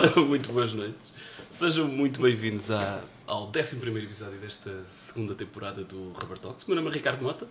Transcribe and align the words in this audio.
Ora, 0.00 0.16
muito 0.24 0.50
boas 0.50 0.72
noites. 0.72 1.12
Sejam 1.50 1.86
muito 1.86 2.22
bem-vindos 2.22 2.70
ao 2.70 3.52
11 3.54 3.76
episódio 3.98 4.38
desta 4.38 4.82
segunda 4.86 5.34
temporada 5.34 5.84
do 5.84 6.12
Rubber 6.12 6.38
Talks. 6.38 6.64
Meu 6.64 6.74
nome 6.74 6.88
é 6.88 6.92
Ricardo 6.94 7.22
Mota. 7.22 7.46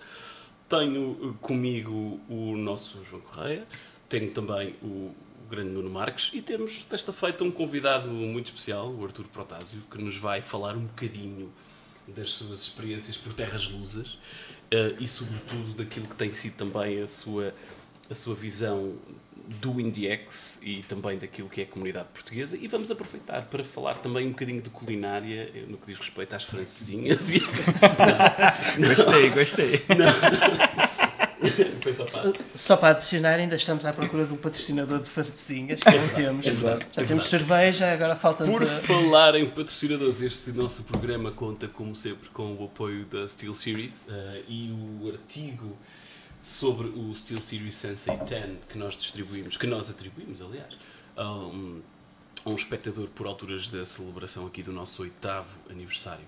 Tenho 0.68 1.16
eh, 1.22 1.38
comigo 1.40 2.20
o 2.28 2.58
nosso 2.58 3.06
João 3.06 3.22
Correia. 3.22 3.68
Tenho 4.10 4.32
também 4.32 4.76
o 4.82 5.14
grande 5.48 5.70
Nuno 5.70 5.92
Marques. 5.92 6.32
E 6.34 6.42
temos 6.42 6.84
desta 6.90 7.14
feita 7.14 7.44
um 7.44 7.52
convidado 7.52 8.10
muito 8.10 8.48
especial, 8.48 8.92
o 8.92 9.06
Artur 9.06 9.26
Protásio, 9.28 9.82
que 9.82 10.02
nos 10.02 10.18
vai 10.18 10.42
falar 10.42 10.76
um 10.76 10.88
bocadinho 10.88 11.54
das 12.08 12.32
suas 12.32 12.64
experiências 12.64 13.16
por 13.16 13.32
terras 13.34 13.70
lusas 13.70 14.08
uh, 14.74 14.98
e, 15.00 15.08
sobretudo, 15.08 15.76
daquilo 15.76 16.08
que 16.08 16.16
tem 16.16 16.34
sido 16.34 16.56
também 16.56 17.00
a 17.00 17.06
sua, 17.06 17.54
a 18.10 18.16
sua 18.16 18.34
visão 18.34 18.96
do 19.50 19.82
IndieX 19.82 20.60
e 20.62 20.84
também 20.84 21.18
daquilo 21.18 21.50
que 21.50 21.62
é 21.62 21.64
a 21.64 21.68
comunidade 21.68 22.10
portuguesa 22.14 22.56
e 22.56 22.68
vamos 22.68 22.92
aproveitar 22.92 23.42
para 23.46 23.64
falar 23.64 23.96
também 23.96 24.28
um 24.28 24.32
bocadinho 24.32 24.62
de 24.62 24.70
culinária 24.70 25.52
no 25.68 25.78
que 25.78 25.88
diz 25.88 25.98
respeito 25.98 26.36
às 26.36 26.44
francesinhas. 26.44 27.32
gostei, 28.78 29.30
gostei. 29.32 29.82
Só 31.94 32.06
para... 32.06 32.34
só 32.54 32.78
para 32.78 32.90
adicionar, 32.90 33.36
ainda 33.36 33.56
estamos 33.56 33.86
à 33.86 33.94
procura 33.94 34.26
de 34.26 34.34
um 34.34 34.38
patrocinador 34.38 35.00
de 35.00 35.10
francesinhas 35.10 35.80
que 35.80 35.90
não 35.90 36.08
temos. 36.10 36.46
É 36.46 36.52
verdade, 36.52 36.86
Já 36.92 37.02
é 37.02 37.06
temos 37.06 37.30
cerveja, 37.30 37.92
agora 37.92 38.16
falta 38.16 38.46
Por 38.46 38.62
a... 38.62 38.66
falar 38.66 39.36
em 39.36 39.50
patrocinadores, 39.50 40.22
este 40.22 40.52
nosso 40.52 40.84
programa 40.84 41.32
conta, 41.32 41.68
como 41.68 41.96
sempre, 41.96 42.30
com 42.30 42.56
o 42.56 42.66
apoio 42.66 43.06
da 43.06 43.28
Steel 43.28 43.54
Series 43.54 43.94
uh, 44.08 44.44
e 44.48 44.72
o 44.72 45.08
artigo 45.10 45.78
sobre 46.42 46.88
o 46.88 47.14
Steel 47.16 47.42
Series 47.42 47.76
Sensei 47.76 48.16
10 48.16 48.60
que 48.70 48.78
nós 48.78 48.96
distribuímos, 48.96 49.58
que 49.58 49.68
nós 49.68 49.90
atribuímos, 49.90 50.42
aliás, 50.42 50.78
a 51.16 51.32
um, 51.32 51.82
a 52.46 52.50
um 52.50 52.56
espectador 52.56 53.08
por 53.08 53.28
alturas 53.28 53.70
da 53.70 53.86
celebração 53.86 54.48
aqui 54.48 54.64
do 54.64 54.72
nosso 54.72 55.02
oitavo 55.02 55.50
aniversário. 55.70 56.26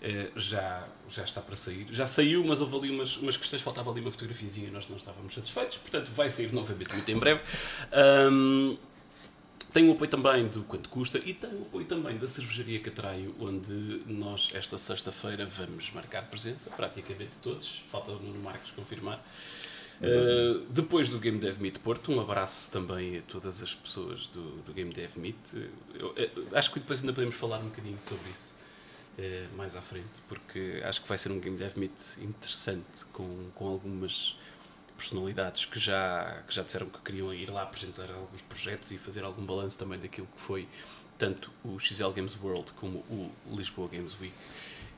Uh, 0.00 0.40
já, 0.40 0.88
já 1.10 1.24
está 1.24 1.42
para 1.42 1.54
sair. 1.56 1.86
Já 1.92 2.06
saiu, 2.06 2.42
mas 2.42 2.60
houve 2.62 2.74
ali 2.74 2.90
umas, 2.90 3.18
umas 3.18 3.36
questões, 3.36 3.60
faltava 3.60 3.90
ali 3.90 4.00
uma 4.00 4.10
fotografiazinha 4.10 4.68
e 4.68 4.70
nós 4.70 4.88
não 4.88 4.96
estávamos 4.96 5.34
satisfeitos, 5.34 5.76
portanto 5.76 6.08
vai 6.08 6.30
sair 6.30 6.50
novamente 6.54 6.94
muito 6.94 7.10
em 7.10 7.18
breve. 7.18 7.42
Um, 7.92 8.78
tem 9.72 9.88
o 9.88 9.92
apoio 9.92 10.10
também 10.10 10.48
do 10.48 10.62
Quanto 10.64 10.88
Custa 10.88 11.18
e 11.24 11.34
tem 11.34 11.50
o 11.50 11.62
apoio 11.62 11.86
também 11.86 12.18
da 12.18 12.26
Cervejaria 12.26 12.80
Catraio, 12.80 13.34
onde 13.38 14.02
nós, 14.06 14.50
esta 14.54 14.76
sexta-feira, 14.76 15.46
vamos 15.46 15.90
marcar 15.92 16.22
presença, 16.22 16.70
praticamente 16.70 17.38
todos. 17.42 17.82
Falta 17.90 18.12
o 18.12 18.18
Nuno 18.20 18.40
Marcos 18.40 18.70
confirmar. 18.72 19.24
Uh, 20.00 20.60
depois 20.70 21.10
do 21.10 21.18
Game 21.18 21.38
Dev 21.38 21.60
Meet 21.60 21.78
Porto, 21.80 22.10
um 22.10 22.20
abraço 22.20 22.70
também 22.70 23.18
a 23.18 23.22
todas 23.22 23.62
as 23.62 23.74
pessoas 23.74 24.28
do, 24.28 24.62
do 24.62 24.72
Game 24.72 24.92
Dev 24.92 25.10
Meet. 25.16 25.36
Eu, 25.94 26.14
eu, 26.16 26.48
acho 26.54 26.72
que 26.72 26.80
depois 26.80 27.00
ainda 27.00 27.12
podemos 27.12 27.36
falar 27.36 27.58
um 27.58 27.68
bocadinho 27.68 27.98
sobre 27.98 28.30
isso 28.30 28.56
uh, 29.18 29.56
mais 29.56 29.76
à 29.76 29.82
frente, 29.82 30.08
porque 30.26 30.80
acho 30.84 31.02
que 31.02 31.08
vai 31.08 31.18
ser 31.18 31.30
um 31.30 31.38
Game 31.38 31.58
Dev 31.58 31.76
Meet 31.76 31.92
interessante 32.18 33.04
com, 33.12 33.50
com 33.54 33.66
algumas 33.66 34.36
personalidades 35.00 35.64
que 35.64 35.80
já, 35.80 36.42
que 36.46 36.54
já 36.54 36.62
disseram 36.62 36.86
que 36.86 36.98
queriam 37.00 37.32
ir 37.32 37.50
lá 37.50 37.62
apresentar 37.62 38.10
alguns 38.10 38.42
projetos 38.42 38.90
e 38.90 38.98
fazer 38.98 39.24
algum 39.24 39.44
balanço 39.44 39.78
também 39.78 39.98
daquilo 39.98 40.28
que 40.36 40.42
foi 40.42 40.68
tanto 41.18 41.50
o 41.64 41.78
XL 41.78 42.10
Games 42.10 42.36
World 42.42 42.70
como 42.76 42.98
o 43.08 43.30
Lisboa 43.50 43.88
Games 43.88 44.16
Week. 44.20 44.34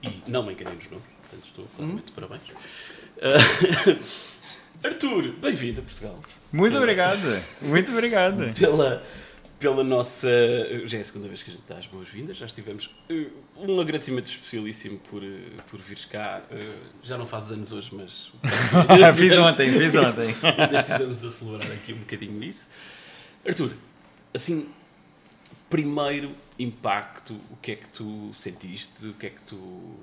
E 0.03 0.23
não 0.29 0.43
me 0.43 0.53
enganei 0.53 0.75
nos 0.75 0.91
nomes, 0.91 1.07
portanto 1.21 1.45
estou 1.45 1.67
claramente 1.77 2.07
de 2.07 2.13
parabéns. 2.13 2.43
Uh, 3.19 4.05
Arthur, 4.85 5.33
bem-vindo 5.41 5.81
a 5.81 5.85
Portugal. 5.85 6.21
Muito 6.53 6.77
obrigado, 6.77 7.45
muito 7.61 7.93
obrigado. 7.93 8.53
Pela, 8.59 9.05
pela 9.63 9.85
nossa. 9.85 10.29
Já 10.87 10.99
é 10.99 11.01
a 11.01 11.05
segunda 11.05 11.29
vez 11.29 11.43
que 11.43 11.51
a 11.51 11.55
gente 11.55 11.63
dá 11.69 11.79
as 11.79 11.87
boas-vindas, 11.87 12.37
já 12.37 12.47
estivemos. 12.47 12.87
Uh, 13.09 13.31
um 13.57 13.81
agradecimento 13.81 14.27
especialíssimo 14.27 14.99
por, 14.99 15.23
uh, 15.23 15.63
por 15.71 15.81
vires 15.81 16.05
cá. 16.05 16.43
Uh, 16.51 16.81
já 17.01 17.17
não 17.17 17.27
fazes 17.27 17.53
anos 17.53 17.71
hoje, 17.71 17.91
mas. 17.93 18.33
fiz 19.17 19.39
ontem, 19.39 19.73
fiz 19.73 19.95
ontem. 19.95 20.35
Ainda 20.59 20.79
estivemos 20.79 21.25
a 21.25 21.31
celebrar 21.31 21.71
aqui 21.71 21.93
um 21.93 21.99
bocadinho 21.99 22.43
isso. 22.43 22.69
Arthur, 23.47 23.73
assim, 24.35 24.69
primeiro 25.71 26.35
impacto, 26.59 27.35
o 27.49 27.57
que 27.63 27.73
é 27.73 27.77
que 27.77 27.89
tu 27.89 28.33
sentiste? 28.35 29.07
O 29.07 29.15
que 29.15 29.27
é 29.27 29.31
que 29.31 29.41
tu. 29.43 29.97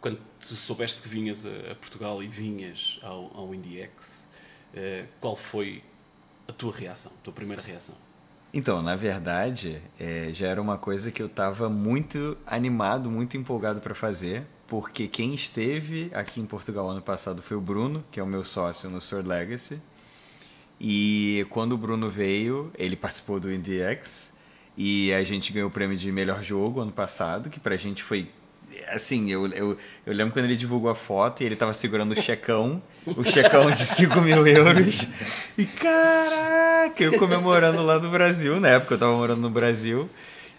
Quando 0.00 0.20
tu 0.40 0.54
soubeste 0.54 1.02
que 1.02 1.08
vinhas 1.08 1.44
a, 1.44 1.72
a 1.72 1.74
Portugal 1.74 2.22
e 2.22 2.28
vinhas 2.28 3.00
ao, 3.02 3.30
ao 3.36 3.54
IndieX, 3.54 4.26
qual 5.20 5.36
foi 5.36 5.82
a 6.46 6.52
tua 6.52 6.72
reação, 6.72 7.12
a 7.20 7.24
tua 7.24 7.32
primeira 7.32 7.62
reação? 7.62 7.94
Então, 8.54 8.82
na 8.82 8.94
verdade, 8.94 9.80
é, 9.98 10.28
já 10.30 10.48
era 10.48 10.60
uma 10.60 10.76
coisa 10.76 11.10
que 11.10 11.22
eu 11.22 11.26
estava 11.26 11.70
muito 11.70 12.36
animado, 12.46 13.10
muito 13.10 13.34
empolgado 13.36 13.80
para 13.80 13.94
fazer, 13.94 14.44
porque 14.66 15.08
quem 15.08 15.32
esteve 15.32 16.10
aqui 16.12 16.38
em 16.38 16.44
Portugal 16.44 16.88
ano 16.90 17.00
passado 17.00 17.40
foi 17.40 17.56
o 17.56 17.60
Bruno, 17.60 18.04
que 18.10 18.20
é 18.20 18.22
o 18.22 18.26
meu 18.26 18.44
sócio 18.44 18.90
no 18.90 19.00
Sword 19.00 19.26
Legacy. 19.26 19.80
E 20.78 21.46
quando 21.48 21.72
o 21.72 21.78
Bruno 21.78 22.10
veio, 22.10 22.70
ele 22.76 22.94
participou 22.94 23.40
do 23.40 23.50
IndieX 23.50 24.34
e 24.76 25.12
a 25.14 25.24
gente 25.24 25.50
ganhou 25.52 25.68
o 25.68 25.72
prêmio 25.72 25.96
de 25.96 26.12
melhor 26.12 26.42
jogo 26.42 26.80
ano 26.80 26.92
passado, 26.92 27.48
que 27.48 27.58
pra 27.58 27.76
gente 27.76 28.02
foi 28.02 28.28
assim, 28.88 29.30
eu, 29.30 29.46
eu, 29.48 29.76
eu 30.06 30.12
lembro 30.12 30.32
quando 30.32 30.44
ele 30.44 30.56
divulgou 30.56 30.90
a 30.90 30.94
foto 30.94 31.42
e 31.42 31.46
ele 31.46 31.56
tava 31.56 31.72
segurando 31.74 32.12
o 32.12 32.20
checão, 32.20 32.82
o 33.06 33.24
checão 33.24 33.70
de 33.70 33.84
5 33.84 34.20
mil 34.20 34.46
euros. 34.46 35.08
E 35.56 35.64
caraca, 35.64 37.02
eu 37.02 37.18
comemorando 37.18 37.82
lá 37.82 37.98
no 37.98 38.10
Brasil, 38.10 38.58
na 38.60 38.68
época 38.68 38.94
eu 38.94 38.98
tava 38.98 39.14
morando 39.16 39.40
no 39.40 39.50
Brasil, 39.50 40.08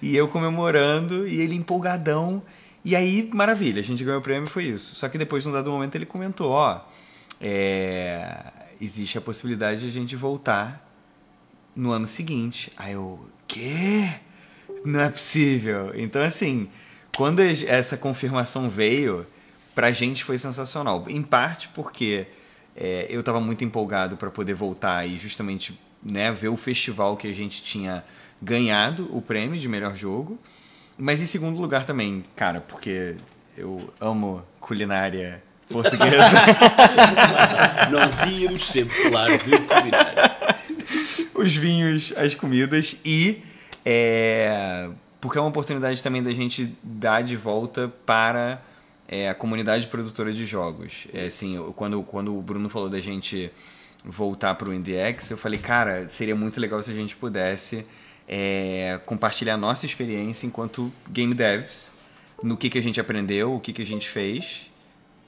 e 0.01 0.15
eu 0.15 0.27
comemorando 0.27 1.27
e 1.27 1.41
ele 1.41 1.55
empolgadão. 1.55 2.41
E 2.85 2.95
aí, 2.95 3.29
maravilha, 3.33 3.79
a 3.79 3.83
gente 3.83 4.03
ganhou 4.03 4.19
o 4.19 4.23
prêmio 4.23 4.49
foi 4.49 4.65
isso. 4.65 4.95
Só 4.95 5.07
que 5.07 5.17
depois, 5.17 5.45
num 5.45 5.51
dado 5.51 5.71
momento, 5.71 5.95
ele 5.95 6.05
comentou: 6.05 6.51
ó, 6.51 6.81
é, 7.39 8.51
existe 8.81 9.17
a 9.17 9.21
possibilidade 9.21 9.81
de 9.81 9.87
a 9.87 9.91
gente 9.91 10.15
voltar 10.15 10.85
no 11.75 11.91
ano 11.91 12.05
seguinte. 12.05 12.71
Aí 12.75 12.93
eu, 12.93 13.25
quê? 13.47 14.09
Não 14.83 14.99
é 14.99 15.09
possível. 15.09 15.91
Então, 15.95 16.21
assim, 16.21 16.67
quando 17.15 17.41
essa 17.41 17.95
confirmação 17.95 18.69
veio, 18.69 19.25
pra 19.75 19.91
gente 19.91 20.23
foi 20.23 20.37
sensacional. 20.37 21.05
Em 21.07 21.21
parte 21.21 21.67
porque 21.69 22.27
é, 22.75 23.05
eu 23.09 23.19
estava 23.19 23.39
muito 23.39 23.63
empolgado 23.63 24.17
para 24.17 24.29
poder 24.29 24.53
voltar 24.53 25.07
e 25.07 25.17
justamente 25.17 25.79
né, 26.01 26.31
ver 26.31 26.49
o 26.49 26.57
festival 26.57 27.15
que 27.15 27.27
a 27.27 27.33
gente 27.33 27.61
tinha 27.61 28.03
ganhado 28.41 29.07
o 29.15 29.21
prêmio 29.21 29.59
de 29.59 29.67
melhor 29.67 29.95
jogo. 29.95 30.39
Mas 30.97 31.21
em 31.21 31.25
segundo 31.25 31.59
lugar 31.59 31.85
também, 31.85 32.23
cara, 32.35 32.61
porque 32.61 33.15
eu 33.57 33.93
amo 33.99 34.43
culinária 34.59 35.41
portuguesa. 35.69 36.43
Nós 37.91 38.21
íamos 38.25 38.69
sempre 38.69 38.95
falar 38.95 39.37
de 39.37 39.37
culinária. 39.39 40.33
Os 41.33 41.55
vinhos, 41.55 42.13
as 42.15 42.35
comidas 42.35 42.95
e 43.03 43.43
é, 43.85 44.87
porque 45.23 45.37
é 45.37 45.41
uma 45.41 45.47
oportunidade 45.47 46.03
também 46.03 46.21
da 46.21 46.33
gente 46.33 46.75
dar 46.83 47.23
de 47.23 47.37
volta 47.37 47.87
para 48.05 48.61
é, 49.07 49.29
a 49.29 49.33
comunidade 49.33 49.87
produtora 49.87 50.33
de 50.33 50.45
jogos. 50.45 51.07
É, 51.13 51.27
assim, 51.27 51.57
quando, 51.77 52.03
quando 52.03 52.37
o 52.37 52.41
Bruno 52.41 52.67
falou 52.67 52.89
da 52.89 52.99
gente 52.99 53.49
voltar 54.03 54.53
para 54.55 54.67
o 54.67 54.73
IndieX, 54.73 55.31
eu 55.31 55.37
falei, 55.37 55.57
cara, 55.57 56.09
seria 56.09 56.35
muito 56.35 56.59
legal 56.59 56.83
se 56.83 56.91
a 56.91 56.93
gente 56.93 57.15
pudesse 57.15 57.87
é, 58.27 58.99
compartilhar 59.05 59.55
nossa 59.55 59.85
experiência 59.85 60.45
enquanto 60.45 60.91
game 61.09 61.33
devs, 61.33 61.93
no 62.43 62.57
que, 62.57 62.69
que 62.69 62.77
a 62.77 62.83
gente 62.83 62.99
aprendeu, 62.99 63.55
o 63.55 63.61
que, 63.61 63.71
que 63.71 63.81
a 63.81 63.85
gente 63.85 64.09
fez 64.09 64.69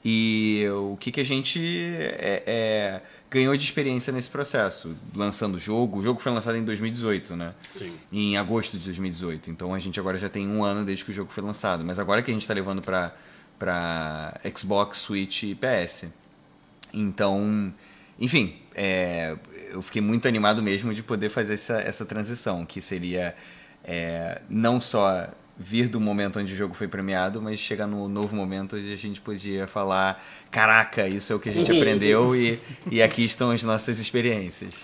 e 0.04 0.66
o 0.74 0.98
que, 1.00 1.10
que 1.10 1.20
a 1.22 1.24
gente 1.24 1.58
é, 2.18 2.42
é, 2.46 3.00
ganhou 3.30 3.56
de 3.56 3.64
experiência 3.64 4.12
nesse 4.12 4.28
processo, 4.30 4.96
lançando 5.14 5.56
o 5.56 5.58
jogo. 5.58 5.98
O 5.98 6.02
jogo 6.02 6.20
foi 6.20 6.32
lançado 6.32 6.56
em 6.56 6.64
2018, 6.64 7.36
né? 7.36 7.54
Sim. 7.74 7.96
Em 8.12 8.36
agosto 8.36 8.78
de 8.78 8.84
2018. 8.84 9.50
Então 9.50 9.74
a 9.74 9.78
gente 9.78 9.98
agora 9.98 10.18
já 10.18 10.28
tem 10.28 10.48
um 10.48 10.64
ano 10.64 10.84
desde 10.84 11.04
que 11.04 11.10
o 11.10 11.14
jogo 11.14 11.30
foi 11.32 11.42
lançado. 11.42 11.84
Mas 11.84 11.98
agora 11.98 12.22
que 12.22 12.30
a 12.30 12.34
gente 12.34 12.42
está 12.42 12.54
levando 12.54 12.82
para 12.82 14.40
Xbox, 14.56 14.98
Switch 14.98 15.42
e 15.42 15.54
PS. 15.54 16.06
Então, 16.92 17.72
enfim, 18.18 18.56
é, 18.74 19.36
eu 19.70 19.82
fiquei 19.82 20.00
muito 20.00 20.26
animado 20.26 20.62
mesmo 20.62 20.94
de 20.94 21.02
poder 21.02 21.28
fazer 21.28 21.54
essa, 21.54 21.80
essa 21.80 22.06
transição, 22.06 22.64
que 22.64 22.80
seria 22.80 23.34
é, 23.84 24.40
não 24.48 24.80
só 24.80 25.28
vir 25.58 25.88
do 25.88 26.00
momento 26.00 26.38
onde 26.38 26.52
o 26.52 26.56
jogo 26.56 26.74
foi 26.74 26.86
premiado, 26.86 27.40
mas 27.40 27.58
chegar 27.58 27.86
no 27.86 28.08
novo 28.08 28.36
momento 28.36 28.76
onde 28.76 28.92
a 28.92 28.96
gente 28.96 29.20
podia 29.20 29.66
falar: 29.66 30.22
caraca, 30.50 31.08
isso 31.08 31.32
é 31.32 31.36
o 31.36 31.38
que 31.38 31.48
a 31.48 31.52
gente 31.52 31.70
aprendeu 31.72 32.36
e, 32.36 32.60
e 32.90 33.02
aqui 33.02 33.24
estão 33.24 33.50
as 33.50 33.62
nossas 33.62 33.98
experiências. 33.98 34.74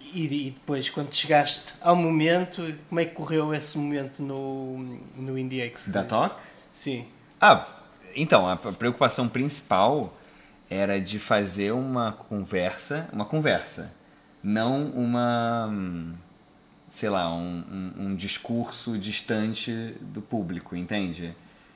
E, 0.00 0.46
e, 0.46 0.50
depois, 0.50 0.88
quando 0.90 1.12
chegaste 1.12 1.74
ao 1.80 1.96
momento, 1.96 2.62
como 2.88 3.00
é 3.00 3.04
que 3.04 3.14
correu 3.14 3.52
esse 3.52 3.76
momento 3.76 4.22
no, 4.22 4.78
no 5.16 5.36
IndieX? 5.36 5.88
Da 5.88 6.04
Talk? 6.04 6.36
Sim. 6.70 7.06
Ah, 7.40 7.66
então, 8.14 8.48
a 8.48 8.56
preocupação 8.56 9.28
principal 9.28 10.16
era 10.70 11.00
de 11.00 11.18
fazer 11.18 11.72
uma 11.72 12.12
conversa, 12.12 13.08
uma 13.12 13.24
conversa, 13.24 13.92
não 14.42 14.86
uma 14.90 15.68
sei 16.94 17.08
lá, 17.08 17.28
um, 17.34 17.64
um, 17.98 18.04
um 18.04 18.14
discurso 18.14 18.96
distante 18.96 19.72
do 20.00 20.22
público, 20.22 20.76
entende? 20.76 21.34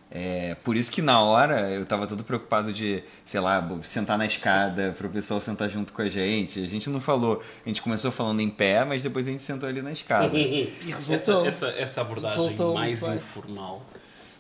É, 0.09 0.55
por 0.62 0.76
isso 0.76 0.93
que 0.93 1.03
na 1.03 1.20
hora 1.20 1.70
eu 1.70 1.85
tava 1.85 2.06
todo 2.06 2.23
preocupado 2.23 2.73
de, 2.73 3.03
sei 3.25 3.41
lá, 3.41 3.69
sentar 3.82 4.17
na 4.17 4.26
escada 4.26 4.94
para 4.97 5.09
o 5.09 5.11
pessoal 5.11 5.41
sentar 5.41 5.69
junto 5.69 5.93
com 5.93 6.03
a 6.03 6.09
gente. 6.09 6.65
A 6.65 6.69
gente 6.69 6.88
não 6.88 7.00
falou, 7.00 7.43
a 7.67 7.69
gente 7.69 7.82
começou 7.82 8.12
falando 8.12 8.38
em 8.38 8.49
pé, 8.49 8.85
mas 8.85 9.03
depois 9.03 9.26
a 9.26 9.32
gente 9.32 9.43
sentou 9.43 9.69
ali 9.69 9.82
na 9.82 9.91
escada. 9.91 10.31
E 10.38 10.73
resultou. 10.87 11.44
Essa, 11.44 11.67
essa, 11.67 11.81
essa 11.81 12.00
abordagem 12.03 12.41
Resultou 12.41 12.75
mais 12.75 13.03
informal 13.03 13.85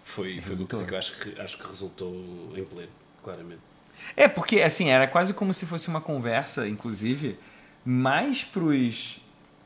foi, 0.04 0.40
foi 0.40 0.54
uma 0.54 0.66
coisa 0.68 0.86
que 0.86 0.94
eu 0.94 0.98
acho 0.98 1.18
que, 1.18 1.40
acho 1.40 1.58
que 1.58 1.66
resultou 1.66 2.14
em 2.56 2.64
pleno, 2.64 2.88
claramente. 3.24 3.60
É, 4.16 4.28
porque 4.28 4.60
assim, 4.60 4.90
era 4.90 5.08
quase 5.08 5.34
como 5.34 5.52
se 5.52 5.66
fosse 5.66 5.88
uma 5.88 6.00
conversa, 6.00 6.68
inclusive, 6.68 7.36
mais 7.84 8.44
pros. 8.44 9.20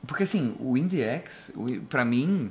Porque 0.06 0.24
assim, 0.24 0.54
o 0.58 0.76
IndieX, 0.76 1.52
pra 1.88 2.04
mim, 2.04 2.50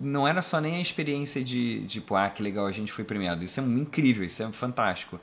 não 0.00 0.26
era 0.28 0.42
só 0.42 0.60
nem 0.60 0.76
a 0.76 0.80
experiência 0.80 1.42
de, 1.42 1.84
tipo, 1.86 2.14
ah, 2.14 2.28
que 2.28 2.42
legal, 2.42 2.66
a 2.66 2.72
gente 2.72 2.92
foi 2.92 3.04
premiado. 3.04 3.42
Isso 3.44 3.60
é 3.60 3.62
incrível, 3.62 4.24
isso 4.24 4.42
é 4.42 4.50
fantástico. 4.52 5.18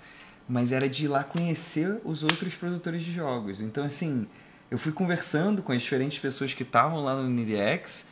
Mas 0.50 0.72
era 0.72 0.90
de 0.90 1.06
ir 1.06 1.08
lá 1.08 1.24
conhecer 1.24 2.00
os 2.04 2.24
outros 2.24 2.56
produtores 2.56 3.04
de 3.04 3.12
jogos. 3.12 3.62
Então, 3.62 3.84
assim, 3.84 4.28
eu 4.70 4.78
fui 4.78 4.92
conversando 4.92 5.62
com 5.62 5.72
as 5.72 5.82
diferentes 5.82 6.20
pessoas 6.20 6.54
que 6.54 6.64
estavam 6.64 7.04
lá 7.04 7.16
no 7.16 7.30
IndieX. 7.30 8.08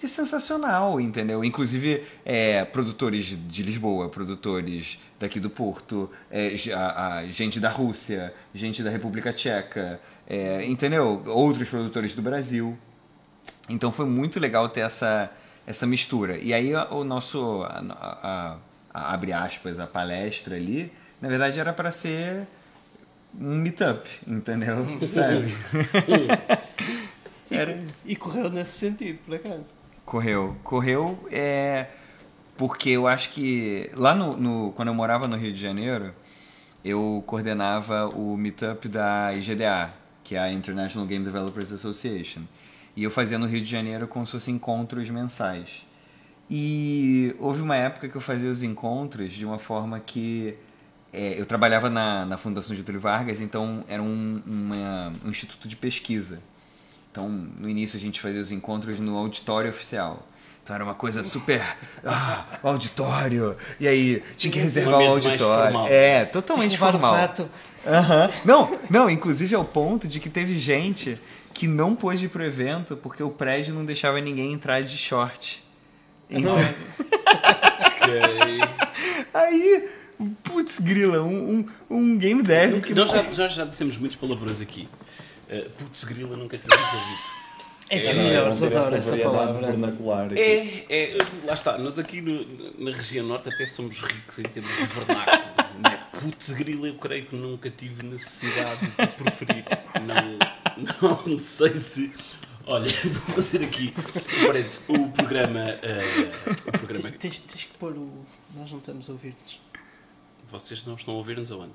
E 0.00 0.06
é 0.06 0.08
sensacional, 0.08 1.00
entendeu? 1.00 1.42
Inclusive, 1.42 2.04
é, 2.24 2.64
produtores 2.64 3.36
de 3.48 3.62
Lisboa, 3.64 4.08
produtores 4.08 5.00
daqui 5.18 5.40
do 5.40 5.50
Porto, 5.50 6.08
é, 6.30 6.54
a- 6.72 7.16
a 7.16 7.26
gente 7.28 7.58
da 7.58 7.68
Rússia, 7.68 8.32
gente 8.54 8.80
da 8.80 8.90
República 8.90 9.32
Tcheca, 9.32 10.00
é, 10.24 10.64
entendeu? 10.66 11.22
Outros 11.26 11.68
produtores 11.68 12.14
do 12.14 12.22
Brasil. 12.22 12.78
Então 13.68 13.90
foi 13.92 14.06
muito 14.06 14.38
legal 14.40 14.68
ter 14.68 14.80
essa, 14.80 15.30
essa 15.66 15.86
mistura. 15.86 16.38
E 16.38 16.52
aí 16.54 16.74
o 16.74 17.04
nosso, 17.04 17.62
a, 17.64 17.82
a- 17.90 18.56
a- 18.94 19.14
abre 19.14 19.32
aspas, 19.32 19.78
a 19.78 19.86
palestra 19.86 20.56
ali, 20.56 20.92
na 21.20 21.28
verdade 21.28 21.60
era 21.60 21.72
para 21.72 21.90
ser 21.90 22.46
um 23.38 23.54
meetup, 23.56 24.08
entendeu? 24.26 24.76
Sabe? 25.06 25.54
Era... 27.50 27.82
E 28.04 28.14
correu 28.16 28.50
nesse 28.50 28.72
sentido, 28.78 29.20
por 29.24 29.34
acaso. 29.34 29.70
Correu. 30.04 30.56
Correu 30.62 31.26
é 31.30 31.86
porque 32.56 32.90
eu 32.90 33.06
acho 33.06 33.30
que 33.30 33.90
lá 33.94 34.14
no, 34.14 34.36
no- 34.36 34.72
quando 34.72 34.88
eu 34.88 34.94
morava 34.94 35.26
no 35.28 35.36
Rio 35.36 35.52
de 35.52 35.60
Janeiro, 35.60 36.12
eu 36.84 37.22
coordenava 37.26 38.06
o 38.08 38.36
meetup 38.36 38.88
da 38.88 39.32
IGDA, 39.34 39.90
que 40.24 40.34
é 40.34 40.38
a 40.40 40.52
International 40.52 41.06
Game 41.06 41.24
Developers 41.24 41.72
Association. 41.72 42.42
E 42.98 43.04
eu 43.04 43.12
fazia 43.12 43.38
no 43.38 43.46
Rio 43.46 43.60
de 43.60 43.70
Janeiro 43.70 44.08
como 44.08 44.26
se 44.26 44.32
fossem 44.32 44.56
encontros 44.56 45.08
mensais. 45.08 45.86
E 46.50 47.32
houve 47.38 47.62
uma 47.62 47.76
época 47.76 48.08
que 48.08 48.16
eu 48.16 48.20
fazia 48.20 48.50
os 48.50 48.62
encontros 48.64 49.32
de 49.32 49.44
uma 49.46 49.56
forma 49.58 50.00
que 50.00 50.54
é, 51.12 51.40
eu 51.40 51.46
trabalhava 51.46 51.88
na, 51.88 52.26
na 52.26 52.36
Fundação 52.36 52.74
Getúlio 52.74 53.00
Vargas, 53.00 53.40
então 53.40 53.84
era 53.88 54.02
um, 54.02 54.42
uma- 54.44 55.12
um 55.24 55.30
instituto 55.30 55.68
de 55.68 55.76
pesquisa. 55.76 56.40
Então, 57.12 57.28
no 57.28 57.68
início 57.68 57.96
a 57.96 58.00
gente 58.00 58.20
fazia 58.20 58.40
os 58.40 58.50
encontros 58.50 58.98
no 58.98 59.16
auditório 59.16 59.70
oficial. 59.70 60.26
Então 60.64 60.74
era 60.74 60.82
uma 60.84 60.94
coisa 60.94 61.22
super. 61.22 61.62
Ah, 62.04 62.44
auditório! 62.64 63.56
E 63.78 63.86
aí, 63.86 64.24
tinha 64.36 64.52
que 64.52 64.58
reservar 64.58 65.00
o 65.00 65.06
auditório. 65.06 65.86
É, 65.86 66.24
totalmente 66.24 66.76
formal. 66.76 67.14
fato. 67.14 67.48
Aham. 67.86 68.30
Não, 68.44 68.78
não, 68.90 69.08
inclusive 69.08 69.54
ao 69.54 69.64
ponto 69.64 70.08
de 70.08 70.18
que 70.18 70.28
teve 70.28 70.58
gente 70.58 71.16
que 71.54 71.66
não 71.66 71.94
pôde 71.94 72.26
ir 72.26 72.28
pro 72.28 72.44
evento 72.44 72.96
porque 72.96 73.22
o 73.22 73.30
prédio 73.30 73.74
não 73.74 73.84
deixava 73.84 74.20
ninguém 74.20 74.52
entrar 74.52 74.82
de 74.82 74.96
short. 74.96 75.62
Então, 76.30 76.54
Ok. 76.54 78.60
aí, 79.34 79.88
putz, 80.44 80.78
grila, 80.80 81.22
um, 81.22 81.66
um, 81.90 81.96
um 81.96 82.18
game 82.18 82.42
dev 82.42 82.80
que 82.80 82.94
Nós 82.94 83.10
já, 83.10 83.22
já, 83.32 83.48
já 83.48 83.64
dissemos 83.64 83.96
muitos 83.98 84.16
palavrões 84.16 84.60
aqui. 84.60 84.88
Uh, 85.50 85.68
putz, 85.70 86.04
grila, 86.04 86.36
nunca 86.36 86.58
tínhamos 86.58 86.94
ouvido. 86.94 87.38
É 87.90 88.00
dos 88.00 88.08
É, 88.10 88.14
melhores, 88.14 88.60
não 88.60 88.68
ter 88.68 88.76
adoro 88.76 88.96
essa 88.96 89.16
palavra. 89.16 89.66
vernacular. 89.68 90.28
É, 90.36 90.84
é, 90.90 91.16
lá 91.46 91.54
está, 91.54 91.78
nós 91.78 91.98
aqui 91.98 92.20
no- 92.20 92.84
na 92.84 92.94
região 92.94 93.26
norte 93.26 93.48
até 93.48 93.64
somos 93.64 93.98
ricos 94.00 94.38
em 94.38 94.42
termos 94.42 94.70
de 94.76 94.84
vernáculo. 94.84 95.38
né? 95.82 95.98
Putz, 96.20 96.52
grila, 96.52 96.88
eu 96.88 96.94
creio 96.96 97.24
que 97.24 97.34
nunca 97.34 97.70
tive 97.70 98.02
necessidade 98.02 98.80
de 98.86 99.06
proferir. 99.06 99.64
Não, 100.06 100.38
não 101.26 101.38
sei 101.38 101.74
se. 101.74 102.12
Olha, 102.66 102.90
vou 103.04 103.34
fazer 103.36 103.64
aqui 103.64 103.92
parênteses. 104.46 104.82
o 104.88 105.08
programa. 105.10 105.60
eh, 105.60 106.30
o 106.66 106.72
programa. 106.78 107.10
Tens, 107.12 107.38
tens 107.38 107.64
que 107.64 107.74
pôr 107.78 107.92
o. 107.92 108.26
Nós 108.54 108.70
não 108.70 108.78
estamos 108.78 109.08
a 109.08 109.12
ouvir-nos. 109.12 109.60
Vocês 110.46 110.84
não 110.84 110.94
estão 110.94 111.14
a 111.14 111.16
ouvir-nos 111.16 111.50
aonde? 111.50 111.72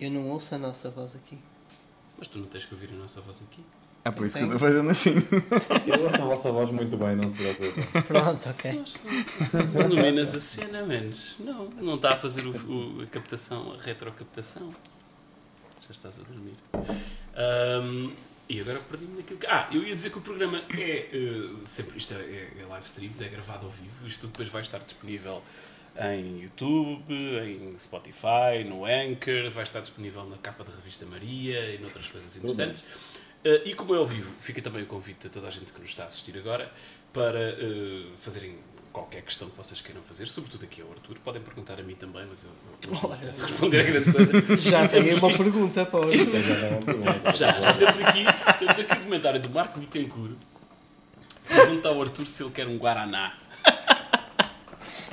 Eu 0.00 0.10
não 0.10 0.28
ouço 0.28 0.54
a 0.54 0.58
nossa 0.58 0.90
voz 0.90 1.14
aqui. 1.14 1.38
Mas 2.18 2.28
tu 2.28 2.38
não 2.38 2.46
tens 2.46 2.64
que 2.64 2.74
ouvir 2.74 2.90
a 2.92 2.96
nossa 2.96 3.20
voz 3.20 3.42
aqui. 3.42 3.62
É 4.04 4.10
por 4.10 4.24
isso 4.24 4.38
que 4.38 4.44
eu 4.44 4.50
tô 4.52 4.58
fazendo 4.58 4.88
assim. 4.90 5.10
Eu 5.86 6.02
ouço 6.04 6.16
a 6.16 6.24
vossa 6.24 6.50
voz 6.52 6.70
muito 6.70 6.96
bem, 6.96 7.16
não 7.16 7.28
se 7.28 7.34
preocupe. 7.34 8.02
Pronto, 8.08 8.48
ok. 8.48 8.82
Não 9.74 9.88
dominas 9.90 10.34
a 10.34 10.40
cena, 10.40 10.82
menos. 10.86 11.36
Não, 11.38 11.66
não 11.68 11.96
está 11.96 12.14
a 12.14 12.16
fazer 12.16 12.46
o, 12.46 12.50
o- 12.50 13.02
a 13.02 13.06
captação, 13.06 13.74
a 13.74 13.82
retrocaptação. 13.82 14.74
Já 15.86 15.90
estás 15.90 16.14
a 16.18 16.22
dormir. 16.22 16.56
Ahm, 17.40 18.12
e 18.48 18.60
agora 18.60 18.80
perdi-me 18.80 19.16
naquilo 19.16 19.38
que. 19.38 19.46
Ah, 19.46 19.68
eu 19.72 19.82
ia 19.82 19.94
dizer 19.94 20.10
que 20.10 20.18
o 20.18 20.20
programa 20.20 20.62
é 20.76 21.08
eh, 21.12 21.66
sempre. 21.66 21.96
Isto 21.96 22.14
é, 22.14 22.18
é, 22.18 22.48
é 22.60 22.66
live 22.66 22.86
stream, 22.86 23.12
é 23.20 23.28
gravado 23.28 23.66
ao 23.66 23.72
vivo. 23.72 24.06
Isto 24.06 24.26
depois 24.26 24.48
vai 24.48 24.62
estar 24.62 24.78
disponível 24.78 25.42
em 25.98 26.42
YouTube, 26.42 27.14
em 27.14 27.78
Spotify, 27.78 28.64
no 28.66 28.84
Anchor, 28.84 29.50
vai 29.50 29.64
estar 29.64 29.80
disponível 29.80 30.24
na 30.24 30.36
capa 30.38 30.64
da 30.64 30.72
revista 30.74 31.06
Maria 31.06 31.74
e 31.74 31.78
noutras 31.78 32.06
coisas 32.08 32.36
interessantes. 32.36 32.84
Eh, 33.44 33.62
e 33.66 33.74
como 33.74 33.94
é 33.94 33.98
ao 33.98 34.06
vivo, 34.06 34.30
fica 34.40 34.60
também 34.60 34.82
o 34.82 34.86
convite 34.86 35.26
a 35.26 35.30
toda 35.30 35.48
a 35.48 35.50
gente 35.50 35.72
que 35.72 35.80
nos 35.80 35.88
está 35.88 36.04
a 36.04 36.06
assistir 36.06 36.36
agora 36.36 36.70
para 37.12 37.38
eh, 37.38 38.06
fazerem 38.18 38.58
qualquer 38.92 39.22
questão 39.22 39.48
que 39.48 39.56
vocês 39.56 39.80
queiram 39.80 40.02
fazer, 40.02 40.26
sobretudo 40.28 40.64
aqui 40.64 40.82
ao 40.82 40.90
Arthur. 40.90 41.16
Podem 41.24 41.40
perguntar 41.42 41.78
a 41.78 41.82
mim 41.82 41.94
também, 41.94 42.26
mas 42.28 42.42
eu 42.44 42.50
não 42.90 42.98
posso 42.98 43.46
responder 43.46 43.80
a 43.80 43.82
grande 43.84 44.12
coisa. 44.12 44.32
Já 44.56 44.88
tenho 44.88 45.04
uma 45.04 45.14
Temos 45.20 45.30
isto- 45.32 45.42
pergunta 45.44 45.86
para 45.86 46.00
hoje. 46.06 46.22
Então 46.28 46.42
já 46.42 46.54
não 46.56 46.68
uma 46.70 46.82
pergunta. 46.82 47.32
Já, 47.36 47.60
já 47.60 47.72
temos 47.74 48.00
aqui, 48.00 48.24
temos 48.58 48.78
aqui 48.80 48.92
o 48.92 49.00
comentário 49.04 49.40
do 49.40 49.50
Marco 49.50 49.78
Bittencourt. 49.80 50.32
Pergunta 51.48 51.88
ao 51.88 52.02
Arthur 52.02 52.26
se 52.26 52.42
ele 52.42 52.50
quer 52.52 52.66
um 52.68 52.78
Guaraná. 52.78 53.34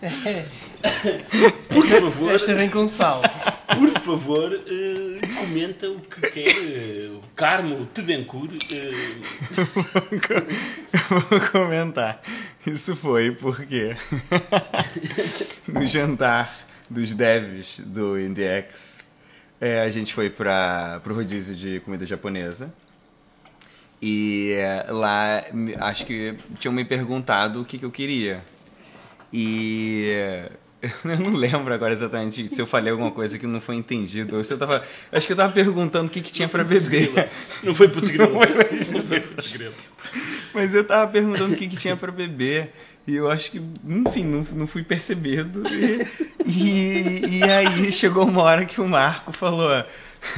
Por 1.69 1.83
favor, 1.85 2.31
Esta 2.35 2.53
vem 2.53 2.69
com 2.69 2.87
sal. 2.87 3.21
por 3.67 3.89
favor, 4.01 4.53
eh, 4.53 5.19
comenta 5.39 5.89
o 5.89 5.99
que 5.99 6.21
quer. 6.31 6.47
eh, 6.47 7.09
o 7.09 7.21
Carmo 7.35 7.85
Tedencourt. 7.87 8.51
eh, 8.73 8.91
Vou 11.29 11.39
comentar. 11.51 12.21
Isso 12.65 12.95
foi 12.95 13.31
porque 13.31 13.95
no 15.67 15.85
jantar 15.87 16.55
dos 16.89 17.13
devs 17.13 17.79
do 17.79 18.19
IndieX, 18.19 18.99
é, 19.59 19.81
a 19.81 19.89
gente 19.89 20.13
foi 20.13 20.29
para 20.29 21.01
o 21.05 21.13
rodízio 21.13 21.55
de 21.55 21.79
comida 21.81 22.05
japonesa. 22.05 22.73
E 24.01 24.51
é, 24.55 24.85
lá, 24.89 25.43
acho 25.79 26.05
que 26.05 26.35
tinham 26.59 26.73
me 26.73 26.85
perguntado 26.85 27.61
o 27.61 27.65
que, 27.65 27.79
que 27.79 27.85
eu 27.85 27.91
queria. 27.91 28.43
E 29.31 30.11
eu 31.03 31.19
não 31.19 31.33
lembro 31.35 31.73
agora 31.73 31.91
exatamente 31.91 32.47
se 32.47 32.61
eu 32.61 32.67
falei 32.67 32.91
alguma 32.91 33.11
coisa 33.11 33.37
que 33.37 33.47
não 33.47 33.59
foi 33.59 33.75
entendido. 33.75 34.37
Ou 34.37 34.43
se 34.43 34.53
eu 34.53 34.57
tava, 34.57 34.83
acho 35.11 35.25
que 35.25 35.33
eu 35.33 35.37
tava 35.37 35.51
perguntando 35.51 36.07
o 36.07 36.09
que, 36.09 36.21
que 36.21 36.31
tinha 36.31 36.47
para 36.47 36.63
beber. 36.63 37.29
não 37.63 37.73
foi 37.73 37.87
putz 37.87 38.09
grilo. 38.09 38.33
Não 38.33 39.01
foi 39.01 39.19
putz 39.21 39.51
grilo. 39.53 39.73
Mas 40.53 40.73
eu 40.73 40.83
tava 40.83 41.11
perguntando 41.11 41.53
o 41.53 41.57
que, 41.57 41.67
que 41.67 41.77
tinha 41.77 41.95
pra 41.95 42.11
beber. 42.11 42.73
E 43.07 43.15
eu 43.15 43.31
acho 43.31 43.51
que, 43.51 43.61
enfim, 43.85 44.25
não, 44.25 44.45
não 44.53 44.67
fui 44.67 44.83
percebido. 44.83 45.63
E, 45.69 46.05
e, 46.45 47.37
e 47.37 47.43
aí 47.43 47.91
chegou 47.91 48.25
uma 48.25 48.41
hora 48.41 48.65
que 48.65 48.81
o 48.81 48.87
Marco 48.87 49.31
falou: 49.31 49.71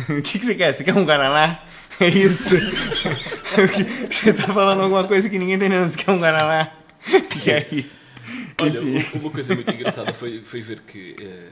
O 0.10 0.22
que, 0.22 0.38
que 0.38 0.46
você 0.46 0.55
quer? 0.55 0.74
Você 0.74 0.84
quer 0.84 0.93
um 0.93 1.05
Guaraná? 1.05 1.62
É 2.00 2.08
isso. 2.08 2.55
Você 4.10 4.31
tá 4.31 4.43
falando 4.43 4.84
alguma 4.84 5.03
coisa 5.03 5.29
que 5.29 5.38
ninguém 5.38 5.60
tá 5.60 5.65
entendendo. 5.65 5.89
Você 5.89 5.98
quer 5.98 6.12
um 6.12 6.19
Guaraná? 6.19 6.72
E 7.46 7.51
aí. 7.51 7.99
Olha, 8.62 8.82
uma 9.16 9.30
coisa 9.32 9.56
muito 9.56 9.72
engraçada 9.72 10.13
foi, 10.13 10.42
foi 10.42 10.62
ver 10.62 10.82
que 10.82 11.16
eh, 11.20 11.48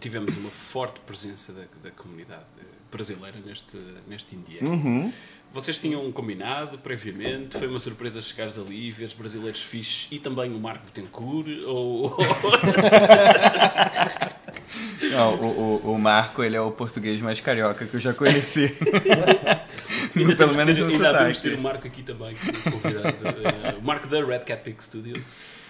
tivemos 0.00 0.36
uma 0.36 0.50
forte 0.50 1.00
presença 1.00 1.52
da, 1.52 1.62
da 1.82 1.90
comunidade 1.90 2.44
eh, 2.58 2.62
brasileira 2.90 3.36
neste, 3.44 3.76
neste 4.08 4.34
Indie. 4.36 4.58
Uhum. 4.62 5.12
Vocês 5.52 5.78
tinham 5.78 6.10
combinado 6.12 6.76
previamente? 6.78 7.56
Foi 7.58 7.66
uma 7.68 7.78
surpresa 7.78 8.20
chegares 8.20 8.58
ali 8.58 8.88
e 8.88 8.92
veres 8.92 9.14
brasileiros 9.14 9.62
fixes 9.62 10.08
e 10.10 10.18
também 10.18 10.52
o 10.54 10.58
Marco 10.58 10.84
Betancourt? 10.86 11.46
Ou... 11.66 12.14
Não, 15.10 15.34
o, 15.36 15.80
o, 15.86 15.92
o 15.94 15.98
Marco, 15.98 16.42
ele 16.42 16.56
é 16.56 16.60
o 16.60 16.70
português 16.70 17.20
mais 17.22 17.40
carioca 17.40 17.86
que 17.86 17.94
eu 17.94 18.00
já 18.00 18.12
conheci. 18.12 18.76
Ainda 18.84 20.12
Pelo 20.12 20.36
temos- 20.36 20.56
menos 20.56 20.78
no 20.78 20.86
ainda 20.86 20.96
sotaque. 21.04 21.40
ter 21.40 21.54
o 21.54 21.60
Marco 21.60 21.86
aqui 21.86 22.02
também, 22.02 22.34
é 22.36 22.70
convidado. 22.70 23.16
Eh, 23.24 23.76
o 23.78 23.82
Marco 23.84 24.08
da 24.08 24.24
Red 24.24 24.40
Cat 24.40 24.62
Pick 24.62 24.82
Studios, 24.82 25.24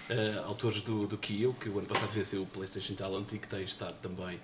eh, 0.09 0.41
autores 0.45 0.81
do, 0.81 1.07
do 1.07 1.17
Kyo, 1.17 1.53
que 1.59 1.69
o 1.69 1.77
ano 1.77 1.87
passado 1.87 2.11
venceu 2.11 2.43
o 2.43 2.45
PlayStation 2.45 2.95
Talent 2.95 3.31
e 3.33 3.39
que 3.39 3.47
tem 3.47 3.63
estado 3.63 3.95
também 4.01 4.39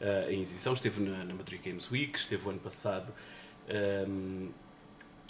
eh, 0.00 0.32
em 0.32 0.40
exibição. 0.40 0.74
Esteve 0.74 1.00
na, 1.02 1.24
na 1.24 1.34
Madrid 1.34 1.62
Games 1.62 1.90
Week, 1.90 2.18
esteve 2.18 2.46
o 2.46 2.50
ano 2.50 2.60
passado. 2.60 3.12
ehm, 3.68 4.48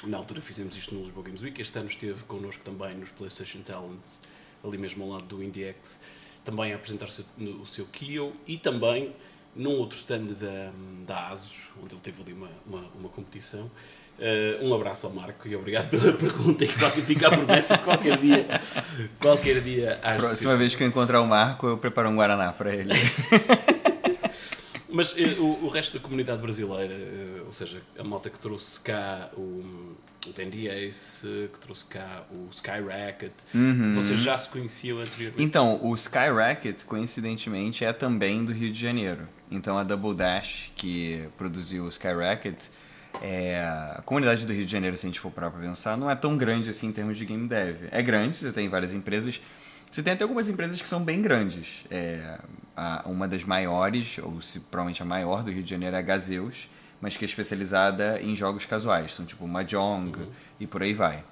na 0.05 0.19
altura 0.19 0.41
fizemos 0.41 0.77
isto 0.77 0.95
no 0.95 1.03
Lisboa 1.03 1.25
Games 1.25 1.43
Week. 1.43 1.61
Este 1.61 1.79
ano 1.79 1.89
esteve 1.89 2.23
connosco 2.25 2.63
também 2.65 2.95
nos 2.97 3.11
PlayStation 3.11 3.61
Talents, 3.61 4.21
ali 4.63 4.77
mesmo 4.77 5.05
ao 5.05 5.11
lado 5.11 5.25
do 5.25 5.43
IndieX, 5.43 6.01
também 6.45 6.73
a 6.73 6.77
apresentar 6.77 7.07
o 7.07 7.11
seu, 7.11 7.25
o 7.63 7.67
seu 7.67 7.87
Kyo 7.87 8.33
e 8.47 8.59
também 8.59 9.15
num 9.55 9.79
outro 9.79 9.99
stand 9.99 10.35
da, 10.35 10.73
da 11.07 11.29
ASUS, 11.29 11.57
onde 11.83 11.95
ele 11.95 12.01
teve 12.01 12.23
ali 12.23 12.33
uma, 12.33 12.51
uma, 12.67 12.81
uma 12.99 13.09
competição. 13.09 13.71
Eh, 14.19 14.59
um 14.63 14.75
abraço 14.75 15.07
ao 15.07 15.13
Marco 15.13 15.47
e 15.47 15.55
obrigado 15.55 15.91
pela 15.91 16.13
pergunta 16.17 16.65
e 16.65 16.69
qualquer, 16.69 17.05
fica 17.05 17.29
a 17.29 17.31
promessa 17.31 17.77
que 17.77 17.85
qualquer 17.85 18.19
dia, 18.19 18.61
qualquer 19.21 19.61
dia 19.61 20.01
ser. 20.03 20.17
Próxima 20.17 20.57
vez 20.57 20.75
que 20.75 20.83
eu 20.83 20.89
encontrar 20.89 21.21
o 21.21 21.27
Marco, 21.27 21.67
eu 21.67 21.77
preparo 21.77 22.09
um 22.09 22.17
Guaraná 22.17 22.53
para 22.53 22.75
ele. 22.75 22.95
Mas 24.89 25.15
eh, 25.19 25.37
o, 25.39 25.65
o 25.65 25.69
resto 25.69 25.99
da 25.99 26.03
comunidade 26.03 26.41
brasileira, 26.41 26.95
eh, 26.95 27.43
ou 27.45 27.53
seja, 27.53 27.83
a 27.99 28.03
malta 28.03 28.31
que 28.31 28.39
trouxe 28.39 28.81
cá 28.81 29.29
o, 29.37 29.95
o 30.27 30.33
Dandy 30.35 30.67
Ace, 30.69 31.51
que 31.53 31.59
trouxe 31.61 31.85
cá 31.85 32.25
o 32.31 32.49
Skyracket, 32.51 33.33
vocês 33.95 34.19
já 34.21 34.39
se 34.39 34.49
conheciam 34.49 34.99
anteriormente? 34.99 35.43
Então, 35.43 35.79
o 35.83 35.95
Skyracket, 35.95 36.85
coincidentemente, 36.85 37.85
é 37.85 37.93
também 37.93 38.43
do 38.47 38.53
Rio 38.53 38.73
de 38.73 38.81
Janeiro. 38.81 39.29
Então, 39.51 39.77
a 39.77 39.85
Double 39.85 40.15
Dash, 40.15 40.73
que 40.75 41.29
produziu 41.37 41.85
o 41.85 41.89
Skyracket, 41.91 42.57
é... 43.23 43.59
a 43.97 44.03
comunidade 44.05 44.47
do 44.47 44.53
Rio 44.53 44.65
de 44.65 44.73
Janeiro, 44.73 44.97
se 44.97 45.07
a 45.07 45.09
gente 45.09 45.21
for 45.21 45.31
parar 45.31 45.51
pra 45.51 45.61
pensar, 45.61 45.97
não 45.97 46.11
é 46.11 46.15
tão 46.15 46.37
grande 46.37 46.71
assim 46.71 46.89
em 46.89 46.93
termos 46.93 47.17
de 47.17 47.25
game 47.25 47.47
dev. 47.49 47.89
É 47.91 48.03
grande, 48.03 48.37
você 48.37 48.53
tem 48.53 48.69
várias 48.69 48.93
empresas. 48.93 49.41
Você 49.91 50.03
tem 50.03 50.13
até 50.13 50.23
algumas 50.25 50.49
empresas 50.49 50.81
que 50.83 50.89
são 50.89 51.03
bem 51.03 51.23
grandes. 51.23 51.85
É, 51.91 52.39
a- 52.77 53.03
uma 53.07 53.27
das 53.29 53.45
maiores, 53.45 54.19
ou 54.19 54.41
se, 54.41 54.61
provavelmente 54.61 55.03
a 55.03 55.07
maior 55.07 55.43
do 55.43 55.51
Rio 55.51 55.63
de 55.63 55.71
Janeiro 55.71 55.97
é 55.97 55.99
a 55.99 56.03
Gazeus, 56.03 56.69
mas 57.01 57.17
que 57.17 57.25
é 57.25 57.29
especializada 57.29 58.21
em 58.21 58.35
jogos 58.35 58.65
casuais. 58.67 59.13
Então, 59.13 59.25
tipo 59.27 59.47
Mahjong 59.47 60.13
e 60.59 60.67
por 60.67 60.83
aí 60.83 60.93
vai. 60.95 61.23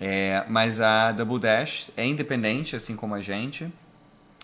É, 0.00 0.44
mas 0.48 0.80
a 0.80 1.12
Double 1.12 1.38
Dash 1.38 1.90
é 1.96 2.06
independente, 2.06 2.74
assim 2.74 2.96
como 2.96 3.14
a 3.14 3.20
gente. 3.20 3.70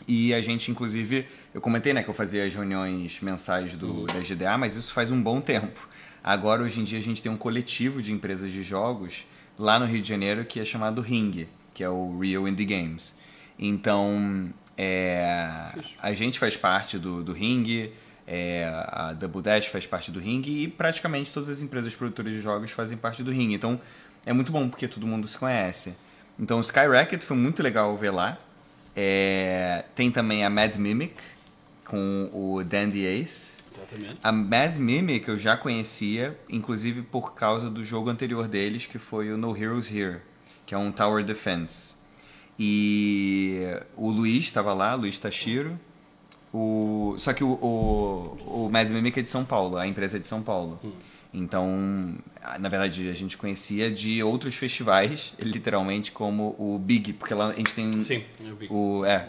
E 0.07 0.35
a 0.35 0.43
gente, 0.43 0.71
inclusive, 0.71 1.27
eu 1.55 1.61
comentei 1.61 1.95
né, 1.95 2.03
que 2.03 2.11
eu 2.11 2.15
fazia 2.15 2.45
as 2.45 2.53
reuniões 2.53 3.21
mensais 3.23 3.75
do, 3.75 4.05
da 4.07 4.21
GDA, 4.21 4.59
mas 4.59 4.77
isso 4.77 4.93
faz 4.93 5.11
um 5.11 5.21
bom 5.21 5.41
tempo. 5.41 5.89
Agora, 6.27 6.65
hoje 6.65 6.81
em 6.81 6.83
dia, 6.83 6.99
a 6.99 7.03
gente 7.03 7.23
tem 7.23 7.31
um 7.31 7.37
coletivo 7.37 8.03
de 8.03 8.13
empresas 8.13 8.51
de 8.51 8.65
jogos 8.65 9.25
lá 9.57 9.79
no 9.79 9.87
Rio 9.87 10.03
de 10.03 10.09
Janeiro 10.09 10.45
que 10.45 10.59
é 10.59 10.65
chamado 10.65 11.01
Ring, 11.01 11.47
que 11.73 11.85
é 11.85 11.89
o 11.89 12.19
Real 12.19 12.49
Indie 12.49 12.65
Games. 12.65 13.17
Então, 13.57 14.53
é, 14.77 15.69
a 16.03 16.13
gente 16.15 16.41
faz 16.41 16.57
parte 16.57 16.99
do, 16.99 17.23
do 17.23 17.33
Ring, 17.33 17.93
é, 18.27 18.69
a 18.89 19.13
Double 19.13 19.41
Dash 19.41 19.67
faz 19.67 19.87
parte 19.87 20.11
do 20.11 20.19
Ring 20.19 20.43
e 20.45 20.67
praticamente 20.67 21.33
todas 21.33 21.49
as 21.49 21.63
empresas 21.63 21.95
produtoras 21.95 22.33
de 22.33 22.41
jogos 22.41 22.73
fazem 22.73 22.99
parte 22.99 23.23
do 23.23 23.31
Ring. 23.31 23.55
Então, 23.55 23.81
é 24.27 24.33
muito 24.33 24.51
bom 24.51 24.69
porque 24.69 24.89
todo 24.89 25.07
mundo 25.07 25.29
se 25.29 25.39
conhece. 25.39 25.95
Então, 26.37 26.59
o 26.59 26.61
Skyracket 26.61 27.23
foi 27.23 27.37
muito 27.37 27.63
legal 27.63 27.97
ver 27.97 28.11
lá. 28.11 28.37
É, 28.97 29.85
tem 29.95 30.11
também 30.11 30.45
a 30.45 30.51
Mad 30.51 30.75
Mimic 30.75 31.15
com 31.85 32.29
o 32.33 32.65
Dandy 32.65 33.05
Ace. 33.05 33.56
Exatamente. 33.77 34.19
A 34.23 34.33
Mad 34.33 34.77
Mimic 34.77 35.29
eu 35.29 35.39
já 35.39 35.57
conhecia, 35.57 36.39
inclusive 36.49 37.03
por 37.03 37.35
causa 37.35 37.69
do 37.71 37.85
jogo 37.85 38.11
anterior 38.11 38.49
deles, 38.49 38.87
que 38.87 38.99
foi 38.99 39.31
o 39.33 39.37
No 39.37 39.57
Heroes 39.57 39.91
Here, 39.91 40.21
que 40.65 40.75
é 40.75 40.79
um 40.79 40.91
Tower 40.91 41.25
Defense. 41.25 41.95
E 42.59 43.61
o 43.97 44.11
Luiz 44.11 44.45
estava 44.45 44.73
lá, 44.73 44.95
Luiz 44.95 45.19
Tashiro. 45.19 45.79
O... 46.53 47.15
Só 47.19 47.33
que 47.33 47.45
o, 47.45 47.49
o, 47.53 48.65
o 48.67 48.71
Mad 48.71 48.89
Mimic 48.91 49.19
é 49.19 49.23
de 49.23 49.29
São 49.31 49.45
Paulo, 49.45 49.77
a 49.77 49.87
empresa 49.87 50.17
é 50.17 50.21
de 50.21 50.27
São 50.27 50.43
Paulo. 50.43 50.81
Então, 51.35 52.17
na 52.59 52.69
verdade, 52.69 53.11
a 53.11 53.13
gente 53.13 53.37
conhecia 53.37 53.91
de 53.91 54.23
outros 54.23 54.55
festivais, 54.55 55.35
literalmente, 55.39 56.11
como 56.11 56.57
o 56.59 56.79
Big, 56.79 57.13
porque 57.13 57.35
lá 57.35 57.49
a 57.49 57.55
gente 57.55 57.75
tem 57.75 57.93
Sim, 58.03 58.25
eu 58.43 58.57
vi. 58.57 58.69
o. 58.71 59.05
É, 59.05 59.29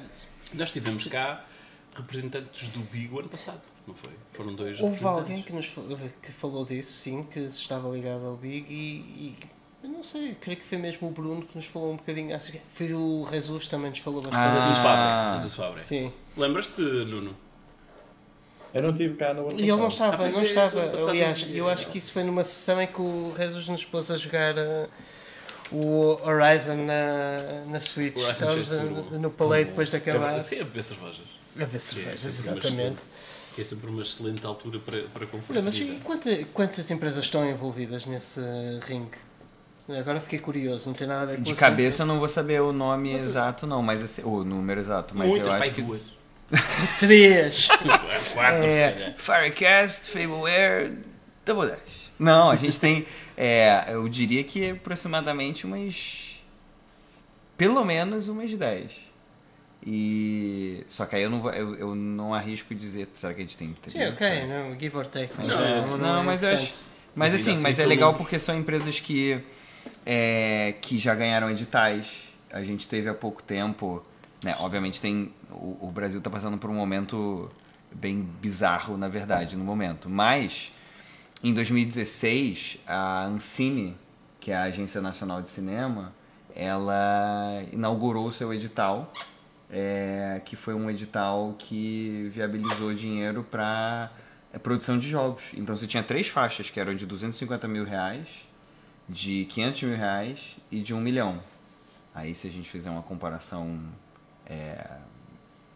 Nós 0.54 0.72
tivemos 0.72 1.06
cá 1.08 1.44
representantes 1.94 2.70
do 2.70 2.80
Big 2.80 3.14
o 3.14 3.20
ano 3.20 3.28
passado, 3.28 3.60
não 3.88 3.96
foi? 3.96 4.12
Foram 4.34 4.54
dois 4.54 4.80
Houve 4.80 5.04
alguém 5.06 5.42
que, 5.42 5.54
nos, 5.54 5.66
falou- 5.66 5.98
que 6.22 6.32
falou 6.32 6.66
disso, 6.66 6.92
sim, 6.94 7.24
que 7.24 7.40
estava 7.40 7.90
ligado 7.90 8.26
ao 8.26 8.36
Big 8.36 8.66
e, 8.72 8.76
e 8.76 9.38
eu 9.84 9.90
não 9.90 10.04
sei, 10.04 10.36
creio 10.36 10.60
que 10.60 10.66
foi 10.66 10.78
mesmo 10.78 11.08
o 11.08 11.12
Bruno 11.12 11.42
que 11.42 11.56
nos 11.56 11.66
falou 11.66 11.94
um 11.94 11.96
bocadinho. 11.96 12.36
Assim, 12.36 12.60
foi 12.74 12.94
o 12.94 13.28
Jesus 13.32 13.68
também 13.68 13.90
nos 13.90 14.00
falou 14.00 14.22
bastante. 14.22 14.42
Ah. 14.42 14.62
Jesus 14.64 14.84
Fabre. 14.84 15.36
Jesus 15.38 15.54
Fabre. 15.56 15.84
Sim. 15.84 16.14
Lembras-te, 16.36 16.82
Nuno? 16.82 17.36
Eu 18.74 18.84
não 18.84 18.90
estive 18.92 19.16
cá 19.16 19.34
no 19.34 19.50
ano 19.50 19.60
E 19.60 19.64
ele 19.64 19.72
não 19.72 19.88
estava, 19.88 20.26
Ah, 20.26 20.30
não 20.30 20.40
é, 20.42 20.44
estava. 20.44 21.10
Aliás, 21.10 21.48
não 21.48 21.56
eu 21.56 21.68
acho 21.70 21.88
que 21.88 21.98
isso 21.98 22.12
foi 22.12 22.24
numa 22.24 22.44
sessão 22.44 22.82
em 22.82 22.88
que 22.88 23.02
o 23.02 23.34
Jesus 23.36 23.70
nos 23.70 23.86
pôs 23.86 24.12
a 24.12 24.18
jogar 24.18 24.56
uh, 24.58 24.90
o 25.72 26.20
Horizon 26.28 26.76
na, 26.86 27.64
na 27.68 27.80
Switch. 27.80 28.18
Estávamos 28.18 28.70
no 28.70 29.30
palei 29.32 29.66
depois 29.66 29.90
de 29.90 29.98
acabar. 29.98 30.36
É, 30.36 30.42
sim, 30.42 30.60
a 30.60 30.64
beber 30.64 30.84
cervejas. 30.84 31.26
A 31.60 31.66
ver 31.66 31.80
cervejas, 31.80 32.26
exatamente. 32.26 33.02
É 33.62 33.64
sempre 33.64 33.90
uma 33.90 34.02
excelente 34.02 34.46
altura 34.46 34.80
para, 34.80 35.02
para 35.04 35.26
conferir. 35.28 35.64
mas 35.64 35.76
e 35.78 36.00
quanta- 36.04 36.44
quantas 36.54 36.90
empresas 36.92 37.24
estão 37.24 37.48
envolvidas 37.50 38.06
nesse 38.06 38.42
ringue? 38.88 39.18
Agora 39.90 40.20
fiquei 40.20 40.40
curioso, 40.40 40.90
não 40.90 40.94
tem 40.96 41.08
nada 41.08 41.24
a 41.24 41.26
ver 41.28 41.38
com 41.38 41.44
de 41.44 41.54
cabeça 41.56 42.04
eu 42.04 42.08
não 42.08 42.20
vou 42.20 42.28
saber 42.28 42.62
o 42.62 42.74
nome 42.74 43.14
Mas- 43.14 43.24
exato, 43.24 43.66
não, 43.66 43.82
mas 43.82 44.04
assim, 44.04 44.22
o 44.24 44.44
número 44.44 44.80
exato, 44.82 45.16
mas 45.16 45.30
Muitas, 45.30 45.48
eu 45.48 45.54
acho 45.54 45.74
que. 45.74 45.82
duas. 45.82 46.02
Três! 47.00 47.68
Quatro, 48.34 48.64
É. 48.64 49.16
Firecast, 49.18 50.12
Fableware, 50.12 50.94
Double 51.46 51.70
Dash. 51.70 51.80
Não, 52.20 52.50
a 52.50 52.56
gente 52.56 52.80
tem. 52.80 53.06
é, 53.38 53.86
eu 53.90 54.08
diria 54.10 54.44
que 54.44 54.72
aproximadamente 54.72 55.66
umas. 55.66 56.36
Pelo 57.58 57.84
menos 57.86 58.28
umas 58.28 58.54
10. 58.54 58.92
E. 59.86 60.84
Só 60.88 61.06
que 61.06 61.16
aí 61.16 61.24
eu 61.24 61.30
não, 61.30 61.40
vou, 61.40 61.52
eu, 61.52 61.76
eu 61.76 61.96
não 61.96 62.34
arrisco 62.34 62.74
dizer. 62.76 63.08
Será 63.14 63.34
que 63.34 63.42
a 63.42 63.44
gente 63.44 63.58
tem 63.58 63.70
Sim, 63.70 63.92
30? 63.92 64.10
ok, 64.14 64.48
não, 64.48 64.80
give 64.80 64.98
or 64.98 65.08
take. 65.08 65.34
Mas 65.38 65.48
Não, 65.48 65.64
é- 65.66 65.82
não, 65.82 65.98
não, 65.98 66.20
é 66.22 66.24
mas 66.24 66.44
eu 66.44 66.50
acho. 66.50 66.74
Mas 67.16 67.34
assim, 67.34 67.52
ainda 67.52 67.62
mas 67.64 67.74
assim 67.76 67.84
é 67.84 67.86
legal 67.86 68.14
porque 68.14 68.38
são 68.38 68.56
empresas 68.58 69.00
que, 69.00 69.42
é, 70.06 70.76
que 70.82 70.98
já 70.98 71.16
ganharam 71.16 71.50
editais. 71.50 72.28
A 72.52 72.62
gente 72.64 72.88
teve 72.88 73.10
há 73.10 73.14
pouco 73.14 73.42
tempo. 73.42 74.04
Né, 74.44 74.56
obviamente 74.60 75.02
tem. 75.02 75.32
O, 75.50 75.88
o 75.88 75.92
Brasil 75.92 76.20
está 76.20 76.30
passando 76.30 76.58
por 76.58 76.70
um 76.70 76.76
momento 76.76 77.50
bem 77.92 78.22
bizarro, 78.22 78.98
na 78.98 79.08
verdade, 79.08 79.56
no 79.56 79.64
momento. 79.64 80.10
Mas 80.10 80.72
em 81.44 81.54
2016, 81.54 82.80
a 82.86 83.26
Ancine, 83.26 83.96
que 84.40 84.52
é 84.52 84.56
a 84.56 84.64
Agência 84.64 85.02
Nacional 85.02 85.42
de 85.42 85.50
Cinema, 85.50 86.14
ela 86.56 87.64
inaugurou 87.72 88.28
o 88.28 88.32
seu 88.32 88.54
edital, 88.54 89.12
é, 89.70 90.42
que 90.46 90.56
foi 90.56 90.74
um 90.74 90.90
edital 90.90 91.56
que 91.58 92.30
viabilizou 92.34 92.94
dinheiro 92.94 93.44
para 93.44 94.12
produção 94.64 94.98
de 94.98 95.08
jogos. 95.08 95.52
Então 95.56 95.76
você 95.76 95.86
tinha 95.86 96.02
três 96.02 96.28
faixas, 96.28 96.70
que 96.70 96.80
eram 96.80 96.96
de 96.96 97.06
250 97.06 97.68
mil 97.68 97.84
reais, 97.86 98.28
de 99.08 99.46
500 99.46 99.84
mil 99.84 99.98
reais 99.98 100.58
e 100.72 100.80
de 100.82 100.94
1 100.94 101.00
milhão. 101.02 101.40
Aí 102.16 102.34
se 102.34 102.48
a 102.48 102.52
gente 102.52 102.68
fizer 102.70 102.90
uma 102.90 103.04
comparação 103.04 103.80
é, 104.46 104.88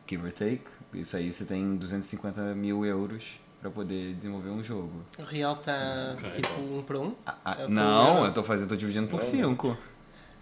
give 0.08 0.26
or 0.26 0.32
take, 0.32 0.64
isso 0.94 1.16
aí 1.16 1.32
você 1.32 1.46
tem 1.46 1.76
250 1.76 2.56
mil 2.56 2.84
euros 2.86 3.40
para 3.62 3.70
poder 3.70 4.16
desenvolver 4.16 4.50
um 4.50 4.64
jogo. 4.64 5.04
O 5.20 5.24
real 5.24 5.54
está 5.54 6.16
Ok. 6.18 6.32
tipo 6.32 6.60
um 6.62 6.82
para 6.82 6.98
um. 7.00 7.14
Ah, 7.26 7.36
ah, 7.46 7.56
É 7.60 7.68
não, 7.68 8.26
eu 8.26 8.34
tô 8.34 8.44
fazendo, 8.44 8.70
tô 8.70 8.76
dividindo 8.76 9.08
por 9.08 9.20
Não. 9.20 9.30
5. 9.30 9.78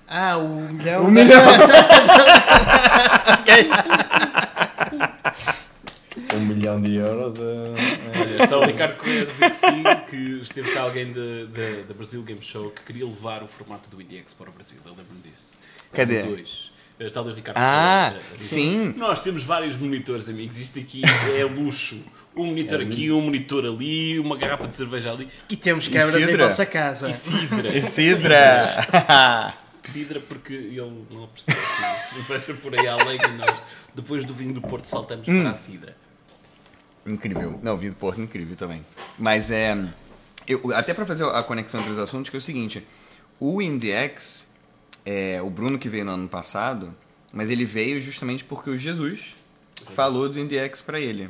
Ah, 0.09 0.37
o 0.37 0.73
milhão. 0.73 1.05
Um 1.05 1.11
milhão! 1.11 1.39
Um 6.35 6.45
milhão 6.45 6.81
de 6.81 6.95
euros 6.95 7.35
é, 7.37 8.19
Olha, 8.19 8.43
está 8.43 8.57
o 8.57 8.65
Ricardo 8.65 8.97
Correia 8.97 9.23
a 9.23 9.25
dizer 9.25 9.49
que 9.49 9.55
sim, 9.55 9.83
que 10.09 10.41
esteve 10.41 10.71
cá 10.73 10.81
alguém 10.81 11.11
da, 11.11 11.93
Brasil 11.93 12.21
Game 12.21 12.41
Show 12.41 12.71
que 12.71 12.83
queria 12.83 13.05
levar 13.05 13.43
o 13.43 13.47
formato 13.47 13.89
do 13.89 14.01
IDX 14.01 14.33
para 14.33 14.49
o 14.49 14.53
Brasil. 14.53 14.77
Eu 14.85 14.91
lembro-me 14.91 15.21
disso. 15.21 15.47
Cadê? 15.93 16.21
Do 16.21 16.29
dois. 16.29 16.71
Está 16.99 17.21
ali 17.21 17.31
o 17.31 17.33
Ricardo 17.33 17.57
Ah, 17.57 18.13
Correia 18.13 18.37
sim. 18.37 18.93
Nós 18.97 19.21
temos 19.21 19.43
vários 19.43 19.77
monitores, 19.77 20.29
amigos. 20.29 20.59
Isto 20.59 20.79
aqui 20.79 21.01
é 21.37 21.43
luxo. 21.43 22.03
Um 22.35 22.47
monitor 22.47 22.81
É 22.81 22.83
aqui, 22.83 23.11
um 23.11 23.21
monitor 23.21 23.65
ali, 23.65 24.19
uma 24.19 24.37
garrafa 24.37 24.67
de 24.67 24.75
cerveja 24.75 25.11
ali. 25.11 25.27
E 25.51 25.55
temos 25.55 25.87
câmaras 25.87 26.21
em 26.21 26.37
vossa 26.37 26.65
casa. 26.65 27.09
E 27.09 27.13
Sidra. 27.13 27.75
Isidra! 27.75 28.83
Sidra 28.83 29.53
porque 30.27 30.53
ele 30.53 31.05
não 31.09 31.27
precisa 31.27 32.53
por 32.61 32.77
aí 32.77 32.87
além 32.87 33.17
e 33.21 33.27
nós, 33.37 33.61
depois 33.95 34.23
do 34.23 34.33
vinho 34.33 34.53
do 34.53 34.61
Porto, 34.61 34.85
saltamos 34.85 35.27
Hum. 35.27 35.41
para 35.41 35.51
a 35.51 35.55
Sidra. 35.55 35.95
incrível. 37.05 37.59
Não, 37.63 37.73
o 37.75 37.77
vinho 37.77 37.91
do 37.93 37.97
Porto 37.97 38.21
incrível 38.21 38.55
também. 38.55 38.85
Mas 39.17 39.49
é. 39.51 39.75
eu- 40.47 40.73
até 40.75 40.93
para 40.93 41.05
fazer 41.05 41.23
a 41.25 41.41
conexão 41.43 41.79
entre 41.79 41.93
os 41.93 41.99
assuntos, 41.99 42.29
que 42.29 42.35
é 42.35 42.39
o 42.39 42.41
seguinte: 42.41 42.85
o 43.39 43.61
IndieX, 43.61 44.45
é, 45.05 45.41
o 45.41 45.49
Bruno 45.49 45.79
que 45.79 45.89
veio 45.89 46.05
no 46.05 46.11
ano 46.11 46.27
passado, 46.27 46.93
mas 47.31 47.49
ele 47.49 47.65
veio 47.65 48.01
justamente 48.01 48.43
porque 48.43 48.69
o 48.69 48.77
Jesus 48.77 49.35
falou 49.95 50.27
do 50.29 50.39
IndieX 50.39 50.81
para 50.81 50.99
ele. 50.99 51.29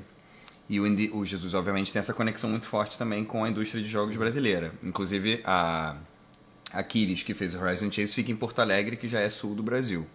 E 0.68 0.80
o, 0.80 0.86
Indie- 0.86 1.10
o 1.12 1.26
Jesus, 1.26 1.54
obviamente, 1.56 1.92
tem 1.92 2.00
essa 2.00 2.14
conexão 2.14 2.48
muito 2.50 2.68
forte 2.68 2.96
também 2.98 3.24
com 3.26 3.44
a 3.44 3.50
indústria 3.50 3.82
de 3.82 3.90
jogos 3.90 4.16
brasileira. 4.16 4.72
Inclusive, 4.84 5.42
a, 5.44 5.96
a 6.74 6.80
Aquiles, 6.80 7.24
que 7.24 7.34
fez 7.34 7.56
o 7.56 7.60
Horizon 7.60 7.92
Chase, 7.92 8.14
fica 8.14 8.32
em 8.32 8.36
Porto 8.36 8.60
Alegre, 8.60 8.96
que 8.98 9.08
já 9.08 9.20
é 9.20 9.30
sul 9.30 9.56
do 9.56 9.64
Brasil. 9.64 10.06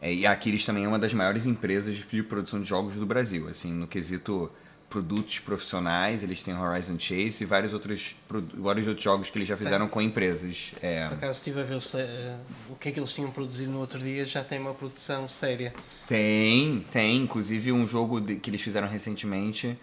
É, 0.00 0.12
e 0.12 0.26
a 0.26 0.32
Aquiles 0.32 0.64
também 0.66 0.84
é 0.84 0.88
uma 0.88 0.98
das 0.98 1.14
maiores 1.14 1.46
empresas 1.46 1.96
de 1.96 2.22
produção 2.22 2.60
de 2.60 2.68
jogos 2.68 2.94
do 2.96 3.06
Brasil. 3.06 3.48
Assim, 3.48 3.72
no 3.72 3.86
quesito 3.86 4.50
produtos 4.88 5.40
profissionais, 5.40 6.22
eles 6.22 6.40
têm 6.42 6.54
Horizon 6.56 6.96
Chase 6.98 7.42
e 7.42 7.46
vários 7.46 7.72
outros, 7.72 8.14
vários 8.54 8.86
outros 8.86 9.02
jogos 9.02 9.28
que 9.30 9.38
eles 9.38 9.48
já 9.48 9.56
fizeram 9.56 9.88
com 9.88 10.00
empresas. 10.00 10.72
É, 10.80 11.08
Por 11.08 11.14
acaso 11.14 11.38
estive 11.38 11.60
a 11.60 11.64
ver 11.64 11.74
o, 11.76 11.80
eh, 11.98 12.36
o 12.70 12.76
que 12.76 12.90
é 12.90 12.92
que 12.92 13.00
eles 13.00 13.12
tinham 13.12 13.30
produzido 13.30 13.72
no 13.72 13.80
outro 13.80 13.98
dia, 13.98 14.24
já 14.24 14.44
tem 14.44 14.60
uma 14.60 14.72
produção 14.74 15.28
séria. 15.28 15.74
Tem, 16.06 16.84
tem. 16.92 17.16
Inclusive 17.22 17.72
um 17.72 17.88
jogo 17.88 18.20
de- 18.20 18.36
que 18.36 18.50
eles 18.50 18.60
fizeram 18.62 18.86
recentemente, 18.86 19.76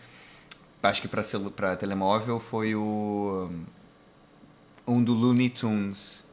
acho 0.82 1.02
que 1.02 1.08
para 1.10 1.24
para 1.56 1.76
telemóvel, 1.76 2.40
foi 2.40 2.74
o 2.74 3.50
um 4.88 5.04
do 5.04 5.14
Looney 5.14 5.50
Tunes 5.50 6.28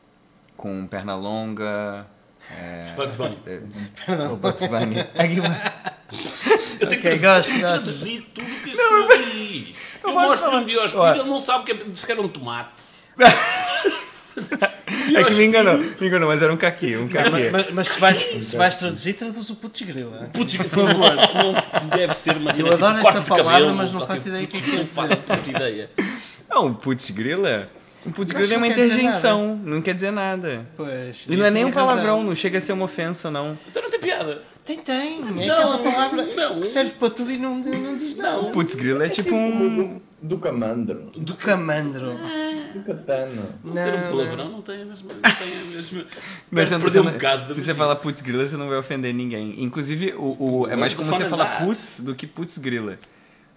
com 0.57 0.87
Pernalonga, 0.87 2.07
é, 2.51 2.95
Bugs 2.97 3.15
Bunny. 3.15 3.39
o 4.33 4.37
Bugs 4.37 4.67
Bunny. 4.67 4.97
É 5.15 6.85
Eu 6.85 6.89
tenho 6.89 7.03
que 7.03 7.19
gosto, 7.19 7.59
traduzir, 7.59 8.21
gosto. 8.21 8.31
tudo 8.35 8.47
o 8.47 8.61
que 8.61 8.71
escrevi. 8.71 9.77
Eu 10.03 10.13
posso 10.13 10.29
mostro 10.29 10.51
falar. 10.51 10.63
um 10.63 10.65
Diospiro, 10.65 11.03
Olha. 11.03 11.21
ele 11.21 11.29
não 11.29 11.41
sabe 11.41 11.63
o 11.63 11.65
que 11.67 11.73
é, 11.73 11.77
que 12.07 12.13
era 12.13 12.23
um 12.23 12.29
tomate. 12.29 12.71
É 15.15 15.25
que 15.25 15.35
me 15.35 15.47
enganou, 15.47 15.79
me 15.79 16.07
enganou, 16.07 16.29
mas 16.29 16.41
era 16.41 16.53
um 16.53 16.57
caqui, 16.57 16.97
um 16.97 17.09
caqui. 17.09 17.51
Mas, 17.51 17.71
mas 17.73 17.89
se, 17.89 17.99
vais, 17.99 18.45
se 18.45 18.57
vais 18.57 18.77
traduzir, 18.77 19.15
traduz 19.15 19.51
o 19.51 19.57
putz 19.57 19.83
grila. 19.83 20.31
Putz, 20.33 20.57
por 20.57 20.67
favor, 20.67 21.15
não 21.17 21.89
deve 21.89 22.15
ser 22.15 22.37
uma 22.37 22.53
cena 22.53 22.69
Eu 22.69 22.75
adoro 22.75 22.97
tipo 22.99 23.09
essa 23.09 23.21
palavra, 23.23 23.53
cabelo, 23.53 23.75
mas 23.75 23.93
não 23.93 24.07
faço 24.07 24.29
ideia 24.29 24.45
o 24.45 24.47
que 24.47 24.57
é 24.57 24.61
que 24.61 24.71
Não 24.71 24.79
quer 24.79 24.87
faço 24.87 25.17
puta 25.17 25.51
ideia. 25.51 25.91
Não, 26.49 26.73
putz 26.73 27.11
grila. 27.11 27.69
Um 28.07 28.13
putz 28.13 28.33
Mas 28.33 28.43
grila 28.47 28.55
é 28.55 28.57
uma 28.59 28.67
interjeição, 28.69 29.57
não 29.65 29.83
quer 29.83 29.95
dizer 29.95 30.11
nada. 30.13 30.67
Pois, 30.77 31.27
E 31.29 31.37
não 31.37 31.45
é 31.45 31.51
nem 31.51 31.65
um 31.65 31.71
tinha 31.71 31.81
razão. 31.83 31.97
palavrão, 31.97 32.23
não 32.25 32.35
chega 32.35 32.59
a 32.59 32.61
ser 32.61 32.73
uma 32.73 32.85
ofensa, 32.85 33.31
não. 33.31 33.59
Então 33.69 33.83
não 33.83 33.91
tem 33.91 34.01
piada. 34.01 34.41
Tem, 34.65 34.79
tem. 34.79 35.21
É 35.21 35.47
Não, 35.47 35.73
aquela 35.73 35.79
palavra 35.79 36.27
não. 36.27 36.61
que 36.61 36.67
serve 36.67 36.93
para 36.93 37.11
tudo 37.11 37.31
e 37.33 37.39
não, 37.39 37.57
não 37.57 37.97
diz 37.97 38.15
nada. 38.17 38.43
Não. 38.43 38.53
Putz 38.53 38.75
grila 38.75 39.05
é 39.07 39.09
tipo 39.09 39.35
um. 39.35 40.01
Do 40.21 40.37
camandro. 40.39 41.11
Do 41.17 41.35
camandro. 41.35 42.13
Do 42.75 42.81
katana. 42.85 43.57
Não 43.65 43.75
ser 43.75 43.95
um 43.95 44.03
palavrão 44.11 44.49
não 44.51 44.63
tem 44.63 44.83
a 44.83 44.85
mesma. 44.85 45.09
Não 45.15 45.21
tem 45.31 45.61
a 45.61 45.65
mesma. 45.77 46.05
Mas 46.51 46.71
não, 46.71 46.79
você 46.81 47.01
um 47.01 47.05
não- 47.05 47.13
bocado 47.13 47.53
se 47.55 47.63
você 47.63 47.73
falar 47.75 47.97
putz 47.97 48.21
grila, 48.21 48.47
você 48.47 48.57
não 48.57 48.69
vai 48.69 48.79
ofender 48.79 49.15
ninguém. 49.15 49.55
Inclusive, 49.63 50.13
o, 50.19 50.37
o- 50.63 50.67
é 50.69 50.77
mais 50.77 50.93
como 50.93 51.09
você 51.13 51.25
fala 51.27 51.47
falar 51.47 51.65
putz 51.67 52.01
do 52.01 52.15
que 52.15 52.27
putz 52.27 52.59
grila. 52.59 52.99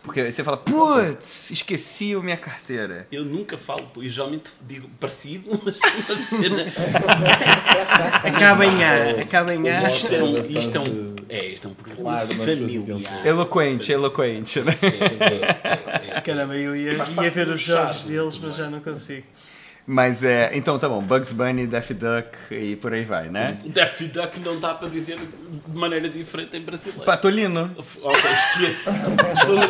Porque 0.03 0.31
você 0.31 0.43
fala, 0.43 0.57
putz, 0.57 1.51
esqueci 1.51 2.13
a 2.15 2.19
minha 2.19 2.37
carteira. 2.37 3.07
Eu 3.11 3.23
nunca 3.23 3.55
falo, 3.55 3.87
e 3.97 4.09
geralmente 4.09 4.51
digo 4.61 4.89
parecido, 4.99 5.49
mas 5.63 5.79
uma 5.79 6.17
cena. 6.17 6.65
Acaba 8.23 8.65
em 8.65 8.83
A. 8.83 9.21
Acaba 9.21 9.53
em 9.53 9.69
A. 9.69 9.91
Isto 9.91 10.15
é 10.15 10.23
um, 10.23 10.39
isto 10.39 10.77
é 10.77 10.79
um, 10.79 11.15
é, 11.29 11.45
isto 11.47 11.67
é 11.67 11.71
um 11.71 11.73
programa 11.75 12.01
Claro, 12.01 12.27
familiar. 12.35 13.25
Eloquente, 13.25 13.91
eloquente, 13.91 14.59
né? 14.61 14.77
É, 14.81 14.87
é, 14.87 16.17
é. 16.17 16.21
Caramba, 16.21 16.55
eu 16.55 16.75
ia, 16.75 16.93
ia 16.93 17.31
ver 17.31 17.47
os 17.49 17.61
jogos 17.61 18.01
deles, 18.03 18.39
mas 18.41 18.55
já 18.55 18.69
não 18.69 18.79
consigo. 18.79 19.25
Mas 19.85 20.23
é. 20.23 20.51
Então 20.53 20.77
tá 20.77 20.87
bom, 20.87 21.01
Bugs 21.01 21.31
Bunny, 21.31 21.65
Daffy 21.67 21.95
Duck 21.95 22.37
e 22.51 22.75
por 22.75 22.93
aí 22.93 23.03
vai, 23.03 23.29
né? 23.29 23.57
O 23.65 23.69
Daffy 23.69 24.07
Duck 24.07 24.39
não 24.39 24.59
dá 24.59 24.73
para 24.75 24.87
dizer 24.89 25.17
de 25.17 25.77
maneira 25.77 26.07
diferente 26.07 26.55
em 26.55 26.61
brasileiro. 26.61 27.03
Patolino. 27.03 27.71
Ok. 27.77 28.21
Pessoas, 28.61 29.65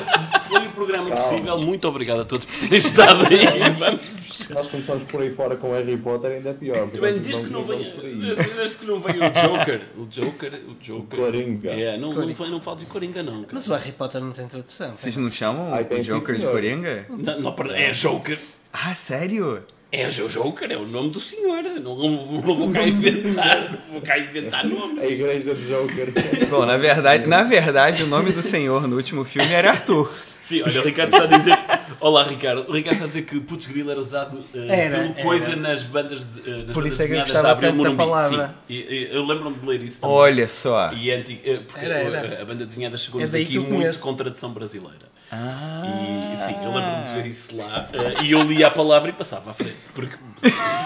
Foi 0.47 0.67
o 0.67 0.71
programa 0.71 1.15
possível. 1.15 1.57
Muito 1.59 1.87
obrigado 1.87 2.21
a 2.21 2.25
todos 2.25 2.45
por 2.45 2.59
terem 2.59 2.77
estado 2.77 3.25
aí. 3.25 3.71
Vamos. 3.79 4.01
Nós 4.49 4.67
começamos 4.67 5.03
por 5.03 5.21
aí 5.21 5.29
fora 5.29 5.55
com 5.55 5.71
Harry 5.71 5.95
Potter, 5.97 6.31
ainda 6.31 6.49
é 6.49 6.53
pior. 6.53 6.87
Bem, 6.87 7.19
desde 7.19 7.43
que 7.45 7.49
não 7.53 7.63
venha, 7.63 7.93
desde 7.95 8.77
que 8.77 8.85
não 8.85 8.99
venha 8.99 9.27
o 9.29 9.31
Joker, 9.31 9.81
o 9.97 10.05
Joker, 10.07 10.53
o 10.67 10.73
Joker. 10.81 11.19
Coringa. 11.19 11.69
É, 11.71 11.97
não, 11.97 12.13
não, 12.13 12.35
foi- 12.35 12.49
não 12.49 12.59
falo 12.59 12.77
de 12.77 12.85
Coringa 12.85 13.23
não. 13.23 13.41
cara. 13.43 13.47
Mas 13.53 13.67
o 13.67 13.73
Harry 13.73 13.91
Potter 13.91 14.19
não 14.21 14.31
tem 14.31 14.47
tradução. 14.47 14.93
Vocês 14.93 15.15
não 15.15 15.31
chamam 15.31 15.73
Ai, 15.73 15.83
o 15.83 15.95
sim, 15.95 16.01
Joker 16.01 16.35
de. 16.37 16.45
Coringa? 16.45 17.05
Não, 17.09 17.39
não, 17.39 17.55
é 17.73 17.91
Joker. 17.91 18.39
Ah, 18.73 18.93
sério? 18.95 19.63
É 19.91 20.07
o 20.07 20.29
Joker, 20.29 20.71
é 20.71 20.77
o 20.77 20.87
nome 20.87 21.09
do 21.09 21.19
senhor. 21.19 21.63
Não, 21.63 21.95
não, 21.97 22.41
não 22.41 22.55
vou 22.55 22.71
cá 22.71 22.87
inventar, 22.87 23.71
não 23.87 23.91
vou 23.93 24.01
cá 24.01 24.17
inventar 24.17 24.65
nome. 24.65 25.01
A 25.01 25.05
igreja 25.05 25.53
de 25.53 25.67
Joker. 25.67 26.13
Bom, 26.49 26.65
na 26.65 26.77
verdade, 26.77 27.27
na 27.27 27.43
verdade, 27.43 28.03
o 28.03 28.07
nome 28.07 28.31
do 28.31 28.41
senhor 28.41 28.87
no 28.87 28.95
último 28.95 29.25
filme 29.25 29.51
era 29.51 29.71
Arthur. 29.71 30.09
Sim, 30.39 30.61
olha, 30.63 30.81
o 30.81 30.85
Ricardo 30.85 31.13
está 31.13 31.23
a 31.25 31.37
dizer. 31.37 31.57
Olá, 31.99 32.23
Ricardo. 32.23 32.65
O 32.69 32.71
Ricardo 32.73 32.93
está 32.93 33.03
a 33.05 33.07
dizer 33.09 33.23
que 33.23 33.39
Putz 33.41 33.67
Grilo 33.67 33.91
era 33.91 33.99
usado 33.99 34.43
eh, 34.55 34.65
Era, 34.85 34.97
pelo 34.99 35.11
era. 35.13 35.23
coisa 35.23 35.55
nas 35.57 35.83
bandas, 35.83 36.25
de, 36.33 36.49
eh, 36.49 36.63
nas 36.63 36.73
Por 36.73 36.87
isso 36.87 37.01
é 37.03 37.05
que 37.07 37.13
eu 37.13 37.21
desenhadas 37.21 37.31
gostava 37.33 37.61
tanto 37.61 37.83
da 37.83 37.91
palavra. 37.91 38.47
Sim, 38.47 38.53
e, 38.69 38.75
e, 38.77 39.09
eu 39.13 39.23
lembro-me 39.25 39.57
de 39.59 39.65
ler 39.67 39.81
isso 39.83 40.01
também. 40.01 40.15
Olha 40.15 40.47
só. 40.49 40.91
E 40.93 41.11
anti, 41.11 41.39
eh, 41.45 41.59
porque 41.67 41.85
Era, 41.85 41.97
era. 41.99 42.39
a- 42.39 42.41
a 42.41 42.45
banda 42.45 42.65
desenhada 42.65 42.97
chegou-nos 42.97 43.33
É 43.33 43.41
aqui 43.41 43.59
muito 43.59 43.75
conheço. 43.75 44.01
com 44.01 44.15
tradução 44.15 44.51
brasileira. 44.51 45.10
Ah. 45.31 46.31
E 46.33 46.37
sim, 46.37 46.55
eu 46.63 46.73
lembro-me 46.73 47.03
de 47.03 47.09
ver 47.11 47.25
isso 47.27 47.55
lá 47.55 47.87
eh, 47.93 48.23
e 48.23 48.31
eu 48.31 48.41
lia 48.43 48.67
a 48.67 48.71
palavra 48.71 49.09
e 49.09 49.13
passava 49.13 49.51
à 49.51 49.53
frente. 49.53 49.77
Porque 49.93 50.17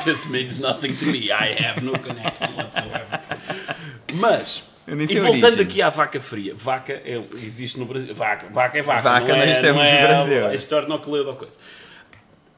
this 0.03 0.25
means 0.29 0.59
nothing 0.59 0.93
to 0.95 1.05
me. 1.05 1.25
I 1.31 1.55
have 1.65 1.81
no 1.81 1.97
connection 1.99 2.55
whatsoever. 2.55 3.07
Mas, 4.13 4.63
e 4.87 5.17
a 5.17 5.21
voltando 5.21 5.43
origem. 5.45 5.61
aqui 5.65 5.81
à 5.81 5.89
vaca 5.89 6.19
fria. 6.21 6.53
Vaca 6.55 6.93
é, 6.93 7.21
existe 7.41 7.79
no 7.79 7.85
Brasil. 7.85 8.13
Vaca, 8.13 8.47
vaca 8.51 8.77
é 8.77 8.81
vaca. 8.81 9.01
Vaca 9.01 9.27
não 9.33 9.41
é, 9.41 9.47
nós 9.47 9.57
temos 9.57 9.77
não 9.77 9.81
é 9.83 10.01
no 10.01 10.07
Brasil. 10.07 10.47
A 10.47 10.53
história 10.53 10.87
não 10.87 10.99
coleu 10.99 11.25
da 11.25 11.33
coisa. 11.33 11.57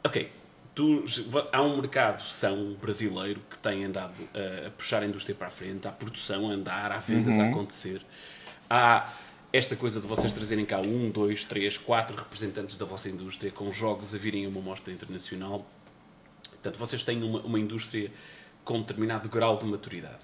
Ok. 0.04 0.32
Tu, 0.76 1.04
há 1.52 1.62
um 1.64 1.78
mercado 1.78 2.22
são 2.28 2.74
brasileiro 2.80 3.42
que 3.50 3.58
tem 3.58 3.84
andado 3.86 4.14
a, 4.36 4.68
a 4.68 4.70
puxar 4.72 5.02
a 5.02 5.06
indústria 5.08 5.34
para 5.34 5.48
a 5.48 5.50
frente, 5.50 5.88
há 5.88 5.92
produção 5.92 6.50
a 6.50 6.54
andar, 6.54 6.92
há 6.92 6.98
vendas 7.00 7.34
Uhum. 7.34 7.46
a 7.46 7.50
acontecer. 7.50 8.02
Há 8.70 9.10
esta 9.58 9.76
coisa 9.76 10.00
de 10.00 10.06
vocês 10.06 10.32
trazerem 10.34 10.66
cá 10.66 10.80
um, 10.80 11.10
dois, 11.10 11.44
três, 11.44 11.78
quatro 11.78 12.16
representantes 12.16 12.78
da 12.78 12.86
vossa 12.86 13.10
indústria 13.10 13.52
com 13.52 13.72
jogos 13.72 14.14
a 14.14 14.18
virem 14.18 14.46
a 14.46 14.50
uma 14.50 14.62
mostra 14.62 14.94
internacional. 14.94 15.66
Portanto, 16.52 16.78
vocês 16.78 17.04
têm 17.04 17.24
uma, 17.24 17.40
uma 17.42 17.60
indústria 17.60 18.12
com 18.64 18.80
determinado 18.82 19.28
grau 19.28 19.58
de 19.58 19.66
maturidade. 19.66 20.24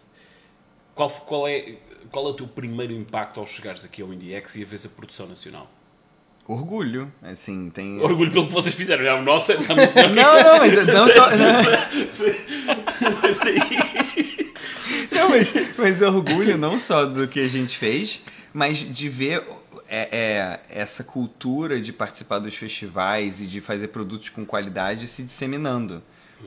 Qual, 0.93 1.09
qual, 1.09 1.47
é, 1.47 1.77
qual 2.11 2.27
é 2.27 2.29
o 2.29 2.33
teu 2.35 2.47
primeiro 2.47 2.93
impacto 2.93 3.39
ao 3.39 3.47
chegares 3.47 3.83
aqui 3.83 4.03
ao 4.03 4.13
IndieX 4.13 4.55
e 4.55 4.61
a 4.61 4.65
vez 4.67 4.85
a 4.85 4.89
produção 4.89 5.25
nacional? 5.25 5.67
Orgulho, 6.47 7.11
assim, 7.23 7.71
tem... 7.71 7.99
Orgulho 8.01 8.31
pelo 8.31 8.45
que 8.45 8.53
vocês 8.53 8.75
fizeram. 8.75 9.03
É 9.03 9.15
o 9.15 9.23
nosso. 9.23 9.51
É, 9.51 9.57
Não, 10.13 10.43
não, 10.43 10.57
mas 10.59 10.85
não 10.85 11.09
só... 11.09 11.31
Não, 11.31 11.63
Não, 15.11 15.29
mas, 15.29 15.53
mas 15.77 16.01
orgulho 16.01 16.57
não 16.57 16.77
só 16.77 17.05
do 17.05 17.27
que 17.27 17.39
a 17.39 17.47
gente 17.47 17.77
fez, 17.77 18.21
mas 18.53 18.77
de 18.77 19.09
ver 19.09 19.43
é, 19.87 20.09
é, 20.11 20.59
essa 20.69 21.03
cultura 21.03 21.81
de 21.81 21.91
participar 21.91 22.39
dos 22.39 22.55
festivais 22.55 23.41
e 23.41 23.47
de 23.47 23.59
fazer 23.59 23.87
produtos 23.87 24.29
com 24.29 24.45
qualidade 24.45 25.07
se 25.07 25.23
disseminando. 25.23 26.03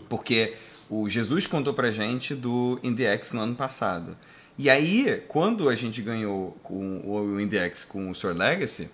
Porque 0.09 0.55
o 0.89 1.09
Jesus 1.09 1.47
contou 1.47 1.75
pra 1.75 1.91
gente 1.91 2.35
do 2.35 2.79
IndieX 2.83 3.33
no 3.33 3.41
ano 3.41 3.55
passado. 3.55 4.17
E 4.59 4.71
aí, 4.71 5.23
quando 5.29 5.69
a 5.69 5.75
gente 5.75 6.01
ganhou 6.01 6.53
com 6.63 7.01
o 7.05 7.41
IndieX 7.41 7.85
com 7.85 8.09
o 8.09 8.15
Sor 8.15 8.35
Legacy, 8.35 8.89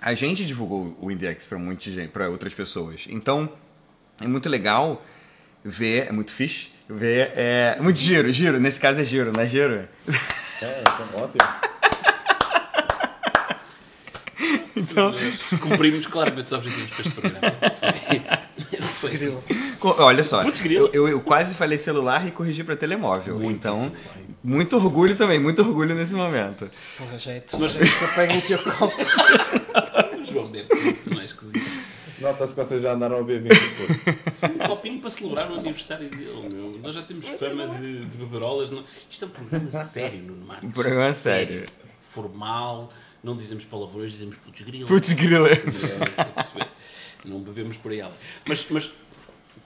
a 0.00 0.14
gente 0.14 0.44
divulgou 0.44 0.96
o 1.00 1.10
IndieX 1.10 1.46
para 1.46 1.58
muita 1.58 1.90
gente, 1.90 2.08
para 2.08 2.28
outras 2.28 2.54
pessoas. 2.54 3.04
Então, 3.08 3.52
é 4.20 4.26
muito 4.26 4.48
legal 4.48 5.02
ver, 5.62 6.08
é 6.08 6.12
muito 6.12 6.32
fixe, 6.32 6.70
ver, 6.88 7.32
é 7.36 7.78
muito 7.80 7.98
giro, 7.98 8.32
giro, 8.32 8.58
nesse 8.58 8.80
caso 8.80 9.00
é 9.00 9.04
giro, 9.04 9.30
não 9.32 9.42
é 9.42 9.46
giro? 9.46 9.88
É, 10.62 10.82
então, 10.82 11.22
ótimo. 11.22 11.69
Então, 14.80 15.14
Cumprimos 15.60 16.06
claramente 16.06 16.46
os 16.46 16.52
objetivos 16.52 16.90
para 16.90 17.00
este 17.00 17.10
programa. 17.20 17.52
Foi- 18.90 19.38
co- 19.78 19.96
olha 20.02 20.24
só, 20.24 20.42
Putz, 20.42 20.64
eu, 20.66 20.90
eu, 20.92 21.08
eu 21.08 21.20
quase 21.20 21.54
falei 21.54 21.78
celular 21.78 22.26
e 22.26 22.30
corrigi 22.30 22.62
para 22.64 22.76
telemóvel. 22.76 23.38
Muito 23.38 23.56
então, 23.56 23.74
celular. 23.74 23.98
muito 24.42 24.76
orgulho 24.76 25.16
também, 25.16 25.38
muito 25.38 25.62
orgulho 25.62 25.94
nesse 25.94 26.14
momento. 26.14 26.70
Porra, 26.98 27.18
já 27.18 27.32
é 27.32 27.40
vez 27.40 27.98
que 27.98 28.04
eu 28.04 28.08
pego 28.14 28.40
teu 28.46 28.58
copo. 28.58 28.96
João 30.30 30.50
deve 30.50 30.68
ter 30.68 30.76
sido 30.96 31.14
mais 31.14 31.30
esquisito. 31.30 31.80
Nota-se 32.20 32.54
que 32.54 32.60
vocês 32.60 32.82
já 32.82 32.92
andaram 32.92 33.18
a 33.18 33.22
beber 33.22 33.50
20 33.54 33.60
depois. 33.60 34.54
Um 34.54 34.68
copinho 34.68 35.00
para 35.00 35.08
celebrar 35.10 35.50
o 35.50 35.54
aniversário 35.54 36.08
dele, 36.10 36.48
meu. 36.52 36.78
Nós 36.82 36.94
já 36.94 37.02
temos 37.02 37.26
fama 37.26 37.66
de, 37.78 38.04
de 38.04 38.18
beberolas. 38.18 38.70
Não... 38.70 38.84
Isto 39.10 39.24
é 39.24 39.28
um 39.28 39.30
programa 39.30 39.70
sério, 39.84 40.18
Nuno 40.22 40.44
Marcos. 40.46 40.68
Um 40.68 40.70
programa 40.70 41.14
sério. 41.14 41.64
Formal, 42.06 42.92
não 43.22 43.36
dizemos 43.36 43.64
palavrões, 43.64 44.12
dizemos 44.12 44.36
putz 44.38 44.62
grila. 44.62 44.88
Putz 44.88 45.12
grila. 45.12 45.48
não 47.24 47.40
bebemos 47.40 47.76
por 47.76 47.92
aí. 47.92 48.02
Mas, 48.46 48.66
mas 48.70 48.90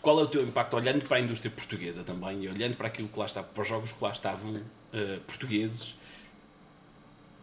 qual 0.03 0.21
é 0.21 0.23
o 0.23 0.27
teu 0.27 0.43
impacto 0.43 0.77
olhando 0.77 1.05
para 1.07 1.19
a 1.19 1.21
indústria 1.21 1.51
portuguesa 1.51 2.03
também 2.03 2.45
e 2.45 2.49
olhando 2.49 2.77
para 2.77 2.89
aquilo 2.89 3.09
que 3.09 3.19
lá 3.19 3.27
estava, 3.27 3.47
para 3.47 3.63
os 3.63 3.69
jogos 3.69 3.93
que 3.93 4.03
lá 4.03 4.13
estavam 4.13 4.57
uh, 4.57 5.21
portugueses? 5.27 5.95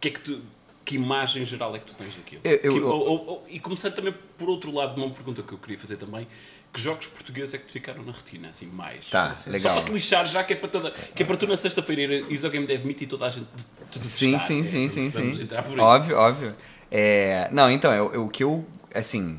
Que 0.00 0.08
é 0.08 0.10
que 0.10 0.20
tu, 0.20 0.42
que 0.84 0.96
imagem 0.96 1.46
geral 1.46 1.74
é 1.74 1.78
que 1.78 1.86
tu 1.86 1.94
tens 1.94 2.14
daquilo? 2.14 2.40
Eu, 2.44 2.52
eu, 2.52 2.74
que, 2.74 2.80
ou, 2.80 3.00
ou, 3.00 3.26
ou, 3.26 3.46
e 3.48 3.58
começando 3.58 3.94
também 3.94 4.14
por 4.36 4.48
outro 4.48 4.72
lado, 4.72 5.00
uma 5.00 5.12
pergunta 5.12 5.42
que 5.42 5.52
eu 5.52 5.58
queria 5.58 5.78
fazer 5.78 5.96
também, 5.96 6.26
que 6.72 6.80
jogos 6.80 7.06
portugueses 7.06 7.52
é 7.54 7.58
que 7.58 7.66
te 7.66 7.72
ficaram 7.72 8.02
na 8.02 8.12
retina, 8.12 8.48
assim, 8.48 8.66
mais? 8.66 9.04
Tá, 9.10 9.36
legal. 9.46 9.74
Só 9.74 9.80
para 9.80 9.90
te 9.90 9.94
lixar, 9.94 10.26
já 10.26 10.42
que 10.42 10.54
é 10.54 10.56
para, 10.56 10.68
toda, 10.68 10.90
que 10.90 11.22
é 11.22 11.26
para 11.26 11.36
tu 11.36 11.46
na 11.46 11.56
sexta-feira 11.56 12.02
ir 12.02 12.32
Iso 12.32 12.48
Game 12.48 12.66
Dev 12.66 12.84
Meet 12.84 13.02
e 13.02 13.06
toda 13.06 13.26
a 13.26 13.30
gente 13.30 13.46
te, 13.90 13.98
te 14.00 14.06
Sim, 14.06 14.38
sim, 14.38 14.60
é, 14.60 14.64
sim, 14.64 14.88
sim, 14.88 15.10
sim. 15.10 15.48
Óbvio, 15.78 16.16
óbvio. 16.16 16.54
É, 16.90 17.48
não, 17.52 17.70
então, 17.70 17.92
eu, 17.94 18.12
eu- 18.14 18.24
o 18.24 18.28
que 18.28 18.42
eu, 18.42 18.66
assim, 18.94 19.38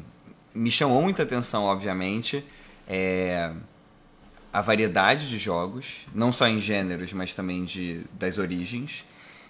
me 0.54 0.70
chamou 0.70 1.02
muita 1.02 1.24
atenção, 1.24 1.64
obviamente, 1.64 2.46
é 2.88 3.52
a 4.52 4.62
variedade 4.62 5.28
de 5.28 5.38
jogos, 5.40 6.06
não 6.14 6.32
só 6.32 6.48
em 6.48 6.60
gêneros, 6.60 7.12
mas 7.14 7.34
também 7.34 7.66
de, 7.66 8.02
das 8.14 8.38
origens. 8.38 9.04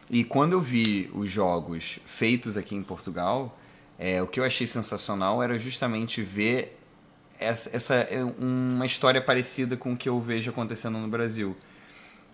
E 0.09 0.23
quando 0.23 0.53
eu 0.53 0.61
vi 0.61 1.09
os 1.13 1.29
jogos 1.29 1.99
feitos 2.05 2.55
aqui 2.55 2.75
em 2.75 2.83
Portugal, 2.83 3.57
é, 3.99 4.21
o 4.21 4.27
que 4.27 4.39
eu 4.39 4.45
achei 4.45 4.65
sensacional 4.65 5.43
era 5.43 5.59
justamente 5.59 6.21
ver 6.21 6.79
essa, 7.43 7.69
essa 7.75 7.95
é 7.95 8.23
uma 8.23 8.86
história 8.86 9.21
parecida 9.21 9.75
com 9.77 9.93
o 9.93 9.97
que 9.97 10.10
eu 10.10 10.19
vejo 10.19 10.51
acontecendo 10.51 10.97
no 10.97 11.08
Brasil. 11.08 11.56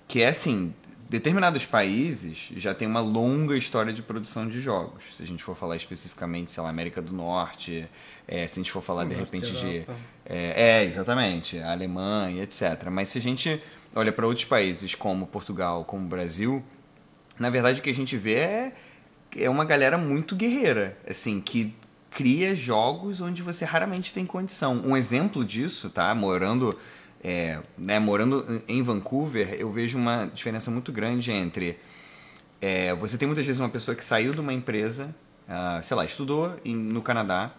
Que 0.07 0.21
é 0.21 0.29
assim, 0.29 0.73
determinados 1.09 1.65
países 1.65 2.51
já 2.55 2.73
tem 2.73 2.87
uma 2.87 2.99
longa 2.99 3.57
história 3.57 3.91
de 3.91 4.03
produção 4.03 4.47
de 4.47 4.61
jogos. 4.61 5.15
Se 5.15 5.23
a 5.23 5.25
gente 5.25 5.43
for 5.43 5.55
falar 5.55 5.75
especificamente, 5.75 6.51
sei 6.51 6.61
lá, 6.61 6.69
América 6.69 7.01
do 7.01 7.11
Norte, 7.11 7.87
é, 8.27 8.45
se 8.45 8.59
a 8.59 8.63
gente 8.63 8.71
for 8.71 8.81
falar 8.81 9.05
de 9.05 9.15
repente 9.15 9.51
de. 9.51 9.77
Europa. 9.77 9.95
É, 10.25 10.81
é, 10.81 10.85
exatamente, 10.85 11.57
a 11.57 11.71
Alemanha, 11.71 12.43
etc. 12.43 12.89
Mas 12.91 13.09
se 13.09 13.17
a 13.17 13.21
gente 13.21 13.61
olha 13.95 14.11
para 14.11 14.27
outros 14.27 14.45
países 14.45 14.93
como 14.93 15.25
Portugal, 15.25 15.83
como 15.83 16.05
o 16.05 16.07
Brasil, 16.07 16.63
na 17.39 17.49
verdade 17.49 17.79
o 17.79 17.83
que 17.83 17.89
a 17.89 17.93
gente 17.93 18.15
vê 18.15 18.35
é, 18.35 18.73
é 19.35 19.49
uma 19.49 19.65
galera 19.65 19.97
muito 19.97 20.35
guerreira, 20.35 20.95
assim, 21.07 21.41
que 21.41 21.73
cria 22.09 22.55
jogos 22.55 23.21
onde 23.21 23.41
você 23.41 23.65
raramente 23.65 24.13
tem 24.13 24.25
condição. 24.25 24.81
Um 24.85 24.95
exemplo 24.97 25.43
disso, 25.45 25.89
tá? 25.89 26.13
Morando, 26.15 26.77
é, 27.23 27.59
né, 27.77 27.99
morando 27.99 28.61
em 28.67 28.81
Vancouver, 28.81 29.53
eu 29.53 29.71
vejo 29.71 29.97
uma 29.97 30.25
diferença 30.33 30.69
muito 30.71 30.91
grande 30.91 31.31
entre 31.31 31.77
é, 32.61 32.93
você 32.95 33.17
tem 33.17 33.25
muitas 33.27 33.45
vezes 33.45 33.59
uma 33.59 33.69
pessoa 33.69 33.95
que 33.95 34.03
saiu 34.03 34.33
de 34.33 34.39
uma 34.41 34.51
empresa, 34.51 35.15
ah, 35.47 35.79
sei 35.81 35.95
lá, 35.95 36.03
estudou 36.03 36.57
em- 36.65 36.75
no 36.75 37.01
Canadá 37.01 37.51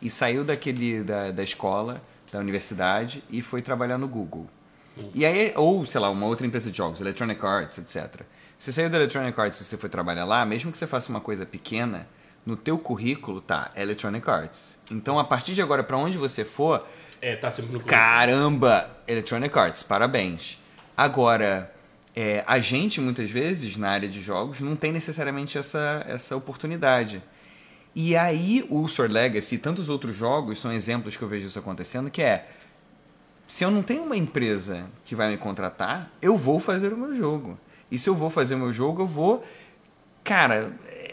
e 0.00 0.10
saiu 0.10 0.44
daquele 0.44 1.02
da, 1.02 1.30
da 1.30 1.42
escola, 1.42 2.02
da 2.30 2.38
universidade 2.38 3.22
e 3.30 3.40
foi 3.40 3.62
trabalhar 3.62 3.96
no 3.98 4.06
Google. 4.08 4.46
E 5.14 5.24
aí, 5.24 5.54
ou 5.56 5.86
sei 5.86 5.98
lá, 6.02 6.10
uma 6.10 6.26
outra 6.26 6.46
empresa 6.46 6.70
de 6.70 6.76
jogos, 6.76 7.00
Electronic 7.00 7.44
Arts, 7.46 7.78
etc. 7.78 8.20
Você 8.58 8.70
saiu 8.70 8.90
da 8.90 8.98
Electronic 8.98 9.40
Arts 9.40 9.58
e 9.60 9.64
você 9.64 9.78
foi 9.78 9.88
trabalhar 9.88 10.26
lá, 10.26 10.44
mesmo 10.44 10.70
que 10.70 10.76
você 10.76 10.86
faça 10.86 11.08
uma 11.08 11.20
coisa 11.20 11.46
pequena, 11.46 12.06
no 12.44 12.56
teu 12.56 12.78
currículo 12.78 13.40
tá 13.40 13.70
Electronic 13.76 14.28
Arts. 14.28 14.78
Então, 14.90 15.18
a 15.18 15.24
partir 15.24 15.54
de 15.54 15.62
agora, 15.62 15.82
para 15.82 15.96
onde 15.96 16.18
você 16.18 16.44
for, 16.44 16.86
É, 17.20 17.34
está 17.34 17.50
sempre 17.50 17.72
no 17.72 17.80
currículo. 17.80 18.00
Caramba! 18.00 18.90
Electronic 19.06 19.56
Arts, 19.56 19.82
parabéns. 19.82 20.58
Agora, 20.96 21.72
é, 22.14 22.42
a 22.46 22.58
gente, 22.58 23.00
muitas 23.00 23.30
vezes, 23.30 23.76
na 23.76 23.90
área 23.90 24.08
de 24.08 24.20
jogos, 24.20 24.60
não 24.60 24.74
tem 24.74 24.92
necessariamente 24.92 25.56
essa, 25.56 26.04
essa 26.08 26.36
oportunidade. 26.36 27.22
E 27.94 28.16
aí, 28.16 28.66
o 28.68 28.88
Sword 28.88 29.12
Legacy 29.14 29.54
e 29.54 29.58
tantos 29.58 29.88
outros 29.88 30.16
jogos 30.16 30.58
são 30.58 30.72
exemplos 30.72 31.16
que 31.16 31.22
eu 31.22 31.28
vejo 31.28 31.46
isso 31.46 31.58
acontecendo, 31.58 32.10
que 32.10 32.22
é... 32.22 32.48
Se 33.46 33.64
eu 33.64 33.70
não 33.70 33.82
tenho 33.82 34.02
uma 34.02 34.16
empresa 34.16 34.86
que 35.04 35.14
vai 35.14 35.28
me 35.28 35.36
contratar, 35.36 36.10
eu 36.22 36.36
vou 36.38 36.58
fazer 36.58 36.92
o 36.92 36.96
meu 36.96 37.14
jogo. 37.14 37.58
E 37.90 37.98
se 37.98 38.08
eu 38.08 38.14
vou 38.14 38.30
fazer 38.30 38.54
o 38.54 38.58
meu 38.58 38.72
jogo, 38.72 39.02
eu 39.02 39.06
vou, 39.06 39.44
cara, 40.24 40.72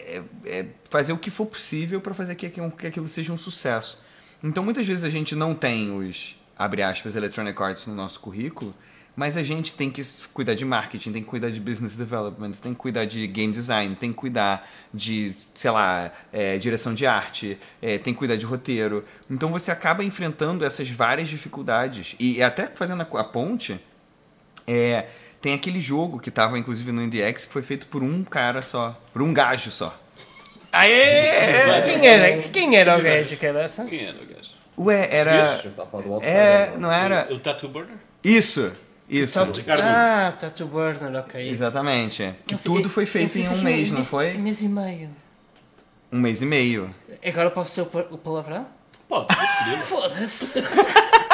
é- 0.10 0.24
é 0.46 0.66
fazer 0.90 1.14
o 1.14 1.18
que 1.18 1.30
for 1.30 1.46
possível 1.46 2.02
para 2.02 2.14
fazer 2.14 2.36
que 2.36 2.46
aquilo, 2.46 2.72
que 2.72 2.88
aquilo 2.88 3.08
seja 3.08 3.32
um 3.32 3.38
sucesso. 3.38 4.04
Então, 4.44 4.64
muitas 4.64 4.88
vezes 4.88 5.04
a 5.04 5.10
gente 5.10 5.36
não 5.36 5.54
tem 5.54 5.92
os, 5.96 6.36
abre 6.58 6.82
aspas, 6.82 7.16
Electronic 7.16 7.62
Arts 7.62 7.88
no 7.88 7.96
nosso 7.96 8.20
currículo, 8.20 8.74
mas 9.16 9.36
a 9.36 9.44
gente 9.44 9.74
tem 9.74 9.92
que 9.92 10.02
cuidar 10.34 10.56
de 10.56 10.64
marketing, 10.64 11.12
tem 11.12 11.22
que 11.22 11.28
cuidar 11.28 11.50
de 11.50 11.60
business 11.60 11.94
development, 11.94 12.52
tem 12.52 12.74
que 12.74 12.80
cuidar 12.80 13.04
de 13.04 13.28
game 13.28 13.52
design, 13.52 13.94
tem 13.96 14.12
que 14.12 14.18
cuidar 14.18 14.66
de, 14.94 15.36
sei 15.54 15.72
lá, 15.72 16.14
é, 16.32 16.58
direção 16.58 16.94
de 16.94 17.06
arte, 17.06 17.60
é, 17.82 17.98
tem 17.98 18.14
que 18.14 18.18
cuidar 18.20 18.38
de 18.38 18.46
roteiro. 18.46 19.04
Então 19.30 19.52
você 19.52 19.72
acaba 19.72 20.06
enfrentando 20.06 20.64
essas 20.64 20.90
várias 20.90 21.28
dificuldades. 21.28 22.16
E 22.18 22.42
até 22.42 22.66
fazendo 22.68 23.02
a, 23.02 23.20
a 23.20 23.24
ponte, 23.26 23.78
é, 24.66 25.08
tem 25.42 25.54
aquele 25.54 25.80
jogo 25.80 26.20
que 26.20 26.30
estava 26.30 26.58
inclusive 26.60 26.92
no 26.92 27.02
IndieX 27.02 27.46
que 27.46 27.52
foi 27.54 27.62
feito 27.62 27.88
por 27.88 28.04
um 28.04 28.24
cara 28.24 28.62
só, 28.62 29.00
por 29.14 29.22
um 29.22 29.34
gajo 29.34 29.72
só. 29.72 29.96
Aê! 30.72 31.82
Quem 31.86 32.08
era, 32.08 32.42
quem 32.50 32.76
era 32.76 32.98
o 32.98 33.02
gajo 33.02 33.36
que 33.38 33.46
era 33.46 33.62
essa? 33.62 33.84
Quem 33.86 34.06
era 34.06 34.18
o 34.18 34.26
gajo? 34.26 34.50
Ué, 34.78 35.10
era. 35.12 35.32
É, 35.32 35.54
Outsider, 35.92 36.80
não 36.80 36.92
era. 36.92 37.28
O 37.34 37.40
Tattoo 37.40 37.70
Burner? 37.70 37.98
Isso! 38.24 38.72
Isso! 39.10 39.44
Ricardo 39.44 39.82
Ah, 39.84 40.34
Tattoo 40.40 40.68
Burner, 40.68 41.16
ok. 41.20 41.50
Exatamente. 41.50 42.36
Que 42.46 42.54
Eu- 42.54 42.60
tudo 42.60 42.88
foi 42.90 43.06
feito 43.08 43.38
em 43.40 43.48
um 43.50 43.62
mês, 43.62 43.92
não 43.92 44.04
foi? 44.04 44.34
mês 44.36 44.62
e 44.62 44.70
meio. 44.70 45.10
Um 46.12 46.20
mês 46.20 46.42
e 46.42 46.46
meio. 46.46 46.94
Agora 47.26 47.50
posso 47.52 47.74
ser 47.74 47.82
o 47.82 47.86
pa- 47.88 48.06
o 48.12 48.18
palavrão? 48.18 48.68
Pode. 49.08 49.28
Foda-se. 49.88 50.64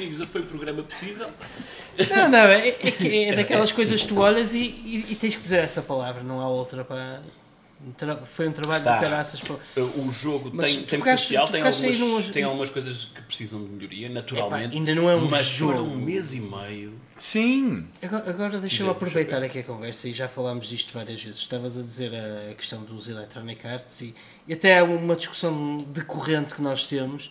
Amigos, 0.00 0.28
foi 0.28 0.40
o 0.40 0.46
programa 0.46 0.82
possível. 0.82 1.28
Não, 2.10 2.28
não, 2.30 2.38
é, 2.38 2.68
é, 2.68 3.24
é 3.28 3.36
daquelas 3.36 3.70
coisas 3.70 4.00
que 4.02 4.08
tu 4.08 4.18
olhas 4.20 4.54
e, 4.54 4.58
e- 4.58 5.06
e 5.10 5.14
tens 5.14 5.36
que 5.36 5.42
dizer 5.42 5.58
essa 5.62 5.82
palavra, 5.82 6.22
não 6.22 6.40
há 6.40 6.48
outra 6.48 6.84
para. 6.84 7.20
Foi 8.26 8.46
um 8.46 8.52
trabalho 8.52 8.78
Está. 8.78 8.94
de 8.96 9.00
caraças. 9.00 9.40
Para... 9.40 9.56
O 9.82 10.12
jogo 10.12 10.50
Mas 10.52 10.66
tem, 10.76 10.84
tem 10.84 10.98
potencial, 10.98 11.48
tem 11.48 11.62
algumas, 11.62 11.98
num- 11.98 12.22
tem 12.30 12.42
algumas 12.44 12.68
coisas 12.68 13.06
que 13.06 13.22
precisam 13.22 13.62
de 13.64 13.70
melhoria, 13.70 14.08
naturalmente. 14.10 14.64
Epá, 14.66 14.74
ainda 14.76 14.94
não 14.94 15.08
é 15.08 15.16
um 15.16 15.28
mas 15.30 15.46
jogo. 15.46 15.72
para 15.72 15.82
um 15.82 15.96
mês 15.96 16.34
e 16.34 16.40
meio. 16.40 16.92
Sim! 17.16 17.86
Agora, 18.02 18.28
agora 18.28 18.58
deixa-me 18.58 18.90
aproveitar 18.90 19.42
aqui 19.42 19.60
a 19.60 19.62
conversa 19.62 20.08
e 20.08 20.12
já 20.12 20.28
falámos 20.28 20.66
disto 20.68 20.92
várias 20.92 21.22
vezes. 21.22 21.40
Estavas 21.40 21.76
a 21.78 21.80
dizer 21.80 22.12
a 22.14 22.54
questão 22.54 22.82
dos 22.82 23.08
Electronic 23.08 23.66
Arts 23.66 23.98
e, 24.02 24.14
e 24.46 24.52
até 24.52 24.78
há 24.78 24.84
uma 24.84 25.16
discussão 25.16 25.78
decorrente 25.88 26.54
que 26.54 26.60
nós 26.60 26.84
temos. 26.84 27.30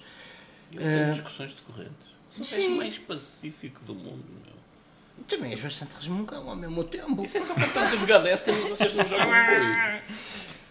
Eu 0.71 0.79
tenho 0.81 0.91
Eh, 0.91 1.11
discussões 1.11 1.53
decorrentes. 1.53 2.08
Sim. 2.43 2.61
gajo 2.61 2.77
mais 2.77 2.97
pacífico 2.97 3.81
do 3.85 3.93
mundo. 3.95 4.25
Meu. 4.45 5.25
Também 5.27 5.51
és 5.51 5.59
bastante 5.59 5.93
resmungão 5.95 6.49
ao 6.49 6.55
mesmo 6.55 6.83
tempo. 6.83 7.23
Isso 7.23 7.37
é 7.37 7.41
só 7.41 7.53
para 7.53 7.65
estamos 7.65 7.93
a 7.93 7.95
jogar 7.95 8.19
Destiny 8.19 8.57
e 8.57 8.69
vocês 8.69 8.95
não 8.95 9.05
jogam. 9.07 9.27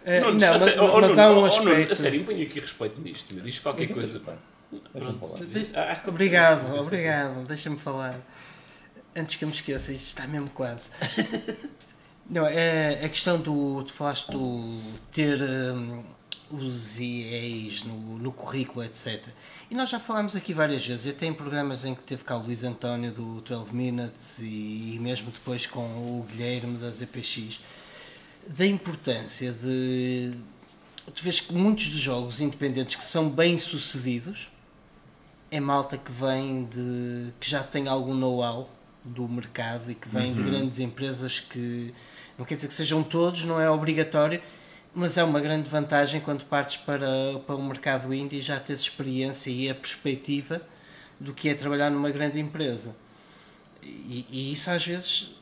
Eh, 0.04 0.20
não, 0.20 0.28
a 0.28 0.32
mas, 0.32 0.78
oh, 0.78 1.00
mas 1.00 1.18
há 1.18 1.30
um 1.30 1.32
oh, 1.32 1.34
Nuno, 1.34 1.46
aspecto. 1.46 1.92
A 1.92 1.96
sério, 1.96 2.20
imponho 2.20 2.42
aqui 2.42 2.60
respeito 2.60 3.00
nisto. 3.00 3.34
Me 3.34 3.40
diz 3.42 3.58
qualquer 3.58 3.88
coisa. 3.88 4.20
pá. 4.20 4.34
Pronto. 4.92 5.34
Ah, 5.74 5.94
que- 5.94 6.08
Obrigado, 6.08 6.74
obrigado. 6.76 7.46
Deixa-me 7.46 7.78
falar. 7.78 8.18
Antes 9.14 9.36
que 9.36 9.44
eu 9.44 9.48
me 9.48 9.54
esqueça, 9.54 9.92
isto 9.92 10.06
está 10.06 10.26
mesmo 10.26 10.48
quase. 10.50 10.90
Não, 12.28 12.46
é 12.46 13.04
a 13.04 13.08
questão 13.08 13.38
do. 13.38 13.82
Tu 13.84 13.92
falaste 13.92 14.30
do 14.30 14.80
ter 15.12 15.40
hum, 15.40 16.04
os 16.50 16.98
EAs 16.98 17.84
no, 17.84 18.18
no 18.18 18.32
currículo, 18.32 18.84
etc. 18.84 19.22
E 19.70 19.74
nós 19.74 19.90
já 19.90 20.00
falámos 20.00 20.34
aqui 20.34 20.54
várias 20.54 20.86
vezes, 20.86 21.06
e 21.06 21.10
até 21.10 21.26
em 21.26 21.34
programas 21.34 21.84
em 21.84 21.94
que 21.94 22.02
teve 22.02 22.24
cá 22.24 22.36
o 22.36 22.42
Luís 22.42 22.64
António 22.64 23.12
do 23.12 23.40
12 23.42 23.74
Minutes 23.74 24.38
e, 24.38 24.94
e 24.94 24.98
mesmo 25.00 25.30
depois 25.30 25.66
com 25.66 25.80
o 25.80 26.26
Guilherme 26.28 26.78
da 26.78 26.90
ZPX, 26.90 27.60
da 28.46 28.64
importância 28.66 29.52
de. 29.52 30.34
Tu 31.14 31.22
vês 31.22 31.40
que 31.40 31.52
muitos 31.54 31.88
dos 31.88 32.00
jogos 32.00 32.40
independentes 32.40 32.94
que 32.94 33.04
são 33.04 33.30
bem 33.30 33.56
sucedidos 33.56 34.50
é 35.50 35.60
malta 35.60 35.96
que 35.98 36.10
vem 36.10 36.64
de. 36.64 37.32
que 37.38 37.48
já 37.48 37.62
tem 37.62 37.88
algum 37.88 38.14
know-how 38.14 38.70
do 39.04 39.28
mercado 39.28 39.90
e 39.90 39.94
que 39.94 40.08
vem 40.08 40.32
de 40.32 40.42
grandes 40.42 40.80
empresas 40.80 41.40
que. 41.40 41.92
não 42.38 42.44
quer 42.44 42.54
dizer 42.54 42.68
que 42.68 42.74
sejam 42.74 43.02
todos, 43.02 43.44
não 43.44 43.60
é 43.60 43.70
obrigatório, 43.70 44.40
mas 44.94 45.16
é 45.16 45.24
uma 45.24 45.40
grande 45.40 45.68
vantagem 45.68 46.20
quando 46.20 46.44
partes 46.44 46.76
para, 46.76 47.38
para 47.46 47.54
o 47.54 47.62
mercado 47.62 48.12
indie 48.12 48.40
já 48.40 48.58
tens 48.58 48.80
experiência 48.80 49.50
e 49.50 49.68
a 49.68 49.74
perspectiva 49.74 50.60
do 51.18 51.32
que 51.32 51.48
é 51.48 51.54
trabalhar 51.54 51.90
numa 51.90 52.10
grande 52.10 52.38
empresa. 52.38 52.94
E, 53.82 54.26
e 54.30 54.52
isso 54.52 54.70
às 54.70 54.84
vezes 54.84 55.36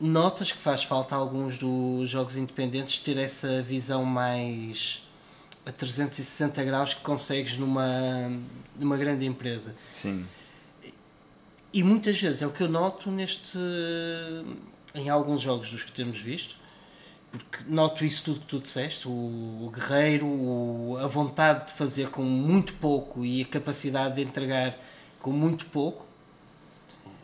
notas 0.00 0.52
que 0.52 0.58
faz 0.58 0.84
falta 0.84 1.14
a 1.14 1.18
alguns 1.18 1.58
dos 1.58 2.08
jogos 2.08 2.36
independentes 2.36 3.00
ter 3.00 3.16
essa 3.16 3.62
visão 3.62 4.04
mais 4.04 5.02
a 5.66 5.72
360 5.72 6.64
graus 6.64 6.94
que 6.94 7.02
consegues 7.02 7.56
numa, 7.58 8.32
numa 8.78 8.96
grande 8.96 9.26
empresa. 9.26 9.74
Sim. 9.92 10.26
E 11.72 11.82
muitas 11.82 12.18
vezes 12.18 12.42
é 12.42 12.46
o 12.46 12.50
que 12.50 12.62
eu 12.62 12.68
noto 12.68 13.10
neste 13.10 13.58
em 14.94 15.08
alguns 15.08 15.40
jogos 15.40 15.70
dos 15.70 15.84
que 15.84 15.92
temos 15.92 16.18
visto, 16.20 16.56
porque 17.30 17.58
noto 17.66 18.04
isso 18.04 18.24
tudo 18.24 18.40
que 18.40 18.46
tu 18.46 18.58
disseste, 18.58 19.06
o, 19.06 19.70
guerreiro, 19.74 20.26
o, 20.26 20.98
a 20.98 21.06
vontade 21.06 21.66
de 21.66 21.72
fazer 21.74 22.08
com 22.10 22.22
muito 22.22 22.74
pouco 22.74 23.24
e 23.24 23.42
a 23.42 23.44
capacidade 23.44 24.16
de 24.16 24.22
entregar 24.22 24.76
com 25.20 25.30
muito 25.30 25.66
pouco, 25.66 26.06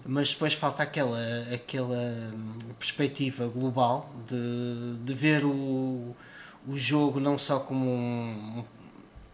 mas 0.05 0.31
depois 0.31 0.53
falta 0.55 0.83
aquela, 0.83 1.19
aquela 1.53 1.97
hum, 1.97 2.75
perspectiva 2.79 3.47
global 3.47 4.11
de, 4.27 4.97
de 5.03 5.14
ver 5.14 5.45
o, 5.45 6.14
o 6.69 6.77
jogo 6.77 7.19
não 7.19 7.38
só 7.38 7.59
como 7.61 7.90
um, 7.90 8.64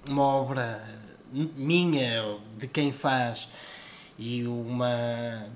uma 0.06 0.22
obra 0.22 0.82
minha, 1.32 2.38
de 2.58 2.66
quem 2.68 2.92
faz, 2.92 3.48
e 4.18 4.46
uma, 4.46 5.46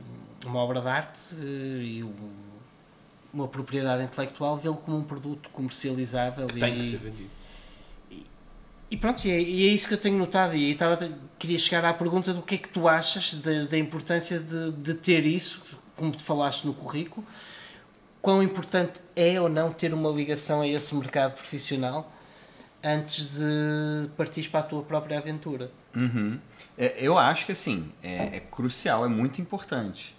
uma 0.45 0.59
obra 0.61 0.81
de 0.81 0.89
arte 0.89 1.35
eh, 1.35 1.83
e 1.83 2.03
uma 3.35 3.49
propriedade 3.49 4.05
intelectual, 4.05 4.57
vê-lo 4.57 4.77
como 4.77 4.97
um 4.97 5.03
produto 5.03 5.51
comercializável. 5.51 6.47
Que 6.47 6.57
e, 6.57 6.61
tem 6.61 6.75
que 6.79 6.91
ser 6.91 6.97
vendido. 6.99 7.31
e 8.91 8.97
pronto, 8.97 9.27
e 9.27 9.31
é, 9.31 9.43
e 9.43 9.69
é 9.69 9.73
isso 9.73 9.89
que 9.89 9.95
eu 9.95 9.99
tenho 9.99 10.17
notado. 10.17 10.55
E 10.55 10.71
estava, 10.71 10.97
queria 11.39 11.59
chegar 11.59 11.85
à 11.85 11.93
pergunta 11.93 12.33
do 12.33 12.41
que 12.41 12.55
é 12.55 12.59
que 12.59 12.69
tu 12.69 12.89
achas 12.89 13.35
da, 13.69 13.77
importância 13.77 14.39
de, 14.39 14.73
de 14.73 14.95
ter 14.95 15.27
isso, 15.27 15.63
como 15.97 16.13
tu 16.13 16.23
falaste 16.23 16.65
no 16.65 16.73
currículo. 16.73 17.27
Quão 18.23 18.43
importante 18.43 19.01
é 19.15 19.39
ou 19.39 19.49
não 19.49 19.73
ter 19.73 19.93
uma 19.93 20.11
ligação 20.11 20.63
a 20.63 20.69
esse 20.69 20.95
mercado 20.95 21.35
profissional 21.35 22.11
antes 22.83 23.33
de 23.35 24.09
partires 24.17 24.49
para 24.49 24.61
a 24.61 24.63
tua 24.63 24.83
própria 24.83 25.19
aventura? 25.19 25.71
Uhum. 25.95 26.39
É, 26.79 26.95
Eu 26.99 27.19
acho 27.19 27.47
que 27.47 27.53
assim, 27.53 27.91
é, 28.03 28.37
é 28.37 28.41
crucial, 28.41 29.05
é 29.05 29.09
muito 29.09 29.41
importante. 29.41 30.15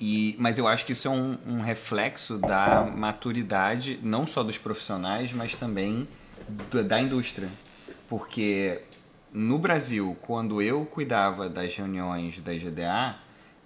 E, 0.00 0.34
mas 0.38 0.58
eu 0.58 0.66
acho 0.66 0.86
que 0.86 0.92
isso 0.92 1.06
é 1.06 1.10
um, 1.10 1.36
um 1.46 1.60
reflexo 1.60 2.38
da 2.38 2.82
maturidade, 2.82 4.00
não 4.02 4.26
só 4.26 4.42
dos 4.42 4.56
profissionais, 4.56 5.32
mas 5.32 5.54
também 5.54 6.08
do- 6.70 6.82
da 6.82 6.98
indústria. 7.00 7.48
Porque 8.08 8.80
no 9.32 9.58
Brasil, 9.58 10.16
quando 10.22 10.62
eu 10.62 10.84
cuidava 10.86 11.48
das 11.50 11.76
reuniões 11.76 12.40
da 12.40 12.54
IGDA, 12.54 13.16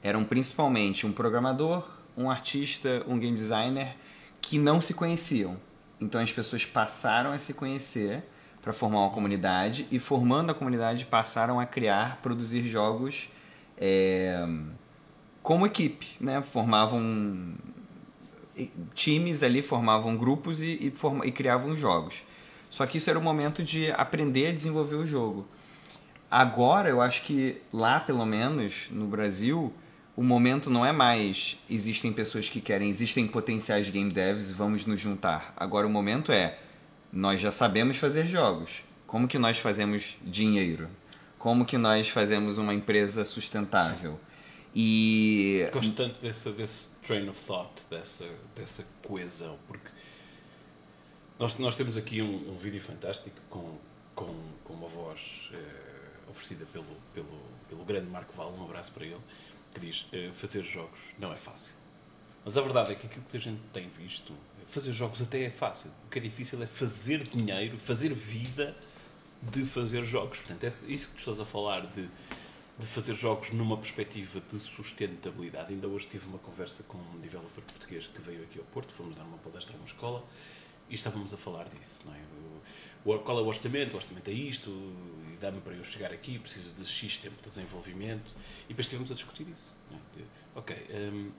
eram 0.02 0.24
principalmente 0.24 1.06
um 1.06 1.12
programador, 1.12 1.88
um 2.16 2.28
artista, 2.30 3.04
um 3.06 3.18
game 3.18 3.36
designer 3.36 3.96
que 4.40 4.58
não 4.58 4.80
se 4.80 4.92
conheciam. 4.92 5.56
Então 6.00 6.20
as 6.20 6.32
pessoas 6.32 6.66
passaram 6.66 7.32
a 7.32 7.38
se 7.38 7.54
conhecer 7.54 8.22
para 8.60 8.72
formar 8.72 9.00
uma 9.00 9.10
comunidade 9.10 9.86
e 9.90 9.98
formando 10.00 10.50
a 10.50 10.54
comunidade 10.54 11.06
passaram 11.06 11.60
a 11.60 11.66
criar, 11.66 12.18
produzir 12.22 12.62
jogos 12.62 13.30
é, 13.78 14.46
como 15.44 15.66
equipe, 15.66 16.06
né? 16.18 16.40
Formavam 16.42 17.54
times 18.94 19.42
ali, 19.42 19.60
formavam 19.60 20.16
grupos 20.16 20.62
e, 20.62 20.78
e, 20.80 20.90
forma- 20.90 21.26
e 21.26 21.30
criavam 21.30 21.76
jogos. 21.76 22.24
Só 22.70 22.86
que 22.86 22.98
isso 22.98 23.10
era 23.10 23.18
o 23.18 23.22
momento 23.22 23.62
de 23.62 23.90
aprender 23.92 24.48
a 24.48 24.52
desenvolver 24.52 24.96
o 24.96 25.06
jogo. 25.06 25.46
Agora, 26.30 26.88
eu 26.88 27.00
acho 27.00 27.22
que 27.22 27.58
lá, 27.72 28.00
pelo 28.00 28.24
menos, 28.24 28.88
no 28.90 29.06
Brasil, 29.06 29.72
o 30.16 30.22
momento 30.22 30.70
não 30.70 30.84
é 30.84 30.92
mais 30.92 31.58
existem 31.68 32.10
pessoas 32.12 32.48
que 32.48 32.60
querem, 32.60 32.88
existem 32.88 33.26
potenciais 33.26 33.90
game 33.90 34.10
devs, 34.10 34.50
vamos 34.50 34.86
nos 34.86 34.98
juntar. 34.98 35.52
Agora 35.56 35.86
o 35.86 35.90
momento 35.90 36.32
é 36.32 36.58
nós 37.12 37.40
já 37.40 37.52
sabemos 37.52 37.98
fazer 37.98 38.26
jogos. 38.26 38.82
Como 39.06 39.28
que 39.28 39.38
nós 39.38 39.58
fazemos 39.58 40.16
dinheiro? 40.24 40.88
Como 41.38 41.64
que 41.66 41.76
nós 41.76 42.08
fazemos 42.08 42.56
uma 42.56 42.72
empresa 42.72 43.24
sustentável? 43.24 44.18
E 44.74 45.68
Gosto 45.72 45.92
tanto 45.92 46.20
desse, 46.20 46.90
train 47.06 47.28
of 47.28 47.40
thought, 47.46 47.70
dessa, 47.88 48.28
dessa 48.56 48.84
coesão, 49.02 49.56
porque 49.68 49.88
nós, 51.38 51.56
nós 51.58 51.76
temos 51.76 51.96
aqui 51.96 52.20
um, 52.20 52.50
um 52.50 52.56
vídeo 52.56 52.80
fantástico 52.80 53.36
com, 53.48 53.78
com, 54.16 54.34
com 54.64 54.72
uma 54.72 54.88
voz 54.88 55.50
eh, 55.52 56.28
oferecida 56.28 56.66
pelo, 56.72 56.86
pelo, 57.14 57.40
pelo 57.68 57.84
grande 57.84 58.10
Marco 58.10 58.34
Val, 58.34 58.52
um 58.52 58.64
abraço 58.64 58.90
para 58.92 59.04
ele, 59.04 59.20
que 59.72 59.80
diz: 59.80 60.06
eh, 60.12 60.30
fazer 60.34 60.64
jogos 60.64 61.00
não 61.20 61.32
é 61.32 61.36
fácil. 61.36 61.72
Mas 62.44 62.58
a 62.58 62.60
verdade 62.60 62.92
é 62.92 62.94
que 62.96 63.06
aquilo 63.06 63.24
que 63.30 63.36
a 63.36 63.40
gente 63.40 63.60
tem 63.72 63.88
visto, 63.88 64.32
fazer 64.68 64.92
jogos 64.92 65.22
até 65.22 65.44
é 65.44 65.50
fácil. 65.50 65.90
O 66.06 66.10
que 66.10 66.18
é 66.18 66.22
difícil 66.22 66.60
é 66.62 66.66
fazer 66.66 67.22
dinheiro, 67.24 67.78
fazer 67.78 68.12
vida 68.12 68.76
de 69.40 69.64
fazer 69.64 70.04
jogos. 70.04 70.38
Portanto, 70.38 70.64
é 70.64 70.66
isso 70.66 71.08
que 71.08 71.14
tu 71.14 71.18
estás 71.18 71.40
a 71.40 71.44
falar 71.44 71.86
de, 71.86 72.08
de 72.78 72.86
fazer 72.86 73.14
jogos 73.14 73.50
numa 73.52 73.76
perspectiva 73.76 74.40
de 74.52 74.58
sustentabilidade. 74.58 75.72
Ainda 75.72 75.86
hoje 75.86 76.08
tive 76.08 76.26
uma 76.26 76.38
conversa 76.38 76.82
com 76.82 76.98
um 76.98 77.18
developer 77.20 77.62
português 77.62 78.06
que 78.08 78.20
veio 78.20 78.42
aqui 78.42 78.58
ao 78.58 78.64
Porto, 78.66 78.92
fomos 78.92 79.16
dar 79.16 79.22
uma 79.24 79.38
palestra 79.38 79.74
numa 79.76 79.86
escola 79.86 80.24
e 80.90 80.94
estávamos 80.94 81.32
a 81.32 81.36
falar 81.36 81.68
disso. 81.68 82.02
Não 82.04 82.14
é? 82.14 82.18
O- 83.04 83.18
qual 83.20 83.38
é 83.38 83.42
o 83.42 83.46
orçamento? 83.46 83.92
O 83.92 83.96
orçamento 83.96 84.28
é 84.28 84.32
isto, 84.32 84.70
e 85.32 85.36
dá-me 85.36 85.60
para 85.60 85.74
eu 85.74 85.84
chegar 85.84 86.10
aqui, 86.12 86.38
preciso 86.38 86.72
de 86.74 86.84
X 86.86 87.16
tempo 87.18 87.36
de 87.42 87.48
desenvolvimento. 87.48 88.30
E 88.64 88.68
depois 88.68 88.86
estivemos 88.86 89.12
a 89.12 89.14
discutir 89.14 89.46
isso. 89.48 89.76
é? 89.92 90.18
De, 90.18 90.24
ok, 90.54 90.86
hum, 91.12 91.30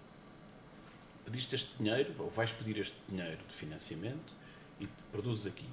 pediste 1.25 1.55
este 1.55 1.75
dinheiro, 1.77 2.13
ou 2.19 2.29
vais 2.29 2.51
pedir 2.51 2.77
este 2.77 2.95
dinheiro 3.09 3.39
de 3.47 3.53
financiamento 3.55 4.33
e 4.79 4.87
produzes 5.11 5.47
aqui. 5.47 5.65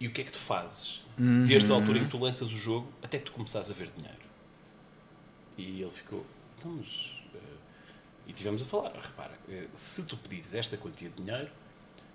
E 0.00 0.06
o 0.08 0.12
que 0.12 0.22
é 0.22 0.24
que 0.24 0.32
tu 0.32 0.38
fazes? 0.38 1.04
Desde 1.46 1.70
a 1.70 1.74
altura 1.74 1.98
em 1.98 2.04
que 2.04 2.10
tu 2.10 2.18
lanças 2.18 2.48
o 2.48 2.56
jogo 2.56 2.90
até 3.02 3.18
que 3.18 3.24
tu 3.26 3.32
começares 3.32 3.70
a 3.70 3.74
ver 3.74 3.90
dinheiro. 3.96 4.27
E 5.58 5.82
ele 5.82 5.90
ficou, 5.90 6.24
então, 6.58 6.70
mas. 6.72 6.86
eh, 7.34 7.38
e 8.28 8.32
tivemos 8.32 8.62
a 8.62 8.64
falar, 8.64 8.92
repara, 8.94 9.36
eh, 9.48 9.66
se 9.74 10.04
tu 10.04 10.16
pedires 10.16 10.54
esta 10.54 10.76
quantia 10.76 11.08
de 11.10 11.22
dinheiro, 11.22 11.48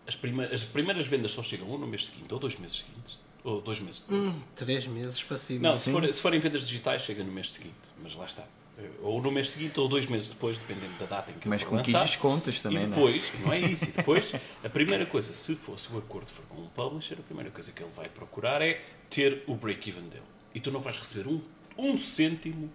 as, 0.07 0.17
as 0.53 0.63
primeiras 0.65 1.07
vendas 1.07 1.31
só 1.31 1.43
chegam 1.43 1.67
ou 1.69 1.77
no 1.77 1.85
mês 1.87 2.05
seguinte 2.07 2.33
ou 2.33 2.39
dois 2.39 2.57
meses 2.57 2.77
seguintes. 2.77 3.19
Ou 3.43 3.59
dois 3.61 3.79
meses 3.81 3.99
depois. 3.99 4.21
Hum, 4.33 4.41
três 4.55 4.87
meses 4.87 5.21
para 5.21 5.37
cima. 5.37 5.69
Não, 5.69 5.77
se, 5.77 5.91
for- 5.91 6.13
se 6.13 6.21
forem 6.21 6.39
vendas 6.39 6.65
digitais, 6.65 7.01
chega 7.01 7.23
no 7.23 7.31
mês 7.31 7.51
seguinte. 7.51 7.75
Mas 8.01 8.15
lá 8.15 8.25
está. 8.25 8.43
Eh, 8.77 8.89
Ou 9.01 9.21
no 9.21 9.29
mês 9.31 9.49
seguinte 9.49 9.77
ou 9.79 9.87
dois 9.89 10.05
meses 10.07 10.29
depois, 10.29 10.57
dependendo 10.57 10.93
da 10.97 11.05
data 11.05 11.29
em 11.31 11.33
que 11.33 11.47
mas 11.49 11.61
com 11.63 11.81
que 11.81 11.91
lançar. 11.91 12.05
descontos 12.05 12.61
também, 12.61 12.83
e 12.83 12.87
depois, 12.87 13.23
não 13.41 13.51
é 13.51 13.59
isso, 13.59 13.83
e 13.85 13.91
depois, 13.91 14.31
a 14.63 14.69
primeira 14.69 15.05
coisa, 15.05 15.33
se 15.33 15.55
fosse 15.55 15.91
o 15.93 15.97
acordo 15.97 16.31
for 16.31 16.43
com 16.45 16.61
um 16.61 16.67
publisher, 16.69 17.15
a 17.19 17.23
primeira 17.23 17.51
coisa 17.51 17.71
que 17.73 17.83
ele 17.83 17.91
vai 17.95 18.07
procurar 18.07 18.61
é 18.61 18.81
ter 19.09 19.43
o 19.45 19.53
break-even 19.55 20.03
dele. 20.09 20.23
E 20.55 20.59
tu 20.61 20.71
não 20.71 20.79
vais 20.79 20.97
receber 20.97 21.27
um, 21.27 21.41
um 21.77 21.97
cêntimo 21.97 22.71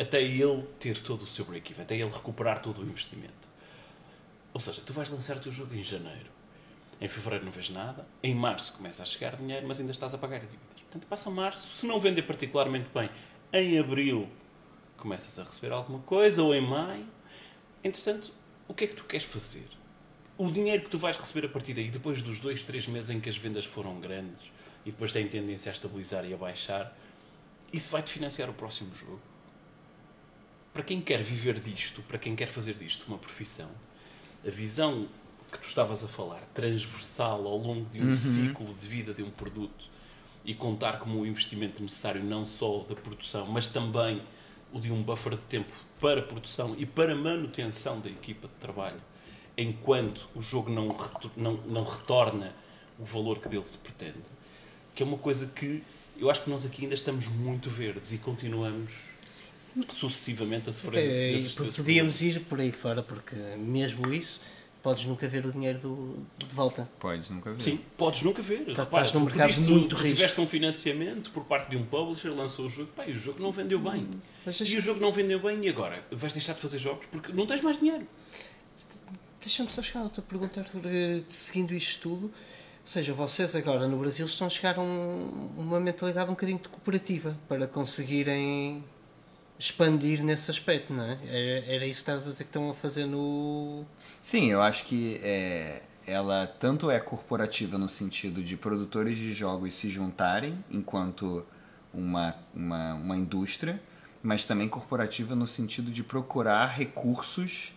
até 0.00 0.22
ele 0.22 0.66
ter 0.78 1.00
todo 1.02 1.22
o 1.22 1.26
seu 1.26 1.44
break-even, 1.44 1.82
até 1.82 1.94
ele 1.94 2.10
recuperar 2.10 2.62
todo 2.62 2.80
o 2.80 2.84
investimento. 2.84 3.50
Ou 4.54 4.58
seja, 4.58 4.80
tu 4.80 4.94
vais 4.94 5.10
lançar 5.10 5.36
o 5.36 5.40
teu 5.40 5.52
jogo 5.52 5.74
em 5.74 5.84
janeiro. 5.84 6.30
Em 6.98 7.06
fevereiro 7.06 7.44
não 7.44 7.52
vês 7.52 7.68
nada, 7.68 8.06
em 8.22 8.34
março 8.34 8.72
começa 8.72 9.02
a 9.02 9.06
chegar 9.06 9.36
dinheiro, 9.36 9.66
mas 9.68 9.78
ainda 9.78 9.92
estás 9.92 10.14
a 10.14 10.18
pagar 10.18 10.40
dívidas. 10.40 10.60
Portanto, 10.80 11.06
passa 11.06 11.30
março, 11.30 11.76
se 11.76 11.86
não 11.86 12.00
vender 12.00 12.22
particularmente 12.22 12.88
bem, 12.94 13.10
em 13.52 13.78
abril 13.78 14.28
começas 14.96 15.38
a 15.38 15.44
receber 15.44 15.72
alguma 15.72 15.98
coisa, 16.00 16.42
ou 16.42 16.54
em 16.54 16.60
maio. 16.60 17.06
Entretanto, 17.84 18.32
o 18.66 18.74
que 18.74 18.84
é 18.84 18.86
que 18.86 18.94
tu 18.94 19.04
queres 19.04 19.26
fazer? 19.26 19.68
O 20.36 20.50
dinheiro 20.50 20.84
que 20.84 20.90
tu 20.90 20.98
vais 20.98 21.16
receber 21.16 21.46
a 21.46 21.48
partir 21.48 21.74
daí, 21.74 21.90
depois 21.90 22.22
dos 22.22 22.40
dois, 22.40 22.64
três 22.64 22.86
meses 22.86 23.10
em 23.10 23.20
que 23.20 23.28
as 23.28 23.36
vendas 23.36 23.64
foram 23.64 24.00
grandes 24.00 24.50
e 24.84 24.90
depois 24.90 25.12
têm 25.12 25.28
tendência 25.28 25.70
a 25.70 25.74
estabilizar 25.74 26.24
e 26.24 26.32
a 26.32 26.36
baixar, 26.36 26.96
isso 27.72 27.90
vai-te 27.90 28.10
financiar 28.10 28.48
o 28.48 28.54
próximo 28.54 28.94
jogo. 28.94 29.29
Para 30.72 30.82
quem 30.82 31.00
quer 31.00 31.22
viver 31.22 31.58
disto, 31.58 32.02
para 32.02 32.18
quem 32.18 32.36
quer 32.36 32.46
fazer 32.46 32.74
disto 32.74 33.06
uma 33.08 33.18
profissão, 33.18 33.70
a 34.46 34.50
visão 34.50 35.08
que 35.50 35.58
tu 35.58 35.66
estavas 35.66 36.04
a 36.04 36.08
falar, 36.08 36.40
transversal 36.54 37.44
ao 37.46 37.56
longo 37.56 37.88
de 37.90 38.00
um 38.00 38.16
ciclo 38.16 38.72
de 38.74 38.86
vida 38.86 39.12
de 39.12 39.22
um 39.22 39.30
produto 39.30 39.86
e 40.44 40.54
contar 40.54 41.00
como 41.00 41.20
o 41.20 41.26
investimento 41.26 41.82
necessário 41.82 42.22
não 42.22 42.46
só 42.46 42.84
da 42.88 42.94
produção, 42.94 43.46
mas 43.46 43.66
também 43.66 44.22
o 44.72 44.80
de 44.80 44.92
um 44.92 45.02
buffer 45.02 45.32
de 45.32 45.42
tempo 45.42 45.72
para 45.98 46.22
produção 46.22 46.74
e 46.78 46.86
para 46.86 47.14
manutenção 47.14 48.00
da 48.00 48.08
equipa 48.08 48.46
de 48.46 48.54
trabalho, 48.54 49.00
enquanto 49.56 50.28
o 50.34 50.40
jogo 50.40 50.70
não, 50.70 50.88
não, 51.36 51.54
não 51.66 51.84
retorna 51.84 52.54
o 52.98 53.04
valor 53.04 53.38
que 53.38 53.48
dele 53.48 53.64
se 53.64 53.76
pretende. 53.76 54.22
Que 54.94 55.02
é 55.02 55.06
uma 55.06 55.18
coisa 55.18 55.46
que 55.46 55.82
eu 56.16 56.30
acho 56.30 56.42
que 56.42 56.50
nós 56.50 56.64
aqui 56.64 56.82
ainda 56.82 56.94
estamos 56.94 57.26
muito 57.26 57.68
verdes 57.68 58.12
e 58.12 58.18
continuamos 58.18 58.92
sucessivamente 59.88 60.68
a 60.68 60.72
sofrer 60.72 61.08
desse- 61.08 61.60
É, 61.62 61.70
podíamos 61.76 62.20
ir 62.22 62.40
por 62.40 62.60
aí 62.60 62.72
fora, 62.72 63.02
porque 63.02 63.34
mesmo 63.58 64.12
isso, 64.12 64.40
podes 64.82 65.04
nunca 65.04 65.28
ver 65.28 65.44
o 65.46 65.52
dinheiro 65.52 65.78
do, 65.78 66.16
de 66.38 66.46
volta. 66.54 66.88
Podes 66.98 67.28
nunca 67.30 67.52
ver. 67.52 67.60
Sim, 67.62 67.80
podes 67.98 68.22
nunca 68.22 68.40
ver. 68.42 68.60
Estás 68.68 68.88
Repara, 68.88 69.04
num 69.06 69.10
tu 69.12 69.20
mercado 69.20 69.48
pediste- 69.48 69.70
muito 69.70 69.88
tu 69.90 69.96
risco. 69.96 70.16
tiveste 70.16 70.40
um 70.40 70.46
financiamento 70.48 71.30
por 71.30 71.44
parte 71.44 71.70
de 71.70 71.76
um 71.76 71.84
publisher, 71.84 72.30
lançou 72.30 72.66
o 72.66 72.70
jogo, 72.70 72.90
pá, 72.96 73.06
e 73.06 73.12
o 73.12 73.18
jogo 73.18 73.40
não 73.42 73.52
vendeu 73.52 73.78
bem. 73.78 74.08
Mas 74.46 74.58
E 74.60 74.76
o 74.76 74.80
jogo 74.80 74.98
não 75.00 75.12
vendeu 75.12 75.38
bem, 75.40 75.64
e 75.64 75.68
agora? 75.68 76.02
Vais 76.10 76.32
deixar 76.32 76.54
de 76.54 76.60
fazer 76.60 76.78
jogos 76.78 77.06
porque 77.06 77.32
não 77.32 77.46
tens 77.46 77.60
mais 77.60 77.78
dinheiro. 77.78 78.06
Deixa-me 79.40 79.70
só 79.70 79.80
chegar 79.82 80.00
a 80.00 80.04
outra 80.04 80.20
pergunta, 80.22 80.64
eh, 80.84 81.22
seguindo 81.28 81.72
isto 81.74 82.00
tudo. 82.02 82.24
Ou 82.26 82.86
seja, 82.86 83.12
vocês 83.12 83.54
agora 83.54 83.86
no 83.86 83.98
Brasil 83.98 84.26
estão 84.26 84.46
a 84.46 84.50
chegar 84.50 84.78
a 84.78 84.80
um- 84.82 85.50
uma 85.56 85.78
mentalidade 85.80 86.28
um 86.28 86.34
bocadinho 86.34 86.58
de 86.58 86.68
cooperativa 86.68 87.36
para 87.48 87.66
conseguirem 87.66 88.82
expandir 89.60 90.24
nesse 90.24 90.50
aspecto, 90.50 90.92
não 90.92 91.04
é? 91.04 91.18
Era, 91.24 91.66
era 91.66 91.86
isso 91.86 91.98
que 91.98 92.02
estavas 92.02 92.26
a 92.26 92.30
dizer 92.30 92.44
que 92.44 92.48
estão 92.48 92.70
a 92.70 92.74
fazer 92.74 93.04
no. 93.04 93.84
Sim, 94.20 94.50
eu 94.50 94.62
acho 94.62 94.84
que 94.84 95.20
é, 95.22 95.82
ela 96.06 96.46
tanto 96.46 96.90
é 96.90 96.98
corporativa 96.98 97.76
no 97.76 97.88
sentido 97.88 98.42
de 98.42 98.56
produtores 98.56 99.16
de 99.16 99.32
jogos 99.34 99.74
se 99.74 99.88
juntarem 99.88 100.64
enquanto 100.70 101.46
uma, 101.92 102.34
uma, 102.54 102.94
uma 102.94 103.16
indústria, 103.16 103.80
mas 104.22 104.44
também 104.44 104.68
corporativa 104.68 105.34
no 105.34 105.46
sentido 105.46 105.90
de 105.90 106.02
procurar 106.02 106.66
recursos 106.66 107.74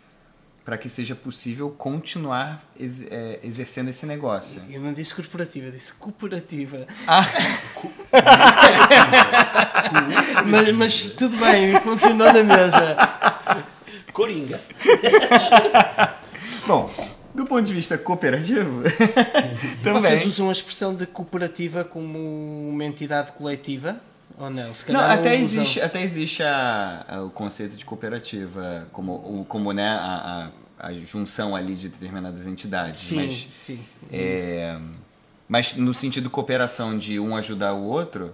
para 0.63 0.77
que 0.77 0.87
seja 0.87 1.15
possível 1.15 1.69
continuar 1.69 2.63
ex 2.79 3.05
é, 3.09 3.39
exercendo 3.43 3.89
esse 3.89 4.05
negócio. 4.05 4.61
Eu 4.69 4.81
não 4.81 4.93
disse 4.93 5.13
corporativa, 5.13 5.69
disse 5.69 5.93
cooperativa. 5.93 6.87
Ah. 7.07 7.25
mas, 10.45 10.71
mas 10.71 11.09
tudo 11.11 11.37
bem, 11.37 11.79
funcionou 11.81 12.27
na 12.27 12.43
mesma. 12.43 13.65
Coringa. 14.13 14.61
Bom, 16.65 16.89
do 17.33 17.45
ponto 17.45 17.63
de 17.63 17.73
vista 17.73 17.97
cooperativo, 17.97 18.83
também. 19.83 20.01
Vocês 20.01 20.25
usam 20.25 20.49
a 20.49 20.51
expressão 20.51 20.95
de 20.95 21.05
cooperativa 21.05 21.83
como 21.83 22.69
uma 22.69 22.85
entidade 22.85 23.31
coletiva? 23.33 23.99
Ou 24.37 24.49
não? 24.49 24.73
Se 24.73 24.91
Não, 24.91 24.99
calhar 24.99 25.19
até 25.19 25.35
existe, 25.35 25.79
até 25.81 26.01
existe 26.01 26.41
a, 26.43 27.05
a- 27.07 27.21
o 27.23 27.29
conceito 27.29 27.77
de 27.77 27.85
cooperativa, 27.85 28.87
como, 28.91 29.13
o- 29.13 29.45
como 29.47 29.71
né, 29.71 29.87
a, 29.87 30.49
a, 30.79 30.87
a 30.87 30.93
junção 30.93 31.55
ali 31.55 31.75
de 31.75 31.87
determinadas 31.89 32.47
entidades. 32.47 33.01
Sim, 33.01 33.15
mas, 33.15 33.47
sim. 33.49 33.79
é, 34.11 34.77
mas 35.47 35.75
no 35.75 35.93
sentido 35.93 36.23
de 36.23 36.29
cooperação 36.29 36.97
de 36.97 37.19
um 37.19 37.35
ajudar 37.35 37.73
o 37.73 37.83
outro. 37.83 38.33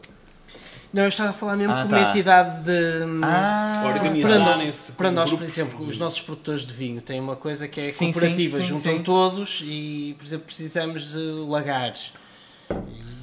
Não, 0.92 1.04
eu 1.04 1.10
estava 1.10 1.30
a 1.30 1.34
falar 1.34 1.56
mesmo 1.56 1.74
Ah, 1.74 1.84
como 1.84 1.90
tá. 1.90 1.98
uma 2.00 2.10
entidade 2.10 2.64
de. 2.64 3.04
Ah, 3.22 3.78
para, 3.82 3.88
Organizarem-se 3.90 4.92
nós, 5.12 5.32
por 5.32 5.44
exemplo, 5.44 5.86
os 5.86 5.98
nossos 6.00 6.22
produtores 6.22 6.62
de 6.66 6.74
vinho 6.74 7.00
têm 7.02 7.20
uma 7.20 7.36
coisa 7.36 7.68
que 7.68 7.80
é 7.80 7.90
Sim, 7.92 8.12
cooperativa, 8.12 8.58
sim, 8.58 8.64
sim, 8.64 8.70
juntam 8.70 8.98
sim. 8.98 9.04
todos 9.04 9.62
e, 9.64 10.16
por 10.18 10.26
exemplo, 10.26 10.46
precisamos 10.46 11.12
de 11.12 11.18
lagares. 11.48 12.12
E 12.72 13.19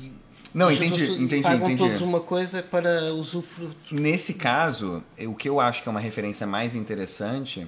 Não, 0.56 0.70
juntam-se 0.70 1.04
entendi, 1.04 1.22
entendi, 1.22 1.42
Pagam 1.42 1.70
entendi. 1.70 1.76
todos 1.76 2.00
uma 2.00 2.20
coisa 2.20 2.62
para 2.62 3.12
usufruto. 3.12 3.94
Nesse 3.94 4.34
caso, 4.34 5.04
o 5.18 5.34
que 5.34 5.50
eu 5.50 5.60
acho 5.60 5.82
que 5.82 5.88
é 5.88 5.90
uma 5.90 6.00
referência 6.00 6.46
mais 6.46 6.74
interessante 6.74 7.66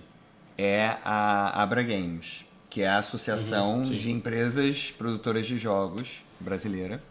é 0.56 0.96
a 1.04 1.62
Abra 1.62 1.82
Games, 1.82 2.46
que 2.70 2.80
é 2.80 2.88
a 2.88 2.96
Associação 2.96 3.76
Uhum, 3.76 3.82
de 3.82 4.10
Empresas 4.10 4.90
Produtoras 4.96 5.46
de 5.46 5.58
Jogos 5.58 6.24
brasileira. 6.40 7.02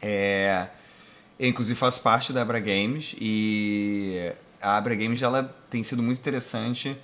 É, 0.00 0.68
eu, 1.38 1.50
inclusive, 1.50 1.78
faço 1.78 2.00
parte 2.00 2.32
da 2.32 2.40
Abra 2.40 2.58
Games 2.58 3.14
e 3.20 4.32
a 4.58 4.78
Abra 4.78 4.94
Games 4.94 5.20
ela 5.20 5.54
tem 5.68 5.82
sido 5.82 6.02
muito 6.02 6.18
interessante 6.18 6.96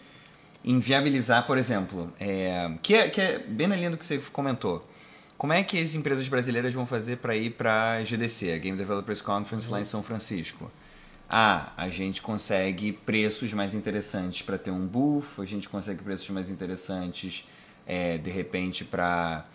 em 0.65 0.79
viabilizar, 0.79 1.47
por 1.47 1.59
exemplo, 1.59 2.11
é, 2.19 2.71
que, 2.83 2.95
é, 2.95 3.11
que 3.11 3.21
é 3.21 3.39
bem 3.39 3.67
na 3.67 3.77
linha 3.77 3.91
do 3.91 3.99
que 3.99 4.07
você 4.07 4.17
comentou. 4.33 4.89
Como 5.41 5.55
é 5.55 5.63
que 5.65 5.81
as 5.81 5.95
empresas 5.95 6.29
brasileiras 6.29 6.75
vão 6.75 6.85
fazer 6.85 7.17
para 7.17 7.35
ir 7.35 7.53
para 7.53 7.93
a 7.93 8.05
GDC, 8.05 8.53
a 8.53 8.59
Game 8.59 8.77
Developers 8.77 9.23
Conference, 9.23 9.71
lá 9.71 9.81
em 9.81 9.87
São 9.87 10.03
Francisco? 10.03 10.71
Ah, 11.31 11.73
a 11.79 11.89
gente 11.89 12.21
consegue 12.21 12.93
preços 12.93 13.51
mais 13.55 13.73
interessantes 13.73 14.43
para 14.43 14.59
ter 14.59 14.71
um 14.71 14.87
booth, 14.87 15.41
a 15.41 15.47
gente 15.47 15.67
consegue 15.67 16.03
preços 16.03 16.29
mais 16.29 16.51
interessantes, 16.51 17.49
é, 17.87 18.19
de 18.19 18.31
repente, 18.31 18.85
para 18.85 19.47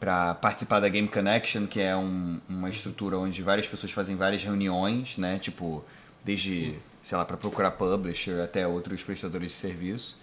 para 0.00 0.34
participar 0.36 0.80
da 0.80 0.88
Game 0.88 1.08
Connection, 1.08 1.66
que 1.66 1.80
é 1.82 1.94
um- 1.94 2.40
uma 2.48 2.70
estrutura 2.70 3.18
onde 3.18 3.42
várias 3.42 3.68
pessoas 3.68 3.92
fazem 3.92 4.16
várias 4.16 4.42
reuniões, 4.42 5.18
né? 5.18 5.38
Tipo, 5.38 5.84
desde, 6.24 6.76
sei 7.02 7.18
lá, 7.18 7.26
para 7.26 7.36
procurar 7.36 7.72
publisher 7.72 8.40
até 8.42 8.66
outros 8.66 9.02
prestadores 9.02 9.52
de 9.52 9.58
serviço. 9.58 10.18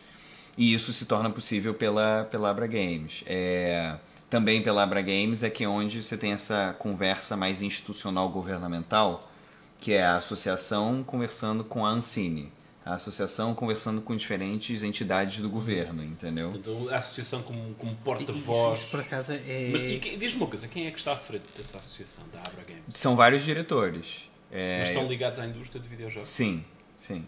E 0.57 0.73
isso 0.73 0.91
se 0.91 1.05
torna 1.05 1.29
possível 1.29 1.73
pela, 1.75 2.27
pela 2.31 2.49
Abra 2.49 2.65
Games. 2.67 3.23
É, 3.27 3.95
também 4.33 4.63
pela 4.63 4.81
Abra 4.81 4.99
Games 4.99 5.43
é 5.43 5.49
que 5.51 5.63
é 5.63 5.69
onde 5.69 6.01
você 6.01 6.17
tem 6.17 6.31
essa 6.31 6.75
conversa 6.79 7.37
mais 7.37 7.61
institucional 7.61 8.27
governamental, 8.29 9.31
que 9.79 9.93
é 9.93 10.03
a 10.03 10.15
associação 10.15 11.03
conversando 11.03 11.63
com 11.63 11.85
a 11.85 11.89
Ancine. 11.89 12.51
A 12.83 12.95
associação 12.95 13.53
conversando 13.53 14.01
com 14.01 14.15
diferentes 14.15 14.81
entidades 14.81 15.39
do 15.39 15.51
governo, 15.51 16.03
entendeu? 16.03 16.49
Portanto, 16.49 16.89
a 16.89 16.97
associação 16.97 17.43
como, 17.43 17.75
como 17.75 17.91
Isso, 17.91 18.01
porta-voz. 18.03 18.79
isso, 18.79 18.87
por 18.89 19.01
acaso 19.01 19.33
é. 19.33 19.69
Mas 19.71 19.81
e 19.81 20.17
diz-me 20.17 20.41
uma 20.41 20.47
coisa, 20.47 20.67
quem 20.67 20.87
é 20.87 20.91
que 20.91 20.97
está 20.97 21.13
à 21.13 21.17
frente 21.17 21.45
dessa 21.55 21.77
associação, 21.77 22.23
da 22.33 22.39
Abra 22.39 22.63
Games? 22.67 22.81
São 22.95 23.15
vários 23.15 23.43
diretores. 23.43 24.31
É, 24.51 24.79
Mas 24.79 24.89
estão 24.89 25.07
ligados 25.07 25.39
à 25.39 25.45
indústria 25.45 25.79
de 25.79 25.87
videojogos? 25.87 26.27
Sim, 26.27 26.65
sim, 26.97 27.23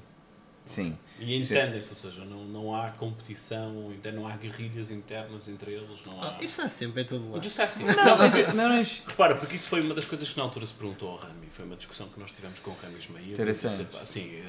sim. 0.65 0.97
E 1.17 1.33
entendem-se, 1.35 1.89
ou 1.91 1.95
seja, 1.95 2.25
não, 2.25 2.43
não 2.45 2.75
há 2.75 2.89
competição, 2.91 3.91
então 3.93 4.11
não 4.11 4.27
há 4.27 4.35
guerrilhas 4.35 4.91
internas 4.91 5.47
entre 5.47 5.71
eles, 5.71 6.05
não 6.05 6.21
há... 6.21 6.35
Ah, 6.37 6.43
isso 6.43 6.61
há 6.61 6.67
sempre 6.69 7.03
em 7.03 7.05
todo 7.05 7.31
lado. 7.31 7.41
just. 7.43 7.57
Não, 7.57 8.17
mas, 8.17 8.53
mas- 8.53 9.03
Repara, 9.07 9.35
porque 9.35 9.55
isso 9.55 9.67
foi 9.69 9.81
uma 9.81 9.93
das 9.95 10.05
coisas 10.05 10.27
que 10.29 10.37
na 10.37 10.43
altura 10.43 10.65
se 10.65 10.73
perguntou 10.73 11.09
ao 11.11 11.15
Rami, 11.15 11.47
foi 11.51 11.63
uma 11.65 11.77
discussão 11.77 12.09
que 12.09 12.19
nós 12.19 12.31
tivemos 12.31 12.59
com 12.59 12.71
o 12.71 12.75
Rami 12.75 12.99
Ismail. 12.99 13.31
Interessante. 13.31 13.87
Sim, 14.05 14.41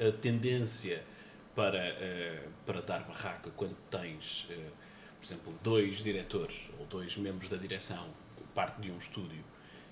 a, 0.00 0.08
a 0.08 0.12
tendência 0.12 1.02
para, 1.54 1.76
eh, 1.78 2.42
para 2.64 2.80
dar 2.80 3.00
barraca 3.00 3.50
quando 3.56 3.76
tens, 3.90 4.46
eh, 4.50 4.54
por 5.20 5.26
exemplo, 5.26 5.54
dois 5.62 5.98
diretores 6.02 6.56
ou 6.78 6.86
dois 6.86 7.16
membros 7.18 7.50
da 7.50 7.56
direção, 7.58 8.06
parte 8.54 8.80
de 8.80 8.90
um 8.90 8.96
estúdio 8.96 9.44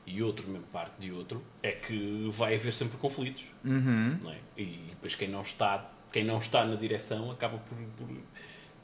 e 0.07 0.23
outro 0.23 0.49
membro 0.49 0.69
parte 0.73 0.99
de 1.01 1.11
outro, 1.13 1.45
é 1.63 1.73
que 1.73 2.29
vai 2.31 2.55
haver 2.55 2.73
sempre 2.73 2.97
conflitos. 2.97 3.45
Uhum. 3.65 4.19
não 4.23 4.31
é? 4.33 4.39
E 4.57 4.87
depois 4.91 5.15
quem 5.17 5.29
não 5.29 5.43
está, 5.43 5.91
quem 6.13 6.25
não 6.25 6.39
está 6.39 6.65
na 6.65 6.77
direção 6.77 7.31
acaba 7.31 7.59
por, 7.59 7.77
por, 7.99 8.17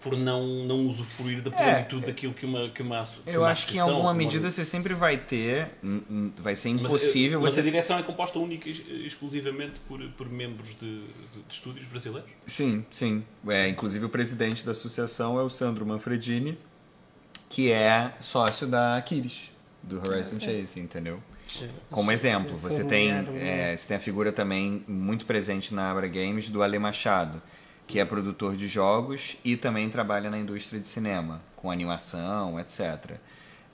por 0.00 0.16
não, 0.18 0.66
não 0.66 0.86
usufruir 0.86 1.42
da 1.42 1.50
É, 1.50 1.54
plenitude 1.56 2.06
daquilo 2.06 2.34
que 2.34 2.44
uma, 2.44 2.68
que 2.70 2.82
uma 2.82 3.04
que 3.04 3.30
Eu 3.30 3.42
uma 3.42 3.50
acho 3.50 3.66
que 3.66 3.76
em 3.76 3.80
alguma 3.80 4.10
uma 4.10 4.14
medida 4.14 4.50
você 4.50 4.64
sempre 4.64 4.94
vai 4.94 5.16
ter, 5.16 5.70
vai 6.38 6.56
ser 6.56 6.70
mas, 6.70 6.82
impossível 6.82 7.38
eh, 7.38 7.42
mas 7.42 7.54
você 7.54 7.60
a 7.60 7.62
direção 7.62 7.98
é 7.98 8.02
composta 8.02 8.38
única 8.38 8.68
e 8.68 8.72
ex- 8.72 9.06
exclusivamente 9.06 9.80
por, 9.86 10.00
por 10.10 10.28
membros 10.28 10.70
de, 10.70 11.02
de, 11.06 11.42
de 11.46 11.54
estúdios 11.54 11.86
brasileiros? 11.86 12.30
Sim, 12.46 12.84
sim. 12.90 13.24
É, 13.48 13.68
inclusive 13.68 14.04
o 14.04 14.08
presidente 14.08 14.64
da 14.64 14.72
associação 14.72 15.38
é 15.38 15.42
o 15.42 15.48
Sandro 15.48 15.86
Manfredini, 15.86 16.58
que 17.48 17.70
é 17.70 18.14
sócio 18.20 18.66
da 18.66 18.96
Aquiles, 18.96 19.50
do 19.82 19.98
Horizon 20.06 20.40
Chase, 20.40 20.80
entendeu? 20.80 21.22
Como 21.90 22.10
exemplo, 22.10 22.56
você 22.56 22.84
tem, 22.84 23.10
é, 23.10 23.76
você 23.76 23.88
tem 23.88 23.96
a 23.96 24.00
figura 24.00 24.32
também 24.32 24.84
muito 24.88 25.26
presente 25.26 25.74
na 25.74 25.90
Abra 25.90 26.08
Games 26.08 26.48
do 26.48 26.62
Ale 26.62 26.78
Machado, 26.78 27.42
que 27.86 27.98
é 27.98 28.04
produtor 28.04 28.56
de 28.56 28.66
jogos 28.68 29.36
e 29.44 29.56
também 29.56 29.90
trabalha 29.90 30.30
na 30.30 30.38
indústria 30.38 30.80
de 30.80 30.88
cinema, 30.88 31.42
com 31.56 31.70
animação, 31.70 32.58
etc. 32.58 33.16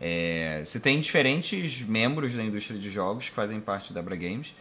É, 0.01 0.63
você 0.65 0.79
tem 0.79 1.01
diferentes 1.01 1.83
membros 1.83 2.35
da 2.35 2.43
indústria 2.43 2.79
de 2.79 2.91
jogos 2.91 3.29
que 3.29 3.35
fazem 3.35 3.61
parte 3.61 3.93
da 3.93 4.01
Abra 4.01 4.17
Games, 4.17 4.55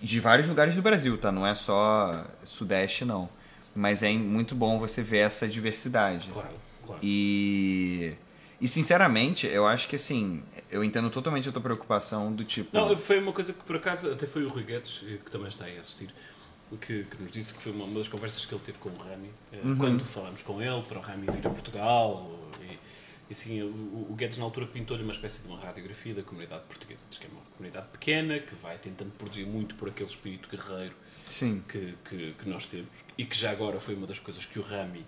de 0.00 0.20
vários 0.20 0.46
lugares 0.46 0.74
do 0.74 0.82
Brasil, 0.82 1.18
tá? 1.18 1.32
Não 1.32 1.46
é 1.46 1.54
só 1.54 2.24
Sudeste, 2.44 3.04
não. 3.04 3.28
Mas 3.74 4.02
é 4.02 4.12
muito 4.12 4.54
bom 4.54 4.78
você 4.78 5.02
ver 5.02 5.18
essa 5.18 5.46
diversidade. 5.46 6.30
Claro, 6.32 6.48
claro. 6.84 7.00
E, 7.02 8.12
e 8.60 8.68
sinceramente, 8.68 9.46
eu 9.46 9.66
acho 9.66 9.88
que 9.88 9.96
assim, 9.96 10.42
eu 10.70 10.84
entendo 10.84 11.08
totalmente 11.10 11.48
a 11.48 11.52
tua 11.52 11.62
preocupação 11.62 12.32
do 12.32 12.44
tipo. 12.44 12.70
Não, 12.76 12.96
foi 12.96 13.18
uma 13.18 13.32
coisa 13.32 13.52
que 13.52 13.62
por 13.64 13.76
acaso 13.76 14.10
até 14.10 14.26
foi 14.26 14.44
o 14.44 14.48
Rui 14.48 14.62
Guedes, 14.64 15.02
eh, 15.06 15.18
que 15.24 15.30
também 15.30 15.48
está 15.48 15.64
aí 15.64 15.76
a 15.76 15.80
assistir, 15.80 16.10
que, 16.80 17.04
que 17.04 17.22
nos 17.22 17.30
disse 17.32 17.54
que 17.54 17.62
foi 17.62 17.72
uma, 17.72 17.84
uma 17.84 17.98
das 17.98 18.08
conversas 18.08 18.44
que 18.44 18.54
ele 18.54 18.62
teve 18.64 18.78
com 18.78 18.90
o 18.90 18.96
Rami, 18.98 19.30
eh, 19.52 19.58
Uhum. 19.64 19.76
quando 19.76 20.04
falámos 20.04 20.42
com 20.42 20.60
ele 20.62 20.82
para 20.82 20.98
o 20.98 21.00
Rami 21.02 21.26
vir 21.32 21.46
a 21.46 21.50
Portugal. 21.50 22.38
E, 22.62 22.78
e 23.30 23.34
sim, 23.34 23.62
o, 23.62 24.06
o 24.10 24.14
Guedes 24.16 24.36
na 24.36 24.44
altura 24.44 24.66
pintou-lhe 24.66 25.02
uma 25.02 25.12
espécie 25.12 25.40
de 25.42 25.48
uma 25.48 25.58
radiografia 25.58 26.14
da 26.14 26.22
comunidade 26.22 26.64
portuguesa. 26.64 27.00
Diz 27.08 27.18
que 27.18 27.26
é 27.26 27.28
uma 27.30 27.42
comunidade 27.56 27.86
pequena, 27.92 28.38
que 28.38 28.54
vai 28.56 28.76
tentando 28.78 29.10
produzir 29.12 29.46
muito 29.46 29.74
por 29.76 29.88
aquele 29.88 30.08
espírito 30.10 30.48
guerreiro 30.48 30.94
que, 31.68 31.94
que, 32.08 32.34
que 32.38 32.48
nós 32.48 32.66
temos 32.66 32.88
e 33.16 33.24
que 33.24 33.36
já 33.36 33.52
agora 33.52 33.78
foi 33.80 33.94
uma 33.94 34.06
das 34.06 34.18
coisas 34.18 34.44
que 34.44 34.58
o 34.58 34.62
Rami 34.62 35.06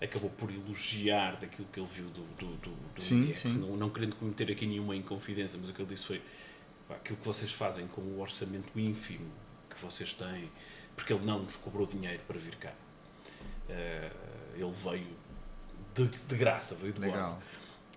acabou 0.00 0.30
por 0.30 0.50
elogiar 0.50 1.36
daquilo 1.40 1.68
que 1.72 1.78
ele 1.78 1.88
viu 1.92 2.06
do, 2.06 2.22
do, 2.36 2.46
do, 2.56 2.70
do 2.94 3.02
Sim, 3.02 3.32
sim. 3.34 3.58
Não, 3.58 3.76
não 3.76 3.90
querendo 3.90 4.16
cometer 4.16 4.50
aqui 4.50 4.66
nenhuma 4.66 4.96
inconfidência, 4.96 5.58
mas 5.60 5.68
o 5.70 5.72
que 5.74 5.82
ele 5.82 5.88
disse 5.94 6.06
foi 6.06 6.22
pá, 6.88 6.94
aquilo 6.96 7.18
que 7.18 7.26
vocês 7.26 7.52
fazem 7.52 7.86
com 7.88 8.00
o 8.00 8.20
orçamento 8.20 8.78
ínfimo 8.78 9.30
que 9.68 9.80
vocês 9.82 10.14
têm, 10.14 10.50
porque 10.96 11.12
ele 11.12 11.24
não 11.24 11.42
nos 11.42 11.56
cobrou 11.56 11.86
dinheiro 11.86 12.20
para 12.26 12.38
vir 12.38 12.56
cá. 12.56 12.72
Eh, 13.68 14.10
ele 14.54 14.72
veio 14.72 15.06
de, 15.94 16.08
de 16.26 16.36
graça, 16.36 16.74
veio 16.76 16.92
de 16.92 17.00
Legal. 17.00 17.40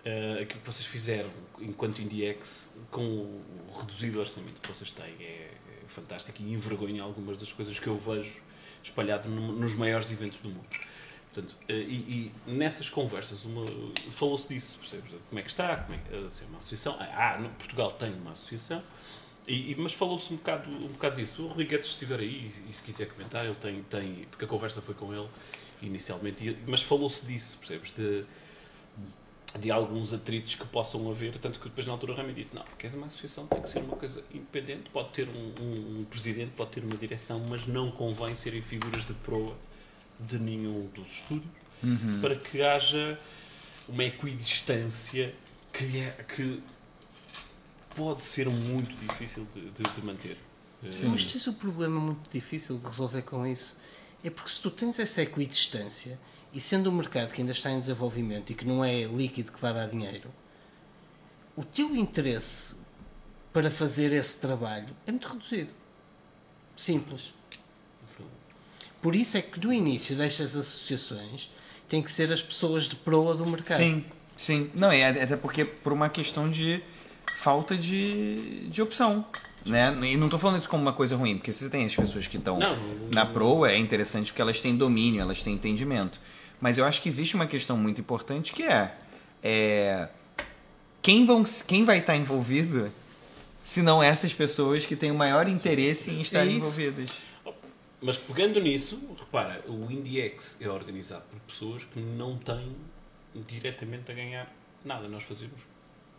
Eh, 0.04 0.42
aquilo 0.42 0.60
que 0.60 0.66
vocês 0.66 0.86
fizeram 0.86 1.30
enquanto 1.60 2.00
IndieX 2.00 2.76
com 2.90 3.02
o 3.02 3.42
reduzido 3.78 4.20
orçamento 4.20 4.60
que 4.60 4.68
vocês 4.68 4.92
têm 4.92 5.14
é, 5.20 5.50
é 5.84 5.88
fantástico 5.88 6.40
e 6.42 6.52
envergonha 6.52 7.02
algumas 7.02 7.38
das 7.38 7.52
coisas 7.52 7.78
que 7.78 7.86
eu 7.86 7.96
vejo 7.98 8.40
espalhado 8.82 9.28
no- 9.30 9.52
nos 9.54 9.74
maiores 9.74 10.12
eventos 10.12 10.40
do 10.40 10.50
mundo. 10.50 10.66
Portanto, 11.34 11.56
eh, 11.68 11.74
e, 11.74 12.32
e 12.46 12.50
nessas 12.50 12.88
conversas 12.88 13.44
falou-se 14.12 14.48
disso, 14.48 14.78
percebes? 14.78 15.10
Como 15.28 15.38
é 15.38 15.42
que 15.42 15.50
está? 15.50 15.76
Como 15.78 15.98
é 15.98 15.98
que, 15.98 16.24
assim, 16.24 16.44
uma 16.46 16.58
associação? 16.58 16.96
Ah, 17.00 17.38
no, 17.40 17.48
Portugal 17.50 17.90
tem 17.92 18.12
uma 18.12 18.30
associação, 18.30 18.80
e, 19.46 19.72
e- 19.72 19.74
mas 19.76 19.92
falou-se 19.92 20.32
um 20.32 20.36
bocado, 20.36 20.70
um 20.70 20.88
bocado 20.88 21.16
disso. 21.16 21.42
O 21.42 21.48
Rui 21.48 21.64
Guedes, 21.64 21.88
estiver 21.88 22.20
aí 22.20 22.52
e, 22.68 22.72
se 22.72 22.82
quiser 22.82 23.08
comentar, 23.08 23.44
ele 23.44 23.56
tem, 23.56 23.82
tem 23.82 24.26
porque 24.30 24.44
a 24.44 24.48
conversa 24.48 24.80
foi 24.80 24.94
com 24.94 25.12
ele 25.12 25.28
inicialmente, 25.82 26.48
e- 26.50 26.56
mas 26.68 26.82
falou-se 26.82 27.26
disso, 27.26 27.58
percebes? 27.58 27.92
De, 27.96 28.24
de 29.58 29.70
alguns 29.70 30.12
atritos 30.14 30.54
que 30.54 30.66
possam 30.66 31.10
haver, 31.10 31.36
tanto 31.38 31.58
que 31.58 31.68
depois 31.68 31.86
na 31.86 31.92
altura 31.92 32.12
o 32.12 32.16
Rami 32.16 32.32
disse, 32.32 32.54
não, 32.54 32.62
porque 32.62 32.86
uma 32.88 33.06
associação, 33.06 33.46
tem 33.48 33.60
que 33.60 33.68
ser 33.68 33.80
uma 33.80 33.96
coisa 33.96 34.24
independente, 34.32 34.88
pode 34.90 35.10
ter 35.10 35.28
um, 35.28 35.54
um, 35.60 36.00
um 36.00 36.04
presidente, 36.04 36.52
pode 36.56 36.70
ter 36.70 36.84
uma 36.84 36.96
direção, 36.96 37.40
mas 37.48 37.66
não 37.66 37.90
convém 37.90 38.34
serem 38.36 38.62
figuras 38.62 39.04
de 39.06 39.14
proa 39.14 39.54
de 40.20 40.38
nenhum 40.38 40.86
dos 40.94 41.06
estúdios, 41.12 41.50
Uhum. 41.82 42.20
para 42.20 42.34
que 42.36 42.62
haja 42.62 43.18
uma 43.88 44.04
equidistância 44.04 45.34
que, 45.72 45.98
é, 45.98 46.10
que 46.34 46.62
pode 47.94 48.24
ser 48.24 48.48
muito 48.48 48.94
difícil 49.06 49.46
de, 49.54 49.70
de- 49.70 49.82
de 49.94 50.02
manter. 50.02 50.38
Sim. 50.90 51.08
Mas 51.08 51.26
tens 51.26 51.46
um 51.48 51.52
problema 51.52 52.00
muito 52.00 52.28
difícil 52.30 52.78
de 52.78 52.86
resolver 52.86 53.22
com 53.22 53.46
isso. 53.46 53.76
É 54.22 54.30
porque 54.30 54.50
se 54.50 54.60
tu 54.62 54.70
tens 54.70 54.98
essa 54.98 55.22
equidistância, 55.22 56.18
e 56.52 56.60
sendo 56.60 56.88
um 56.88 56.92
mercado 56.94 57.30
que 57.32 57.40
ainda 57.42 57.52
está 57.52 57.70
em 57.70 57.78
desenvolvimento 57.80 58.50
e 58.50 58.54
que 58.54 58.64
não 58.64 58.84
é 58.84 59.02
líquido 59.04 59.52
que 59.52 59.60
vai 59.60 59.74
dar 59.74 59.88
dinheiro, 59.88 60.30
o 61.56 61.64
teu 61.64 61.94
interesse 61.94 62.74
para 63.52 63.70
fazer 63.70 64.12
esse 64.12 64.40
trabalho 64.40 64.94
é 65.06 65.10
muito 65.10 65.28
reduzido. 65.28 65.70
Simples. 66.76 67.32
Por 69.04 69.14
isso 69.14 69.36
é 69.36 69.42
que 69.42 69.62
no 69.62 69.70
início 69.70 70.16
destas 70.16 70.56
associações 70.56 71.50
têm 71.86 72.02
que 72.02 72.10
ser 72.10 72.32
as 72.32 72.40
pessoas 72.40 72.84
de 72.84 72.96
proa 72.96 73.34
do 73.34 73.46
mercado. 73.46 73.76
Sim, 73.76 74.02
sim. 74.34 74.70
Não, 74.74 74.90
é 74.90 75.06
até 75.06 75.36
porque 75.36 75.62
por 75.62 75.92
uma 75.92 76.08
questão 76.08 76.48
de 76.48 76.82
falta 77.36 77.76
de, 77.76 78.66
de 78.70 78.80
opção. 78.80 79.26
Né? 79.66 79.94
E 80.04 80.16
não 80.16 80.28
estou 80.28 80.38
falando 80.38 80.60
isso 80.60 80.70
como 80.70 80.80
uma 80.80 80.94
coisa 80.94 81.16
ruim, 81.16 81.36
porque 81.36 81.52
se 81.52 81.64
você 81.64 81.70
tem 81.70 81.84
as 81.84 81.94
pessoas 81.94 82.26
que 82.26 82.38
estão 82.38 82.58
na 83.14 83.26
proa, 83.26 83.70
é 83.70 83.76
interessante 83.76 84.32
porque 84.32 84.40
elas 84.40 84.58
têm 84.58 84.74
domínio, 84.74 85.20
elas 85.20 85.42
têm 85.42 85.52
entendimento. 85.52 86.18
Mas 86.58 86.78
eu 86.78 86.86
acho 86.86 87.02
que 87.02 87.08
existe 87.10 87.34
uma 87.34 87.46
questão 87.46 87.76
muito 87.76 88.00
importante 88.00 88.54
que 88.54 88.62
é, 88.62 88.90
é 89.42 90.08
quem, 91.02 91.26
vão, 91.26 91.44
quem 91.66 91.84
vai 91.84 91.98
estar 91.98 92.16
envolvido 92.16 92.90
se 93.62 93.82
não 93.82 94.02
essas 94.02 94.32
pessoas 94.32 94.86
que 94.86 94.96
têm 94.96 95.10
o 95.10 95.14
maior 95.14 95.46
interesse 95.46 96.10
em 96.10 96.22
estarem 96.22 96.54
É 96.54 96.56
envolvidas. 96.56 97.10
Mas 98.06 98.18
pegando 98.18 98.60
nisso, 98.60 99.16
repara, 99.18 99.64
o 99.66 99.90
IndieX 99.90 100.58
é 100.60 100.68
organizado 100.68 101.24
por 101.30 101.40
pessoas 101.40 101.84
que 101.86 101.98
não 101.98 102.36
têm 102.36 102.76
diretamente 103.46 104.12
a 104.12 104.14
ganhar 104.14 104.54
nada. 104.84 105.08
Nós 105.08 105.22
fazemos 105.22 105.62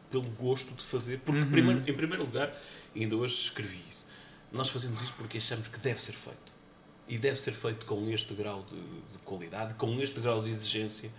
pelo 0.10 0.24
gosto 0.32 0.74
de 0.74 0.82
fazer, 0.82 1.20
porque 1.20 1.42
Uhum. 1.42 1.52
primeiro, 1.52 1.80
em 1.88 1.94
primeiro 1.94 2.24
lugar, 2.24 2.60
ainda 2.96 3.16
hoje 3.16 3.36
escrevi 3.36 3.84
isso, 3.88 4.04
nós 4.52 4.70
fazemos 4.70 5.00
isto 5.00 5.16
porque 5.16 5.38
achamos 5.38 5.68
que 5.68 5.78
deve 5.78 6.02
ser 6.02 6.14
feito. 6.14 6.56
E 7.08 7.20
deve 7.20 7.40
ser 7.40 7.52
feito 7.52 7.86
com 7.86 8.10
este 8.10 8.34
grau 8.34 8.66
de, 8.68 8.78
de 8.78 9.20
qualidade, 9.24 9.76
com 9.76 10.02
este 10.02 10.20
grau 10.20 10.42
de 10.42 10.50
exigência. 10.50 11.12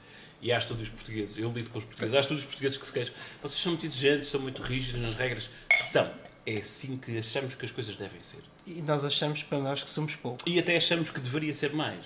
E 0.43 0.51
há 0.51 0.59
estúdios 0.59 0.89
portugueses, 0.89 1.39
eu 1.39 1.53
lido 1.53 1.71
com 1.71 1.79
os 1.79 1.85
portugueses, 1.85 2.12
há 2.17 2.19
estúdios 2.21 2.45
portugueses 2.45 2.77
que 2.77 2.87
se 2.87 2.93
queixam, 2.93 3.14
vocês 3.41 3.62
são 3.62 3.71
muito 3.71 3.87
exigentes, 3.87 4.29
são 4.31 4.41
muito 4.41 4.62
rígidos 4.62 5.01
nas 5.01 5.14
regras. 5.14 5.49
São. 5.93 6.12
É 6.45 6.57
assim 6.59 6.97
que 6.99 7.17
achamos 7.17 7.55
que 7.55 7.64
as 7.64 7.71
coisas 7.71 7.95
devem 7.95 8.21
ser. 8.21 8.41
E 8.67 8.83
nós 8.83 9.05
achamos 9.05 9.43
para 9.45 9.59
nós 9.61 9.85
que 9.85 9.91
somos 9.91 10.17
pouco. 10.17 10.39
E 10.45 10.59
até 10.59 10.77
achamos 10.77 11.09
que 11.11 11.21
deveria 11.21 11.55
ser 11.55 11.73
mais. 11.73 12.05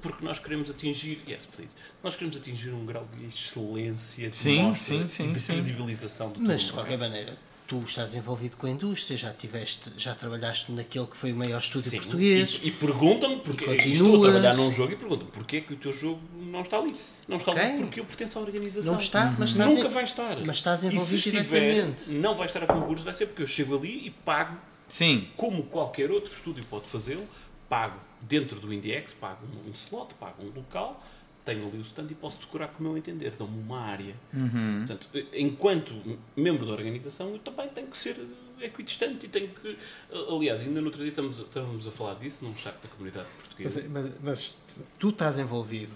Porque 0.00 0.24
nós 0.24 0.38
queremos 0.38 0.70
atingir, 0.70 1.20
yes 1.28 1.44
please, 1.44 1.74
nós 2.02 2.16
queremos 2.16 2.36
atingir 2.38 2.70
um 2.70 2.86
grau 2.86 3.06
de 3.16 3.26
excelência, 3.26 4.30
de 4.30 4.38
Sim, 4.38 4.62
mostra, 4.62 4.98
sim, 5.00 5.08
sim, 5.08 5.32
de 5.32 5.40
sim. 5.40 5.52
credibilização 5.54 6.30
do 6.30 6.40
Mas 6.40 6.62
de 6.62 6.72
qualquer 6.72 6.96
maneira, 6.96 7.36
tu 7.66 7.78
estás 7.80 8.14
envolvido 8.14 8.56
com 8.56 8.66
a 8.66 8.70
indústria, 8.70 9.18
já 9.18 9.32
tiveste, 9.34 9.92
já 9.98 10.14
trabalhaste 10.14 10.72
naquele 10.72 11.06
que 11.06 11.16
foi 11.18 11.32
o 11.32 11.36
maior 11.36 11.58
estúdio 11.58 11.90
Sim, 11.90 11.98
português. 11.98 12.60
E, 12.62 12.68
e 12.68 12.70
perguntam-me, 12.70 13.40
porque 13.40 13.66
E 13.66 13.92
estou 13.92 14.16
a 14.24 14.30
trabalhar 14.30 14.54
num 14.56 14.72
jogo 14.72 14.92
e 14.92 14.96
perguntam 14.96 15.26
porquê 15.28 15.60
que 15.60 15.74
o 15.74 15.76
teu 15.76 15.92
jogo 15.92 16.20
não 16.34 16.62
está 16.62 16.78
ali. 16.78 16.94
Não 17.28 17.36
está 17.36 17.52
Ok. 17.52 17.62
ali 17.62 17.78
porque 17.78 18.00
eu 18.00 18.04
pertenço 18.06 18.38
à 18.38 18.42
organização. 18.42 18.92
Não 18.94 18.98
está, 19.00 19.34
mas 19.38 19.50
estás, 19.50 19.74
Nunca 19.74 19.88
em- 19.88 19.90
vai 19.92 20.04
estar. 20.04 20.36
mas 20.46 20.56
estás 20.56 20.78
E 20.82 20.88
se 20.88 20.94
envolvido 20.94 21.16
estiver, 21.16 21.42
diretamente. 21.60 22.10
não 22.10 22.34
vai 22.34 22.46
estar 22.46 22.62
a 22.62 22.66
concurso, 22.66 23.04
vai 23.04 23.12
ser 23.14 23.26
porque 23.26 23.42
eu 23.42 23.46
chego 23.46 23.76
ali 23.76 24.06
e 24.06 24.10
pago 24.10 24.56
Sim, 24.94 25.26
como 25.36 25.64
qualquer 25.64 26.08
outro 26.12 26.32
estúdio 26.32 26.64
pode 26.66 26.86
fazê-lo, 26.86 27.26
pago 27.68 27.98
dentro 28.20 28.60
do 28.60 28.72
IndieX, 28.72 29.12
pago 29.12 29.44
um, 29.66 29.70
slot, 29.72 30.14
pago 30.14 30.40
um 30.40 30.52
local, 30.54 31.04
tenho 31.44 31.66
ali 31.66 31.78
o 31.78 31.80
stand 31.80 32.06
e 32.10 32.14
posso 32.14 32.40
decorar 32.42 32.68
como 32.68 32.90
eu 32.90 32.96
entender, 32.96 33.32
dão-me 33.32 33.58
uma 33.60 33.80
área. 33.80 34.14
Portanto, 34.30 35.08
enquanto 35.32 35.92
membro 36.36 36.64
da 36.64 36.70
organização, 36.74 37.32
eu 37.32 37.40
também 37.40 37.68
tenho 37.70 37.88
que 37.88 37.98
ser 37.98 38.24
equidistante 38.60 39.26
e 39.26 39.28
tenho 39.28 39.48
que. 39.48 39.76
Aliás, 40.30 40.60
ainda 40.62 40.80
no 40.80 40.86
outro 40.86 41.02
dia 41.02 41.08
estávamos 41.10 41.88
a 41.88 41.90
falar 41.90 42.14
disso 42.14 42.44
num 42.44 42.54
chat 42.54 42.76
da 42.80 42.88
comunidade 42.88 43.26
Mas, 43.34 43.42
portuguesa. 43.42 43.84
mas- 43.90 44.12
mas 44.22 44.86
tu 44.96 45.08
estás 45.08 45.40
envolvido. 45.40 45.92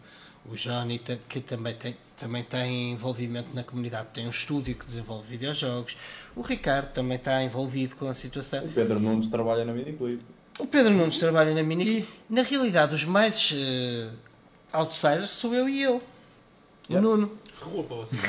O 0.51 0.55
Johnny, 0.55 0.99
que 1.29 1.41
também 1.41 1.75
tem, 1.75 1.97
também 2.17 2.43
tem 2.43 2.93
envolvimento 2.93 3.49
na 3.55 3.63
comunidade, 3.63 4.09
tem 4.15 4.27
um 4.27 4.31
estúdio 4.31 4.75
que 4.75 4.87
desenvolve 4.87 5.29
videojogos. 5.29 5.97
O 6.35 6.41
Ricardo 6.41 6.93
também 6.93 7.17
está 7.17 7.43
envolvido 7.43 7.97
com 7.97 8.09
a 8.09 8.15
situação. 8.15 8.65
O 8.65 8.69
Pedro 8.73 8.99
Nunes 8.99 9.29
trabalha 9.29 9.65
na 9.65 9.73
Miniclip. 9.73 10.23
O 10.59 10.67
Pedro 10.67 10.93
Nunes 10.93 11.19
trabalha 11.19 11.55
na 11.55 11.63
Mini. 11.63 12.05
Na 12.29 12.43
realidade, 12.43 12.95
os 12.95 13.05
mais 13.05 13.55
eh, 13.57 14.11
outsiders 14.73 15.31
sou 15.31 15.55
eu 15.55 15.69
e 15.69 15.83
ele. 15.83 15.93
O 15.93 16.03
Yeah. 16.91 17.07
Nuno. 17.07 17.39
Rua 17.61 17.85
para 17.85 17.97
vocês. 17.97 18.21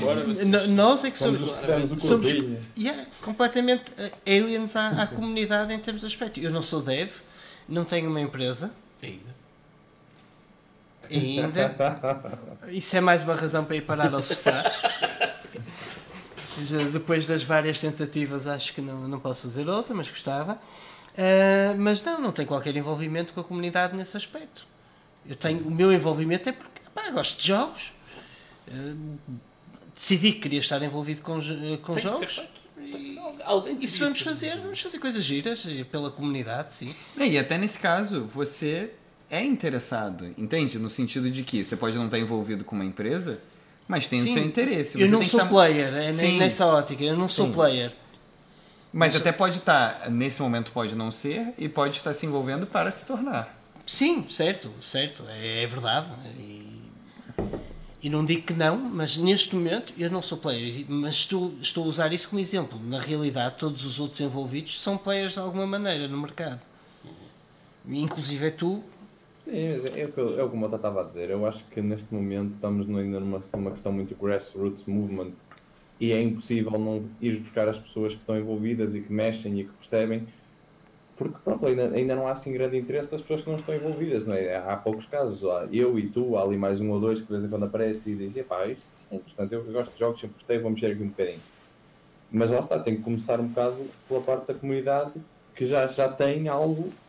Fora. 0.00 0.66
nós 0.68 1.04
é 1.04 1.10
que 1.10 1.18
Somos 1.18 2.00
somos. 2.00 2.30
Yeah, 2.74 3.06
completamente 3.20 3.84
eh, 3.98 4.10
aliens 4.26 4.74
à, 4.74 5.02
à 5.02 5.06
comunidade 5.06 5.74
em 5.74 5.78
termos 5.78 6.00
de 6.00 6.06
aspecto. 6.06 6.40
Eu 6.40 6.50
não 6.50 6.62
sou 6.62 6.80
dev, 6.80 7.10
não 7.68 7.84
tenho 7.84 8.08
uma 8.08 8.22
empresa 8.22 8.72
Ainda. 9.02 9.41
Ainda. 11.10 11.74
Isso 12.68 12.96
é 12.96 13.00
mais 13.00 13.22
uma 13.22 13.34
razão 13.34 13.64
para 13.64 13.76
ir 13.76 13.82
parar 13.82 14.12
ao 14.14 14.22
sofá. 14.22 14.64
Depois 16.92 17.26
das 17.26 17.42
várias 17.42 17.80
tentativas, 17.80 18.46
acho 18.46 18.74
que 18.74 18.80
não, 18.80 19.08
não 19.08 19.18
posso 19.18 19.42
fazer 19.42 19.68
outra, 19.68 19.94
mas 19.94 20.08
gostava. 20.08 20.58
Ah, 21.16 21.74
mas 21.76 22.02
não, 22.02 22.20
não 22.20 22.32
tenho 22.32 22.48
qualquer 22.48 22.76
envolvimento 22.76 23.32
com 23.32 23.40
a 23.40 23.44
comunidade 23.44 23.96
nesse 23.96 24.16
aspecto. 24.16 24.66
Eu 25.26 25.36
tenho, 25.36 25.66
o 25.66 25.70
meu 25.70 25.92
envolvimento 25.92 26.48
é 26.48 26.52
porque 26.52 26.80
pá, 26.94 27.10
gosto 27.10 27.40
de 27.40 27.48
jogos. 27.48 27.92
Ah, 28.68 28.94
decidi 29.94 30.32
que 30.32 30.40
queria 30.40 30.60
estar 30.60 30.82
envolvido 30.82 31.22
com, 31.22 31.38
com 31.82 31.94
Tem 31.94 32.02
jogos. 32.02 32.40
E, 32.78 33.18
queria 33.80 33.98
vamos 33.98 34.20
fazer, 34.20 34.56
vamos 34.58 34.80
fazer 34.80 34.98
coisas 34.98 35.24
giras 35.24 35.64
eh, 35.66 35.84
pela 35.84 36.10
comunidade, 36.10 36.72
sim. 36.72 36.94
E 37.16 37.38
até 37.38 37.56
nesse 37.56 37.78
caso, 37.78 38.24
você 38.24 38.92
é 39.32 39.42
interessado, 39.42 40.26
entende? 40.36 40.78
No 40.78 40.90
sentido 40.90 41.30
de 41.30 41.42
que 41.42 41.64
você 41.64 41.74
pode 41.74 41.96
não 41.96 42.04
estar 42.04 42.18
envolvido 42.18 42.64
com 42.64 42.76
uma 42.76 42.84
empresa, 42.84 43.40
mas 43.88 44.06
tem 44.06 44.20
Sim. 44.20 44.30
o 44.30 44.34
seu 44.34 44.44
interesse. 44.44 45.00
Eu 45.00 45.06
Você 45.06 45.10
não 45.12 45.18
tem 45.20 45.26
que 45.26 45.30
sou 45.30 45.40
estar- 45.40 45.48
player, 45.50 45.94
é 45.94 46.12
Sim. 46.12 46.38
nessa 46.38 46.66
ótica, 46.66 47.02
eu 47.02 47.16
não 47.16 47.28
sou 47.30 47.46
Sim. 47.46 47.52
player. 47.54 47.92
Mas 48.92 49.16
até 49.16 49.32
pode 49.32 49.56
estar, 49.56 50.10
nesse 50.10 50.42
momento 50.42 50.70
pode 50.70 50.94
não 50.94 51.10
ser, 51.10 51.54
e 51.56 51.66
pode 51.66 51.96
estar 51.96 52.12
se 52.12 52.26
envolvendo 52.26 52.66
para 52.66 52.90
se 52.90 53.06
tornar. 53.06 53.58
Sim, 53.86 54.26
certo, 54.28 54.70
certo, 54.82 55.24
é, 55.30 55.62
é 55.62 55.66
verdade. 55.66 56.08
E, 56.38 56.82
e 58.02 58.10
não 58.10 58.22
digo 58.26 58.42
que 58.42 58.52
não, 58.52 58.76
mas 58.76 59.16
neste 59.16 59.54
momento 59.56 59.94
eu 59.96 60.10
não 60.10 60.20
sou 60.20 60.36
player. 60.36 60.84
Mas 60.88 61.14
estou, 61.14 61.54
estou 61.58 61.84
a 61.84 61.86
usar 61.86 62.12
isso 62.12 62.28
como 62.28 62.38
exemplo. 62.38 62.78
Na 62.84 63.00
realidade, 63.00 63.54
todos 63.56 63.86
os 63.86 63.98
outros 63.98 64.20
envolvidos 64.20 64.78
são 64.78 64.98
players 64.98 65.32
de 65.32 65.38
alguma 65.38 65.66
maneira 65.66 66.06
no 66.06 66.18
mercado. 66.18 66.60
Inclusive 67.88 68.46
é 68.46 68.50
tu. 68.50 68.84
Sim, 69.44 69.70
mas 69.72 69.84
é, 69.86 70.04
o 70.06 70.12
que 70.12 70.20
é 70.20 70.42
o 70.44 70.48
que 70.50 70.54
o 70.56 70.58
Mota 70.58 70.76
estava 70.76 71.00
a 71.00 71.04
dizer. 71.04 71.30
Eu 71.30 71.44
acho 71.44 71.68
que 71.68 71.82
neste 71.82 72.12
momento 72.14 72.54
estamos 72.54 72.88
ainda 72.88 73.18
numa 73.18 73.38
uma 73.54 73.70
questão 73.72 73.92
muito 73.92 74.16
grassroots 74.16 74.84
movement 74.86 75.32
e 75.98 76.12
é 76.12 76.20
impossível 76.22 76.72
não 76.78 77.16
ir 77.20 77.38
buscar 77.40 77.68
as 77.68 77.78
pessoas 77.78 78.14
que 78.14 78.20
estão 78.20 78.36
envolvidas 78.38 78.94
e 78.94 79.02
que 79.02 79.12
mexem 79.12 79.60
e 79.60 79.66
que 79.68 79.74
percebem, 79.74 80.32
porque 81.16 81.40
pronto, 81.42 81.66
ainda, 81.66 81.92
ainda 81.94 82.16
não 82.16 82.26
há 82.28 82.32
assim 82.32 82.52
grande 82.52 82.78
interesse 82.78 83.10
das 83.12 83.22
pessoas 83.22 83.42
que 83.42 83.48
não 83.50 83.56
estão 83.56 83.74
envolvidas, 83.74 84.26
não 84.26 84.34
é? 84.34 84.56
Há 84.56 84.76
poucos 84.78 85.06
casos, 85.06 85.44
há 85.44 85.68
eu 85.72 85.98
e 85.98 86.12
tu, 86.12 86.36
há 86.36 86.42
ali 86.44 86.56
mais 86.58 86.80
um 86.80 86.90
ou 86.90 87.00
dois 87.00 87.20
que 87.20 87.26
de 87.26 87.32
vez 87.32 87.44
em 87.44 87.50
quando 87.50 87.66
aparece 87.66 88.12
e 88.12 88.16
diz, 88.18 88.36
epá, 88.36 88.66
isto, 88.68 88.94
isto 88.96 89.12
é 89.14 89.16
interessante, 89.18 89.54
eu 89.54 89.64
gosto 89.72 89.92
de 89.94 90.00
jogos, 90.00 90.20
sempre 90.20 90.34
gostei, 90.36 90.58
vou 90.60 90.70
mexer 90.72 90.92
aqui 90.92 91.02
um 91.02 91.10
bocadinho. 91.10 91.44
Mas 92.30 92.50
lá 92.50 92.60
está, 92.60 92.82
tem 92.82 92.96
que 92.96 93.02
começar 93.02 93.40
um 93.40 93.48
bocado 93.48 93.94
pela 94.08 94.24
parte 94.24 94.46
da 94.48 94.58
comunidade 94.58 95.24
que 95.54 95.66
já, 95.66 95.86
já 95.86 96.12
tem 96.12 96.48
algo 96.48 97.01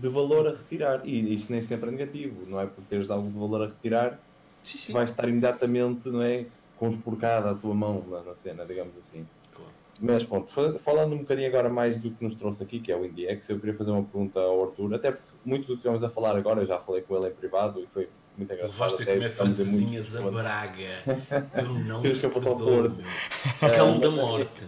de 0.00 0.08
valor 0.08 0.46
a 0.46 0.50
retirar. 0.50 1.02
E 1.04 1.34
isto 1.34 1.50
nem 1.52 1.60
sempre 1.62 1.88
é 1.88 1.92
negativo, 1.92 2.44
não 2.46 2.60
é? 2.60 2.66
Por 2.66 2.82
teres 2.84 3.10
algo 3.10 3.28
de 3.30 3.38
valor 3.38 3.62
a 3.62 3.66
retirar, 3.66 4.18
Sim, 4.64 4.78
sim. 4.78 4.92
vai 4.92 5.04
estar 5.04 5.28
imediatamente, 5.28 6.08
não 6.08 6.22
é? 6.22 6.46
Conspurcada 6.78 7.50
a 7.50 7.54
tua 7.54 7.74
mão 7.74 8.04
na, 8.08 8.22
na 8.22 8.34
cena, 8.34 8.64
digamos 8.66 8.96
assim. 8.98 9.26
Claro. 9.54 9.70
Mas 9.98 10.24
pronto, 10.24 10.52
fa- 10.52 10.74
falando 10.84 11.14
um 11.14 11.18
bocadinho 11.18 11.48
agora 11.48 11.68
mais 11.70 11.98
do 11.98 12.10
que 12.10 12.22
nos 12.22 12.34
trouxe 12.34 12.62
aqui, 12.62 12.80
que 12.80 12.92
é 12.92 12.96
o 12.96 13.04
IndieX, 13.04 13.48
eu 13.48 13.58
queria 13.58 13.74
fazer 13.74 13.90
uma 13.92 14.02
pergunta 14.02 14.38
ao 14.40 14.64
Arthur, 14.64 14.94
até 14.94 15.10
porque 15.12 15.26
muito 15.44 15.62
do 15.62 15.68
que 15.68 15.72
estivemos 15.74 16.04
a 16.04 16.10
falar 16.10 16.36
agora, 16.36 16.60
eu 16.60 16.66
já 16.66 16.78
falei 16.78 17.00
com 17.00 17.16
ele 17.16 17.28
em 17.28 17.32
privado 17.32 17.80
e 17.80 17.86
foi 17.94 18.08
muito 18.36 18.52
engraçado. 18.52 18.72
Levaste 18.74 19.00
a 19.00 19.04
até 19.04 19.14
comer 19.14 19.30
francesinhas 19.30 20.14
a. 20.16 20.20
Braga. 20.30 21.02
Eu 21.56 21.68
não 21.74 22.02
te 22.02 22.10
que 22.10 22.28
perdoo, 22.28 22.90
meu. 22.90 23.70
Cão 23.74 23.98
da 23.98 24.08
é- 24.08 24.10
morte. 24.10 24.64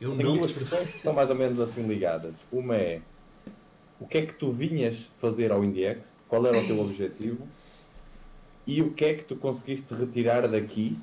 Eu 0.00 0.14
não 0.14 0.36
duas 0.38 0.52
questões 0.52 0.90
que 0.90 0.98
são 0.98 1.12
mais 1.12 1.28
ou 1.28 1.36
menos 1.36 1.60
assim 1.60 1.86
ligadas. 1.86 2.40
Uma 2.50 2.74
é 2.76 3.02
o 4.00 4.06
que 4.06 4.18
é 4.18 4.26
que 4.26 4.32
tu 4.32 4.50
vinhas 4.50 5.08
fazer 5.20 5.52
ao 5.52 5.62
IndieX? 5.62 6.12
Qual 6.28 6.46
era 6.46 6.58
o 6.58 6.66
teu 6.66 6.80
objetivo? 6.80 7.46
e 8.70 8.82
o 8.82 8.92
que 8.92 9.04
é 9.04 9.14
que 9.14 9.24
tu 9.24 9.34
conseguiste 9.34 9.92
retirar 9.94 10.46
daqui, 10.46 10.96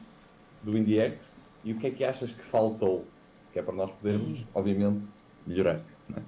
do 0.63 0.77
IndieX, 0.77 1.35
e 1.65 1.73
o 1.73 1.75
que 1.75 1.87
é 1.87 1.91
que 1.91 2.03
achas 2.05 2.31
que 2.31 2.43
faltou? 2.43 3.05
Que 3.51 3.59
é 3.59 3.61
para 3.61 3.73
nós 3.73 3.91
podermos, 3.91 4.39
obviamente, 4.53 5.01
melhorar. 5.45 5.81
Não 6.07 6.17
é? 6.17 6.21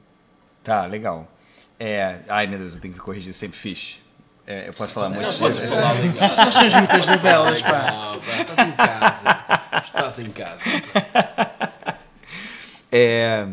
Tá, 0.64 0.86
legal. 0.86 1.32
É, 1.80 2.20
ai 2.28 2.46
meu 2.46 2.60
Deus, 2.60 2.76
eu 2.76 2.82
tenho 2.82 2.94
que 2.94 3.00
corrigir, 3.00 3.34
sempre 3.34 3.58
fiz. 3.58 4.02
É, 4.46 4.68
eu 4.68 4.74
posso 4.74 4.94
falar 4.94 5.10
muito 5.10 5.22
Não, 5.22 5.32
falar 5.32 5.94
legal. 5.94 6.36
Nós 6.38 6.56
temos 6.56 6.74
muitas 6.74 7.08
novelas, 7.08 7.62
pá, 7.62 8.18
Estás 8.42 8.68
em 8.68 8.72
casa. 8.72 9.46
Estás 9.86 10.20
em 10.20 10.32
casa. 10.32 10.64
É, 12.92 13.48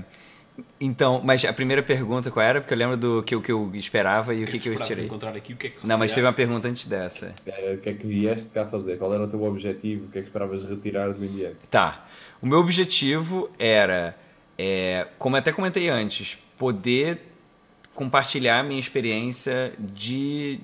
então, 0.81 1.23
mas 1.25 1.45
a 1.45 1.53
primeira 1.53 1.83
pergunta 1.83 2.31
qual 2.31 2.45
era? 2.45 2.61
Porque 2.61 2.75
eu 2.75 2.79
lembro 2.79 2.97
do 2.97 3.23
que, 3.23 3.35
o 3.35 3.41
que 3.41 3.51
eu 3.51 3.71
esperava 3.75 4.35
e 4.35 4.45
o 4.45 4.47
que, 4.47 4.59
que 4.59 4.69
eu 4.69 4.79
tirei. 4.81 5.07
encontrar 5.07 5.35
aqui? 5.35 5.55
O 5.55 5.57
que 5.57 5.69
é 5.69 5.71
que 5.71 5.87
Não, 5.87 5.97
mas 5.97 6.13
teve 6.13 6.27
uma 6.27 6.33
pergunta 6.33 6.69
antes 6.69 6.87
dessa. 6.87 7.35
O 7.75 7.79
que 7.79 7.89
é 7.89 7.95
que 7.95 8.07
vieste 8.07 8.51
cá 8.51 8.67
fazer? 8.67 8.99
Qual 8.99 9.13
era 9.13 9.25
o 9.25 9.29
teu 9.29 9.43
objetivo? 9.43 10.07
O 10.07 10.09
que 10.09 10.19
é 10.19 10.21
que 10.21 10.29
esperavas 10.29 10.69
retirar 10.69 11.13
do 11.13 11.25
IndieX? 11.25 11.57
Tá. 11.71 12.07
O 12.43 12.47
meu 12.47 12.59
objetivo 12.59 13.51
era, 13.59 14.17
é, 14.59 15.07
como 15.19 15.37
até 15.37 15.51
comentei 15.51 15.89
antes, 15.89 16.37
poder 16.59 17.21
compartilhar 17.95 18.61
a 18.61 18.63
minha 18.63 18.79
experiência 18.79 19.73
de, 19.79 20.61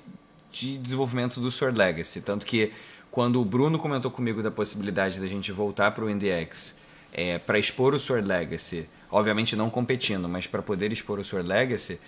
de 0.51 0.77
desenvolvimento 0.77 1.41
do 1.41 1.49
Sword 1.49 1.75
Legacy. 1.75 2.21
Tanto 2.21 2.45
que 2.45 2.71
quando 3.09 3.41
o 3.41 3.45
Bruno 3.45 3.79
comentou 3.79 4.11
comigo 4.11 4.43
da 4.43 4.51
possibilidade 4.51 5.19
da 5.19 5.25
gente 5.25 5.51
voltar 5.51 5.91
para 5.91 6.05
o 6.05 6.09
IndieX 6.09 6.77
é, 7.11 7.37
para 7.39 7.57
expor 7.57 7.93
o 7.93 7.99
Sword 7.99 8.27
Legacy, 8.27 8.87
obviamente 9.13 9.55
não 9.55 9.69
competindo, 9.69 10.27
mas 10.27 10.47
para 10.47 10.61
poder 10.61 10.91
expor 10.91 11.19
o 11.19 11.23
Sword 11.23 11.47
Legacy, 11.47 11.99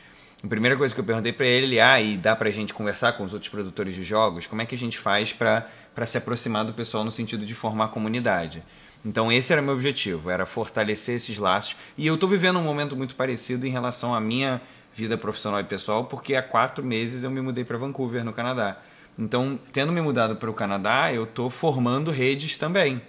a 0.43 0.47
primeira 0.47 0.75
coisa 0.75 0.93
que 0.93 0.99
eu 0.99 1.05
perguntei 1.05 1.31
para 1.31 1.45
ele, 1.45 1.79
ah, 1.79 2.01
e 2.01 2.17
dá 2.17 2.35
pra 2.35 2.49
gente 2.49 2.73
conversar 2.73 3.13
com 3.13 3.23
os 3.23 3.31
outros 3.31 3.49
produtores 3.49 3.93
de 3.95 4.03
jogos, 4.03 4.47
como 4.47 4.61
é 4.63 4.65
que 4.65 4.73
a 4.73 4.77
gente 4.77 4.97
faz 4.97 5.31
para 5.31 5.69
se 6.05 6.17
aproximar 6.17 6.65
do 6.65 6.73
pessoal 6.73 7.03
no 7.03 7.11
sentido 7.11 7.45
de 7.45 7.53
formar 7.53 7.89
comunidade? 7.89 8.63
Então 9.05 9.31
esse 9.31 9.53
era 9.53 9.61
meu 9.61 9.75
objetivo, 9.75 10.31
era 10.31 10.47
fortalecer 10.47 11.15
esses 11.15 11.37
laços. 11.37 11.75
E 11.95 12.07
eu 12.07 12.15
estou 12.15 12.27
vivendo 12.27 12.57
um 12.57 12.63
momento 12.63 12.95
muito 12.95 13.15
parecido 13.15 13.67
em 13.67 13.69
relação 13.69 14.15
à 14.15 14.19
minha 14.19 14.59
vida 14.95 15.15
profissional 15.15 15.59
e 15.59 15.63
pessoal, 15.63 16.05
porque 16.05 16.33
há 16.33 16.41
quatro 16.41 16.83
meses 16.83 17.23
eu 17.23 17.29
me 17.29 17.39
mudei 17.39 17.63
para 17.63 17.77
Vancouver, 17.77 18.25
no 18.25 18.33
Canadá. 18.33 18.77
Então, 19.17 19.59
tendo 19.71 19.93
me 19.93 20.01
mudado 20.01 20.35
para 20.37 20.49
o 20.49 20.53
Canadá, 20.53 21.13
eu 21.13 21.25
estou 21.25 21.51
formando 21.51 22.09
redes 22.09 22.57
também. 22.57 22.99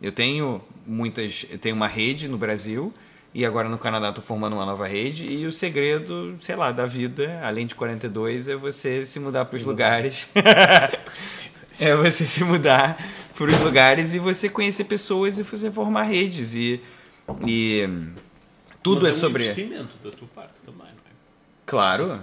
Eu 0.00 0.10
tenho 0.10 0.62
muitas, 0.86 1.46
eu 1.50 1.58
tenho 1.58 1.76
uma 1.76 1.86
rede 1.86 2.28
no 2.28 2.38
Brasil 2.38 2.92
e 3.34 3.46
agora 3.46 3.68
no 3.68 3.78
Canadá 3.78 4.10
estou 4.10 4.22
formando 4.22 4.54
uma 4.54 4.66
nova 4.66 4.86
rede 4.86 5.26
e 5.26 5.46
o 5.46 5.52
segredo, 5.52 6.36
sei 6.42 6.54
lá, 6.54 6.70
da 6.70 6.84
vida, 6.84 7.40
além 7.42 7.66
de 7.66 7.74
42, 7.74 8.48
é 8.48 8.56
você 8.56 9.04
se 9.04 9.18
mudar 9.18 9.46
para 9.46 9.56
os 9.56 9.64
lugares. 9.64 10.28
é 11.80 11.96
você 11.96 12.26
se 12.26 12.44
mudar 12.44 13.02
para 13.34 13.46
os 13.46 13.60
lugares 13.60 14.12
e 14.12 14.18
você 14.18 14.48
conhecer 14.48 14.84
pessoas 14.84 15.38
e 15.38 15.42
você 15.42 15.70
formar 15.70 16.02
redes 16.02 16.54
e 16.54 16.80
e 17.46 17.88
tudo 18.82 19.04
Mas 19.04 19.14
é 19.14 19.16
um 19.16 19.20
sobre 19.20 19.44
investimento 19.44 19.96
da 20.02 20.10
tua 20.10 20.28
parte 20.34 20.60
também, 20.64 20.80
não 20.80 20.86
é? 20.86 21.12
Claro. 21.64 22.20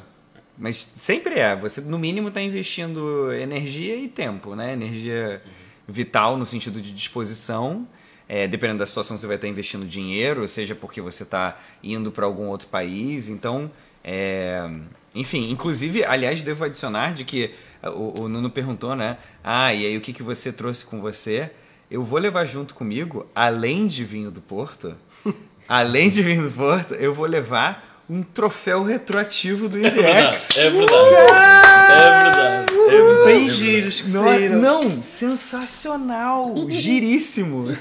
Mas 0.57 0.75
sempre 0.95 1.39
é. 1.39 1.55
Você, 1.55 1.79
no 1.81 1.97
mínimo, 1.97 2.27
está 2.27 2.41
investindo 2.41 3.31
energia 3.31 3.95
e 3.95 4.09
tempo, 4.09 4.55
né? 4.55 4.73
Energia 4.73 5.41
vital 5.87 6.37
no 6.37 6.45
sentido 6.45 6.81
de 6.81 6.91
disposição. 6.91 7.87
É, 8.31 8.47
dependendo 8.47 8.77
da 8.77 8.85
situação, 8.85 9.17
você 9.17 9.25
vai 9.25 9.37
estar 9.37 9.47
investindo 9.47 9.87
dinheiro, 9.87 10.47
seja 10.47 10.75
porque 10.75 11.01
você 11.01 11.23
está 11.23 11.57
indo 11.83 12.11
para 12.11 12.27
algum 12.27 12.45
outro 12.45 12.67
país. 12.67 13.27
Então, 13.27 13.71
é, 14.03 14.69
enfim, 15.15 15.49
inclusive, 15.49 16.05
aliás, 16.05 16.43
devo 16.43 16.63
adicionar 16.63 17.13
de 17.13 17.25
que 17.25 17.55
o, 17.83 18.21
o 18.21 18.29
Nuno 18.29 18.49
perguntou, 18.49 18.95
né? 18.95 19.17
Ah, 19.43 19.73
e 19.73 19.83
aí 19.85 19.97
o 19.97 20.01
que, 20.01 20.13
que 20.13 20.21
você 20.21 20.53
trouxe 20.53 20.85
com 20.85 21.01
você? 21.01 21.49
Eu 21.89 22.03
vou 22.03 22.19
levar 22.19 22.45
junto 22.45 22.75
comigo, 22.75 23.25
além 23.33 23.87
de 23.87 24.05
vinho 24.05 24.29
do 24.29 24.41
Porto, 24.41 24.95
além 25.67 26.11
de 26.11 26.21
vinho 26.21 26.43
do 26.43 26.51
Porto, 26.51 26.93
eu 26.93 27.13
vou 27.13 27.25
levar 27.25 28.03
um 28.07 28.21
troféu 28.21 28.83
retroativo 28.83 29.67
do 29.67 29.79
IDX. 29.79 29.97
É 29.99 30.03
verdade. 30.03 30.57
É 30.57 30.69
verdade. 30.69 31.31
É 31.91 32.23
verdade. 32.23 32.78
Bem 33.25 33.45
é 33.45 33.49
giros 33.49 34.01
que 34.01 34.09
Não, 34.11 34.23
saíram. 34.23 34.59
não, 34.59 34.81
sensacional, 34.81 36.53
giríssimo. 36.69 37.65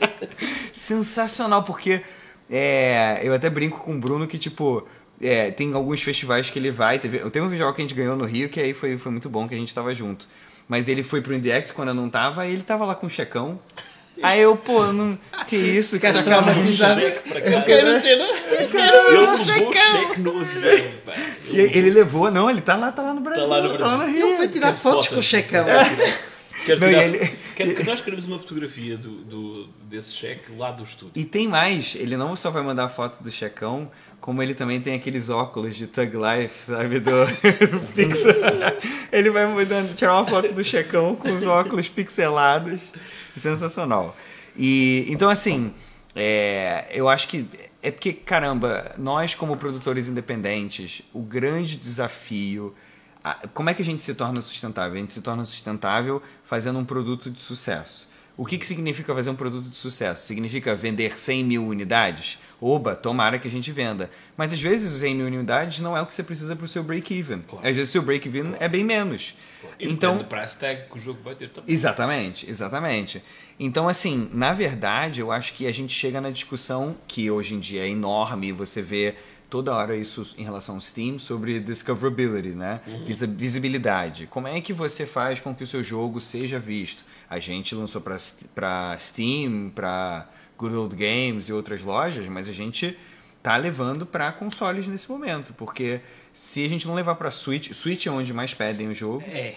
sensacional, 0.72 1.62
porque 1.62 2.02
é, 2.50 3.20
eu 3.22 3.34
até 3.34 3.48
brinco 3.48 3.80
com 3.80 3.94
o 3.94 3.98
Bruno 3.98 4.26
que, 4.26 4.38
tipo, 4.38 4.86
é, 5.20 5.50
tem 5.50 5.72
alguns 5.74 6.02
festivais 6.02 6.50
que 6.50 6.58
ele 6.58 6.70
vai. 6.70 6.98
Teve, 6.98 7.18
eu 7.18 7.30
tenho 7.30 7.44
um 7.44 7.48
visual 7.48 7.72
que 7.72 7.80
a 7.80 7.84
gente 7.84 7.94
ganhou 7.94 8.16
no 8.16 8.24
Rio, 8.24 8.48
que 8.48 8.60
aí 8.60 8.74
foi, 8.74 8.96
foi 8.98 9.12
muito 9.12 9.28
bom, 9.28 9.48
que 9.48 9.54
a 9.54 9.58
gente 9.58 9.74
tava 9.74 9.94
junto. 9.94 10.28
Mas 10.68 10.88
ele 10.88 11.02
foi 11.02 11.20
pro 11.20 11.34
Index 11.34 11.70
quando 11.70 11.88
eu 11.88 11.94
não 11.94 12.08
tava, 12.08 12.46
e 12.46 12.52
ele 12.52 12.62
tava 12.62 12.84
lá 12.84 12.94
com 12.94 13.06
o 13.06 13.10
checão. 13.10 13.58
Aí 14.22 14.40
eu, 14.40 14.56
pô, 14.56 14.86
não, 14.92 15.18
que 15.48 15.56
isso, 15.56 15.98
que 15.98 16.06
sacanagem. 16.06 16.24
traumatizado. 16.24 17.00
Cheque 17.00 17.28
para 17.28 17.40
cá. 17.40 17.50
Eu 17.50 17.62
quero 17.62 18.00
ter. 18.00 18.12
Ele 18.12 19.18
levou 19.20 19.44
cheque 19.44 20.20
no 20.20 20.40
avião. 20.40 20.90
E 21.50 21.58
ele 21.60 21.90
levou, 21.90 22.30
não, 22.30 22.48
ele 22.48 22.60
tá 22.60 22.76
lá, 22.76 22.92
tá 22.92 23.02
lá 23.02 23.12
no 23.12 23.20
Brasil, 23.20 23.46
lá 23.46 23.60
no 23.60 23.76
tá 23.76 23.84
lá 23.86 23.92
no 23.92 23.98
Brasil. 24.04 24.14
Rio. 24.16 24.26
Ele 24.28 24.36
foi 24.36 24.48
tirar 24.48 24.68
Quero 24.68 24.78
fotos 24.78 25.08
com 25.08 25.16
o 25.16 25.22
checão. 25.22 25.66
Quero 26.64 26.80
Não, 26.80 26.88
tirar- 26.88 27.02
ele- 27.04 27.30
quero 27.56 27.74
que 27.74 27.82
nós 27.82 28.00
queremos 28.00 28.24
uma 28.26 28.38
fotografia 28.38 28.96
do, 28.96 29.10
do- 29.10 29.68
desse 29.82 30.12
cheque 30.12 30.52
lá 30.56 30.70
do 30.70 30.82
estúdio. 30.84 31.12
E 31.14 31.24
tem 31.24 31.46
mais, 31.48 31.94
ele 31.96 32.16
não 32.16 32.34
só 32.36 32.50
vai 32.50 32.62
mandar 32.62 32.88
foto 32.88 33.22
do 33.22 33.30
checão, 33.30 33.90
como 34.24 34.42
ele 34.42 34.54
também 34.54 34.80
tem 34.80 34.94
aqueles 34.94 35.28
óculos 35.28 35.76
de 35.76 35.86
Thug 35.86 36.12
Life, 36.16 36.62
sabe, 36.62 36.98
do 36.98 37.10
Pixel. 37.94 38.32
Ele 39.12 39.28
vai 39.28 39.46
mudando, 39.46 39.94
tirar 39.94 40.14
uma 40.14 40.24
foto 40.24 40.50
do 40.54 40.64
checão 40.64 41.14
com 41.14 41.30
os 41.30 41.44
óculos 41.44 41.90
pixelados. 41.90 42.90
Sensacional. 43.36 44.16
E 44.56 45.04
então 45.10 45.28
assim, 45.28 45.74
é, 46.16 46.86
eu 46.90 47.06
acho 47.06 47.28
que 47.28 47.46
é 47.82 47.90
porque 47.90 48.14
caramba, 48.14 48.94
nós 48.96 49.34
como 49.34 49.58
produtores 49.58 50.08
independentes, 50.08 51.02
o 51.12 51.20
grande 51.20 51.76
desafio 51.76 52.74
como 53.52 53.68
é 53.68 53.74
que 53.74 53.82
a 53.82 53.84
gente 53.84 54.00
se 54.00 54.14
torna 54.14 54.40
sustentável? 54.40 54.94
A 54.94 55.00
gente 55.00 55.12
se 55.12 55.20
torna 55.20 55.44
sustentável 55.44 56.22
fazendo 56.44 56.78
um 56.78 56.84
produto 56.86 57.30
de 57.30 57.42
sucesso. 57.42 58.08
O 58.38 58.46
que, 58.46 58.56
que 58.56 58.66
significa 58.66 59.14
fazer 59.14 59.28
um 59.28 59.36
produto 59.36 59.68
de 59.68 59.76
sucesso? 59.76 60.26
Significa 60.26 60.74
vender 60.74 61.18
100 61.18 61.44
mil 61.44 61.66
unidades? 61.66 62.38
Oba, 62.60 62.94
tomara 62.96 63.38
que 63.38 63.46
a 63.48 63.50
gente 63.50 63.70
venda. 63.72 64.10
Mas 64.36 64.52
às 64.52 64.60
vezes 64.60 64.92
os 64.92 65.00
100 65.00 65.14
mil 65.16 65.26
unidades 65.26 65.80
não 65.80 65.96
é 65.96 66.00
o 66.00 66.06
que 66.06 66.14
você 66.14 66.22
precisa 66.22 66.54
para 66.56 66.64
o 66.64 66.68
seu 66.68 66.82
break-even. 66.82 67.42
Claro. 67.46 67.66
Às 67.66 67.74
vezes 67.76 67.90
o 67.90 67.92
seu 67.92 68.02
break-even 68.02 68.54
é 68.60 68.68
bem 68.68 68.82
menos. 68.84 69.34
E 69.78 69.86
Então, 69.88 70.18
do 70.18 70.24
price 70.24 70.58
tag 70.58 70.88
que 70.90 70.96
o 70.96 71.00
jogo 71.00 71.20
vai 71.22 71.34
ter 71.34 71.48
também. 71.50 71.74
Exatamente, 71.74 72.48
exatamente. 72.48 73.22
Então, 73.58 73.88
assim, 73.88 74.28
na 74.32 74.52
verdade, 74.52 75.20
eu 75.20 75.30
acho 75.32 75.52
que 75.54 75.66
a 75.66 75.72
gente 75.72 75.92
chega 75.92 76.20
na 76.20 76.30
discussão 76.30 76.96
que 77.08 77.30
hoje 77.30 77.54
em 77.54 77.60
dia 77.60 77.82
é 77.84 77.88
enorme, 77.88 78.52
você 78.52 78.82
vê 78.82 79.14
toda 79.50 79.72
hora 79.74 79.96
isso 79.96 80.34
em 80.36 80.42
relação 80.42 80.74
ao 80.76 80.80
Steam 80.80 81.18
sobre 81.18 81.60
discoverability, 81.60 82.48
né? 82.50 82.80
Visi- 83.06 83.26
Visibilidade. 83.26 84.26
Como 84.26 84.48
é 84.48 84.60
que 84.60 84.72
você 84.72 85.06
faz 85.06 85.38
com 85.38 85.54
que 85.54 85.62
o 85.62 85.66
seu 85.66 85.82
jogo 85.84 86.20
seja 86.20 86.58
visto? 86.58 87.04
A 87.30 87.38
gente 87.38 87.74
lançou 87.74 88.00
para 88.00 88.96
Steam, 88.98 89.70
para 89.74 90.26
Good 90.58 90.74
Old 90.74 90.96
Games 90.96 91.48
e 91.48 91.52
outras 91.52 91.82
lojas, 91.82 92.28
mas 92.28 92.48
a 92.48 92.52
gente 92.52 92.96
tá 93.42 93.56
levando 93.56 94.06
para 94.06 94.32
consoles 94.32 94.86
nesse 94.86 95.10
momento, 95.10 95.52
porque 95.54 96.00
se 96.32 96.64
a 96.64 96.68
gente 96.68 96.86
não 96.86 96.94
levar 96.94 97.14
para 97.16 97.30
Switch, 97.30 97.72
Switch 97.72 98.06
é 98.06 98.10
onde 98.10 98.32
mais 98.32 98.54
pedem 98.54 98.88
o 98.88 98.94
jogo. 98.94 99.22
É. 99.26 99.56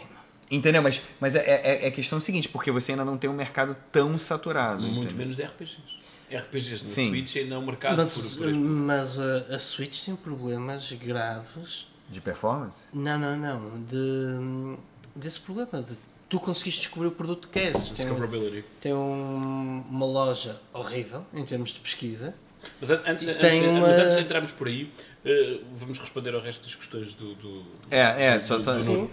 Entendeu? 0.49 0.81
Mas, 0.81 1.01
mas 1.19 1.35
é, 1.35 1.39
é, 1.45 1.87
é 1.87 1.91
questão 1.91 2.19
seguinte, 2.19 2.47
porque 2.49 2.71
você 2.71 2.93
ainda 2.93 3.03
não 3.03 3.17
tem 3.17 3.29
um 3.29 3.33
mercado 3.33 3.75
tão 3.91 4.17
saturado. 4.17 4.81
Muito 4.81 4.99
entendeu? 4.99 5.17
menos 5.17 5.35
de 5.35 5.43
RPGs. 5.43 5.77
RPGs 6.31 6.83
na 6.83 6.89
Sim. 6.89 7.09
Switch 7.09 7.35
ainda 7.37 7.55
é 7.55 7.57
um 7.57 7.65
mercado 7.65 7.97
Mas, 7.97 8.13
por, 8.13 8.37
por 8.39 8.49
este- 8.49 8.59
mas 8.59 9.19
a, 9.19 9.37
a 9.55 9.59
Switch 9.59 10.05
tem 10.05 10.15
problemas 10.15 10.91
graves. 10.93 11.87
De 12.09 12.21
performance? 12.21 12.85
Não, 12.93 13.17
não, 13.19 13.35
não. 13.37 13.83
De, 13.83 14.77
desse 15.15 15.39
problema. 15.41 15.69
De, 15.81 15.97
tu 16.29 16.39
conseguiste 16.39 16.81
descobrir 16.81 17.07
o 17.07 17.11
produto 17.11 17.47
que 17.47 17.59
queres. 17.59 17.83
Tem, 17.85 17.93
Discoverability. 17.95 18.63
tem 18.81 18.93
um- 18.93 19.83
uma 19.89 20.05
loja 20.05 20.59
horrível 20.73 21.25
em 21.33 21.45
termos 21.45 21.71
de 21.71 21.79
pesquisa. 21.79 22.33
Mas 22.81 22.89
an- 22.91 23.01
antes, 23.05 23.27
antes, 23.27 23.41
Tem 23.41 23.61
de- 23.61 23.67
uma- 23.67 23.81
mas 23.81 23.97
antes 23.97 24.15
de 24.15 24.21
entrarmos 24.21 24.51
por 24.51 24.67
aí, 24.67 24.91
eh, 25.23 25.59
vamos 25.75 25.97
responder 25.99 26.33
ao 26.33 26.41
resto 26.41 26.63
das 26.63 26.75
questões 26.75 27.13
do. 27.13 27.35
do 27.35 27.63
É, 27.89 28.25
é, 28.33 28.39
do- 28.39 28.45
só 28.45 28.57
do- 28.57 28.63
do- 28.63 28.79
Sim. 28.83 29.09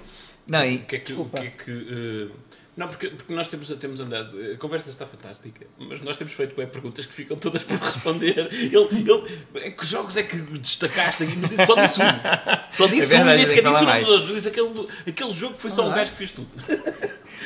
Não, 0.46 0.64
e, 0.64 0.76
O 0.76 0.84
que 0.84 0.96
é 0.96 0.98
que. 0.98 1.12
O 1.12 1.16
Desculpa. 1.16 1.40
que, 1.40 1.46
é 1.46 1.50
que 1.50 1.70
eh, 1.70 2.34
não, 2.76 2.88
porque, 2.88 3.08
porque 3.08 3.32
nós 3.32 3.46
temos, 3.48 3.68
temos 3.68 4.00
andado. 4.00 4.36
A 4.52 4.56
conversa 4.58 4.90
está 4.90 5.06
fantástica, 5.06 5.66
mas 5.78 6.00
nós 6.00 6.16
temos 6.16 6.32
feito 6.32 6.54
bué 6.56 6.66
perguntas 6.66 7.06
que 7.06 7.12
ficam 7.12 7.36
todas 7.36 7.62
por 7.62 7.78
responder. 7.78 8.48
Ele, 8.52 8.76
ele, 8.76 9.40
é, 9.54 9.70
que 9.70 9.86
jogos 9.86 10.16
é 10.16 10.22
que 10.24 10.36
destacaste 10.36 11.22
aqui? 11.22 11.36
Disse- 11.36 11.66
Só 11.66 11.74
disse 11.74 12.00
um. 12.00 12.70
Só 12.70 12.86
disse 12.86 13.02
É 13.02 13.06
verdade, 13.06 13.22
um, 13.22 13.36
nem 13.36 13.46
sequer 13.46 13.62
que 13.62 13.68
disse 13.68 13.72
falar 13.78 13.82
mais. 13.84 14.06
dos. 14.06 14.26
Disse 14.26 14.48
aquele, 14.48 14.88
aquele 15.06 15.32
jogo 15.32 15.54
que 15.54 15.62
foi 15.62 15.70
só 15.70 15.86
um 15.88 15.94
gajo 15.94 16.10
que 16.10 16.16
fez 16.16 16.32
tudo. 16.32 16.48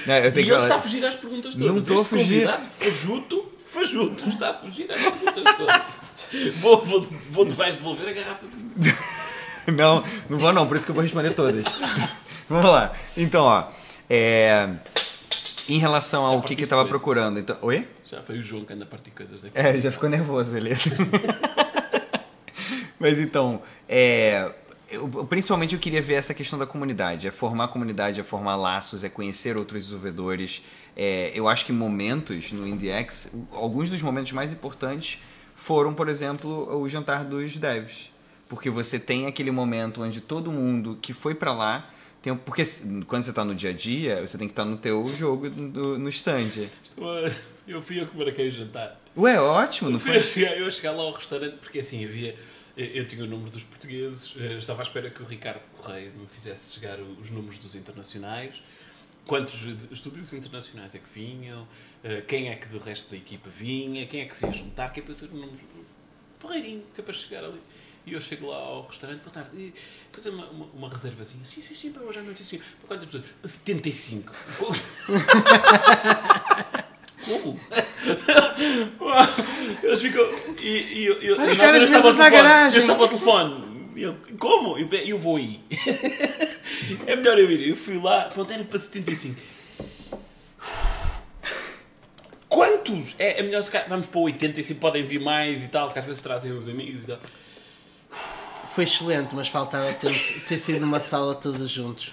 não, 0.06 0.14
eu 0.16 0.22
E 0.22 0.26
ele 0.26 0.32
que 0.32 0.40
está 0.40 0.56
a 0.56 0.68
falar. 0.68 0.80
fugir 0.82 1.04
às 1.04 1.14
perguntas 1.14 1.54
todas. 1.54 1.68
Não 1.70 1.78
estou 1.78 2.00
a 2.00 2.04
fugir. 2.04 2.48
fajuto, 2.70 3.52
fajuto, 3.70 4.28
está 4.28 4.50
a 4.50 4.54
fugir 4.54 4.90
às 4.90 5.00
perguntas 5.00 5.56
todas. 5.56 5.82
Vou, 6.56 6.84
vou, 6.84 7.08
vou, 7.30 7.46
vais 7.52 7.76
devolver 7.76 8.08
a 8.08 8.12
garrafa 8.12 8.44
de. 8.76 8.94
Não, 9.72 10.02
não 10.30 10.38
vou 10.38 10.50
não, 10.50 10.66
por 10.66 10.78
isso 10.78 10.86
que 10.86 10.90
eu 10.90 10.94
vou 10.94 11.02
responder 11.04 11.34
todas. 11.34 11.62
Vamos 12.48 12.64
lá. 12.64 12.96
Então, 13.14 13.44
ó. 13.44 13.68
É, 14.08 14.66
em 15.68 15.78
relação 15.78 16.24
ao 16.24 16.40
que, 16.42 16.56
que 16.56 16.64
eu 16.64 16.68
tava 16.68 16.86
procurando. 16.86 17.38
Então, 17.38 17.56
oi? 17.60 17.86
Já 18.06 18.22
foi 18.22 18.38
o 18.38 18.42
João 18.42 18.64
que 18.64 18.72
anda 18.72 18.84
a 18.84 18.86
partir 18.86 19.10
coisas 19.10 19.42
daqui. 19.42 19.58
É, 19.58 19.78
já 19.80 19.90
ficou 19.90 20.08
nervoso 20.08 20.56
ele. 20.56 20.70
Mas 22.98 23.18
então, 23.18 23.62
é, 23.88 24.50
eu- 24.90 25.08
principalmente 25.28 25.74
eu 25.74 25.80
queria 25.80 26.02
ver 26.02 26.14
essa 26.14 26.34
questão 26.34 26.58
da 26.58 26.66
comunidade. 26.66 27.26
É 27.26 27.30
formar 27.30 27.68
comunidade, 27.68 28.20
é 28.20 28.24
formar 28.24 28.56
laços, 28.56 29.04
é 29.04 29.08
conhecer 29.08 29.56
outros 29.56 29.84
desenvolvedores. 29.84 30.62
É, 30.96 31.30
eu 31.34 31.48
acho 31.48 31.64
que 31.64 31.72
momentos 31.72 32.50
no 32.52 32.66
IndieX, 32.66 33.32
alguns 33.52 33.90
dos 33.90 34.02
momentos 34.02 34.32
mais 34.32 34.52
importantes 34.52 35.20
foram, 35.54 35.94
por 35.94 36.08
exemplo, 36.08 36.76
o 36.80 36.88
jantar 36.88 37.24
dos 37.24 37.56
devs. 37.56 38.10
Porque 38.48 38.70
você 38.70 38.98
tem 38.98 39.26
aquele 39.26 39.50
momento 39.50 40.02
onde 40.02 40.20
todo 40.20 40.50
mundo 40.50 40.98
que 41.00 41.12
foi 41.12 41.34
pra 41.34 41.52
lá 41.52 41.88
tem, 42.22 42.36
porque 42.36 42.62
quando 43.06 43.22
você 43.22 43.32
tá 43.32 43.44
no 43.44 43.54
dia 43.54 43.70
a 43.70 43.72
dia, 43.72 44.26
você 44.26 44.36
tem 44.38 44.46
que 44.48 44.52
estar 44.52 44.64
no 44.64 44.76
teu 44.76 45.08
jogo 45.14 45.48
do- 45.50 45.98
no 45.98 46.08
stand. 46.08 46.68
Eu 47.66 47.82
fui 47.82 48.00
a 48.00 48.06
comer 48.06 48.28
aquele 48.30 48.50
jantar. 48.50 48.98
Ué, 49.16 49.38
ótimo, 49.38 49.90
não 49.90 49.96
Eu 49.96 50.00
fui 50.00 50.12
foi? 50.12 50.20
a 50.20 50.24
chegar, 50.24 50.58
eu 50.58 50.70
chegar 50.70 50.92
lá 50.92 51.02
ao 51.02 51.12
restaurante, 51.12 51.56
porque 51.60 51.78
assim 51.80 52.04
havia. 52.04 52.34
Eu 52.76 52.86
eu 52.86 53.06
tinha 53.08 53.24
o 53.24 53.26
número 53.26 53.50
dos 53.50 53.62
portugueses, 53.64 54.32
eh, 54.38 54.54
estava 54.56 54.82
à 54.82 54.84
espera 54.84 55.10
que 55.10 55.20
o 55.22 55.26
Ricardo 55.26 55.60
Correia 55.76 56.10
me 56.16 56.26
fizesse 56.28 56.72
chegar 56.74 56.98
o- 57.00 57.16
os 57.20 57.28
números 57.28 57.58
dos 57.58 57.74
internacionais, 57.74 58.54
quantos 59.26 59.58
de- 59.58 59.92
estúdios 59.92 60.32
internacionais 60.32 60.94
é 60.94 60.98
que 61.00 61.08
vinham, 61.12 61.66
eh, 62.04 62.22
quem 62.26 62.48
é 62.50 62.54
que 62.54 62.68
do 62.68 62.78
resto 62.78 63.10
da 63.10 63.16
equipa 63.16 63.50
vinha, 63.50 64.06
quem 64.06 64.20
é 64.20 64.24
que 64.26 64.36
se 64.36 64.46
ia 64.46 64.52
juntar, 64.52 64.92
que 64.92 65.00
é 65.00 65.02
para 65.02 65.12
eu 65.12 65.16
ter 65.18 65.26
o 65.26 65.34
número 65.34 65.58
porreirinho, 66.38 66.84
que 66.94 67.00
é 67.00 67.04
para 67.04 67.12
chegar 67.14 67.44
ali. 67.44 67.60
E 68.08 68.14
eu 68.14 68.20
chego 68.20 68.48
lá 68.48 68.56
ao 68.56 68.86
restaurante, 68.86 69.20
boa 69.20 69.30
tarde, 69.30 69.50
e 69.54 69.74
fazer 70.10 70.30
uma, 70.30 70.46
uma, 70.46 70.64
uma 70.72 70.88
reservazinha. 70.88 71.44
Sim, 71.44 71.62
sim, 71.66 71.74
sim, 71.74 71.92
para 71.92 72.02
hoje 72.02 72.18
à 72.18 72.22
noite, 72.22 72.42
sim. 72.42 72.58
Para 72.58 72.88
quantas 72.88 73.06
pessoas? 73.06 73.24
Para 73.42 73.50
75. 73.50 74.32
Como? 74.58 74.74
Eles 79.82 80.00
ficam. 80.00 80.22
E, 80.62 80.68
e, 80.68 81.06
eu- 81.06 81.20
eu, 81.20 81.36
Vai 81.36 81.48
buscar 81.48 81.74
as 81.74 81.82
mesas 81.90 81.96
à 81.96 82.02
telefone, 82.02 82.30
garagem. 82.30 82.78
Eu 82.78 82.80
estava 82.80 83.02
ao 83.02 83.08
telefone. 83.08 83.68
E 83.96 84.02
eu, 84.02 84.16
como? 84.38 84.78
Eu, 84.78 84.88
eu 84.90 85.18
vou 85.18 85.36
aí. 85.36 85.60
é 87.06 87.16
melhor 87.16 87.38
eu 87.38 87.50
ir. 87.50 87.68
Eu 87.68 87.76
fui 87.76 88.00
lá, 88.00 88.30
pronto, 88.30 88.50
era 88.52 88.64
para 88.64 88.78
75. 88.78 89.38
Quantos? 92.48 93.14
É, 93.18 93.40
é 93.40 93.42
melhor 93.42 93.62
se 93.62 93.70
calhar, 93.70 93.88
vamos 93.88 94.06
para 94.06 94.20
85, 94.20 94.80
podem 94.80 95.04
vir 95.04 95.20
mais 95.20 95.62
e 95.62 95.68
tal, 95.68 95.92
que 95.92 95.98
às 95.98 96.06
vezes 96.06 96.22
trazem 96.22 96.52
os 96.52 96.66
amigos 96.66 97.02
e 97.02 97.06
tal. 97.06 97.18
Foi 98.74 98.84
excelente, 98.84 99.34
mas 99.34 99.48
faltava 99.48 99.92
ter, 99.92 100.44
ter 100.46 100.58
sido 100.58 100.80
numa 100.80 101.00
sala 101.00 101.34
todos 101.34 101.68
juntos. 101.68 102.12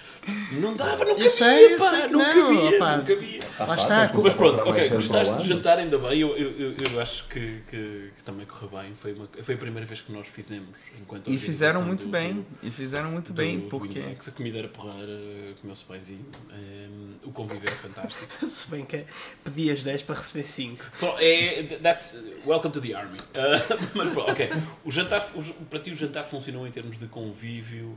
Não 0.52 0.74
dava, 0.76 1.04
nunca 1.04 1.10
Eu 1.10 1.16
via, 1.16 1.30
sei, 1.30 1.74
eu 1.74 1.78
pá, 1.78 1.90
sei 1.90 2.02
que 2.02 2.12
nunca 2.12 2.34
não, 2.34 2.68
via, 2.70 2.78
pá. 2.78 2.96
nunca 2.96 3.16
via. 3.16 3.40
Lá 3.58 3.74
está, 3.74 4.10
Mas 4.14 4.34
pronto, 4.34 4.62
ok, 4.68 4.88
gostaste 4.90 5.34
do 5.34 5.44
jantar 5.44 5.78
ainda 5.78 5.96
bem, 5.98 6.18
eu, 6.20 6.36
eu, 6.36 6.50
eu, 6.52 6.74
eu 6.92 7.00
acho 7.00 7.26
que, 7.28 7.62
que, 7.70 8.10
que 8.16 8.22
também 8.24 8.44
correu 8.46 8.68
bem, 8.68 8.94
foi, 8.94 9.12
uma, 9.12 9.28
foi 9.42 9.54
a 9.54 9.58
primeira 9.58 9.86
vez 9.86 10.00
que 10.02 10.12
nós 10.12 10.26
fizemos 10.26 10.68
enquanto 11.00 11.30
E 11.30 11.38
fizeram 11.38 11.82
muito 11.82 12.06
do- 12.06 12.10
bem, 12.12 12.34
do- 12.34 12.46
e 12.62 12.70
fizeram 12.70 13.10
muito 13.10 13.32
do- 13.32 13.36
bem, 13.36 13.60
do 13.60 13.68
porque... 13.68 13.98
A 13.98 14.30
comida 14.32 14.58
era 14.58 14.68
porreira, 14.68 15.18
comeu-se 15.60 15.84
bemzinho, 15.88 16.26
um, 16.52 17.28
o 17.28 17.32
convívio 17.32 17.62
era 17.68 17.76
fantástico. 17.76 18.26
Se 18.46 18.68
bem 18.70 18.84
que 18.84 19.04
pedias 19.44 19.82
10 19.84 20.02
para 20.02 20.16
receber 20.16 20.44
5. 20.44 20.84
Bom, 21.00 21.16
é, 21.18 21.62
that's, 21.82 22.14
welcome 22.44 22.72
to 22.74 22.80
the 22.80 22.92
army. 22.94 23.16
Uh, 23.18 23.78
mas 23.94 24.10
pronto, 24.12 24.30
ok, 24.32 24.50
o 24.84 24.90
jantar, 24.92 25.26
o- 25.34 25.64
para 25.66 25.78
ti 25.78 25.90
o 25.90 25.94
jantar 25.94 26.24
funcionou 26.24 26.66
em 26.66 26.70
termos 26.70 26.98
de 26.98 27.06
convívio 27.06 27.96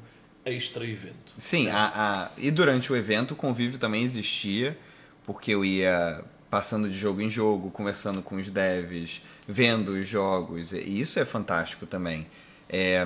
extra-evento. 0.51 1.33
Sim, 1.37 1.69
a, 1.69 1.91
a- 1.95 2.31
e 2.37 2.49
durante 2.51 2.91
o 2.91 2.95
evento 2.95 3.31
o 3.31 3.35
convívio 3.35 3.77
também 3.79 4.03
existia, 4.03 4.77
porque 5.25 5.51
eu 5.51 5.63
ia 5.63 6.23
passando 6.49 6.89
de 6.89 6.97
jogo 6.97 7.21
em 7.21 7.29
jogo, 7.29 7.69
conversando 7.71 8.21
com 8.21 8.35
os 8.35 8.49
devs, 8.49 9.21
vendo 9.47 9.89
os 9.93 10.07
jogos, 10.07 10.73
e 10.73 10.99
isso 10.99 11.19
é 11.19 11.25
fantástico 11.25 11.85
também. 11.85 12.25
É, 12.67 13.05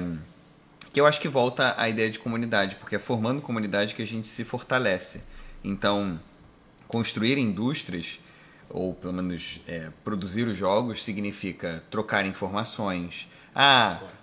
que 0.91 0.99
eu 1.01 1.05
acho 1.05 1.19
que 1.19 1.27
volta 1.27 1.73
à 1.77 1.89
ideia 1.89 2.09
de 2.09 2.19
comunidade, 2.19 2.75
porque 2.77 2.95
é 2.95 2.99
formando 2.99 3.41
comunidade 3.41 3.95
que 3.95 4.01
a 4.01 4.07
gente 4.07 4.27
se 4.27 4.43
fortalece. 4.43 5.23
Então, 5.63 6.19
construir 6.87 7.37
indústrias, 7.37 8.19
ou 8.69 8.93
pelo 8.93 9.13
menos 9.13 9.59
é, 9.67 9.89
produzir 10.03 10.47
os 10.47 10.57
jogos, 10.57 11.03
significa 11.03 11.83
trocar 11.89 12.25
informações. 12.25 13.27
Ah, 13.55 13.97
Claro. 13.99 14.22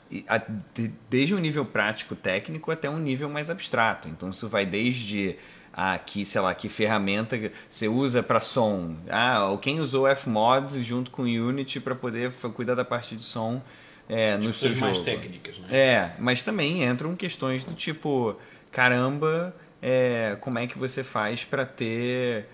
Desde 1.08 1.34
um 1.34 1.38
nível 1.38 1.64
prático 1.64 2.16
técnico 2.16 2.70
até 2.70 2.90
um 2.90 2.98
nível 2.98 3.28
mais 3.28 3.50
abstrato. 3.50 4.08
Então 4.08 4.30
isso 4.30 4.48
vai 4.48 4.66
desde 4.66 5.36
ah, 5.72 5.98
que, 5.98 6.24
sei 6.24 6.40
lá, 6.40 6.54
que 6.54 6.68
ferramenta 6.68 7.38
você 7.68 7.88
usa 7.88 8.22
para 8.22 8.40
som. 8.40 8.96
Ah, 9.08 9.56
quem 9.62 9.80
usou 9.80 10.06
Fmod 10.14 10.82
junto 10.82 11.11
com 11.11 11.22
Unity 11.22 11.80
para 11.80 11.94
poder 11.94 12.32
cuidar 12.54 12.74
da 12.74 12.84
parte 12.84 13.16
de 13.16 13.24
som 13.24 13.62
é, 14.08 14.36
no 14.36 14.52
seu 14.52 14.70
Questões 14.70 14.78
jogo. 14.78 14.86
mais 14.86 14.98
técnicas, 14.98 15.58
não 15.58 15.68
é? 15.70 15.78
É, 15.78 16.12
mas 16.18 16.42
também 16.42 16.82
entram 16.82 17.14
questões 17.14 17.62
do 17.62 17.72
tipo, 17.72 18.36
caramba, 18.72 19.54
é, 19.80 20.36
como 20.40 20.58
é 20.58 20.66
que 20.66 20.76
você 20.76 21.04
faz 21.04 21.44
para 21.44 21.64
ter 21.64 22.46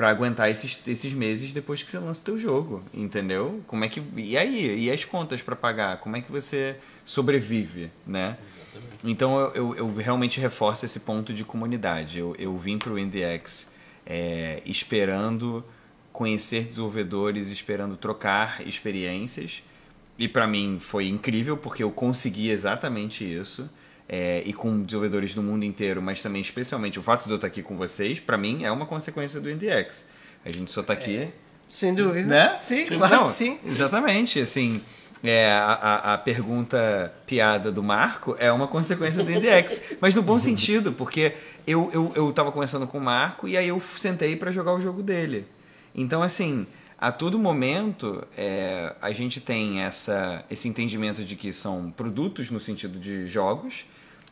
para 0.00 0.08
aguentar 0.08 0.50
esses, 0.50 0.80
esses 0.86 1.12
meses 1.12 1.52
depois 1.52 1.82
que 1.82 1.90
você 1.90 1.98
lança 1.98 2.22
o 2.22 2.24
teu 2.24 2.38
jogo, 2.38 2.82
entendeu? 2.94 3.60
Como 3.66 3.84
é 3.84 3.88
que 3.88 4.02
e 4.16 4.34
aí, 4.34 4.84
e 4.84 4.90
as 4.90 5.04
contas 5.04 5.42
para 5.42 5.54
pagar? 5.54 6.00
Como 6.00 6.16
é 6.16 6.22
que 6.22 6.32
você 6.32 6.76
sobrevive, 7.04 7.90
né? 8.06 8.38
Exatamente. 8.72 8.96
Então 9.04 9.38
eu, 9.38 9.52
eu, 9.54 9.76
eu 9.76 9.94
realmente 9.96 10.40
reforço 10.40 10.86
esse 10.86 11.00
ponto 11.00 11.34
de 11.34 11.44
comunidade. 11.44 12.18
Eu, 12.18 12.34
eu 12.38 12.56
vim 12.56 12.78
para 12.78 12.94
o 12.94 12.98
IndieX 12.98 13.70
é, 14.06 14.62
esperando 14.64 15.62
conhecer 16.10 16.64
desenvolvedores, 16.64 17.50
esperando 17.50 17.94
trocar 17.94 18.66
experiências. 18.66 19.62
E 20.18 20.26
para 20.26 20.46
mim 20.46 20.78
foi 20.80 21.08
incrível 21.08 21.58
porque 21.58 21.82
eu 21.82 21.90
consegui 21.90 22.48
exatamente 22.48 23.22
isso. 23.22 23.68
É, 24.12 24.42
e 24.44 24.52
com 24.52 24.82
desenvolvedores 24.82 25.34
do 25.34 25.42
mundo 25.42 25.64
inteiro, 25.64 26.02
mas 26.02 26.20
também 26.20 26.42
especialmente 26.42 26.98
o 26.98 27.02
fato 27.02 27.26
de 27.26 27.30
eu 27.30 27.36
estar 27.36 27.46
aqui 27.46 27.62
com 27.62 27.76
vocês, 27.76 28.18
para 28.18 28.36
mim 28.36 28.64
é 28.64 28.72
uma 28.72 28.84
consequência 28.84 29.40
do 29.40 29.48
IndieX. 29.48 30.04
A 30.44 30.50
gente 30.50 30.72
só 30.72 30.80
está 30.80 30.94
aqui 30.94 31.28
Sem 31.68 31.94
dúvida. 31.94 32.26
né? 32.26 32.58
Sim, 32.60 32.86
claro 32.86 33.14
Não, 33.14 33.28
sim. 33.28 33.60
Exatamente, 33.64 34.40
assim, 34.40 34.82
é, 35.22 35.52
a, 35.52 36.14
a, 36.14 36.18
pergunta 36.18 37.14
piada 37.24 37.70
do 37.70 37.84
Marco 37.84 38.34
é 38.38 38.50
uma 38.50 38.66
consequência 38.66 39.22
do 39.22 39.30
IndieX, 39.30 39.82
mas 40.00 40.14
no 40.14 40.22
bom 40.22 40.38
sentido, 40.38 40.92
porque 40.92 41.34
eu, 41.66 41.88
eu, 41.92 42.12
eu 42.16 42.32
tava 42.32 42.50
conversando 42.50 42.86
com 42.86 42.98
o 42.98 43.00
Marco 43.00 43.46
e 43.46 43.56
aí 43.56 43.68
eu 43.68 43.78
sentei 43.78 44.34
para 44.34 44.50
jogar 44.50 44.72
o 44.72 44.80
jogo 44.80 45.04
dele. 45.04 45.46
Então, 45.94 46.22
assim, 46.22 46.66
a 46.98 47.12
todo 47.12 47.38
momento 47.38 48.26
é, 48.36 48.94
a 49.00 49.12
gente 49.12 49.40
tem 49.40 49.82
essa, 49.82 50.44
esse 50.50 50.68
entendimento 50.68 51.24
de 51.24 51.36
que 51.36 51.52
são 51.52 51.90
produtos 51.90 52.50
no 52.50 52.58
sentido 52.58 52.98
de 52.98 53.26
jogos, 53.26 53.86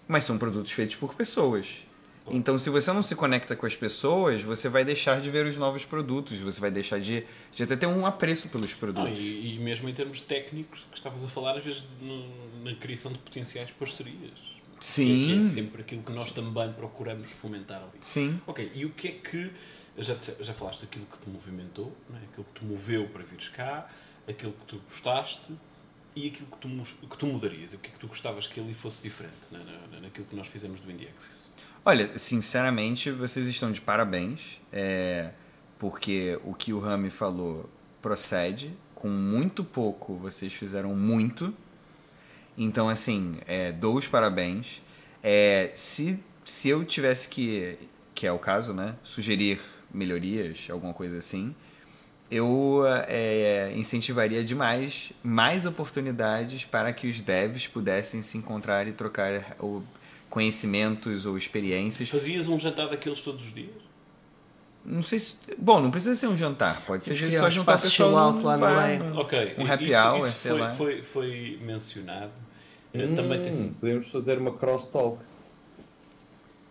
mas 0.09 0.25
são 0.25 0.37
produtos 0.39 0.73
feitos 0.73 0.97
por 0.97 1.15
pessoas. 1.15 1.85
Então, 2.31 2.59
se 2.59 2.69
você 2.69 2.93
não 2.93 3.03
se 3.03 3.15
conecta 3.15 3.57
com 3.57 3.65
as 3.65 3.75
pessoas, 3.75 4.43
você 4.43 4.69
vai 4.69 4.85
deixar 4.85 5.19
de 5.19 5.31
ver 5.31 5.47
os 5.47 5.57
novos 5.57 5.87
produtos, 5.87 6.39
você 6.39 6.61
vai 6.61 6.71
deixar 6.71 7.01
de, 7.01 7.25
de 7.53 7.63
até 7.63 7.75
ter 7.75 7.87
um 7.87 8.05
apreço 8.05 8.51
pelos 8.51 8.71
Não, 8.73 8.79
produtos. 8.79 9.19
e, 9.19 9.55
e 9.55 9.59
mesmo 9.59 9.89
em 9.89 9.95
termos 9.95 10.21
técnicos, 10.21 10.81
que 10.91 10.97
estavas 10.99 11.25
a 11.25 11.29
falar, 11.29 11.57
às 11.57 11.65
vezes 11.65 11.85
no- 12.03 12.63
na 12.65 12.75
criação 12.75 13.11
de 13.13 13.19
potenciais 13.19 13.71
parcerias. 13.71 14.33
É- 14.33 14.59
Sim. 14.79 15.27
Que 15.27 15.39
é 15.39 15.43
sempre 15.43 15.81
aquilo 15.83 16.03
que 16.03 16.13
nós 16.13 16.31
também 16.31 16.71
procuramos 16.75 17.31
fomentar 17.31 17.79
ali. 17.81 17.99
Sim. 18.03 18.39
Ok, 18.47 18.71
e 18.75 18.85
o 18.85 18.91
que 18.91 19.09
é 19.09 19.13
que. 19.13 19.51
Já, 19.97 20.15
já 20.41 20.53
falaste 20.53 20.83
daquilo 20.83 21.07
que 21.07 21.19
te 21.19 21.29
movimentou, 21.31 21.97
não 22.11 22.17
é? 22.19 22.21
aquilo 22.31 22.47
que 22.55 22.61
te 22.61 22.65
moveu 22.67 23.09
para 23.09 23.23
vires 23.25 23.49
cá, 23.49 23.89
aquilo 24.29 24.53
que 24.53 24.67
tu 24.67 24.81
gostaste 24.91 25.51
e 26.25 26.29
aquilo 26.29 26.47
que 26.47 26.59
tu, 26.59 27.07
que 27.09 27.16
tu 27.19 27.27
mudarias. 27.27 27.75
O 27.75 27.79
que 27.79 27.89
é 27.89 27.93
que 27.93 27.99
tu 27.99 28.07
gostavas 28.09 28.47
que 28.47 28.59
ali 28.61 28.75
fosse 28.75 29.03
diferente 29.03 29.35
na, 29.51 29.59
na- 29.59 30.01
naquilo 30.01 30.27
que 30.27 30.37
nós 30.37 30.47
fizemos 30.47 30.81
do 30.81 30.91
IndieX? 30.91 31.47
Olha, 31.85 32.19
sinceramente, 32.19 33.11
vocês 33.11 33.47
estão 33.47 33.71
de 33.73 33.81
parabéns, 33.81 34.61
é, 34.73 35.31
porque 35.79 36.39
o 36.45 36.53
que 36.55 36.73
o 36.73 36.79
Rami 36.79 37.11
falou 37.11 37.69
procede. 38.03 38.73
Com 38.95 39.09
muito 39.09 39.62
pouco, 39.62 40.16
vocês 40.16 40.53
fizeram 40.53 40.95
muito. 40.95 41.55
Então, 42.57 42.89
assim, 42.89 43.37
é, 43.47 43.71
dou 43.71 43.97
os 43.97 44.09
parabéns. 44.09 44.83
É, 45.23 45.71
se, 45.75 46.19
se 46.45 46.69
eu 46.69 46.85
tivesse 46.85 47.29
que, 47.29 47.79
que 48.14 48.27
é 48.27 48.33
o 48.33 48.39
caso, 48.39 48.75
né, 48.75 48.97
sugerir 49.05 49.61
melhorias, 49.93 50.66
alguma 50.71 50.93
coisa 50.93 51.19
assim, 51.19 51.55
eu 52.31 52.83
é, 53.07 53.72
incentivaria 53.74 54.45
demais 54.45 55.12
mais 55.22 55.64
oportunidades 55.64 56.64
para 56.64 56.93
que 56.93 57.09
os 57.09 57.20
devs 57.20 57.66
pudessem 57.66 58.20
se 58.22 58.37
encontrar 58.37 58.87
e 58.87 58.93
trocar 58.93 59.57
o, 59.61 59.83
conhecimentos 60.29 61.26
ou 61.26 61.37
experiências. 61.37 62.09
Fazias 62.09 62.49
um 62.49 62.59
jantar 62.59 62.89
daqueles 62.89 63.20
todos 63.20 63.45
os 63.45 63.55
dias? 63.55 63.89
Não 64.85 65.03
sei 65.03 65.18
se. 65.18 65.37
Bom, 65.59 65.81
não 65.81 65.91
precisa 65.91 66.14
ser 66.14 66.29
um 66.29 66.37
jantar, 66.37 66.83
pode 66.87 67.05
ser 67.05 67.14
que 67.14 67.39
só 67.39 67.47
um 67.47 67.51
juntar 67.51 67.72
pessoal 67.72 67.91
chill 67.91 68.18
out 68.18 68.43
lá 68.43 68.57
no 68.57 68.81
meio. 68.81 69.05
Um 69.59 69.70
happy 69.70 69.89
isso, 69.89 69.97
hour, 69.97 70.29
isso 70.29 70.37
sei 70.39 70.51
foi, 70.53 70.61
lá. 70.61 70.70
Foi, 70.70 71.03
foi 71.03 71.59
mencionado. 71.62 72.33
Hum, 72.95 73.14
Também 73.14 73.43
tem 73.43 73.72
podemos 73.74 74.09
fazer 74.11 74.39
uma 74.39 74.53
crosstalk. 74.53 75.22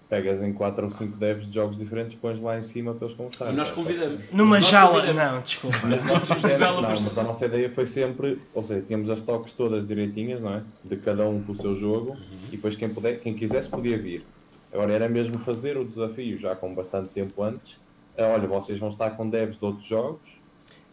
Pegas 0.10 0.42
em 0.42 0.54
4 0.54 0.86
ou 0.86 0.90
5 0.90 1.18
devs 1.18 1.48
de 1.48 1.54
jogos 1.54 1.78
diferentes, 1.78 2.16
pões 2.16 2.40
lá 2.40 2.58
em 2.58 2.62
cima 2.62 2.94
para 2.94 3.06
eles 3.08 3.18
conversarem. 3.18 3.54
E 3.54 3.58
nós 3.58 3.72
convidamos. 3.72 4.32
Numa 4.32 4.56
Nós 4.58 4.68
jaula. 4.70 5.02
convidamos. 5.02 5.32
Não, 5.34 5.42
desculpa. 5.42 5.78
Nós, 5.88 6.24
os 6.24 6.60
Não, 6.60 6.82
mas 6.82 7.18
a 7.18 7.24
nossa 7.24 7.46
ideia 7.46 7.70
foi 7.70 7.86
sempre, 7.88 8.40
ou 8.54 8.64
seja, 8.64 8.82
tínhamos 8.82 9.10
as 9.10 9.22
toques 9.22 9.52
todas 9.52 9.88
direitinhas, 9.88 10.40
não 10.42 10.54
é? 10.54 10.62
De 10.84 10.96
cada 10.98 11.28
um 11.28 11.42
com 11.44 11.52
o 11.52 11.56
seu 11.56 11.76
jogo, 11.76 12.12
Uhum. 12.12 12.18
e 12.48 12.52
depois 12.52 12.76
quem, 12.76 12.90
puder, 12.90 13.20
quem 13.20 13.34
quisesse 13.34 13.68
podia 13.70 13.98
vir. 13.98 14.26
Agora 14.74 14.94
era 14.94 15.10
mesmo 15.10 15.40
fazer 15.40 15.78
o 15.78 15.84
desafio 15.86 16.38
já 16.38 16.56
com 16.56 16.74
bastante 16.74 17.10
tempo 17.10 17.42
antes. 17.44 17.78
É, 18.16 18.26
olha, 18.26 18.48
vocês 18.48 18.80
vão 18.80 18.90
estar 18.90 19.12
com 19.12 19.30
devs 19.30 19.58
de 19.58 19.66
outros 19.66 19.86
jogos, 19.86 20.38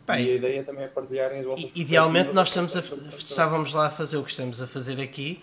Bem, 0.06 0.26
e 0.26 0.30
a 0.32 0.34
ideia 0.34 0.62
também 0.62 0.84
é 0.84 0.88
partilharem 0.88 1.40
as 1.40 1.46
vossas 1.46 1.70
Idealmente 1.74 2.32
nós 2.34 2.48
estamos 2.48 2.76
a, 2.76 2.80
estávamos 3.16 3.72
lá 3.72 3.86
a 3.86 3.90
fazer 3.90 4.18
o 4.18 4.22
que 4.22 4.28
estamos 4.30 4.60
a 4.60 4.66
fazer 4.66 5.00
aqui, 5.00 5.40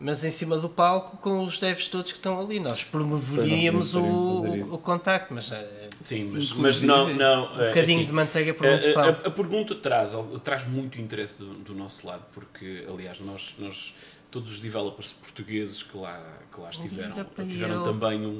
mas 0.00 0.24
em 0.24 0.30
cima 0.30 0.58
do 0.58 0.68
palco 0.68 1.16
com 1.18 1.42
os 1.44 1.58
devs 1.58 1.88
todos 1.88 2.10
que 2.12 2.18
estão 2.18 2.40
ali. 2.40 2.60
Nós 2.60 2.82
promoveríamos 2.84 3.94
o, 3.94 4.56
isso. 4.56 4.74
o 4.74 4.78
contacto, 4.78 5.32
mas 5.32 5.50
é 5.52 5.88
Sim, 6.02 6.30
mas, 6.32 6.52
mas 6.52 6.82
não. 6.82 7.12
não 7.14 7.54
um 7.54 7.68
bocadinho 7.68 8.04
de 8.04 8.12
manteiga 8.12 8.52
por 8.52 8.66
muito 8.66 8.86
a, 8.88 8.90
a, 8.90 9.12
pão. 9.12 9.26
a 9.26 9.30
pergunta 9.30 9.74
traz, 9.74 10.12
traz 10.42 10.66
muito 10.66 11.00
interesse 11.00 11.38
do, 11.38 11.54
do 11.54 11.74
nosso 11.74 12.06
lado, 12.06 12.24
porque, 12.32 12.84
aliás, 12.88 13.18
nós, 13.20 13.54
nós 13.58 13.94
todos 14.30 14.52
os 14.52 14.60
developers 14.60 15.12
portugueses 15.12 15.82
que 15.82 15.96
lá, 15.96 16.20
que 16.52 16.60
lá 16.60 16.70
estiveram 16.70 17.24
para 17.24 17.44
tiveram 17.44 17.84
também 17.84 18.26
um, 18.26 18.30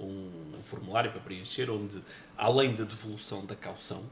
um- 0.00 0.54
um 0.58 0.62
formulário 0.64 1.10
para 1.12 1.20
preencher, 1.20 1.70
onde, 1.70 2.00
além 2.36 2.74
da 2.74 2.84
devolução 2.84 3.44
da 3.44 3.54
caução, 3.54 4.02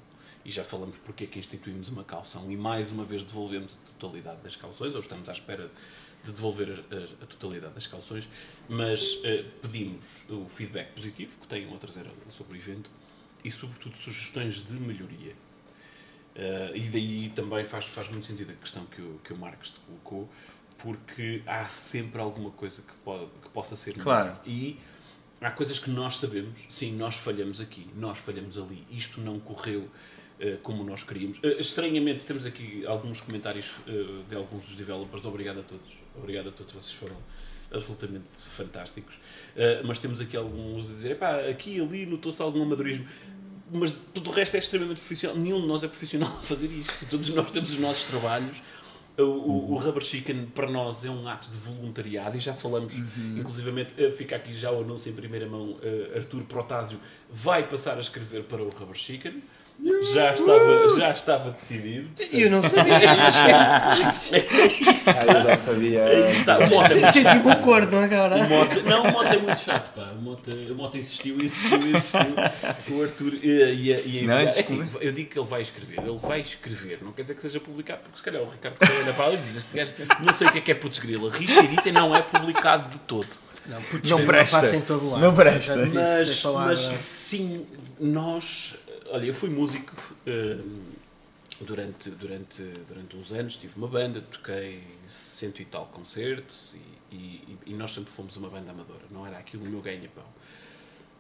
e 0.45 0.51
já 0.51 0.63
falamos 0.63 0.97
porque 1.05 1.25
é 1.25 1.27
que 1.27 1.39
instituímos 1.39 1.89
uma 1.89 2.05
caução 2.05 2.51
e 2.51 2.57
mais 2.57 2.93
uma 2.93 3.05
vez 3.05 3.25
devolvemos 3.25 3.79
a 3.87 3.99
totalidade 4.01 4.39
das 4.43 4.57
cauções, 4.57 4.95
ou 4.95 5.01
estamos 5.01 5.29
à 5.29 5.33
espera 5.33 5.71
de 6.25 6.33
devolver 6.33 6.69
a, 6.71 6.95
a- 6.95 7.25
a 7.25 7.27
totalidade 7.27 7.75
das 7.75 7.87
cauções, 7.87 8.29
mas 8.69 9.19
eh, 9.25 9.45
pedimos 9.61 10.25
o 10.31 10.47
feedback 10.49 10.93
positivo 10.95 11.33
que 11.41 11.47
tenham 11.49 11.75
a 11.75 11.79
trazer 11.79 12.07
sobre 12.31 12.57
o 12.57 12.61
evento 12.61 12.89
e, 13.45 13.51
sobretudo, 13.51 13.97
sugestões 13.97 14.65
de 14.65 14.73
melhoria. 14.75 15.35
Eh, 16.35 16.73
e 16.77 16.81
daí 16.89 17.33
também 17.35 17.65
faz, 17.65 17.85
faz 17.87 18.09
muito 18.09 18.25
sentido 18.27 18.51
a 18.53 18.55
questão 18.55 18.87
que 18.87 19.03
o, 19.03 19.21
que 19.25 19.33
o 19.33 19.37
Marcos 19.37 19.71
te 19.71 19.81
colocou, 19.81 20.29
porque 20.79 21.43
há 21.47 21.65
sempre 21.67 22.21
alguma 22.21 22.51
coisa 22.51 22.83
que, 22.83 22.93
pode, 23.05 23.27
que 23.43 23.49
possa 23.51 23.77
ser 23.77 23.95
Claro. 23.95 24.29
melhor. 24.31 24.43
E 24.47 24.79
há 25.41 25.51
coisas 25.51 25.79
que 25.79 25.91
nós 25.91 26.17
sabemos, 26.19 26.59
sim, 26.69 26.93
nós 26.97 27.17
falhamos 27.17 27.61
aqui, 27.61 27.87
nós 27.97 28.19
falhamos 28.19 28.57
ali, 28.57 28.85
isto 28.91 29.21
não 29.21 29.39
correu 29.41 29.89
eh, 30.41 30.57
como 30.63 30.83
nós 30.85 31.03
queríamos. 31.03 31.39
Estranhamente, 31.59 32.25
temos 32.25 32.47
aqui 32.47 32.87
alguns 32.87 33.21
comentários 33.21 33.67
de 34.29 34.35
alguns 34.35 34.65
dos 34.65 34.75
developers, 34.77 35.25
obrigado 35.27 35.61
a 35.61 35.63
todos, 35.63 35.91
obrigado 36.17 36.49
a 36.49 36.53
todos, 36.53 36.73
vocês 36.73 36.93
foram 36.93 37.17
absolutamente 37.73 38.29
fantásticos. 38.37 39.15
Eh, 39.57 39.83
mas 39.85 39.99
temos 39.99 40.21
aqui 40.21 40.37
alguns 40.37 40.91
a 40.91 40.95
dizer, 40.95 41.13
epá, 41.13 41.41
aqui 41.49 41.77
e 41.77 41.81
ali 41.81 42.07
notou-se 42.07 42.41
algum 42.43 42.63
amadorismo. 42.63 43.07
Mas 43.71 43.95
tudo 44.13 44.31
o 44.31 44.33
resto 44.33 44.55
é 44.57 44.59
extremamente 44.59 44.99
profissional. 44.99 45.37
Nenhum 45.37 45.61
de 45.61 45.67
nós 45.67 45.83
é 45.83 45.89
profissional 45.89 46.29
a 46.39 46.43
fazer 46.43 46.71
isto. 46.71 47.07
Todos 47.09 47.29
nós 47.31 47.51
temos 47.51 47.73
os 47.73 47.79
nossos 47.79 48.05
trabalhos. 48.05 48.57
O, 49.17 49.23
o, 49.23 49.73
o 49.73 49.77
Rubber 49.79 50.03
Chicken 50.03 50.47
para 50.47 50.71
nós 50.71 51.05
é 51.05 51.11
um 51.11 51.29
ato 51.29 51.51
de 51.51 51.57
voluntariado 51.59 52.37
e 52.37 52.41
já 52.41 52.55
falamos, 52.55 52.95
inclusivamente, 53.39 53.93
eh, 53.99 54.11
fica 54.11 54.37
aqui 54.37 54.53
já 54.55 54.71
o 54.71 54.81
anúncio 54.81 55.11
em 55.11 55.15
primeira 55.15 55.47
mão: 55.47 55.79
Artur 56.15 56.43
Protásio 56.45 56.99
vai 57.31 57.67
passar 57.69 57.97
a 57.97 58.01
escrever 58.01 58.45
para 58.45 58.63
o 58.63 58.71
Rubber 58.71 58.97
Chicken. 58.97 59.43
Já 60.13 60.33
estava, 60.33 60.97
já 60.97 61.11
estava 61.11 61.51
decidido. 61.51 62.09
Eu 62.33 62.51
não 62.51 62.63
sabia. 62.63 62.93
Ah, 65.05 65.25
eu 65.27 65.43
já 65.43 65.57
sabia. 65.57 66.05
Aí 66.05 66.31
está. 66.31 66.59
O 66.59 66.71
Mota, 66.71 66.99
é 66.99 67.11
Senti 67.11 67.39
um 67.39 67.51
acordo 67.51 67.97
o 67.97 67.99
agora. 67.99 68.45
Mota, 68.47 68.81
não, 68.83 69.03
o 69.03 69.13
Mota 69.13 69.35
é 69.35 69.39
muito 69.39 69.59
chato, 69.59 69.93
pá. 69.95 70.13
O 70.13 70.23
Mota, 70.23 70.51
o 70.55 70.75
Mota 70.75 70.97
insistiu, 70.97 71.41
insistiu, 71.43 71.89
insistiu. 71.89 72.21
O 72.89 73.03
Arthur 73.03 73.35
ia, 73.35 73.71
ia, 73.71 74.01
ia 74.01 74.23
Não. 74.23 74.39
É 74.39 74.51
assim, 74.51 74.89
eu 75.01 75.13
digo 75.13 75.31
que 75.31 75.39
ele 75.39 75.49
vai 75.49 75.63
escrever, 75.63 75.99
ele 75.99 76.19
vai 76.23 76.41
escrever, 76.41 76.99
não 77.03 77.13
quer 77.13 77.23
dizer 77.23 77.35
que 77.35 77.43
seja 77.43 77.59
publicado, 77.59 78.03
porque 78.03 78.19
se 78.19 78.23
calhar 78.23 78.43
o 78.43 78.49
Ricardo 78.49 78.79
Correia 78.79 79.05
na 79.05 79.13
fala 79.13 79.35
e 79.35 79.39
diz: 79.39 79.57
Este 79.57 79.77
gajo 79.77 79.93
não 80.21 80.33
sei 80.33 80.47
o 80.47 80.53
que 80.53 80.59
é 80.59 80.61
que 80.61 80.71
é 80.71 80.75
putz 80.75 80.99
grilo, 81.01 81.29
risca 81.29 81.61
e 81.61 81.65
edita 81.65 81.89
e 81.89 81.93
não 81.93 82.15
é 82.15 82.23
publicado 82.23 82.91
de 82.91 83.01
todo. 83.01 83.29
Não, 83.67 83.81
putz, 83.83 84.11
Não 84.11 84.25
presta. 84.25 84.77
em 84.77 84.81
todo 84.81 85.11
lado. 85.11 85.21
Não 85.21 85.35
presta. 85.35 85.77
Mas, 85.77 86.43
mas 86.55 87.01
sim, 87.01 87.67
nós. 87.99 88.77
Olha, 89.15 89.27
eu 89.27 89.35
fui 89.35 89.51
músico 89.51 89.95
hum, 90.27 90.85
durante, 91.61 92.09
durante, 92.13 92.63
durante 92.89 93.15
uns 93.15 93.31
anos, 93.31 93.57
tive 93.57 93.77
uma 93.77 93.87
banda, 93.87 94.23
toquei 94.23 94.83
cento 95.11 95.61
e 95.61 95.67
tal 95.67 95.85
concertos 95.89 96.75
e, 97.11 97.15
e, 97.15 97.59
e 97.67 97.75
nós 97.75 97.93
sempre 97.93 98.11
fomos 98.11 98.39
uma 98.39 98.49
banda 98.49 98.71
amadora, 98.71 99.03
não 99.11 99.27
era 99.27 99.37
aquilo 99.37 99.65
o 99.65 99.69
meu 99.69 99.83
ganha-pão. 99.83 100.25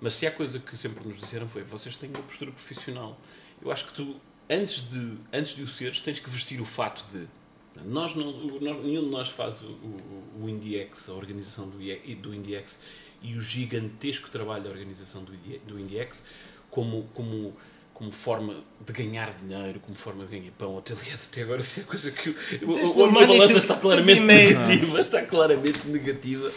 Mas 0.01 0.15
se 0.15 0.27
há 0.27 0.31
coisa 0.31 0.59
que 0.59 0.75
sempre 0.75 1.07
nos 1.07 1.19
disseram 1.19 1.47
foi: 1.47 1.65
vocês 1.65 1.95
têm 1.99 2.09
uma 2.09 2.23
postura 2.23 2.51
profissional. 2.51 3.21
Eu 3.61 3.71
acho 3.71 3.89
que 3.89 3.93
tu, 3.93 4.17
antes 4.49 4.89
de, 4.89 5.19
antes 5.31 5.55
de 5.55 5.63
o 5.63 5.69
seres, 5.69 6.01
tens 6.01 6.19
que 6.19 6.31
vestir 6.31 6.63
o 6.63 6.65
fato 6.65 7.05
de. 7.13 7.29
Nós 7.85 8.15
não, 8.15 8.33
nós- 8.59 8.83
nenhum 8.83 9.03
de 9.05 9.11
nós 9.11 9.29
faz 9.29 9.61
o, 9.61 9.67
o, 9.67 10.45
o 10.45 10.49
IndieX, 10.49 11.11
a 11.11 11.13
organização 11.13 11.69
do, 11.69 11.77
do 11.77 12.35
IndieX 12.35 12.81
e 13.21 13.37
o 13.37 13.41
gigantesco 13.43 14.31
trabalho 14.31 14.65
da 14.65 14.71
organização 14.71 15.23
do, 15.25 15.33
do 15.67 15.79
IndieX 15.79 16.25
como, 16.73 17.07
como, 17.13 17.55
como 18.03 18.11
forma 18.13 18.57
de 18.85 18.93
ganhar 18.93 19.33
dinheiro, 19.35 19.79
como 19.79 19.97
forma 19.97 20.25
de 20.27 20.37
ganhar 20.37 20.51
pão. 20.59 20.77
Até, 20.77 20.93
aliás, 20.93 21.29
até 21.31 21.43
agora, 21.43 21.61
isso 21.61 21.79
é 21.79 21.83
coisa 21.85 22.11
que. 22.11 22.31
o- 22.31 22.73
o- 22.99 23.05
a 23.05 23.07
minha 23.13 23.27
balança 23.29 23.59
está 23.59 23.77
claramente 23.77 24.21
negativa. 24.57 25.01
Está 25.01 25.23
claramente 25.23 25.87
negativa. 25.87 26.51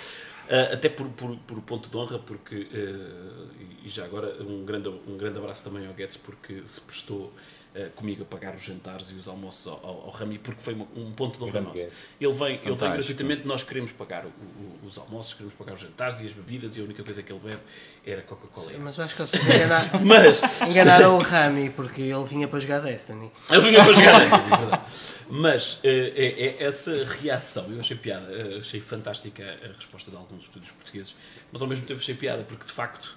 Ah, 0.50 0.74
até 0.74 0.90
por, 0.90 1.08
por, 1.10 1.36
por 1.38 1.62
ponto 1.62 1.88
de 1.88 1.96
honra, 1.98 2.18
porque, 2.18 2.56
e- 2.56 3.86
e 3.86 3.90
já 3.90 4.06
agora, 4.06 4.36
um 4.44 4.66
grande, 4.66 4.90
um 4.90 5.18
grande 5.18 5.38
abraço 5.38 5.64
também 5.70 5.86
ao 5.86 5.94
Guedes, 5.94 6.18
porque 6.18 6.64
se 6.66 6.82
prestou 6.82 7.32
ah, 7.76 7.90
comigo 7.96 8.24
a 8.24 8.26
pagar 8.26 8.56
os 8.56 8.62
jantares 8.64 9.10
e 9.12 9.16
os 9.16 9.28
almoços 9.28 9.68
ao, 9.68 9.74
ao, 9.86 10.02
ao 10.06 10.10
Rami, 10.12 10.38
porque 10.40 10.62
foi 10.62 10.74
uma- 10.74 10.88
um 10.96 11.12
ponto 11.12 11.38
de 11.38 11.44
honra 11.44 11.62
nosso. 11.62 11.76
Guedes. 11.76 11.94
Ele 12.22 12.34
vem, 12.34 12.56
ele 12.64 12.76
vem 12.76 12.92
gratuitamente, 12.94 13.46
nós 13.48 13.64
queremos 13.64 13.92
pagar 13.92 14.26
o- 14.26 14.30
o- 14.30 14.80
os 14.88 14.98
almoços, 14.98 15.34
queremos 15.34 15.54
pagar 15.56 15.74
os 15.74 15.82
jantares 15.82 16.22
e 16.22 16.26
as 16.28 16.32
bebidas, 16.32 16.76
e 16.78 16.82
a 16.82 16.84
única 16.84 17.04
coisa 17.04 17.22
que 17.22 17.32
ele 17.32 17.40
bebe 17.44 17.62
era 18.06 18.22
Coca-Cola. 18.22 18.72
Mas 18.80 18.98
eu 18.98 19.04
acho 19.04 19.16
que 19.16 19.22
vocês 19.22 19.46
enganaram, 19.46 19.90
Mas, 20.04 20.42
enganaram 20.70 21.18
o 21.18 21.22
Rami 21.22 21.70
porque 21.70 22.02
ele 22.02 22.24
vinha 22.26 22.48
para 22.48 22.60
jogar 22.60 22.80
Destiny. 22.80 23.32
Ele 23.50 23.62
vinha 23.62 23.84
para 23.84 23.94
jogar 23.94 24.22
essa, 24.26 24.36
é 24.36 24.58
verdade. 24.58 24.84
Mas 25.28 25.80
eh, 25.84 26.14
é, 26.16 26.64
é 26.64 26.64
essa 26.68 27.04
reação, 27.04 27.72
eu 27.72 27.80
achei 27.80 27.98
piada, 27.98 28.26
eh, 28.32 28.60
achei 28.60 28.80
fantástica 28.80 29.44
a, 29.44 29.66
a 29.66 29.74
resposta 29.74 30.12
de 30.12 30.18
alguns 30.18 30.44
estúdios 30.44 30.72
portugueses, 30.72 31.16
mas 31.52 31.62
ao 31.64 31.68
mesmo 31.68 31.84
tempo 31.86 32.00
achei 32.00 32.14
piada, 32.14 32.44
porque 32.44 32.64
de 32.66 32.72
facto, 32.72 33.16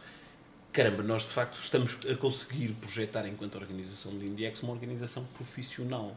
caramba, 0.79 1.03
nós 1.03 1.23
de 1.23 1.31
facto 1.31 1.59
estamos 1.61 1.99
a 2.09 2.15
conseguir 2.15 2.69
projetar 2.75 3.27
enquanto 3.27 3.57
organização 3.57 4.17
de 4.17 4.27
IndieX 4.27 4.63
uma 4.63 4.73
organização 4.73 5.25
profissional, 5.37 6.17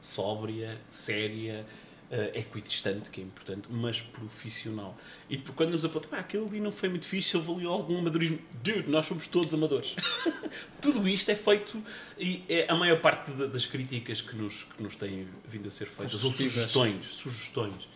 sóbria, 0.00 0.80
séria, 0.88 1.66
eh, 2.08 2.30
equidistante, 2.38 3.10
que 3.10 3.20
é 3.20 3.24
importante, 3.24 3.66
mas 3.68 4.00
profissional. 4.00 4.96
E 5.28 5.36
quando 5.36 5.70
nos 5.70 5.84
apontam, 5.84 6.10
ah, 6.12 6.18
aquele 6.20 6.46
ali 6.46 6.60
não 6.60 6.70
foi 6.70 6.88
muito 6.90 7.06
fixe, 7.06 7.36
houve 7.36 7.50
ali 7.50 7.66
algum 7.66 7.98
amadorismo. 7.98 8.38
Dude, 8.62 8.88
nós 8.88 9.04
somos 9.06 9.26
todos 9.26 9.52
amadores. 9.52 9.96
Tudo 10.80 11.08
isto 11.08 11.28
é 11.32 11.34
feito 11.34 11.82
e 12.16 12.44
é 12.48 12.70
a 12.70 12.76
maior 12.76 13.00
parte 13.00 13.32
da- 13.32 13.46
das 13.46 13.66
críticas 13.66 14.20
que 14.20 14.36
nos, 14.36 14.62
que 14.76 14.80
nos 14.80 14.94
têm 14.94 15.26
vindo 15.48 15.66
a 15.66 15.70
ser 15.72 15.86
feitas, 15.86 16.22
ou 16.22 16.30
sugestões, 16.32 17.06
sugestões 17.06 17.88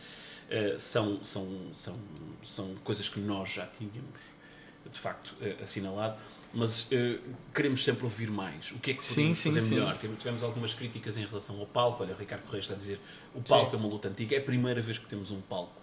eh, 0.51 0.75
são, 0.79 1.23
são, 1.25 1.71
são, 1.73 1.97
são 2.45 2.75
coisas 2.83 3.09
que 3.09 3.21
nós 3.21 3.51
já 3.53 3.67
tínhamos 3.67 4.35
de 4.91 4.99
facto 4.99 5.35
eh, 5.41 5.57
assinalado, 5.63 6.17
mas 6.55 6.89
eh, 6.93 7.19
queremos 7.55 7.85
sempre 7.85 8.05
ouvir 8.05 8.31
mais. 8.31 8.71
O 8.73 8.79
que 8.81 8.93
é 8.93 8.95
que 8.95 9.03
podemos 9.05 9.39
sim, 9.39 9.51
fazer 9.51 9.63
sim. 9.63 9.75
melhor? 9.75 9.97
Tivemos- 9.97 10.19
Tivemos 10.23 10.43
algumas 10.43 10.73
críticas 10.75 11.17
em 11.17 11.25
relação 11.27 11.59
ao 11.61 11.67
palco. 11.67 12.03
Olha, 12.03 12.15
o 12.15 12.19
Ricardo 12.19 12.43
Correia 12.45 12.61
está 12.61 12.75
a 12.75 12.77
dizer 12.79 12.99
o 13.35 13.43
palco 13.43 13.75
é 13.75 13.79
uma 13.79 13.89
luta 13.89 14.09
antiga. 14.09 14.35
É 14.37 14.39
a 14.39 14.43
primeira 14.43 14.81
vez 14.81 14.97
que 14.99 15.07
temos 15.07 15.31
um 15.31 15.41
palco. 15.41 15.75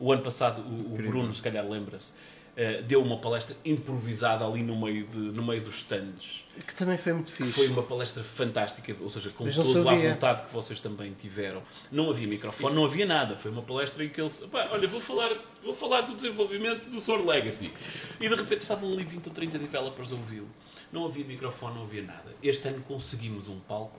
O 0.00 0.12
ano 0.12 0.22
passado, 0.22 0.62
o, 0.62 0.92
o 0.92 0.94
Bruno, 0.94 1.32
se 1.34 1.42
calhar 1.42 1.68
lembra-se, 1.68 2.12
eh, 2.60 2.82
deu 2.82 3.00
uma 3.00 3.16
palestra 3.18 3.56
improvisada 3.64 4.44
ali 4.44 4.62
no 4.64 4.76
meio, 4.78 5.06
de, 5.06 5.16
no 5.16 5.42
meio 5.46 5.62
dos 5.62 5.76
stands. 5.76 6.44
Que 6.66 6.74
também 6.74 6.98
foi 6.98 7.12
muito 7.12 7.30
fixe. 7.32 7.52
foi 7.52 7.68
uma 7.68 7.84
palestra 7.84 8.24
fantástica, 8.24 8.92
ou 9.00 9.08
seja, 9.08 9.30
com 9.30 9.48
toda 9.48 9.90
a 9.92 9.94
vontade 9.94 10.42
que 10.48 10.52
vocês 10.52 10.80
também 10.80 11.12
tiveram. 11.12 11.62
Não 11.92 12.10
havia 12.10 12.26
microfone, 12.26 12.74
não 12.74 12.84
havia 12.84 13.06
nada. 13.06 13.36
Foi 13.36 13.50
uma 13.52 13.62
palestra 13.62 14.04
em 14.04 14.08
que 14.08 14.20
eles. 14.20 14.44
"Pá, 14.50 14.68
olha, 14.72 14.88
vou 14.88 15.00
falar, 15.00 15.30
vou 15.62 15.72
falar 15.72 16.00
do 16.00 16.16
desenvolvimento 16.16 16.90
do 16.90 16.98
Sword 17.00 17.24
Legacy. 17.24 17.72
E 18.20 18.28
de 18.28 18.34
repente 18.34 18.62
estavam 18.62 18.92
ali 18.92 19.04
20 19.04 19.28
ou 19.28 19.32
30 19.32 19.56
developers 19.56 20.10
a 20.10 20.16
ouvi-lo. 20.16 20.48
Não 20.90 21.04
havia 21.06 21.24
microfone, 21.24 21.76
não 21.76 21.82
havia 21.84 22.02
nada. 22.02 22.34
Este 22.42 22.66
ano 22.66 22.82
conseguimos 22.88 23.48
um 23.48 23.60
palco. 23.60 23.96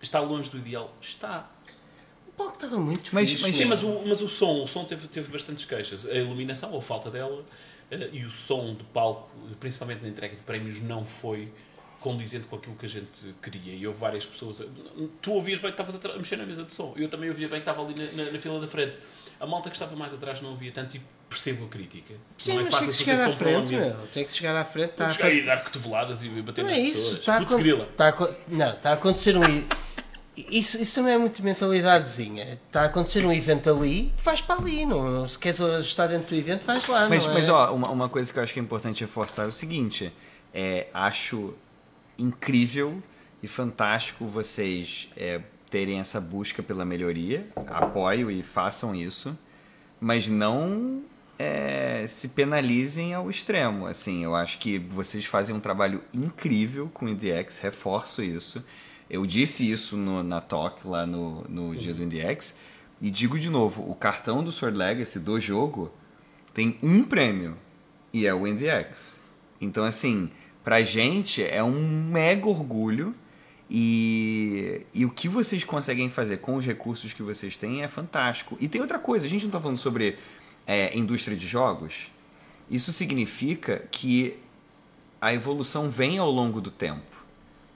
Está 0.00 0.20
longe 0.20 0.48
do 0.48 0.56
ideal? 0.56 0.94
Está. 1.02 1.50
O 2.28 2.32
palco 2.32 2.54
estava 2.54 2.78
muito 2.78 3.10
Mas- 3.12 3.28
fixe. 3.28 3.42
mas- 3.42 3.56
Sim, 3.56 3.64
mas 3.66 3.82
o, 3.82 4.02
mas 4.06 4.22
o 4.22 4.28
som, 4.30 4.62
o 4.64 4.66
som 4.66 4.84
teve, 4.86 5.06
teve 5.08 5.30
bastantes 5.30 5.66
queixas. 5.66 6.06
A 6.06 6.14
iluminação, 6.14 6.72
ou 6.72 6.80
falta 6.80 7.10
dela, 7.10 7.44
e 7.90 8.24
o 8.24 8.30
som 8.30 8.74
do 8.74 8.84
palco, 8.84 9.28
principalmente 9.58 10.02
na 10.02 10.08
entrega 10.08 10.36
de 10.36 10.42
prémios, 10.42 10.80
não 10.80 11.04
foi 11.04 11.52
condizente 12.00 12.46
com 12.46 12.56
aquilo 12.56 12.76
que 12.76 12.86
a 12.86 12.88
gente 12.88 13.34
queria. 13.42 13.74
E 13.74 13.86
houve 13.86 13.98
várias 13.98 14.24
pessoas. 14.24 14.62
Tu 15.20 15.32
ouvias 15.32 15.58
bem 15.60 15.70
que 15.70 15.80
estavas 15.80 16.04
a 16.04 16.18
mexer 16.18 16.36
na 16.36 16.46
mesa 16.46 16.64
de 16.64 16.72
som. 16.72 16.94
Eu 16.96 17.08
também 17.08 17.28
ouvia 17.28 17.48
bem 17.48 17.60
que 17.60 17.68
estava 17.68 17.84
ali 17.84 17.94
na, 17.98 18.24
na, 18.24 18.32
na, 18.32 18.38
fila 18.38 18.60
da 18.60 18.66
frente. 18.66 18.96
A 19.38 19.46
malta 19.46 19.68
que 19.68 19.76
estava 19.76 19.94
mais 19.96 20.14
atrás 20.14 20.40
não 20.40 20.50
ouvia 20.50 20.72
tanto 20.72 20.96
e 20.96 21.02
percebo 21.28 21.66
a 21.66 21.68
crítica. 21.68 22.14
Sim, 22.38 22.54
não 22.54 22.66
é 22.66 22.70
fácil 22.70 22.86
tem 22.86 22.96
que 22.96 23.04
chegar 23.04 23.28
à 23.28 23.32
frente, 23.32 23.72
meu. 23.72 23.96
Tem 24.12 24.24
que 24.24 24.30
chegar 24.30 24.56
à 24.56 24.64
frente. 24.64 24.92
Tá 24.92 25.10
chegar 25.10 25.28
a... 25.28 25.34
e 25.34 25.42
dar 25.42 25.64
cotoveladas 25.64 26.24
e 26.24 26.28
bater 26.28 26.62
não 26.62 26.70
nas 26.70 26.78
é 26.78 26.80
isso, 26.80 27.18
pessoas. 27.18 27.18
Está 27.18 27.36
a, 27.36 27.44
con... 27.44 27.58
está 27.58 28.08
a... 28.08 28.34
Não, 28.48 28.72
está 28.72 28.90
a 28.90 28.94
acontecer 28.94 29.36
um... 29.36 29.66
Isso, 30.36 30.80
isso 30.80 30.94
também 30.94 31.14
é 31.14 31.18
muito 31.18 31.42
mentalidadezinha. 31.42 32.58
Está 32.66 32.82
a 32.82 32.84
acontecer 32.86 33.24
um 33.24 33.32
evento 33.32 33.68
ali, 33.68 34.12
vais 34.22 34.40
para 34.40 34.60
ali. 34.60 34.86
Não, 34.86 35.26
se 35.26 35.38
queres 35.38 35.60
estar 35.60 36.06
dentro 36.06 36.28
do 36.28 36.34
evento, 36.34 36.64
vais 36.64 36.86
lá. 36.86 37.08
Mas, 37.08 37.26
é? 37.26 37.32
mas 37.32 37.48
ó, 37.48 37.74
uma, 37.74 37.88
uma 37.90 38.08
coisa 38.08 38.32
que 38.32 38.38
eu 38.38 38.42
acho 38.42 38.54
que 38.54 38.60
é 38.60 38.62
importante 38.62 39.00
reforçar 39.02 39.44
é 39.44 39.46
o 39.46 39.52
seguinte: 39.52 40.12
é, 40.54 40.86
acho 40.94 41.54
incrível 42.18 43.02
e 43.42 43.48
fantástico 43.48 44.26
vocês 44.26 45.08
é, 45.16 45.40
terem 45.68 45.98
essa 45.98 46.20
busca 46.20 46.62
pela 46.62 46.84
melhoria. 46.84 47.46
Apoio 47.66 48.30
e 48.30 48.42
façam 48.42 48.94
isso, 48.94 49.36
mas 50.00 50.28
não 50.28 51.02
é, 51.38 52.04
se 52.06 52.28
penalizem 52.28 53.14
ao 53.14 53.30
extremo. 53.30 53.86
Assim, 53.86 54.24
eu 54.24 54.34
acho 54.34 54.58
que 54.58 54.78
vocês 54.78 55.24
fazem 55.24 55.56
um 55.56 55.60
trabalho 55.60 56.02
incrível 56.12 56.90
com 56.92 57.06
o 57.06 57.08
IndieX, 57.08 57.58
reforço 57.58 58.22
isso. 58.22 58.62
Eu 59.10 59.26
disse 59.26 59.68
isso 59.68 59.96
no, 59.96 60.22
na 60.22 60.40
talk 60.40 60.86
lá 60.86 61.04
no, 61.04 61.44
no 61.48 61.74
dia 61.74 61.92
do 61.92 62.02
IndieX. 62.02 62.54
E 63.02 63.10
digo 63.10 63.38
de 63.38 63.50
novo, 63.50 63.90
o 63.90 63.94
cartão 63.94 64.44
do 64.44 64.52
Sword 64.52 64.78
Legacy 64.78 65.18
do 65.18 65.40
jogo 65.40 65.90
tem 66.54 66.78
um 66.82 67.02
prêmio 67.02 67.56
e 68.12 68.26
é 68.26 68.32
o 68.32 68.46
IndieX. 68.46 69.18
Então, 69.60 69.84
assim, 69.84 70.30
pra 70.62 70.82
gente 70.82 71.42
é 71.42 71.62
um 71.62 72.08
mega 72.10 72.46
orgulho 72.46 73.14
e, 73.68 74.82
e 74.92 75.04
o 75.04 75.10
que 75.10 75.28
vocês 75.28 75.64
conseguem 75.64 76.08
fazer 76.10 76.38
com 76.38 76.56
os 76.56 76.64
recursos 76.64 77.12
que 77.12 77.22
vocês 77.22 77.56
têm 77.56 77.82
é 77.82 77.88
fantástico. 77.88 78.56
E 78.60 78.68
tem 78.68 78.80
outra 78.80 78.98
coisa, 78.98 79.26
a 79.26 79.28
gente 79.28 79.42
não 79.42 79.48
está 79.48 79.60
falando 79.60 79.78
sobre 79.78 80.18
é, 80.66 80.96
indústria 80.96 81.36
de 81.36 81.46
jogos. 81.46 82.10
Isso 82.70 82.92
significa 82.92 83.84
que 83.90 84.36
a 85.20 85.32
evolução 85.34 85.90
vem 85.90 86.18
ao 86.18 86.30
longo 86.30 86.60
do 86.60 86.70
tempo. 86.70 87.19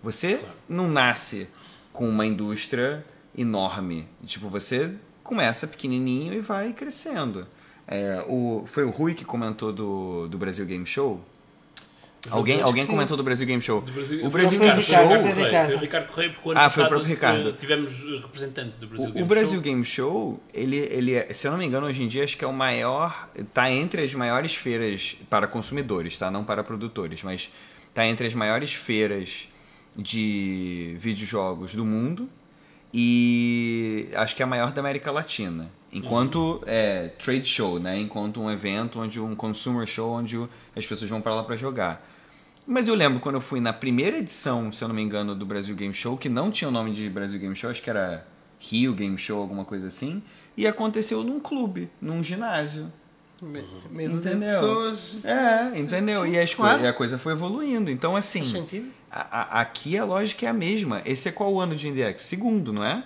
Você 0.04 0.36
claro. 0.36 0.54
não 0.68 0.86
nasce 0.86 1.48
com 1.90 2.06
uma 2.06 2.26
indústria 2.26 3.02
enorme. 3.36 4.06
Tipo, 4.26 4.50
você 4.50 4.92
começa 5.22 5.66
pequenininho 5.66 6.34
e 6.34 6.40
vai 6.40 6.74
crescendo. 6.74 7.46
É, 7.88 8.22
o, 8.28 8.64
foi 8.66 8.84
o 8.84 8.90
Rui 8.90 9.14
que 9.14 9.24
comentou 9.24 9.72
do, 9.72 10.28
do 10.28 10.36
Brasil 10.36 10.66
Game 10.66 10.84
Show. 10.84 11.24
Alguém, 12.30 12.60
alguém 12.60 12.86
comentou 12.86 13.16
do 13.16 13.22
Brasil 13.22 13.46
Game 13.46 13.62
Show. 13.62 13.80
Brasil, 13.80 14.26
o 14.26 14.30
Brasil 14.30 14.58
Game 14.58 14.82
Show. 14.82 14.94
Foi 14.94 15.74
o 15.74 15.78
Ricardo 15.78 16.08
Correia, 16.08 16.30
porque 16.32 16.48
o 16.48 16.52
ano 16.52 16.60
ah, 16.60 16.70
foi 16.70 16.84
o 16.84 16.88
próprio 16.88 17.08
Ricardo. 17.08 17.52
tivemos 17.54 17.92
representante 18.20 18.76
do 18.76 18.86
Brasil 18.86 19.08
o, 19.08 19.12
Game 19.12 19.18
Show. 19.18 19.22
O 19.22 19.26
Brasil 19.26 19.60
Game 19.62 19.84
Show, 19.84 20.40
ele, 20.52 20.76
ele 20.76 21.14
é, 21.14 21.32
se 21.32 21.46
eu 21.46 21.50
não 21.50 21.58
me 21.58 21.64
engano, 21.64 21.86
hoje 21.86 22.02
em 22.02 22.08
dia 22.08 22.24
acho 22.24 22.36
que 22.36 22.44
é 22.44 22.48
o 22.48 22.52
maior. 22.52 23.30
Está 23.34 23.70
entre 23.70 24.02
as 24.02 24.12
maiores 24.12 24.54
feiras 24.54 25.16
para 25.30 25.46
consumidores, 25.46 26.18
tá? 26.18 26.30
Não 26.30 26.44
para 26.44 26.62
produtores, 26.62 27.22
mas 27.22 27.50
está 27.88 28.06
entre 28.06 28.26
as 28.26 28.34
maiores 28.34 28.72
feiras 28.74 29.48
de 29.96 30.96
videojogos 30.98 31.74
do 31.74 31.84
mundo 31.84 32.28
e 32.92 34.08
acho 34.14 34.36
que 34.36 34.42
é 34.42 34.44
a 34.44 34.46
maior 34.46 34.72
da 34.72 34.80
América 34.80 35.10
Latina. 35.10 35.70
Enquanto 35.92 36.36
uhum. 36.36 36.60
é 36.66 37.08
trade 37.08 37.46
show, 37.46 37.78
né? 37.78 37.98
Enquanto 37.98 38.40
um 38.40 38.50
evento 38.50 39.00
onde 39.00 39.20
um 39.20 39.34
consumer 39.34 39.86
show 39.86 40.12
onde 40.12 40.36
as 40.74 40.86
pessoas 40.86 41.08
vão 41.08 41.20
para 41.20 41.34
lá 41.34 41.44
para 41.44 41.56
jogar. 41.56 42.08
Mas 42.66 42.88
eu 42.88 42.94
lembro 42.94 43.20
quando 43.20 43.34
eu 43.34 43.40
fui 43.40 43.60
na 43.60 43.72
primeira 43.72 44.18
edição, 44.18 44.72
se 44.72 44.82
eu 44.82 44.88
não 44.88 44.94
me 44.94 45.02
engano, 45.02 45.34
do 45.34 45.44
Brasil 45.44 45.74
Game 45.74 45.92
Show, 45.92 46.16
que 46.16 46.28
não 46.28 46.50
tinha 46.50 46.68
o 46.68 46.72
nome 46.72 46.92
de 46.92 47.10
Brasil 47.10 47.38
Game 47.38 47.54
Show, 47.54 47.70
acho 47.70 47.82
que 47.82 47.90
era 47.90 48.26
Rio 48.58 48.94
Game 48.94 49.18
Show, 49.18 49.40
alguma 49.40 49.64
coisa 49.64 49.88
assim, 49.88 50.22
e 50.56 50.66
aconteceu 50.66 51.22
num 51.22 51.38
clube, 51.38 51.90
num 52.00 52.22
ginásio. 52.22 52.90
Menos 53.90 54.24
pessoas. 54.24 55.24
É, 55.24 55.78
entendeu? 55.78 56.26
E, 56.26 56.38
as 56.38 56.54
claro. 56.54 56.82
e 56.82 56.86
a 56.86 56.92
coisa 56.92 57.18
foi 57.18 57.32
evoluindo. 57.32 57.90
Então, 57.90 58.16
assim. 58.16 58.66
A, 59.10 59.58
a, 59.58 59.60
aqui 59.60 59.96
a 59.96 60.04
lógica 60.04 60.46
é 60.46 60.48
a 60.48 60.52
mesma. 60.52 61.02
Esse 61.04 61.28
é 61.28 61.32
qual 61.32 61.52
o 61.52 61.60
ano 61.60 61.76
de 61.76 61.88
IndieX? 61.88 62.22
Segundo, 62.22 62.72
não 62.72 62.84
é? 62.84 63.04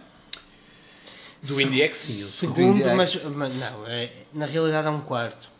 Do 1.42 1.60
IndieX, 1.60 1.98
sim. 1.98 2.24
Segundo, 2.24 2.84
mas, 2.96 3.22
mas, 3.24 3.54
não, 3.54 3.86
é, 3.86 4.10
na 4.32 4.46
realidade 4.46 4.86
é 4.86 4.90
um 4.90 5.00
quarto. 5.00 5.50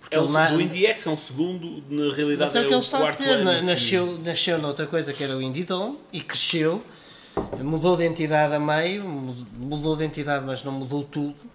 Porque 0.00 0.16
é 0.16 0.20
o, 0.20 0.28
na, 0.28 0.52
o 0.52 0.60
IndieX 0.60 1.06
é 1.06 1.10
um 1.10 1.16
segundo, 1.16 1.82
na 1.90 2.14
realidade 2.14 2.56
é, 2.56 2.62
é 2.62 2.76
o, 2.76 2.78
o 2.78 2.84
quarto 2.84 3.22
ano. 3.22 3.44
Na, 3.44 3.62
nasceu, 3.62 4.16
que... 4.16 4.28
nasceu 4.28 4.58
noutra 4.58 4.86
coisa 4.86 5.12
que 5.12 5.22
era 5.22 5.36
o 5.36 5.42
Indie 5.42 5.64
Dome 5.64 5.98
e 6.12 6.20
cresceu. 6.20 6.82
Mudou 7.62 7.96
de 7.96 8.04
entidade 8.04 8.54
a 8.54 8.60
meio, 8.60 9.04
mudou 9.04 9.96
de 9.96 10.04
entidade, 10.04 10.44
mas 10.44 10.64
não 10.64 10.72
mudou 10.72 11.04
tudo 11.04 11.49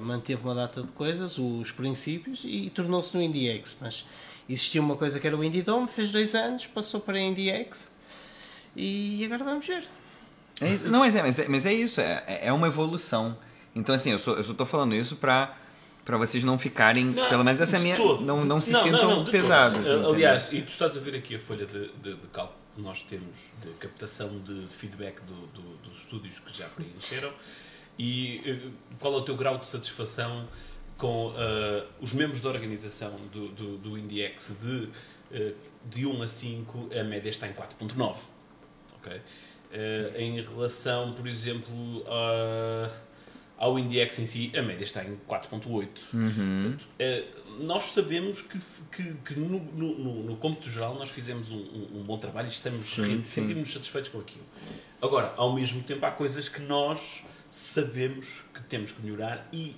manteve 0.00 0.42
uma 0.42 0.54
data 0.54 0.82
de 0.82 0.88
coisas, 0.88 1.38
os 1.38 1.70
princípios, 1.72 2.42
e 2.44 2.70
tornou-se 2.70 3.16
no 3.16 3.22
IndieX. 3.22 3.76
Mas 3.80 4.06
existia 4.48 4.80
uma 4.80 4.96
coisa 4.96 5.18
que 5.20 5.26
era 5.26 5.36
o 5.36 5.44
Indie 5.44 5.62
Dome, 5.62 5.88
fez 5.88 6.10
dois 6.10 6.34
anos, 6.34 6.66
passou 6.66 7.00
para 7.00 7.18
a 7.18 7.20
IndieX 7.20 7.90
e 8.76 9.22
agora 9.24 9.44
vamos 9.44 9.66
ver. 9.66 9.84
É 10.60 10.76
não, 10.88 11.00
mas 11.00 11.14
é, 11.16 11.22
mas 11.22 11.38
é, 11.38 11.48
mas 11.48 11.66
é 11.66 11.72
isso, 11.72 12.00
é, 12.00 12.40
é 12.42 12.52
uma 12.52 12.66
evolução. 12.66 13.36
Então, 13.74 13.94
assim, 13.94 14.10
eu 14.10 14.18
só, 14.18 14.32
eu 14.32 14.44
só 14.44 14.54
tô 14.54 14.66
falando 14.66 14.94
isso 14.94 15.16
para 15.16 15.56
para 16.04 16.16
vocês 16.16 16.42
não 16.42 16.58
ficarem, 16.58 17.04
não, 17.04 17.28
pelo 17.28 17.44
menos 17.44 17.60
essa 17.60 17.76
é 17.76 17.80
minha, 17.80 17.96
não, 17.96 18.44
não 18.44 18.60
se 18.60 18.72
não, 18.72 18.82
sintam 18.82 19.10
não, 19.18 19.24
pesados. 19.24 19.88
Aliás, 19.88 20.48
e 20.50 20.60
tu 20.60 20.70
estás 20.70 20.96
a 20.96 21.00
ver 21.00 21.14
aqui 21.14 21.36
a 21.36 21.38
folha 21.38 21.64
de, 21.64 21.92
de, 22.02 22.14
de 22.14 22.26
cálculo 22.32 22.58
que 22.74 22.80
nós 22.80 23.02
temos 23.02 23.36
de 23.60 23.70
captação 23.74 24.40
de 24.40 24.66
feedback 24.68 25.20
do, 25.20 25.46
do, 25.48 25.76
dos 25.76 25.98
estúdios 25.98 26.40
que 26.40 26.58
já 26.58 26.66
preencheram 26.66 27.32
e 27.98 28.40
uh, 28.66 28.72
qual 28.98 29.14
é 29.14 29.16
o 29.18 29.22
teu 29.22 29.36
grau 29.36 29.58
de 29.58 29.66
satisfação 29.66 30.48
com 30.96 31.28
uh, 31.28 31.34
os 32.00 32.12
membros 32.12 32.40
da 32.40 32.48
organização 32.48 33.14
do, 33.32 33.48
do, 33.48 33.78
do 33.78 33.98
IndieX 33.98 34.54
de, 34.60 34.88
uh, 35.36 35.54
de 35.86 36.06
1 36.06 36.22
a 36.22 36.28
5, 36.28 36.88
a 36.98 37.04
média 37.04 37.30
está 37.30 37.46
em 37.48 37.52
4.9. 37.52 38.16
Okay? 39.00 39.20
em 40.18 40.38
relação, 40.42 41.14
por 41.14 41.26
exemplo, 41.26 42.04
ao 43.56 43.78
IndieX 43.78 44.18
em 44.18 44.26
si, 44.26 44.52
a 44.54 44.60
média 44.60 44.84
está 44.84 45.02
em 45.02 45.18
4.8. 45.26 45.88
Uhum. 46.12 46.76
nós 47.58 47.84
sabemos 47.84 48.42
que, 48.42 48.60
que, 48.94 49.14
que 49.24 49.40
no, 49.40 49.58
no, 49.58 49.98
no, 49.98 50.22
no 50.24 50.36
cômputo 50.36 50.70
geral 50.70 50.94
nós 50.94 51.08
fizemos 51.08 51.50
um, 51.50 51.56
um, 51.56 52.00
um 52.00 52.02
bom 52.02 52.18
trabalho 52.18 52.48
e 52.48 52.50
estamos 52.50 52.80
sentimos 53.24 53.72
satisfeitos 53.72 54.10
com 54.10 54.20
aquilo. 54.20 54.44
Agora, 55.00 55.32
ao 55.38 55.54
mesmo 55.54 55.82
tempo, 55.82 56.04
há 56.04 56.10
coisas 56.10 56.50
que 56.50 56.60
nós 56.60 57.24
sabemos 57.52 58.42
que 58.54 58.62
temos 58.62 58.92
que 58.92 59.02
melhorar 59.02 59.46
e 59.52 59.76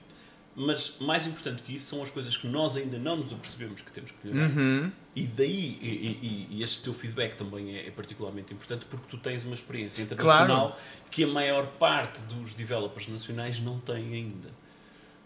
mas 0.56 0.98
mais 1.00 1.26
importante 1.26 1.64
que 1.64 1.74
isso 1.74 1.86
são 1.86 2.00
as 2.00 2.10
coisas 2.10 2.36
que 2.36 2.46
nós 2.46 2.76
ainda 2.76 2.96
não 2.96 3.16
nos 3.16 3.32
apercebemos 3.32 3.82
que 3.82 3.90
temos 3.90 4.12
que 4.12 4.28
melhorar. 4.28 4.56
Uhum. 4.56 4.92
E 5.16 5.26
daí, 5.26 5.78
e, 5.82 5.88
e, 6.22 6.48
e, 6.52 6.62
este 6.62 6.84
teu 6.84 6.94
feedback 6.94 7.36
também 7.36 7.76
é, 7.76 7.88
é, 7.88 7.90
particularmente 7.90 8.54
importante 8.54 8.84
porque 8.84 9.06
tu 9.08 9.18
tens 9.18 9.44
uma 9.44 9.54
experiência 9.54 10.02
internacional 10.02 10.68
claro. 10.68 10.82
que 11.10 11.24
a 11.24 11.26
maior 11.26 11.66
parte 11.72 12.20
dos 12.22 12.54
developers 12.54 13.08
nacionais 13.08 13.58
não 13.58 13.80
tem 13.80 14.14
ainda. 14.14 14.50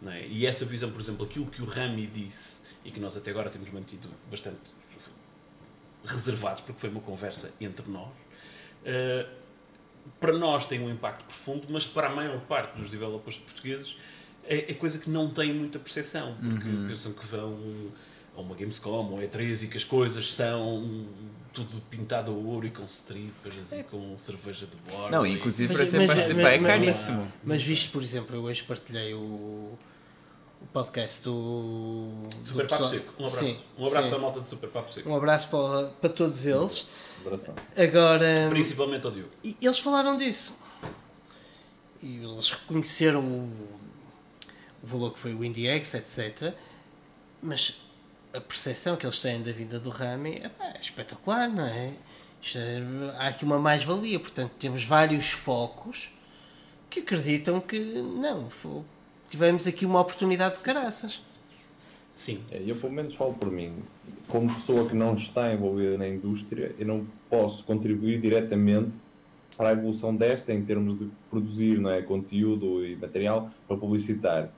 Não 0.01 0.11
é? 0.11 0.27
E 0.27 0.47
essa 0.47 0.65
visão, 0.65 0.91
por 0.91 1.01
exemplo, 1.01 1.27
aquilo 1.27 1.45
que 1.45 1.61
o 1.61 1.67
Rami 1.67 2.07
disse 2.07 2.63
e 2.83 2.91
que 2.91 2.99
nós 2.99 3.15
até 3.15 3.31
agora 3.31 3.51
temos 3.51 3.69
mantido 3.69 4.09
bastante 4.31 4.59
reservados, 6.07 6.63
porque 6.63 6.81
foi 6.81 6.89
uma 6.89 7.03
conversa 7.03 7.53
entre 7.61 7.87
nós. 7.91 8.09
Uh, 8.81 9.38
para 10.21 10.37
nós 10.37 10.67
tem 10.67 10.81
um 10.81 10.91
impacto 10.91 11.25
profundo, 11.25 11.67
mas 11.71 11.87
para 11.87 12.09
a 12.09 12.15
maior 12.15 12.41
parte 12.41 12.77
dos 12.77 12.91
developers 12.91 13.39
portugueses 13.39 13.97
é, 14.45 14.71
é 14.71 14.75
coisa 14.75 14.99
que 14.99 15.11
não 15.11 15.31
tem 15.31 15.53
muita 15.53 15.79
percepção, 15.79 16.37
porque 16.41 16.69
uhum. 16.69 16.89
pensam 16.89 17.13
que 17.13 17.27
vão 17.27 17.59
a 18.37 18.41
uma 18.41 18.55
Gamescom 18.55 19.11
ou 19.11 19.19
E3 19.19 19.65
e 19.65 19.67
que 19.67 19.77
as 19.77 19.85
coisas 19.85 20.33
são 20.33 21.07
tudo 21.53 21.81
pintado 21.91 22.31
a 22.31 22.35
ouro 22.35 22.67
e 22.67 22.71
com 22.71 22.85
strippers 22.85 23.73
é. 23.73 23.81
e 23.81 23.83
com 23.83 24.17
cerveja 24.17 24.67
de 24.67 24.77
bordo. 24.91 25.11
Não, 25.11 25.27
inclusive 25.27 25.73
para 25.75 25.85
ser 25.85 26.07
participar 26.07 26.53
é 26.53 26.59
caríssimo. 26.59 27.21
Mas, 27.21 27.33
mas 27.45 27.63
visto, 27.63 27.91
por 27.91 28.03
exemplo, 28.03 28.37
eu 28.37 28.43
hoje 28.43 28.63
partilhei 28.63 29.13
o 29.13 29.77
o 30.61 30.67
podcast 30.67 31.23
do. 31.23 32.11
Super 32.45 32.67
do 32.67 32.69
Papo 32.69 32.89
Seco. 32.89 33.13
Um 33.19 33.27
abraço. 33.27 33.39
Sim, 33.39 33.61
um 33.79 33.87
abraço 33.87 34.09
sim. 34.09 34.15
à 34.15 34.19
malta 34.19 34.41
de 34.41 34.49
Super 34.49 34.71
Papo 34.71 34.93
Seco. 34.93 35.09
Um 35.09 35.17
abraço 35.17 35.49
para, 35.49 35.89
para 35.89 36.11
todos 36.11 36.47
eles. 36.47 36.87
Agora. 37.77 38.49
Principalmente 38.51 39.07
ao 39.07 39.13
Diogo. 39.13 39.31
E 39.43 39.57
eles 39.61 39.79
falaram 39.79 40.17
disso. 40.17 40.59
E 42.03 42.17
eles 42.17 42.51
reconheceram 42.51 43.21
o, 43.21 43.53
o 44.83 44.87
valor 44.87 45.13
que 45.13 45.19
foi 45.19 45.35
o 45.35 45.45
IndieX, 45.45 45.95
etc. 45.95 46.55
Mas 47.43 47.83
a 48.33 48.41
percepção 48.41 48.97
que 48.97 49.07
eles 49.07 49.21
têm 49.21 49.43
da 49.43 49.53
vida 49.53 49.79
do 49.79 49.91
Rami 49.91 50.43
é, 50.43 50.51
é 50.61 50.81
espetacular, 50.81 51.49
não 51.49 51.65
é? 51.65 51.95
é 52.55 52.83
há 53.19 53.29
aqui 53.29 53.45
uma 53.45 53.59
mais-valia. 53.59 54.19
Portanto, 54.19 54.53
temos 54.59 54.85
vários 54.85 55.31
focos 55.31 56.11
que 56.91 57.01
acreditam 57.01 57.61
que 57.61 57.79
não, 57.79 58.49
tivemos 59.29 59.67
aqui 59.67 59.85
uma 59.87 60.01
oportunidade 60.01 60.57
de 60.57 60.61
caraças. 60.61 61.23
Sim. 62.11 62.43
É, 62.51 62.63
Eu, 62.65 62.77
pelo 62.77 62.93
menos, 62.93 63.15
falo 63.15 63.35
por 63.35 63.51
mim. 63.51 63.75
Como 64.27 64.53
pessoa 64.53 64.89
que 64.89 64.95
não 64.95 65.15
está 65.15 65.53
envolvida 65.53 65.97
na 65.97 66.09
indústria, 66.09 66.75
eu 66.79 66.87
não 66.87 67.07
posso 67.31 67.65
contribuir 67.65 68.21
diretamente 68.21 68.93
para 69.57 69.71
a 69.71 69.73
evolução 69.73 70.15
desta 70.15 70.53
em 70.53 70.65
termos 70.65 70.99
de 70.99 71.11
produzir 71.31 71.79
não 71.79 71.91
é, 71.91 72.03
conteúdo 72.03 72.85
e 72.85 72.97
material 72.97 73.51
para 73.67 73.77
publicitar. 73.77 74.51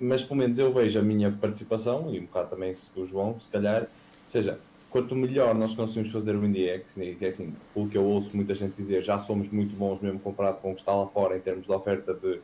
Mas, 0.00 0.22
pelo 0.22 0.40
menos, 0.40 0.58
eu 0.58 0.72
vejo 0.72 0.98
a 0.98 1.02
minha 1.02 1.30
participação, 1.30 2.12
e 2.12 2.18
um 2.18 2.22
bocado 2.22 2.50
também 2.50 2.74
do 2.94 3.04
João, 3.04 3.38
se 3.38 3.48
calhar, 3.48 3.82
ou 3.82 3.88
seja, 4.28 4.58
quanto 4.90 5.14
melhor 5.14 5.54
nós 5.54 5.74
conseguimos 5.74 6.12
fazer 6.12 6.34
o 6.34 6.44
IndieX, 6.44 6.96
e 6.96 7.14
que 7.14 7.24
é 7.24 7.28
assim, 7.28 7.54
pelo 7.72 7.88
que 7.88 7.96
eu 7.96 8.04
ouço 8.04 8.34
muita 8.34 8.54
gente 8.54 8.74
dizer, 8.74 9.02
já 9.02 9.18
somos 9.18 9.48
muito 9.50 9.74
bons 9.76 10.00
mesmo 10.00 10.18
comparado 10.18 10.58
com 10.58 10.72
o 10.72 10.74
que 10.74 10.80
está 10.80 10.94
lá 10.94 11.06
fora 11.06 11.36
em 11.36 11.40
termos 11.40 11.66
de 11.66 11.72
oferta 11.72 12.12
de 12.12 12.40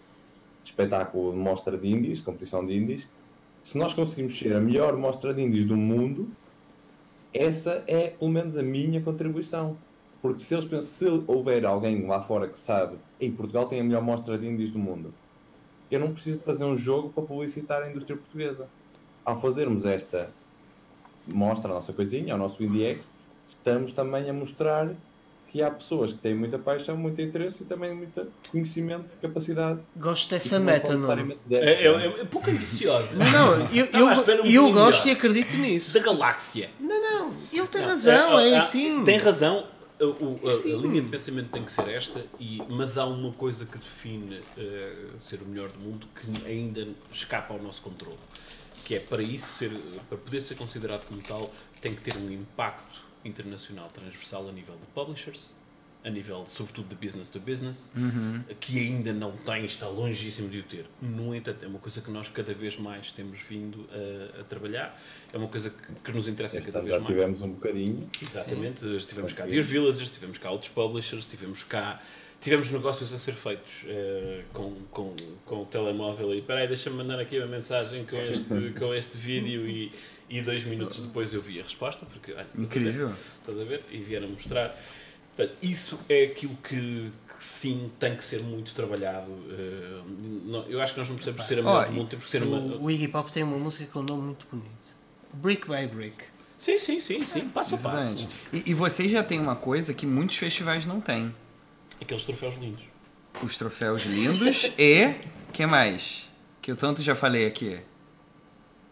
espetáculo 0.65 1.33
de 1.33 1.39
mostra 1.39 1.77
de 1.77 1.89
indies, 1.89 2.21
competição 2.21 2.65
de 2.67 2.77
indies, 2.77 3.09
se 3.63 3.77
nós 3.77 3.93
conseguimos 3.93 4.39
ser 4.39 4.55
a 4.55 4.61
melhor 4.61 4.97
mostra 4.97 5.35
de 5.35 5.43
indies 5.43 5.67
do 5.67 5.77
mundo, 5.77 6.29
essa 7.35 7.83
é 7.87 8.09
pelo 8.09 8.31
menos 8.31 8.57
a 8.57 8.63
minha 8.63 9.01
contribuição. 9.01 9.77
Porque 10.21 10.41
se 10.41 10.55
eles 10.55 10.67
pensam, 10.67 10.89
se 10.91 11.25
houver 11.27 11.65
alguém 11.65 12.07
lá 12.07 12.23
fora 12.23 12.49
que 12.49 12.59
sabe, 12.59 12.97
em 13.21 13.31
Portugal 13.31 13.67
tem 13.67 13.81
a 13.81 13.85
melhor 13.85 14.03
mostra 14.03 14.37
de 14.37 14.47
indies 14.47 14.71
do 14.71 14.79
mundo, 14.79 15.13
eu 15.91 16.01
não 16.01 16.13
preciso 16.13 16.43
fazer 16.43 16.65
um 16.65 16.75
jogo 16.75 17.11
para 17.11 17.23
publicitar 17.23 17.83
a 17.83 17.91
indústria 17.91 18.17
portuguesa. 18.17 18.69
Ao 19.25 19.41
fazermos 19.41 19.85
esta 19.85 20.31
mostra, 21.27 21.71
a 21.71 21.75
nossa 21.75 21.93
coisinha, 21.93 22.35
o 22.35 22.39
nosso 22.39 22.63
IndieX, 22.63 23.11
estamos 23.49 23.93
também 23.93 24.29
a 24.29 24.33
mostrar 24.33 24.91
que 25.51 25.63
há 25.63 25.71
pessoas 25.71 26.13
que 26.13 26.19
têm 26.19 26.35
muita 26.35 26.59
paixão, 26.59 26.97
muito 26.97 27.21
interesse 27.23 27.63
e 27.63 27.67
também 27.67 27.95
muito 27.95 28.31
conhecimento 28.51 29.05
capacidade. 29.21 29.81
Gosto 29.97 30.31
dessa 30.31 30.59
não 30.59 30.67
meta, 30.67 30.95
não. 30.95 31.11
É, 31.11 31.17
deve, 31.47 31.67
é, 31.67 31.93
não 31.93 31.99
é? 32.01 32.21
é 32.21 32.25
pouco 32.25 32.51
ambiciosa. 32.51 33.17
Não, 33.17 33.61
eu, 33.73 33.85
à 33.93 33.99
eu, 33.99 34.13
espera 34.13 34.43
um 34.43 34.47
eu 34.47 34.73
gosto 34.73 35.05
melhor. 35.05 35.15
e 35.15 35.19
acredito 35.19 35.57
nisso. 35.57 35.95
Da 35.95 36.01
galáxia. 36.01 36.71
Não, 36.79 37.01
não, 37.03 37.35
ele 37.53 37.67
tem 37.67 37.81
razão, 37.83 38.39
é 38.39 38.53
Ah, 38.55 38.57
ah, 38.57 38.59
assim. 38.59 39.03
Tem 39.05 39.17
razão. 39.19 39.67
A, 40.01 40.05
o- 40.05 40.39
a- 40.45 40.53
a 40.53 40.77
linha 40.81 41.03
de 41.03 41.09
pensamento 41.09 41.49
tem 41.51 41.65
que 41.65 41.73
ser 41.73 41.89
esta, 41.89 42.25
e, 42.39 42.63
mas 42.69 42.97
há 42.99 43.05
uma 43.07 43.33
coisa 43.33 43.67
que 43.67 43.79
define 43.79 44.41
eh, 44.57 44.93
ser 45.19 45.41
o 45.43 45.47
melhor 45.47 45.71
do 45.71 45.81
mundo 45.81 46.07
que 46.15 46.47
ainda 46.49 46.87
escapa 47.13 47.53
ao 47.55 47.61
nosso 47.61 47.83
controle. 47.83 48.17
Que 48.85 48.95
é 48.95 49.01
para 49.01 49.23
isso 49.23 49.47
ser, 49.59 49.73
para 50.09 50.17
poder 50.19 50.41
ser 50.41 50.55
considerado 50.55 51.05
como 51.07 51.21
tal, 51.23 51.51
tem 51.81 51.95
que 51.95 52.01
ter 52.03 52.17
um 52.17 52.31
impacto 52.31 53.08
internacional 53.29 53.89
transversal 53.93 54.49
a 54.49 54.53
nível 54.53 54.75
de 54.77 54.87
publishers, 54.95 55.53
a 56.05 56.11
nível, 56.11 56.45
sobretudo, 56.47 56.89
de 56.89 56.95
business 56.95 57.29
to 57.29 57.41
business, 57.41 57.91
que 58.61 58.79
ainda 58.79 59.13
não 59.13 59.33
tem, 59.33 59.65
está 59.67 59.89
longíssimo 59.89 60.49
de 60.49 60.61
o 60.61 60.63
ter. 60.63 60.87
No 61.03 61.35
entanto, 61.35 61.65
é 61.65 61.69
uma 61.69 61.81
coisa 61.81 62.01
que 62.01 62.11
nós 62.11 62.29
cada 62.29 62.55
vez 62.55 62.77
mais 62.79 63.11
temos 63.13 63.41
vindo 63.41 63.87
a, 63.91 64.41
a 64.41 64.45
trabalhar, 64.45 64.99
é 65.33 65.37
uma 65.37 65.49
coisa 65.49 65.71
que, 65.71 65.93
que 66.05 66.13
nos 66.13 66.29
interessa 66.29 66.59
Este 66.59 66.71
cada 66.71 66.81
vez 66.85 66.93
já 66.95 67.01
mais. 67.01 67.09
tivemos 67.09 67.43
um 67.43 67.51
bocadinho. 67.51 68.09
Exatamente, 68.23 68.97
estivemos 68.97 69.33
cá. 69.33 69.45
Dear 69.45 69.65
Villagers, 69.65 70.11
tivemos 70.13 70.39
cá 70.39 70.51
outros 70.51 70.71
publishers, 70.71 71.27
tivemos 71.27 71.65
cá. 71.65 72.01
Tivemos 72.41 72.71
negócios 72.71 73.13
a 73.13 73.19
ser 73.19 73.35
feitos 73.35 73.85
eh, 73.85 74.45
com, 74.53 74.73
com, 74.93 75.17
com 75.45 75.63
o 75.63 75.67
telemóvel 75.67 76.33
e 76.37 76.41
peraí, 76.41 76.69
deixa-me 76.69 76.95
mandar 76.97 77.19
aqui 77.19 77.37
uma 77.37 77.49
mensagem 77.49 78.07
com 78.07 78.17
este, 78.17 78.49
com 78.79 78.89
este 78.95 79.19
vídeo 79.19 79.69
e, 79.69 79.91
e 80.29 80.43
dois 80.43 80.65
minutos 80.65 81.01
depois 81.01 81.33
eu 81.33 81.41
vi 81.41 81.61
a 81.61 81.63
resposta, 81.63 82.05
porque 82.07 82.33
olha, 82.33 82.43
estás 82.43 82.55
a 82.55 82.59
ver? 82.59 82.65
Incrível. 82.81 83.13
Estás 83.41 83.61
a 83.61 83.65
ver? 83.65 83.85
E 83.91 83.99
vieram 83.99 84.29
mostrar. 84.29 84.77
Portanto, 85.37 85.57
isso 85.63 85.99
é 86.09 86.25
aquilo 86.25 86.57
que, 86.57 87.11
que 87.29 87.45
sim 87.45 87.91
tem 88.01 88.17
que 88.17 88.25
ser 88.25 88.43
muito 88.43 88.75
trabalhado. 88.75 89.31
eh, 89.51 90.03
não- 90.45 90.67
eu 90.67 90.81
acho 90.83 90.95
que 90.95 90.99
nós 90.99 91.09
não 91.09 91.15
precisamos 91.17 91.47
ser 91.47 91.55
a 91.61 91.63
melhor 91.63 91.83
Ó, 91.83 91.85
do 91.87 91.93
mundo, 91.93 92.09
temos 92.09 92.25
que 92.25 92.31
ser 92.33 92.43
O, 92.43 92.49
uma. 92.49 92.77
o 92.77 92.91
Iggy 92.91 93.09
Pop 93.09 93.31
tem 93.31 93.43
uma 93.45 93.57
música 93.59 93.87
com 93.93 94.01
um 94.01 94.03
nome 94.03 94.23
muito 94.23 94.47
bonito. 94.51 94.97
Brick 95.33 95.69
by 95.69 95.87
Brick. 95.87 96.25
Sim, 96.59 96.77
sim, 96.79 97.01
sim, 97.01 97.23
sim, 97.23 97.49
passo 97.51 97.77
a 97.77 97.79
passo. 97.79 98.27
E, 98.53 98.71
e 98.71 98.75
vocês 98.75 99.11
já 99.13 99.23
têm 99.23 99.39
uma 99.39 99.55
coisa 99.55 99.95
que 99.95 100.05
muitos 100.07 100.37
festivais 100.37 100.85
não 100.85 101.01
têm. 101.01 101.33
Aqueles 102.01 102.25
troféus 102.25 102.57
lindos. 102.57 102.83
Os 103.41 103.57
troféus 103.57 104.03
lindos 104.05 104.65
e... 104.77 105.15
que 105.53 105.65
mais? 105.67 106.29
Que 106.61 106.73
eu 106.73 106.77
tanto 106.77 107.01
já 107.01 107.15
falei 107.15 107.47
aqui. 107.47 107.79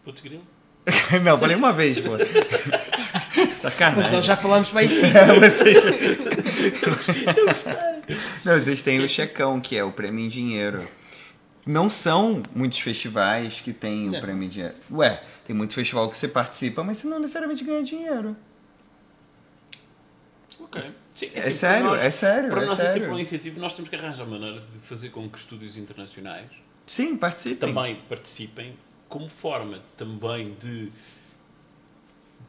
Putz, 0.05 0.21
grilo. 0.21 0.45
não, 1.23 1.39
falei 1.39 1.57
uma 1.57 1.73
vez, 1.73 1.99
pô. 2.01 2.13
Mas 3.37 3.59
Sacanagem. 3.59 4.13
nós 4.13 4.25
já 4.25 4.37
falámos 4.37 4.71
bem 4.71 4.89
sim. 4.89 5.11
vocês... 5.41 5.85
Não, 8.45 8.59
vocês 8.59 8.83
têm 8.83 9.01
o 9.01 9.09
checão, 9.09 9.61
que 9.61 9.77
é 9.77 9.83
o 9.83 9.91
prêmio 9.91 10.25
em 10.25 10.29
dinheiro. 10.29 10.87
Não 11.67 11.91
são 11.91 12.41
muitos 12.55 12.79
festivais 12.79 13.61
que 13.61 13.73
têm 13.73 14.09
o 14.09 14.13
Não. 14.13 14.21
prêmio 14.21 14.45
em 14.45 14.49
dinheiro. 14.49 14.75
Ué, 14.93 15.21
tem 15.45 15.55
muito 15.57 15.75
festival 15.75 16.09
que 16.09 16.17
você 16.17 16.29
participa, 16.29 16.85
mas 16.85 16.99
você 16.99 17.09
não 17.09 17.19
necessariamente 17.19 17.65
ganha 17.65 17.83
dinheiro. 17.83 18.37
Ok. 20.61 20.83
Sim, 21.15 21.31
É 21.35 21.41
assim, 21.41 21.53
sério, 21.53 21.83
para 21.83 21.91
nós- 21.97 22.03
é 22.03 22.11
sério, 22.11 22.51
Para 22.51 22.63
é 22.63 22.67
nós, 22.67 22.77
sério. 22.79 23.07
uma 23.09 23.17
iniciativa, 23.17 23.61
nós 23.61 23.75
temos 23.75 23.89
que 23.91 23.97
arranjar 23.97 24.27
maneira 24.27 24.61
de 24.61 24.79
fazer 24.87 25.09
com 25.09 25.29
que 25.29 25.39
estúdios 25.39 25.77
internacionais 25.77 26.47
Sim, 26.87 27.17
participem. 27.17 27.57
também 27.57 27.97
participem, 28.09 28.77
como 29.17 29.31
forma 29.31 29.81
também 29.97 30.53
de, 30.61 30.93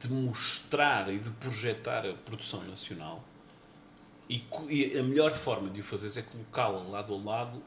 de 0.02 0.12
mostrar 0.12 1.10
e 1.10 1.18
de 1.18 1.30
projetar 1.30 2.06
a 2.06 2.12
produção 2.12 2.62
nacional. 2.66 3.24
E, 4.30 4.44
e 4.68 5.00
a 5.00 5.04
melhor 5.04 5.34
forma 5.34 5.70
de 5.70 5.80
o 5.80 5.84
fazer 5.84 6.20
é 6.20 6.24
colocá-la 6.24 6.80
lado 6.80 7.14
a 7.14 7.18
lado 7.18 7.64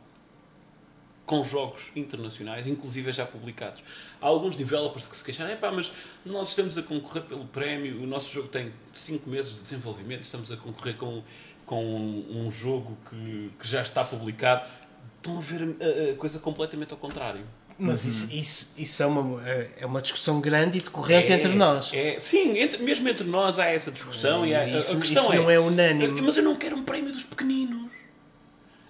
com 1.24 1.42
jogos 1.42 1.90
internacionais, 1.96 2.66
inclusive 2.66 3.10
já 3.10 3.24
publicados. 3.24 3.82
Há 4.20 4.26
alguns 4.26 4.54
developers 4.54 5.06
que 5.06 5.16
se 5.16 5.24
queixaram, 5.24 5.50
"Epá, 5.50 5.72
mas 5.72 5.90
nós 6.22 6.50
estamos 6.50 6.76
a 6.76 6.82
concorrer 6.82 7.22
pelo 7.22 7.46
prémio, 7.46 8.02
o 8.02 8.06
nosso 8.06 8.30
jogo 8.30 8.48
tem 8.48 8.70
5 8.92 9.30
meses 9.30 9.54
de 9.54 9.62
desenvolvimento, 9.62 10.24
estamos 10.24 10.52
a 10.52 10.58
concorrer 10.58 10.98
com, 10.98 11.22
com 11.64 11.82
um 11.86 12.50
jogo 12.50 12.98
que, 13.08 13.50
que 13.60 13.66
já 13.66 13.80
está 13.80 14.04
publicado. 14.04 14.68
Estão 15.16 15.38
a 15.38 15.40
ver 15.40 15.62
a, 15.62 16.12
a 16.12 16.16
coisa 16.16 16.38
completamente 16.38 16.92
ao 16.92 16.98
contrário. 16.98 17.46
Mas 17.82 18.04
isso, 18.04 18.32
isso, 18.34 18.74
isso 18.76 19.02
é, 19.02 19.06
uma, 19.06 19.48
é 19.48 19.70
é 19.78 19.86
uma 19.86 20.02
discussão 20.02 20.40
grande 20.40 20.78
e 20.78 20.80
decorrente 20.82 21.32
entre 21.32 21.54
nós. 21.54 21.90
é- 21.94 22.20
sim, 22.20 22.58
entre- 22.58 22.82
mesmo 22.82 23.08
entre 23.08 23.26
nós 23.26 23.58
há 23.58 23.64
essa 23.66 23.90
discussão 23.90 24.44
e 24.46 24.54
há, 24.54 24.60
a- 24.60 24.68
isso, 24.78 24.96
a 24.96 25.00
questão 25.00 25.22
isso 25.24 25.32
é, 25.32 25.36
não 25.36 25.50
é 25.50 25.58
unânime. 25.58 26.20
mas 26.20 26.36
eu 26.36 26.42
não 26.42 26.56
quero 26.56 26.76
um 26.76 26.82
prémio 26.82 27.12
dos 27.12 27.22
pequeninos. 27.24 27.88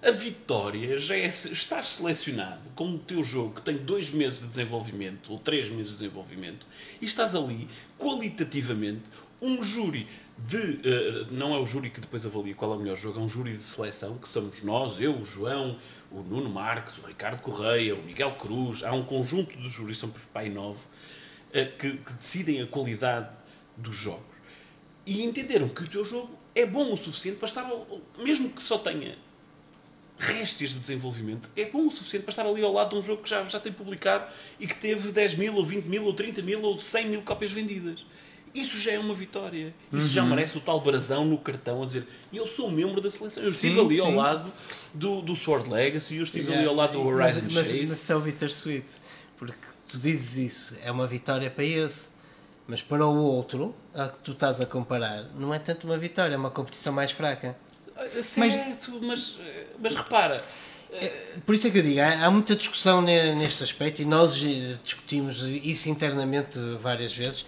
A 0.03 0.09
vitória 0.11 0.97
já 0.97 1.15
é 1.15 1.27
estar 1.27 1.85
selecionado 1.85 2.67
com 2.75 2.89
o 2.95 2.97
teu 2.97 3.21
jogo 3.21 3.55
que 3.55 3.61
tem 3.61 3.77
dois 3.77 4.09
meses 4.09 4.39
de 4.39 4.47
desenvolvimento 4.47 5.31
ou 5.31 5.37
três 5.37 5.69
meses 5.69 5.91
de 5.91 5.97
desenvolvimento 5.99 6.65
e 6.99 7.05
estás 7.05 7.35
ali 7.35 7.67
qualitativamente 7.99 9.01
um 9.41 9.63
júri 9.63 10.07
de 10.37 10.79
eh, 10.83 11.25
não 11.31 11.53
é 11.53 11.59
o 11.59 11.65
júri 11.67 11.89
que 11.91 12.01
depois 12.01 12.25
avalia 12.25 12.55
qual 12.55 12.73
é 12.73 12.75
o 12.75 12.79
melhor 12.79 12.97
jogo, 12.97 13.19
é 13.19 13.21
um 13.21 13.29
júri 13.29 13.55
de 13.57 13.63
seleção 13.63 14.17
que 14.17 14.27
somos 14.27 14.63
nós, 14.63 14.99
eu, 14.99 15.13
o 15.15 15.23
João, 15.25 15.77
o 16.11 16.21
Nuno 16.21 16.49
Marques, 16.49 16.97
o 16.97 17.05
Ricardo 17.05 17.41
Correia, 17.41 17.95
o 17.95 18.03
Miguel 18.03 18.31
Cruz, 18.31 18.83
há 18.83 18.91
um 18.91 19.03
conjunto 19.03 19.57
de 19.57 19.69
júris, 19.69 19.97
são 19.97 20.09
pai 20.33 20.49
nove, 20.49 20.79
eh, 21.53 21.65
que, 21.65 21.97
que 21.97 22.13
decidem 22.13 22.61
a 22.61 22.67
qualidade 22.67 23.29
dos 23.77 23.95
jogos 23.95 24.31
e 25.05 25.23
entenderam 25.23 25.67
que 25.69 25.83
o 25.83 25.89
teu 25.89 26.05
jogo 26.05 26.37
é 26.53 26.65
bom 26.65 26.93
o 26.93 26.97
suficiente 26.97 27.37
para 27.37 27.47
estar, 27.47 27.69
mesmo 28.17 28.49
que 28.49 28.61
só 28.61 28.77
tenha 28.77 29.17
restos 30.17 30.69
de 30.69 30.79
desenvolvimento, 30.79 31.49
é 31.55 31.65
bom 31.65 31.87
o 31.87 31.91
suficiente 31.91 32.23
para 32.23 32.31
estar 32.31 32.45
ali 32.45 32.63
ao 32.63 32.71
lado 32.71 32.91
de 32.91 32.95
um 32.97 33.01
jogo 33.01 33.23
que 33.23 33.29
já, 33.29 33.43
já 33.45 33.59
tem 33.59 33.73
publicado 33.73 34.31
e 34.59 34.67
que 34.67 34.75
teve 34.75 35.11
10 35.11 35.35
mil, 35.35 35.55
ou 35.55 35.65
20 35.65 35.85
mil, 35.85 36.05
ou 36.05 36.13
30 36.13 36.41
mil, 36.43 36.61
ou 36.61 36.79
100 36.79 37.09
mil 37.09 37.21
cópias 37.23 37.51
vendidas. 37.51 38.05
Isso 38.53 38.77
já 38.79 38.91
é 38.91 38.99
uma 38.99 39.13
vitória. 39.13 39.73
Isso 39.93 40.07
já 40.07 40.23
merece 40.23 40.57
o 40.57 40.61
tal 40.61 40.79
brasão 40.81 41.23
no 41.25 41.37
cartão 41.37 41.83
a 41.83 41.85
dizer 41.85 42.05
eu 42.33 42.45
sou 42.47 42.69
membro 42.71 42.99
da 42.99 43.09
seleção. 43.09 43.43
Eu 43.43 43.49
estive 43.49 43.75
Sim, 43.75 43.85
ali 43.85 43.99
ao 43.99 44.07
sim. 44.07 44.15
lado 44.15 44.53
do, 44.93 45.21
do 45.21 45.35
Sword 45.35 45.69
Legacy, 45.69 46.17
eu 46.17 46.23
estive 46.23 46.47
ali 46.47 46.53
Yeah, 46.63 46.69
ao 46.69 46.75
lado 46.75 46.93
do 46.93 46.99
mas- 47.03 47.07
Horizon 47.37 47.41
mas, 47.45 47.53
Chase. 47.67 47.81
mas 47.81 47.91
isso 47.91 48.11
é 48.11 48.15
o 48.15 48.19
bittersweet. 48.21 48.85
Porque 49.37 49.57
tu 49.87 49.97
dizes 49.97 50.37
isso, 50.37 50.77
é 50.83 50.91
uma 50.91 51.07
vitória 51.07 51.49
para 51.49 51.63
esse. 51.63 52.09
Mas 52.67 52.81
para 52.81 53.05
o 53.05 53.17
outro, 53.21 53.75
a 53.93 54.07
que 54.07 54.19
tu 54.19 54.31
estás 54.33 54.61
a 54.61 54.65
comparar, 54.65 55.23
não 55.35 55.53
é 55.53 55.59
tanto 55.59 55.85
uma 55.85 55.97
vitória, 55.97 56.35
é 56.35 56.37
uma 56.37 56.51
competição 56.51 56.93
mais 56.93 57.11
fraca. 57.11 57.57
Certo, 58.21 58.99
mas, 59.01 59.37
mas 59.79 59.93
repara, 59.95 60.43
Por 61.45 61.53
isso 61.55 61.67
é 61.67 61.69
que 61.69 61.77
eu 61.79 61.83
digo, 61.83 61.99
há, 61.99 62.25
há 62.25 62.31
muita 62.31 62.55
discussão 62.55 63.01
ne- 63.01 63.35
neste 63.35 63.63
aspecto 63.63 64.01
e 64.01 64.05
nós 64.05 64.35
discutimos 64.83 65.41
isso 65.43 65.89
internamente 65.89 66.59
várias 66.81 67.13
vezes 67.15 67.45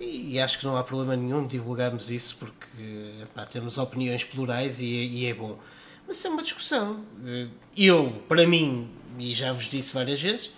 e, 0.00 0.40
acho 0.40 0.58
que 0.58 0.66
não 0.66 0.76
há 0.76 0.84
problema 0.84 1.16
nenhum 1.16 1.42
de 1.42 1.52
divulgarmos 1.52 2.10
isso 2.10 2.36
porque 2.38 3.24
pá, 3.34 3.46
temos 3.46 3.78
opiniões 3.78 4.24
plurais 4.24 4.80
e, 4.80 4.84
é- 4.84 5.04
e 5.04 5.26
é 5.26 5.34
bom. 5.34 5.58
Mas 6.06 6.24
é 6.24 6.28
uma 6.28 6.42
discussão. 6.42 7.04
Eh, 7.24 7.48
Eu, 7.76 8.22
para 8.28 8.46
mim, 8.46 8.88
e 9.18 9.32
já 9.34 9.52
vos 9.52 9.64
disse 9.68 9.92
várias 9.94 10.20
vezes, 10.20 10.50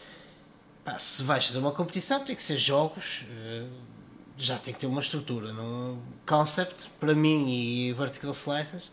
pá, 0.85 0.99
se 0.99 1.23
vais 1.23 1.47
fazer 1.47 1.59
uma 1.59 1.73
competição 1.73 2.21
tem 2.25 2.35
que 2.37 2.43
ser 2.43 2.57
jogos, 2.57 3.25
eh, 3.31 3.67
já 4.37 4.57
tem 4.59 4.73
que 4.75 4.81
ter 4.81 4.87
uma 4.87 5.01
estrutura. 5.01 5.53
Não, 5.53 5.99
concept, 6.27 6.89
para 7.01 7.15
mim, 7.15 7.49
e 7.51 7.93
vertical 7.93 8.31
slices 8.33 8.93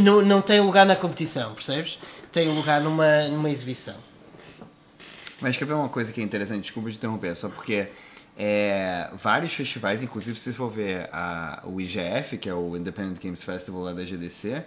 não, 0.00 0.20
não 0.22 0.42
tem 0.42 0.60
lugar 0.60 0.84
na 0.84 0.96
competição, 0.96 1.54
percebes? 1.54 1.98
Tem 2.32 2.48
lugar 2.54 2.80
numa, 2.80 3.26
numa 3.28 3.50
exibição. 3.50 3.96
Mas 5.40 5.56
quer 5.56 5.64
ver 5.66 5.74
uma 5.74 5.88
coisa 5.88 6.12
que 6.12 6.20
é 6.20 6.24
interessante? 6.24 6.62
Desculpa 6.62 6.90
te 6.90 6.96
interromper, 6.96 7.34
só 7.36 7.48
porque 7.48 7.88
é, 8.40 9.10
vários 9.14 9.52
festivais, 9.52 10.00
inclusive 10.00 10.38
se 10.38 10.52
for 10.52 10.70
ver 10.70 11.10
a, 11.12 11.60
o 11.64 11.80
IGF, 11.80 12.38
que 12.38 12.48
é 12.48 12.54
o 12.54 12.76
Independent 12.76 13.20
Games 13.20 13.42
Festival 13.42 13.82
lá 13.82 13.92
da 13.92 14.04
GDC, 14.04 14.62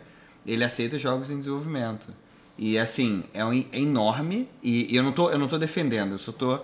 ele 0.46 0.66
aceita 0.66 0.98
jogos 0.98 1.32
em 1.32 1.40
desenvolvimento. 1.40 2.10
E 2.58 2.78
assim, 2.78 3.24
é, 3.34 3.46
um, 3.46 3.54
é 3.54 3.80
enorme, 3.80 4.50
e, 4.62 4.94
e, 4.94 4.96
eu, 4.98 5.02
não 5.02 5.14
tô, 5.14 5.30
eu 5.30 5.40
não 5.40 5.48
tô 5.48 5.58
defendendo, 5.58 6.12
eu 6.12 6.20
só 6.20 6.34
tô 6.34 6.60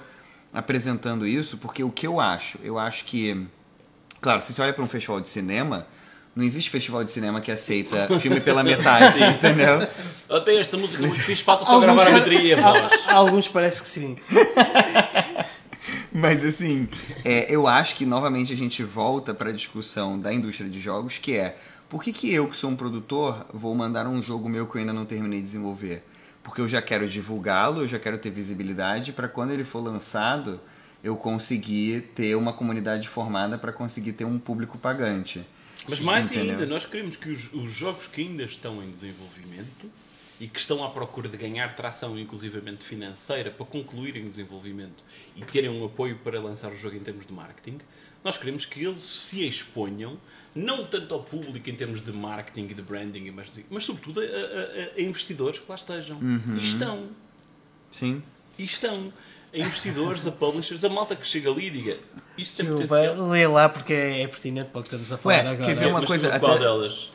apresentando 0.53 1.25
isso 1.25 1.57
porque 1.57 1.81
o 1.81 1.89
que 1.89 2.05
eu 2.05 2.19
acho? 2.19 2.59
Eu 2.61 2.77
acho 2.77 3.05
que, 3.05 3.47
claro, 4.19 4.41
se 4.41 4.51
você 4.51 4.61
olha 4.61 4.73
para 4.73 4.83
um 4.83 4.87
festival 4.89 5.21
de 5.21 5.29
cinema, 5.29 5.87
não 6.35 6.43
existe 6.43 6.69
festival 6.69 7.05
de 7.05 7.11
cinema 7.11 7.39
que 7.39 7.51
aceita 7.51 8.19
filme 8.19 8.41
pela 8.41 8.63
metade, 8.63 9.23
entendeu? 9.23 9.87
Até 10.29 10.57
esta 10.57 10.75
música 10.75 11.01
muito 11.01 11.15
fixe, 11.21 11.41
falta 11.41 11.63
só 11.63 11.79
gravar 11.79 12.05
a 12.05 12.11
bateria 12.11 12.41
e 12.41 12.53
a 12.53 12.61
voz. 12.61 13.07
Alguns 13.07 13.47
parece 13.47 13.81
que 13.81 13.87
sim. 13.87 14.17
Mas 16.17 16.43
assim, 16.43 16.89
é, 17.23 17.45
eu 17.53 17.67
acho 17.67 17.93
que 17.93 18.03
novamente 18.03 18.51
a 18.51 18.57
gente 18.57 18.81
volta 18.81 19.35
para 19.35 19.49
a 19.49 19.53
discussão 19.53 20.19
da 20.19 20.33
indústria 20.33 20.67
de 20.67 20.81
jogos, 20.81 21.19
que 21.19 21.35
é 21.35 21.55
por 21.87 22.03
que, 22.03 22.11
que 22.11 22.33
eu, 22.33 22.49
que 22.49 22.57
sou 22.57 22.71
um 22.71 22.75
produtor, 22.75 23.45
vou 23.53 23.75
mandar 23.75 24.07
um 24.07 24.19
jogo 24.19 24.49
meu 24.49 24.65
que 24.65 24.77
eu 24.77 24.79
ainda 24.79 24.91
não 24.91 25.05
terminei 25.05 25.39
de 25.39 25.45
desenvolver? 25.45 26.03
Porque 26.41 26.59
eu 26.59 26.67
já 26.67 26.81
quero 26.81 27.07
divulgá-lo, 27.07 27.81
eu 27.81 27.87
já 27.87 27.99
quero 27.99 28.17
ter 28.17 28.31
visibilidade 28.31 29.13
para 29.13 29.27
quando 29.27 29.51
ele 29.51 29.63
for 29.63 29.79
lançado 29.79 30.59
eu 31.03 31.15
conseguir 31.15 32.09
ter 32.15 32.35
uma 32.35 32.51
comunidade 32.51 33.07
formada 33.07 33.55
para 33.55 33.71
conseguir 33.71 34.13
ter 34.13 34.25
um 34.25 34.39
público 34.39 34.75
pagante. 34.75 35.45
Mas 35.87 35.99
mais 35.99 36.31
Entendeu? 36.31 36.53
ainda, 36.53 36.65
nós 36.65 36.83
queremos 36.83 37.15
que 37.15 37.29
os, 37.29 37.53
os, 37.53 37.71
jogos 37.71 38.07
que 38.07 38.21
ainda 38.21 38.41
estão 38.41 38.83
em 38.83 38.89
desenvolvimento 38.89 39.87
e 40.39 40.47
que 40.47 40.59
estão 40.59 40.83
à 40.83 40.89
procura 40.89 41.27
de 41.27 41.37
ganhar 41.37 41.75
tração, 41.75 42.17
inclusivamente 42.17 42.83
financeira, 42.83 43.49
para 43.49 43.65
concluírem 43.65 44.25
o 44.25 44.29
desenvolvimento 44.29 45.03
e 45.35 45.43
terem 45.43 45.69
um 45.69 45.83
apoio 45.85 46.17
para 46.23 46.39
lançar 46.39 46.71
o 46.71 46.75
jogo 46.75 46.95
em 46.95 46.99
termos 46.99 47.25
de 47.25 47.33
marketing, 47.33 47.79
nós 48.23 48.37
queremos 48.37 48.65
que 48.65 48.83
eles 48.83 49.03
se 49.03 49.45
exponham, 49.47 50.17
não 50.53 50.85
tanto 50.85 51.13
ao 51.13 51.23
público 51.23 51.69
em 51.69 51.75
termos 51.75 52.03
de 52.03 52.11
marketing 52.11 52.67
e 52.71 52.73
de 52.73 52.81
branding, 52.81 53.31
mas, 53.31 53.47
mas 53.69 53.85
sobretudo 53.85 54.21
a, 54.21 54.23
a, 54.23 54.97
a 54.97 55.01
investidores 55.01 55.59
que 55.59 55.65
lá 55.67 55.75
estejam. 55.75 56.17
Uhum. 56.17 56.57
E 56.57 56.61
estão. 56.61 57.09
Sim. 57.89 58.21
E 58.57 58.63
estão 58.63 59.13
a 59.53 59.57
investidores, 59.57 60.27
a 60.27 60.31
publishers, 60.31 60.83
a 60.83 60.89
malta 60.89 61.15
que 61.15 61.25
chega 61.25 61.49
ali 61.49 61.67
e 61.67 61.71
diga 61.71 61.97
isto 62.37 62.57
tem 62.57 62.65
potencial. 62.65 63.29
Lê 63.29 63.47
lá 63.47 63.69
porque 63.69 63.93
é 63.93 64.27
pertinente 64.27 64.69
para 64.69 64.79
o 64.79 64.83
que 64.83 64.87
estamos 64.87 65.11
a 65.11 65.17
falar 65.17 65.35
Ué, 65.35 65.47
agora. 65.47 65.65
Quer 65.65 65.75
ver 65.75 65.87
uma 65.87 66.05
coisa? 66.05 66.27
Até... 66.27 66.39
Qual 66.39 66.59
delas? 66.59 67.11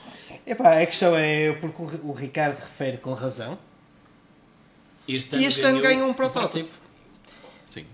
Epá, 0.47 0.81
a 0.81 0.87
questão 0.87 1.17
é 1.17 1.53
porque 1.53 1.83
o 2.03 2.13
Ricardo 2.13 2.59
refere 2.59 2.99
com 2.99 3.13
razão 3.15 3.59
este 5.07 5.37
que 5.37 5.45
este 5.45 5.63
ano 5.63 5.81
ganhou 5.81 6.09
um 6.09 6.15
protótipo. 6.15 6.71
Sim. 7.71 7.87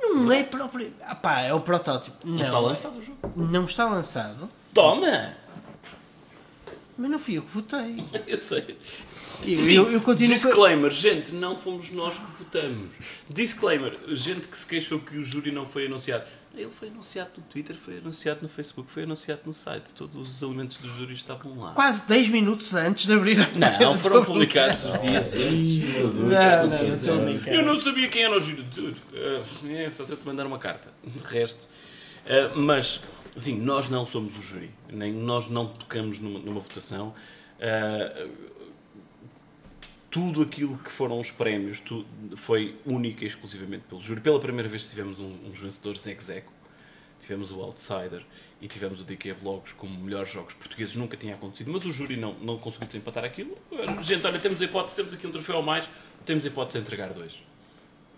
Não 0.00 0.32
é 0.32 0.42
próprio. 0.42 0.92
Ah, 1.02 1.14
pá, 1.14 1.40
é 1.40 1.54
o 1.54 1.60
protótipo. 1.60 2.26
Não, 2.26 2.36
não 2.36 2.42
está 2.42 2.58
lançado 2.58 2.98
o 2.98 3.02
jogo. 3.02 3.32
Não 3.36 3.64
está 3.64 3.84
lançado. 3.86 4.48
Toma! 4.74 5.34
Mas 6.96 7.10
não 7.10 7.18
fui 7.18 7.38
eu 7.38 7.42
que 7.42 7.50
votei. 7.50 8.04
eu 8.26 8.38
sei. 8.38 8.78
Sim, 9.42 9.72
eu, 9.72 9.90
eu 9.90 10.00
continuo 10.00 10.34
Disclaimer, 10.34 10.90
gente, 10.90 11.32
não 11.32 11.56
fomos 11.56 11.90
nós 11.90 12.16
que 12.16 12.30
votamos. 12.30 12.92
Disclaimer, 13.28 13.98
gente 14.08 14.46
que 14.46 14.56
se 14.56 14.66
queixou 14.66 15.00
que 15.00 15.16
o 15.16 15.24
júri 15.24 15.50
não 15.50 15.66
foi 15.66 15.86
anunciado. 15.86 16.24
Ele 16.54 16.70
foi 16.70 16.88
anunciado 16.88 17.30
no 17.38 17.42
Twitter, 17.44 17.74
foi 17.74 17.98
anunciado 17.98 18.40
no 18.42 18.48
Facebook, 18.48 18.90
foi 18.92 19.04
anunciado 19.04 19.40
no 19.46 19.54
site. 19.54 19.94
Todos 19.94 20.36
os 20.36 20.42
elementos 20.42 20.76
do 20.76 20.88
júri 20.88 21.14
estavam 21.14 21.58
lá. 21.58 21.72
Quase 21.72 22.06
10 22.06 22.28
minutos 22.28 22.74
antes 22.74 23.06
de 23.06 23.12
abrir 23.14 23.40
a 23.40 23.78
Não, 23.80 23.96
foram 23.98 24.24
publicados 24.24 24.84
os 24.84 25.00
dias 25.00 25.34
antes. 25.34 26.14
Não, 26.14 26.66
não, 26.66 26.88
estou 26.88 27.52
Eu 27.52 27.64
não 27.64 27.80
sabia 27.80 28.08
quem 28.08 28.24
era 28.24 28.36
o 28.36 28.40
júri 28.40 28.62
de 28.62 28.70
tudo. 28.70 29.00
É 29.66 29.88
só 29.88 30.04
se 30.04 30.12
eu 30.12 30.16
te 30.16 30.26
mandar 30.26 30.46
uma 30.46 30.58
carta. 30.58 30.90
De 31.02 31.24
resto. 31.24 31.60
Uh, 32.24 32.58
mas, 32.58 33.02
assim, 33.34 33.58
nós 33.58 33.88
não 33.88 34.04
somos 34.04 34.38
o 34.38 34.42
júri. 34.42 34.70
Nem 34.90 35.12
nós 35.12 35.48
não 35.48 35.66
tocamos 35.66 36.18
numa, 36.18 36.38
numa 36.38 36.60
votação. 36.60 37.14
Tudo 40.12 40.42
aquilo 40.42 40.76
que 40.76 40.92
foram 40.92 41.18
os 41.18 41.30
prémios 41.30 41.82
foi 42.36 42.76
única 42.84 43.24
e 43.24 43.26
exclusivamente 43.26 43.84
pelo 43.88 43.98
júri. 43.98 44.20
Pela 44.20 44.38
primeira 44.38 44.68
vez 44.68 44.86
tivemos 44.86 45.18
um, 45.18 45.38
uns 45.46 45.58
vencedores 45.58 46.06
ex 46.06 46.28
eco. 46.28 46.52
Tivemos 47.22 47.50
o 47.50 47.62
Outsider 47.62 48.22
e 48.60 48.68
tivemos 48.68 49.00
o 49.00 49.04
DK 49.04 49.32
Vlogs 49.32 49.72
como 49.72 49.98
melhores 49.98 50.30
jogos 50.30 50.52
portugueses. 50.52 50.96
Nunca 50.96 51.16
tinha 51.16 51.34
acontecido, 51.34 51.72
mas 51.72 51.86
o 51.86 51.92
júri 51.92 52.18
não, 52.18 52.34
não 52.34 52.58
conseguiu 52.58 52.88
desempatar 52.88 53.24
aquilo. 53.24 53.56
Gente, 54.02 54.26
olha, 54.26 54.38
temos 54.38 54.60
a 54.60 54.66
hipótese, 54.66 54.96
temos 54.96 55.14
aqui 55.14 55.26
um 55.26 55.32
troféu 55.32 55.60
a 55.60 55.62
mais, 55.62 55.88
temos 56.26 56.44
a 56.44 56.48
hipótese 56.48 56.76
de 56.76 56.84
entregar 56.84 57.10
dois. 57.14 57.32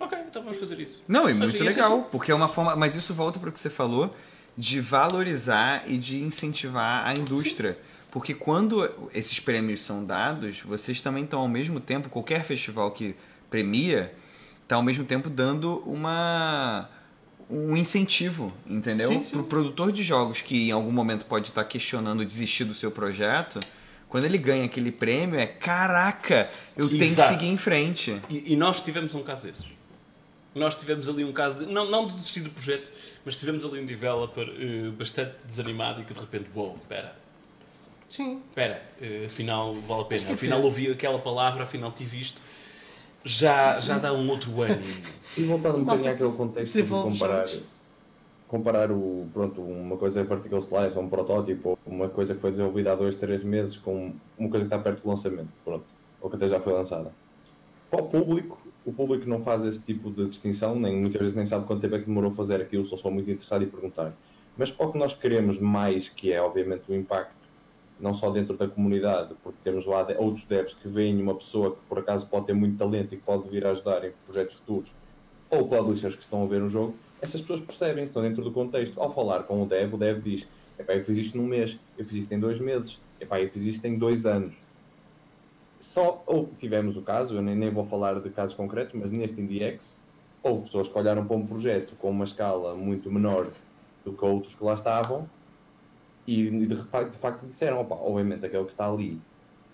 Ok, 0.00 0.18
então 0.28 0.42
vamos 0.42 0.58
fazer 0.58 0.80
isso. 0.80 1.00
Não, 1.06 1.30
e 1.30 1.34
muito 1.34 1.62
legal, 1.62 2.00
aqui... 2.00 2.10
porque 2.10 2.32
é 2.32 2.34
uma 2.34 2.48
forma. 2.48 2.74
Mas 2.74 2.96
isso 2.96 3.14
volta 3.14 3.38
para 3.38 3.50
o 3.50 3.52
que 3.52 3.60
você 3.60 3.70
falou 3.70 4.12
de 4.58 4.80
valorizar 4.80 5.84
e 5.86 5.96
de 5.96 6.20
incentivar 6.20 7.06
a 7.06 7.12
indústria. 7.12 7.74
Sim 7.74 7.93
porque 8.14 8.32
quando 8.32 8.88
esses 9.12 9.40
prêmios 9.40 9.82
são 9.82 10.04
dados, 10.04 10.60
vocês 10.60 11.00
também 11.00 11.24
estão 11.24 11.40
ao 11.40 11.48
mesmo 11.48 11.80
tempo, 11.80 12.08
qualquer 12.08 12.44
festival 12.44 12.92
que 12.92 13.16
premia, 13.50 14.14
está 14.62 14.76
ao 14.76 14.84
mesmo 14.84 15.04
tempo 15.04 15.28
dando 15.28 15.78
uma 15.84 16.88
um 17.50 17.76
incentivo, 17.76 18.52
entendeu? 18.64 19.20
Para 19.20 19.40
o 19.40 19.44
produtor 19.44 19.90
de 19.90 20.04
jogos 20.04 20.40
que 20.40 20.68
em 20.68 20.70
algum 20.70 20.92
momento 20.92 21.26
pode 21.26 21.48
estar 21.48 21.64
questionando 21.64 22.24
desistir 22.24 22.62
do 22.62 22.72
seu 22.72 22.88
projeto, 22.88 23.58
quando 24.08 24.26
ele 24.26 24.38
ganha 24.38 24.64
aquele 24.64 24.92
prêmio 24.92 25.36
é 25.36 25.48
caraca, 25.48 26.48
eu 26.76 26.84
Exato. 26.84 26.98
tenho 26.98 27.16
que 27.16 27.22
seguir 27.22 27.46
em 27.48 27.58
frente. 27.58 28.22
E, 28.30 28.52
e, 28.52 28.56
nós 28.56 28.80
tivemos 28.80 29.12
um 29.16 29.24
caso 29.24 29.48
desses. 29.48 29.66
Nós 30.54 30.76
tivemos 30.76 31.08
ali 31.08 31.24
um 31.24 31.32
caso, 31.32 31.66
de, 31.66 31.72
não, 31.72 31.90
não 31.90 32.06
de 32.06 32.14
desistir 32.14 32.42
do 32.42 32.50
projeto, 32.50 32.88
mas 33.24 33.36
tivemos 33.36 33.64
ali 33.64 33.80
um 33.80 33.86
developer 33.86 34.48
uh, 34.48 34.92
bastante 34.92 35.32
desanimado 35.44 36.00
e 36.00 36.04
que 36.04 36.14
de 36.14 36.20
repente, 36.20 36.48
uou, 36.54 36.68
wow, 36.68 36.76
espera, 36.76 37.23
Sim. 38.08 38.42
Espera, 38.48 38.82
uh, 39.00 39.26
afinal 39.26 39.74
vale 39.86 40.02
a 40.02 40.04
pena. 40.04 40.32
Afinal 40.32 40.62
ouvi 40.62 40.90
aquela 40.90 41.18
palavra, 41.18 41.64
afinal 41.64 41.92
tive 41.92 42.20
isto. 42.20 42.40
Já, 43.24 43.80
já 43.80 43.98
dá 43.98 44.12
um 44.12 44.28
outro 44.28 44.62
ano. 44.62 44.82
E 45.36 45.42
voltando 45.42 45.78
um 45.78 45.84
bocadinho 45.84 46.12
àquele 46.12 46.32
contexto 46.32 46.82
de 46.82 46.88
comparar, 46.88 47.46
comparar 48.46 48.92
o, 48.92 49.26
pronto, 49.32 49.62
uma 49.62 49.96
coisa 49.96 50.20
em 50.20 50.26
Particle 50.26 50.58
Slice, 50.58 50.98
um 50.98 51.08
protótipo, 51.08 51.78
uma 51.86 52.08
coisa 52.08 52.34
que 52.34 52.40
foi 52.40 52.50
desenvolvida 52.50 52.92
há 52.92 52.94
dois, 52.94 53.16
três 53.16 53.42
meses 53.42 53.78
com 53.78 54.12
uma 54.38 54.48
coisa 54.50 54.66
que 54.66 54.74
está 54.74 54.78
perto 54.78 55.02
do 55.02 55.08
lançamento, 55.08 55.48
pronto, 55.64 55.84
ou 56.20 56.28
que 56.28 56.36
até 56.36 56.46
já 56.46 56.60
foi 56.60 56.72
lançada. 56.72 57.12
Para 57.90 58.02
o 58.02 58.08
público, 58.08 58.58
o 58.84 58.92
público 58.92 59.26
não 59.28 59.42
faz 59.42 59.64
esse 59.64 59.82
tipo 59.82 60.10
de 60.10 60.28
distinção, 60.28 60.74
nem 60.76 60.94
muitas 60.96 61.20
vezes 61.20 61.34
nem 61.34 61.46
sabe 61.46 61.66
quanto 61.66 61.80
tempo 61.80 61.94
é 61.94 61.98
que 61.98 62.06
demorou 62.06 62.30
a 62.30 62.34
fazer 62.34 62.60
aquilo, 62.60 62.84
só 62.84 62.96
sou 62.96 63.10
muito 63.10 63.30
interessado 63.30 63.64
em 63.64 63.68
perguntar. 63.68 64.12
Mas 64.56 64.70
para 64.70 64.86
o 64.86 64.92
que 64.92 64.98
nós 64.98 65.14
queremos 65.14 65.58
mais, 65.58 66.08
que 66.08 66.32
é 66.32 66.40
obviamente 66.40 66.82
o 66.88 66.94
impacto 66.94 67.43
não 67.98 68.12
só 68.12 68.30
dentro 68.30 68.56
da 68.56 68.68
comunidade, 68.68 69.34
porque 69.42 69.58
temos 69.62 69.86
lá 69.86 70.06
outros 70.18 70.44
devs 70.46 70.74
que 70.74 70.88
veem 70.88 71.20
uma 71.22 71.34
pessoa 71.34 71.72
que 71.72 71.82
por 71.88 71.98
acaso 71.98 72.26
pode 72.26 72.46
ter 72.46 72.52
muito 72.52 72.76
talento 72.76 73.14
e 73.14 73.16
que 73.16 73.22
pode 73.22 73.48
vir 73.48 73.64
a 73.66 73.70
ajudar 73.70 74.04
em 74.04 74.12
projetos 74.26 74.56
futuros, 74.56 74.90
ou 75.50 75.68
publishers 75.68 76.16
que 76.16 76.22
estão 76.22 76.42
a 76.42 76.46
ver 76.46 76.62
o 76.62 76.68
jogo, 76.68 76.94
essas 77.20 77.40
pessoas 77.40 77.60
percebem, 77.60 78.04
estão 78.04 78.22
dentro 78.22 78.42
do 78.42 78.50
contexto. 78.50 79.00
Ao 79.00 79.12
falar 79.14 79.44
com 79.44 79.62
o 79.62 79.66
dev, 79.66 79.94
o 79.94 79.96
dev 79.96 80.22
diz: 80.22 80.46
Epá, 80.78 80.94
eu 80.94 81.04
fiz 81.04 81.16
isto 81.16 81.38
num 81.38 81.46
mês, 81.46 81.78
eu 81.96 82.04
fiz 82.04 82.24
isto 82.24 82.32
em 82.32 82.40
dois 82.40 82.58
meses, 82.58 83.00
Epá, 83.20 83.40
eu 83.40 83.48
fiz 83.48 83.64
isto 83.64 83.84
em 83.86 83.96
dois 83.96 84.26
anos. 84.26 84.56
Só, 85.80 86.22
ou 86.26 86.50
tivemos 86.58 86.96
o 86.96 87.02
caso, 87.02 87.34
eu 87.34 87.42
nem, 87.42 87.54
nem 87.54 87.70
vou 87.70 87.86
falar 87.86 88.20
de 88.20 88.30
casos 88.30 88.54
concretos, 88.54 88.94
mas 88.98 89.10
neste 89.10 89.40
IndieX, 89.40 89.98
houve 90.42 90.64
pessoas 90.64 90.88
que 90.88 90.98
olharam 90.98 91.24
para 91.26 91.36
um 91.36 91.46
projeto 91.46 91.94
com 91.96 92.10
uma 92.10 92.24
escala 92.24 92.74
muito 92.74 93.10
menor 93.10 93.50
do 94.04 94.12
que 94.12 94.24
outros 94.24 94.54
que 94.54 94.64
lá 94.64 94.74
estavam 94.74 95.28
e 96.26 96.50
de, 96.66 96.76
facto, 96.76 97.12
de 97.12 97.18
facto 97.18 97.46
disseram, 97.46 97.80
opa, 97.80 97.94
obviamente 97.94 98.44
aquele 98.46 98.64
que 98.64 98.72
está 98.72 98.88
ali 98.88 99.20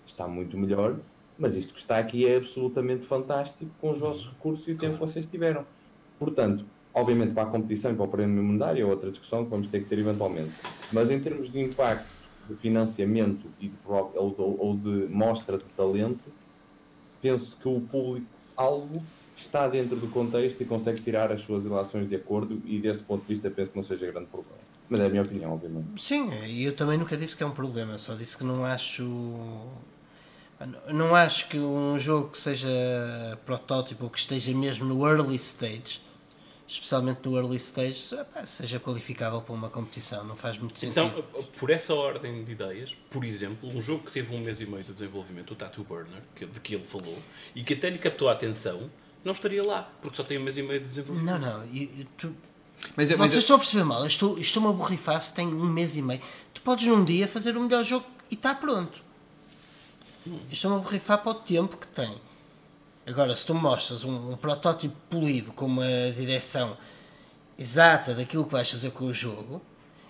está 0.05 0.27
muito 0.27 0.57
melhor, 0.57 0.97
mas 1.37 1.55
isto 1.55 1.73
que 1.73 1.79
está 1.79 1.97
aqui 1.97 2.27
é 2.27 2.37
absolutamente 2.37 3.05
fantástico 3.05 3.71
com 3.79 3.91
os 3.91 3.99
vossos 3.99 4.27
recursos 4.27 4.67
e 4.67 4.71
o 4.71 4.77
tempo 4.77 4.93
que 4.95 4.99
vocês 4.99 5.25
tiveram. 5.25 5.65
Portanto, 6.19 6.65
obviamente 6.93 7.33
para 7.33 7.43
a 7.43 7.51
competição 7.51 7.91
e 7.91 7.95
para 7.95 8.05
o 8.05 8.07
prémio 8.07 8.43
monetário 8.43 8.81
é 8.81 8.85
outra 8.85 9.09
discussão 9.09 9.43
que 9.45 9.49
vamos 9.49 9.67
ter 9.67 9.81
que 9.81 9.89
ter 9.89 9.99
eventualmente. 9.99 10.53
Mas 10.91 11.09
em 11.09 11.19
termos 11.19 11.49
de 11.49 11.59
impacto, 11.61 12.09
de 12.49 12.55
financiamento 12.55 13.47
e 13.59 13.69
de, 13.69 13.75
ou, 13.85 14.29
de, 14.31 14.41
ou 14.41 14.75
de 14.75 15.07
mostra 15.09 15.57
de 15.57 15.63
talento, 15.75 16.31
penso 17.21 17.55
que 17.57 17.67
o 17.67 17.79
público-alvo 17.81 19.01
está 19.35 19.67
dentro 19.67 19.95
do 19.95 20.07
contexto 20.07 20.61
e 20.61 20.65
consegue 20.65 21.01
tirar 21.01 21.31
as 21.31 21.41
suas 21.41 21.63
relações 21.63 22.07
de 22.07 22.15
acordo 22.15 22.61
e 22.65 22.79
desse 22.79 23.03
ponto 23.03 23.21
de 23.21 23.27
vista 23.27 23.49
penso 23.49 23.71
que 23.71 23.77
não 23.77 23.83
seja 23.83 24.11
grande 24.11 24.27
problema. 24.27 24.60
Mas 24.91 24.99
é 24.99 25.05
a 25.05 25.09
minha 25.09 25.21
opinião, 25.21 25.53
obviamente. 25.53 26.01
Sim, 26.01 26.29
e 26.43 26.65
eu 26.65 26.75
também 26.75 26.97
nunca 26.97 27.15
disse 27.15 27.37
que 27.37 27.41
é 27.41 27.45
um 27.45 27.51
problema, 27.51 27.97
só 27.97 28.13
disse 28.13 28.37
que 28.37 28.43
não 28.43 28.65
acho. 28.65 29.01
Não 30.89 31.15
acho 31.15 31.47
que 31.47 31.57
um 31.57 31.97
jogo 31.97 32.29
que 32.29 32.37
seja 32.37 32.69
protótipo 33.45 34.03
ou 34.03 34.09
que 34.09 34.19
esteja 34.19 34.53
mesmo 34.53 34.85
no 34.85 35.07
early 35.07 35.35
stage, 35.37 36.01
especialmente 36.67 37.21
no 37.23 37.37
early 37.37 37.55
stage, 37.55 38.15
seja 38.45 38.81
qualificável 38.81 39.41
para 39.41 39.55
uma 39.55 39.69
competição. 39.69 40.25
Não 40.25 40.35
faz 40.35 40.57
muito 40.57 40.77
sentido. 40.77 41.05
Então, 41.05 41.43
por 41.57 41.69
essa 41.69 41.95
ordem 41.95 42.43
de 42.43 42.51
ideias, 42.51 42.93
por 43.09 43.23
exemplo, 43.23 43.69
um 43.69 43.79
jogo 43.79 44.03
que 44.03 44.11
teve 44.11 44.35
um 44.35 44.41
mês 44.41 44.59
e 44.59 44.65
meio 44.65 44.83
de 44.83 44.91
desenvolvimento, 44.91 45.51
o 45.51 45.55
Tattoo 45.55 45.85
Burner, 45.85 46.21
de 46.37 46.59
que 46.59 46.75
ele 46.75 46.83
falou, 46.83 47.17
e 47.55 47.63
que 47.63 47.73
até 47.73 47.89
lhe 47.89 47.97
captou 47.97 48.27
a 48.27 48.33
atenção, 48.33 48.89
não 49.23 49.31
estaria 49.31 49.63
lá, 49.65 49.89
porque 50.01 50.17
só 50.17 50.23
tem 50.23 50.37
um 50.37 50.43
mês 50.43 50.57
e 50.57 50.63
meio 50.63 50.81
de 50.81 50.87
desenvolvimento. 50.87 51.39
Não, 51.39 51.59
não. 51.59 51.65
E, 51.67 51.83
e 51.83 52.07
tu, 52.17 52.35
Mas, 52.95 53.09
eu- 53.09 53.17
Vocês 53.17 53.19
mas 53.19 53.33
eu- 53.33 53.39
estão 53.39 53.55
a 53.55 53.59
perceber 53.59 53.83
mal. 53.83 53.99
Eu 54.01 54.07
estou- 54.07 54.35
eu 54.35 54.41
Estou-me 54.41 54.69
a 54.69 54.71
borrifar 54.71 55.19
se 55.21 55.33
tem 55.33 55.47
um 55.47 55.65
mês 55.65 55.95
e 55.97 56.01
meio. 56.01 56.21
Tu 56.53 56.61
podes 56.61 56.85
num 56.87 57.03
dia 57.05 57.27
fazer 57.27 57.55
o 57.57 57.61
melhor 57.61 57.83
jogo 57.83 58.05
e 58.29 58.33
está 58.35 58.53
pronto. 58.55 58.99
Eu 60.25 60.39
Estou-me 60.51 60.77
a 60.77 60.79
borrifar 60.79 61.17
para 61.19 61.31
o 61.31 61.35
tempo 61.35 61.77
que 61.77 61.87
tem. 61.87 62.15
Agora, 63.05 63.35
se 63.35 63.45
tu 63.45 63.53
mostras 63.55 64.03
um, 64.03 64.31
um 64.33 64.37
protótipo 64.37 64.95
polido 65.09 65.51
com 65.53 65.65
uma 65.65 65.85
direção 66.15 66.77
exata 67.57 68.13
daquilo 68.13 68.45
que 68.45 68.51
vais 68.51 68.69
fazer 68.69 68.91
com 68.91 69.05
o 69.05 69.13
jogo, 69.13 69.61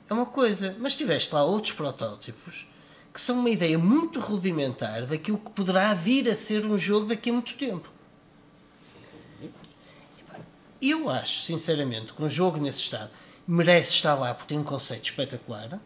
é 0.10 0.14
uma 0.14 0.26
coisa. 0.26 0.76
Mas 0.80 0.96
tiveste 0.96 1.34
lá 1.34 1.44
outros 1.44 1.74
protótipos 1.74 2.68
que 3.14 3.20
são 3.20 3.40
uma 3.40 3.50
ideia 3.50 3.78
muito 3.78 4.20
rudimentar 4.22 5.06
daquilo 5.06 5.38
que 5.38 5.52
poderá 5.52 5.94
vir 5.94 6.30
a 6.30 6.36
ser 6.36 6.66
um 6.66 6.78
jogo 6.78 7.08
daqui 7.08 7.30
a 7.30 7.34
muito 7.34 7.56
tempo. 7.56 7.90
Eu 10.82 11.10
acho, 11.10 11.42
sinceramente, 11.44 12.14
que 12.14 12.24
um 12.24 12.30
jogo 12.30 12.58
nesse 12.58 12.80
estado 12.80 13.12
merece 13.48 13.94
estar 13.94 14.16
lá 14.16 14.34
porque 14.34 14.50
tem 14.50 14.58
um 14.60 14.64
conceito 14.64 15.04
espetacular, 15.06 15.80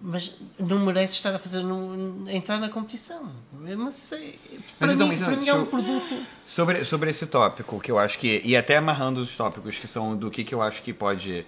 mas 0.00 0.34
não 0.58 0.78
merece 0.84 1.14
estar 1.14 1.34
a 1.34 1.38
fazer 1.38 1.58
a 1.60 2.32
entrar 2.32 2.58
na 2.58 2.68
competição. 2.70 3.30
Não 3.52 3.92
sei. 3.92 4.38
Para 4.78 4.92
então, 4.92 5.06
mim, 5.08 5.14
então, 5.16 5.26
para 5.28 5.36
mim 5.36 5.48
é 5.48 5.54
um 5.54 5.66
produto. 5.66 6.26
Sobre, 6.44 6.82
sobre 6.84 7.10
esse 7.10 7.26
tópico, 7.26 7.78
que 7.80 7.90
eu 7.90 7.98
acho 7.98 8.18
que. 8.18 8.40
E 8.44 8.56
até 8.56 8.76
amarrando 8.78 9.20
os 9.20 9.36
tópicos 9.36 9.78
que 9.78 9.86
são 9.86 10.16
do 10.16 10.30
que, 10.30 10.42
que 10.44 10.54
eu 10.54 10.62
acho 10.62 10.82
que 10.82 10.92
pode 10.92 11.44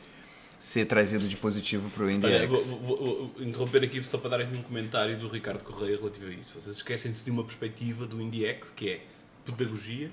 ser 0.58 0.84
trazido 0.86 1.26
de 1.28 1.36
positivo 1.36 1.88
para 1.90 2.04
o 2.04 2.10
Indie 2.10 2.26
Olha, 2.26 2.40
X. 2.48 2.66
vou, 2.66 2.78
vou- 2.80 2.96
vou 2.96 3.32
interromper 3.46 3.84
aqui 3.84 4.02
só 4.04 4.18
para 4.18 4.30
dar 4.30 4.40
aqui 4.40 4.58
um 4.58 4.62
comentário 4.62 5.16
do 5.16 5.28
Ricardo 5.28 5.62
Correia 5.62 5.96
relativo 5.96 6.26
a 6.26 6.30
isso. 6.30 6.52
Vocês 6.60 6.76
esquecem-se 6.76 7.24
de 7.24 7.30
uma 7.30 7.44
perspectiva 7.44 8.04
do 8.06 8.20
IndieX 8.20 8.70
que 8.70 8.90
é 8.90 9.00
pedagogia 9.46 10.10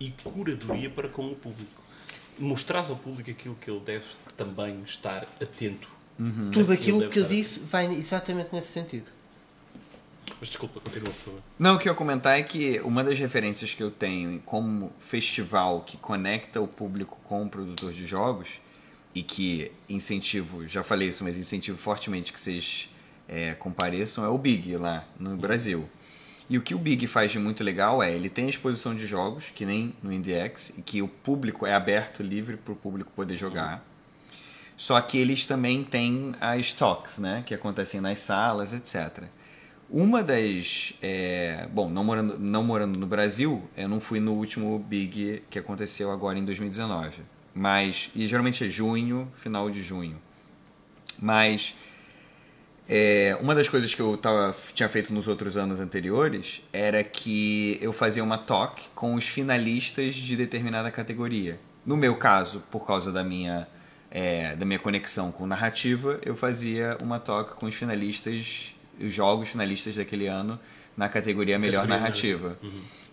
e 0.00 0.10
curadoria 0.24 0.88
para 0.88 1.08
com 1.08 1.30
o 1.30 1.36
público. 1.36 1.82
Mostrar 2.38 2.88
ao 2.88 2.96
público 2.96 3.30
aquilo 3.30 3.54
que 3.54 3.70
ele 3.70 3.80
deve 3.80 4.06
também 4.36 4.82
estar 4.82 5.28
atento. 5.40 5.86
Tudo 6.52 6.72
Aquilo 6.72 7.08
que 7.08 7.18
eu 7.18 7.24
disse 7.24 7.60
vai 7.60 7.86
exatamente 7.94 8.50
nesse 8.52 8.68
sentido. 8.68 9.06
Mas 10.38 10.48
desculpa, 10.48 10.80
continua, 10.80 11.12
por 11.12 11.24
favor. 11.24 11.42
Não, 11.58 11.76
o 11.76 11.78
que 11.78 11.88
eu 11.88 11.92
ia 11.92 11.96
comentar 11.96 12.38
é 12.38 12.42
que 12.42 12.80
uma 12.80 13.02
das 13.02 13.18
referências 13.18 13.74
que 13.74 13.82
eu 13.82 13.90
tenho 13.90 14.40
como 14.40 14.92
festival 14.98 15.82
que 15.82 15.96
conecta 15.96 16.60
o 16.60 16.66
público 16.66 17.18
com 17.24 17.44
o 17.44 17.48
produtor 17.48 17.92
de 17.92 18.06
jogos 18.06 18.60
e 19.14 19.22
que 19.22 19.72
incentivo, 19.88 20.66
já 20.68 20.82
falei 20.82 21.08
isso, 21.08 21.24
mas 21.24 21.36
incentivo 21.36 21.76
fortemente 21.76 22.32
que 22.32 22.40
vocês 22.40 22.88
é, 23.28 23.54
compareçam 23.54 24.24
é 24.24 24.28
o 24.28 24.38
Big 24.38 24.76
lá 24.76 25.04
no 25.18 25.36
Brasil. 25.36 25.88
E 26.50 26.58
o 26.58 26.60
que 26.60 26.74
o 26.74 26.78
Big 26.78 27.06
faz 27.06 27.30
de 27.30 27.38
muito 27.38 27.62
legal 27.62 28.02
é 28.02 28.12
ele 28.12 28.28
tem 28.28 28.48
exposição 28.48 28.92
de 28.92 29.06
jogos, 29.06 29.52
que 29.54 29.64
nem 29.64 29.94
no 30.02 30.12
IndieX, 30.12 30.70
e 30.76 30.82
que 30.82 31.00
o 31.00 31.06
público 31.06 31.64
é 31.64 31.72
aberto, 31.72 32.24
livre 32.24 32.56
para 32.56 32.72
o 32.72 32.76
público 32.76 33.12
poder 33.14 33.36
jogar. 33.36 33.84
Só 34.76 35.00
que 35.00 35.16
eles 35.16 35.46
também 35.46 35.84
têm 35.84 36.34
as 36.40 36.72
talks, 36.72 37.18
né? 37.18 37.44
Que 37.46 37.54
acontecem 37.54 38.00
nas 38.00 38.18
salas, 38.18 38.72
etc. 38.72 39.28
Uma 39.88 40.24
das. 40.24 40.94
é, 41.00 41.68
bom, 41.72 41.88
não 41.88 42.02
morando, 42.02 42.36
não 42.36 42.64
morando 42.64 42.98
no 42.98 43.06
Brasil, 43.06 43.68
eu 43.76 43.88
não 43.88 44.00
fui 44.00 44.18
no 44.18 44.32
último 44.32 44.76
Big 44.78 45.44
que 45.48 45.58
aconteceu 45.58 46.10
agora 46.10 46.36
em 46.36 46.44
2019. 46.44 47.22
Mas. 47.54 48.10
E 48.12 48.26
geralmente 48.26 48.64
é 48.64 48.68
junho, 48.68 49.30
final 49.36 49.70
de 49.70 49.84
junho. 49.84 50.16
Mas. 51.16 51.76
É, 52.92 53.38
uma 53.40 53.54
das 53.54 53.68
coisas 53.68 53.94
que 53.94 54.02
eu 54.02 54.16
tava, 54.16 54.52
tinha 54.74 54.88
feito 54.88 55.14
nos 55.14 55.28
outros 55.28 55.56
anos 55.56 55.78
anteriores 55.78 56.60
era 56.72 57.04
que 57.04 57.78
eu 57.80 57.92
fazia 57.92 58.24
uma 58.24 58.36
talk 58.36 58.82
com 58.96 59.14
os 59.14 59.28
finalistas 59.28 60.16
de 60.16 60.34
determinada 60.34 60.90
categoria. 60.90 61.56
No 61.86 61.96
meu 61.96 62.16
caso, 62.16 62.64
por 62.68 62.84
causa 62.84 63.12
da 63.12 63.22
minha, 63.22 63.68
é, 64.10 64.56
da 64.56 64.66
minha 64.66 64.80
conexão 64.80 65.30
com 65.30 65.46
narrativa, 65.46 66.18
eu 66.26 66.34
fazia 66.34 66.98
uma 67.00 67.20
talk 67.20 67.54
com 67.54 67.66
os 67.66 67.74
finalistas, 67.76 68.74
os 69.00 69.14
jogos 69.14 69.50
finalistas 69.50 69.94
daquele 69.94 70.26
ano 70.26 70.58
na 70.96 71.08
categoria 71.08 71.60
Melhor 71.60 71.82
Categoria 71.82 72.00
Narrativa. 72.00 72.58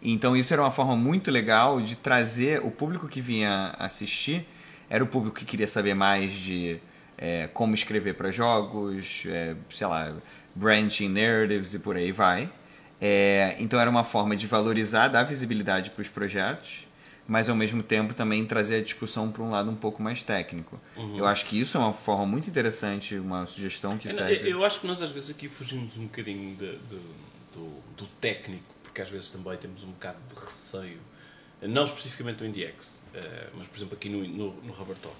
Então 0.01 0.35
isso 0.35 0.51
era 0.51 0.63
uma 0.63 0.71
forma 0.71 0.95
muito 0.95 1.29
legal 1.29 1.79
de 1.79 1.95
trazer 1.95 2.65
o 2.65 2.71
público 2.71 3.07
que 3.07 3.21
vinha 3.21 3.75
assistir, 3.77 4.43
era 4.89 5.03
o 5.03 5.07
público 5.07 5.37
que 5.37 5.45
queria 5.45 5.67
saber 5.67 5.93
mais 5.93 6.33
de 6.33 6.79
é, 7.17 7.47
como 7.47 7.73
escrever 7.73 8.13
para 8.15 8.31
jogos, 8.31 9.23
é, 9.27 9.55
sei 9.69 9.87
lá, 9.87 10.15
branding 10.55 11.09
narratives 11.09 11.73
e 11.73 11.79
por 11.79 11.95
aí 11.95 12.11
vai. 12.11 12.49
É, 12.99 13.55
então 13.59 13.79
era 13.79 13.89
uma 13.89 14.03
forma 14.03 14.35
de 14.35 14.47
valorizar, 14.47 15.07
dar 15.07 15.23
visibilidade 15.23 15.91
para 15.91 16.01
os 16.01 16.09
projetos, 16.09 16.87
mas 17.27 17.47
ao 17.49 17.55
mesmo 17.55 17.83
tempo 17.83 18.13
também 18.13 18.45
trazer 18.45 18.77
a 18.77 18.81
discussão 18.81 19.31
para 19.31 19.43
um 19.43 19.51
lado 19.51 19.69
um 19.69 19.75
pouco 19.75 20.01
mais 20.01 20.23
técnico. 20.23 20.79
Eu 21.15 21.25
acho 21.27 21.45
que 21.45 21.59
isso 21.59 21.77
é 21.77 21.79
uma 21.81 21.93
forma 21.93 22.25
muito 22.25 22.49
interessante, 22.49 23.15
uma 23.15 23.45
sugestão 23.45 23.97
que 23.97 24.07
Eu- 24.07 24.13
serve. 24.13 24.49
Eu 24.49 24.63
acho 24.65 24.79
que 24.79 24.87
nós 24.87 25.01
às 25.01 25.11
vezes 25.11 25.29
aqui 25.29 25.47
fugimos 25.49 25.97
um 25.97 26.03
bocadinho 26.03 26.55
de- 26.55 26.77
de- 26.77 27.01
do, 27.53 27.81
do 27.97 28.05
técnico, 28.21 28.63
porque 28.83 29.01
às 29.01 29.09
vezes 29.09 29.29
também 29.29 29.57
temos 29.57 29.83
um 29.83 29.87
bocado 29.91 30.17
de 30.33 30.39
receio, 30.43 30.99
não 31.61 31.83
especificamente 31.83 32.39
no 32.41 32.47
IndieX, 32.47 32.99
eh, 33.13 33.47
mas 33.57 33.67
por 33.67 33.77
exemplo 33.77 33.95
aqui 33.95 34.09
no, 34.09 34.23
no, 34.27 34.53
no 34.63 34.73
Rubber 34.73 34.95
Talk. 34.97 35.15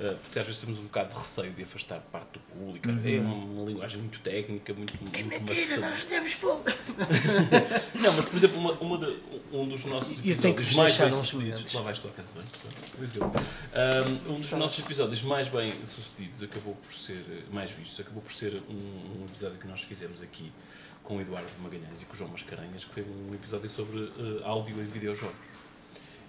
Eh, 0.00 0.16
porque 0.22 0.38
às 0.38 0.46
vezes 0.46 0.62
temos 0.62 0.78
um 0.78 0.84
bocado 0.84 1.12
de 1.12 1.18
receio 1.20 1.52
de 1.52 1.62
afastar 1.62 2.00
parte 2.10 2.32
do 2.32 2.40
público. 2.40 2.88
É 2.88 3.20
uma, 3.20 3.34
uma 3.34 3.64
linguagem 3.68 4.00
muito 4.00 4.18
técnica, 4.20 4.72
muito, 4.72 4.94
muito 4.98 5.18
maçã. 5.44 6.06
temos 6.08 6.34
público. 6.36 6.78
Não, 8.00 8.12
mas 8.14 8.24
por 8.24 8.34
exemplo, 8.36 8.58
uma, 8.58 8.72
uma 8.80 8.96
de- 8.98 9.18
um 9.52 9.68
dos 9.68 9.84
nossos 9.84 10.18
E 10.18 10.22
que 10.22 10.30
episódios 10.30 10.74
mais 10.74 10.96
bem 10.96 11.12
sucedidos. 11.12 11.74
Lá 11.74 11.82
vais 11.82 11.98
tu 11.98 12.08
à 12.08 12.10
casa 12.12 12.28
go. 12.32 13.32
Um, 14.30 14.34
um 14.36 14.40
dos 14.40 14.50
nossos 14.52 14.82
episódios 14.82 15.22
mais 15.22 15.48
bem 15.48 15.74
sucedidos 15.84 16.42
acabou 16.42 16.74
por 16.76 16.94
ser, 16.94 17.22
mais 17.52 17.70
vistos, 17.70 18.00
acabou 18.00 18.22
por 18.22 18.32
ser 18.32 18.54
um, 18.70 19.20
um 19.20 19.26
episódio 19.26 19.58
que 19.58 19.66
nós 19.68 19.82
fizemos 19.82 20.22
aqui 20.22 20.50
com 21.04 21.18
o 21.18 21.20
Eduardo 21.20 21.50
Magalhães 21.62 22.00
e 22.00 22.04
com 22.06 22.14
o 22.14 22.16
João 22.16 22.30
Mascarenhas, 22.30 22.84
que 22.84 22.94
foi 22.94 23.02
um 23.02 23.34
episódio 23.34 23.68
sobre 23.68 24.00
eh, 24.18 24.40
áudio 24.44 24.80
em 24.80 24.86
videojogos. 24.86 25.49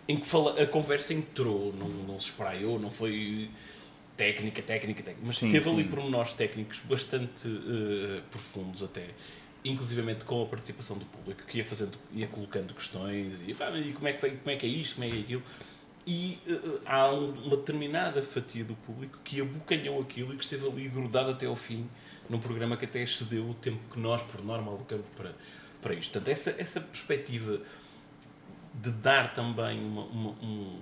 Em 0.08 0.18
que 0.20 0.28
a 0.62 0.68
conversa 0.68 1.14
entrou, 1.14 1.74
não, 1.74 1.88
não 1.88 2.20
se 2.20 2.28
espraiou, 2.30 2.80
não 2.80 2.92
foi 2.92 3.50
técnica, 4.18 4.62
técnica, 4.62 5.02
técnica, 5.04 5.26
mas 5.26 5.38
Sim, 5.38 5.52
teve 5.52 5.70
ali 5.70 5.84
sim. 5.84 5.90
pormenores 5.90 6.34
técnicos 6.34 6.80
bastante 6.80 7.48
eh, 7.48 8.22
profundos 8.30 8.84
até, 8.84 9.12
inclusivamente 9.64 10.26
com 10.26 10.42
a 10.44 10.46
participação 10.46 10.98
do 10.98 11.06
público, 11.06 11.44
que 11.48 11.60
ia 11.60 11.66
fazendo, 11.66 11.98
ia 12.14 12.28
colocando 12.28 12.74
questões, 12.74 13.42
e, 13.48 13.54
pá, 13.54 13.70
e 13.78 13.94
como, 13.94 14.08
é 14.08 14.14
que 14.14 14.30
como 14.32 14.50
é 14.52 14.56
que 14.58 14.66
é 14.66 14.70
isto, 14.70 14.96
como 14.96 15.06
é 15.06 15.10
que 15.10 15.18
é 15.18 15.20
aquilo, 15.22 15.44
e 16.06 16.40
eh, 16.48 16.60
há 16.86 17.12
um- 17.14 17.32
uma 17.46 17.56
determinada 17.58 18.22
fatia 18.22 18.64
do 18.66 18.76
público 18.76 19.18
que 19.24 19.40
abocanhou 19.40 20.02
aquilo 20.02 20.34
e 20.34 20.38
que 20.38 20.44
esteve 20.44 20.68
ali 20.68 20.88
grudado 20.90 21.32
até 21.32 21.46
ao 21.46 21.56
fim, 21.56 21.88
num 22.30 22.40
programa 22.40 22.76
que 22.76 22.86
até 22.86 23.02
excedeu 23.04 23.50
o 23.50 23.54
tempo 23.54 23.80
que 23.94 24.00
nós, 24.00 24.22
por 24.24 24.44
norma, 24.44 24.72
alocamos 24.72 25.06
para, 25.16 25.34
para 25.82 25.94
isto. 25.94 26.12
Portanto, 26.12 26.28
essa, 26.30 26.56
essa 26.58 26.82
perspectiva 26.82 27.60
de 28.74 28.90
dar 28.92 29.34
também 29.34 29.80
uma, 29.84 30.04
uma, 30.06 30.30
um- 30.42 30.80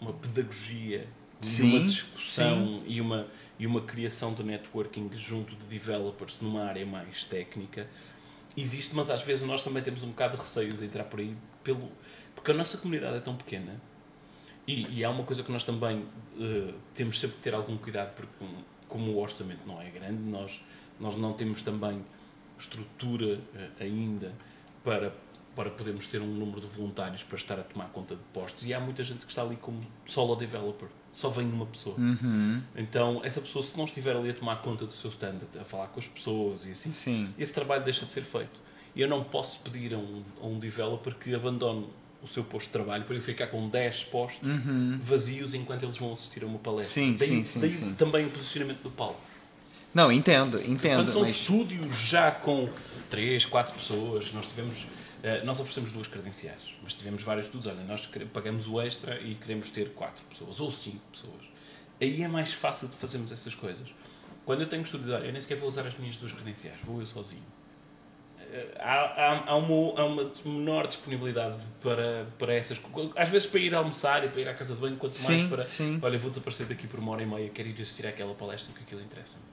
uma 0.00 0.12
pedagogia 0.14 1.06
e 1.42 1.44
Sim, 1.46 1.76
uma 1.76 1.80
discussão 1.86 2.82
e 2.86 3.00
uma, 3.00 3.26
e 3.58 3.66
uma 3.66 3.80
criação 3.82 4.34
de 4.34 4.42
networking 4.42 5.10
junto 5.16 5.54
de 5.54 5.64
developers 5.64 6.40
numa 6.40 6.64
área 6.64 6.84
mais 6.86 7.24
técnica. 7.24 7.86
Existe, 8.56 8.94
mas 8.96 9.10
às 9.10 9.22
vezes 9.22 9.46
nós 9.46 9.62
também 9.62 9.82
temos 9.82 10.02
um 10.02 10.08
bocado 10.08 10.34
de 10.36 10.40
receio 10.42 10.72
de 10.72 10.84
entrar 10.84 11.04
por 11.04 11.20
aí 11.20 11.36
pelo, 11.62 11.90
porque 12.34 12.50
a 12.50 12.54
nossa 12.54 12.76
comunidade 12.78 13.16
é 13.18 13.20
tão 13.20 13.36
pequena 13.36 13.80
e, 14.66 14.98
e 14.98 15.04
há 15.04 15.10
uma 15.10 15.24
coisa 15.24 15.42
que 15.42 15.52
nós 15.52 15.62
também 15.64 16.04
eh, 16.38 16.74
temos 16.94 17.20
sempre 17.20 17.36
que 17.36 17.42
ter 17.42 17.54
algum 17.54 17.76
cuidado 17.78 18.12
porque 18.14 18.44
um, 18.44 18.62
como 18.88 19.12
o 19.12 19.18
orçamento 19.20 19.60
não 19.66 19.80
é 19.80 19.88
grande 19.88 20.20
nós, 20.22 20.60
nós 20.98 21.16
não 21.16 21.32
temos 21.32 21.62
também 21.62 22.04
estrutura 22.58 23.38
eh, 23.54 23.84
ainda 23.84 24.32
para, 24.84 25.14
para 25.56 25.70
podermos 25.70 26.06
ter 26.06 26.20
um 26.20 26.26
número 26.26 26.60
de 26.60 26.66
voluntários 26.68 27.22
para 27.22 27.36
estar 27.36 27.58
a 27.58 27.62
tomar 27.62 27.86
conta 27.86 28.14
de 28.14 28.22
postos 28.32 28.64
e 28.66 28.72
há 28.72 28.80
muita 28.80 29.02
gente 29.04 29.24
que 29.24 29.32
está 29.32 29.42
ali 29.42 29.56
como 29.56 29.80
solo 30.06 30.34
developer 30.36 30.88
só 31.12 31.28
vem 31.28 31.44
uma 31.46 31.66
pessoa 31.66 31.96
Uhum. 31.98 32.62
então 32.76 33.20
essa 33.24 33.40
pessoa 33.40 33.62
se 33.64 33.76
não 33.76 33.84
estiver 33.84 34.14
ali 34.14 34.30
a 34.30 34.34
tomar 34.34 34.56
conta 34.62 34.86
do 34.86 34.92
seu 34.92 35.10
stand 35.10 35.38
a 35.60 35.64
falar 35.64 35.88
com 35.88 35.98
as 35.98 36.06
pessoas 36.06 36.64
e 36.66 36.70
assim 36.70 36.90
Sim. 36.92 37.28
esse 37.38 37.52
trabalho 37.52 37.84
deixa 37.84 38.04
de 38.04 38.10
ser 38.12 38.22
feito. 38.22 38.60
E 38.94 39.00
eu 39.02 39.08
não 39.08 39.22
posso 39.22 39.60
pedir 39.60 39.94
a 39.94 39.98
um, 39.98 40.22
a 40.42 40.46
um 40.46 40.58
developer 40.58 41.14
que 41.14 41.32
abandone 41.32 41.86
o 42.22 42.26
seu 42.26 42.42
posto 42.42 42.66
de 42.66 42.72
trabalho 42.72 43.04
para 43.04 43.14
eu 43.14 43.20
ficar 43.22 43.46
com 43.46 43.68
10 43.68 44.04
postos 44.04 44.48
vazios 45.00 45.54
enquanto 45.54 45.84
eles 45.84 45.96
vão 45.96 46.12
assistir 46.12 46.42
a 46.42 46.46
uma 46.46 46.58
palestra. 46.58 46.92
Sim, 47.02 47.14
daí, 47.16 47.28
sim, 47.28 47.44
sim, 47.44 47.60
daí 47.60 47.72
sim. 47.72 47.94
também 47.94 48.26
o 48.26 48.30
posicionamento 48.30 48.82
do 48.82 48.90
palco. 48.90 49.20
Não, 49.94 50.10
entendo, 50.10 50.58
Quando 50.58 50.70
entendo. 50.72 51.10
são 51.12 51.22
Mas... 51.22 51.30
estúdios 51.30 51.96
já 51.96 52.30
com 52.32 52.68
3, 53.08 53.44
4 53.46 53.74
pessoas, 53.74 54.32
nós 54.32 54.46
tivemos. 54.48 54.86
Eh, 55.22 55.42
nós 55.44 55.58
oferecemos 55.60 55.92
duas 55.92 56.06
credenciais, 56.06 56.60
mas 56.82 56.94
tivemos 56.94 57.22
vários 57.22 57.46
estudos. 57.46 57.66
Olha, 57.66 57.82
nós 57.84 58.08
pagamos 58.32 58.66
o 58.66 58.80
extra 58.80 59.20
e 59.20 59.34
queremos 59.34 59.70
ter 59.70 59.90
4 59.94 60.24
pessoas 60.26 60.60
ou 60.60 60.70
5 60.70 60.98
pessoas. 61.12 61.42
Aí 62.00 62.22
é 62.22 62.28
mais 62.28 62.52
fácil 62.52 62.88
de 62.88 62.96
fazermos 62.96 63.30
essas 63.32 63.54
coisas. 63.54 63.88
Quando 64.46 64.62
eu 64.62 64.68
tenho 64.68 64.82
estúdios, 64.82 65.10
olha, 65.10 65.26
eu 65.26 65.32
nem 65.32 65.40
sequer 65.40 65.58
vou 65.58 65.68
usar 65.68 65.86
as 65.86 65.96
minhas 65.98 66.16
duas 66.16 66.32
credenciais, 66.32 66.78
vou 66.82 67.00
eu 67.00 67.06
sozinho. 67.06 67.42
há, 68.78 68.94
há, 68.94 69.50
há, 69.50 69.56
uma, 69.56 70.00
há 70.00 70.04
uma 70.06 70.32
menor 70.44 70.86
disponibilidade 70.88 71.60
para, 71.82 72.26
para 72.38 72.54
essas 72.54 72.78
coisas. 72.78 73.12
Às 73.16 73.28
vezes 73.28 73.46
para 73.48 73.60
ir 73.60 73.74
almoçar 73.74 74.24
e 74.24 74.28
para 74.28 74.40
ir 74.40 74.48
à 74.48 74.54
casa 74.54 74.74
de 74.74 74.80
banho, 74.80 74.96
quanto 74.96 75.14
mais 75.22 75.40
Sim, 75.40 75.48
para. 75.48 75.64
sim. 75.64 75.98
Olha, 76.02 76.18
vou 76.18 76.30
desaparecer 76.30 76.66
daqui 76.66 76.86
por 76.86 76.98
uma 76.98 77.12
hora 77.12 77.22
e 77.22 77.26
meia, 77.26 77.48
quero 77.50 77.68
ir 77.68 77.74
assistir 77.80 78.06
àquela 78.06 78.34
palestra 78.34 78.72
porque 78.72 78.84
aquilo 78.84 79.02
interessa-me. 79.02 79.44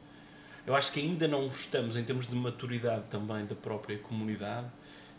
Eu 0.66 0.76
acho 0.76 0.92
que 0.92 1.00
ainda 1.00 1.28
não 1.28 1.48
estamos, 1.48 1.96
em 1.96 2.04
termos 2.04 2.28
de 2.28 2.36
maturidade 2.36 3.04
também 3.10 3.46
da 3.46 3.56
própria 3.56 3.98
comunidade, 4.00 4.68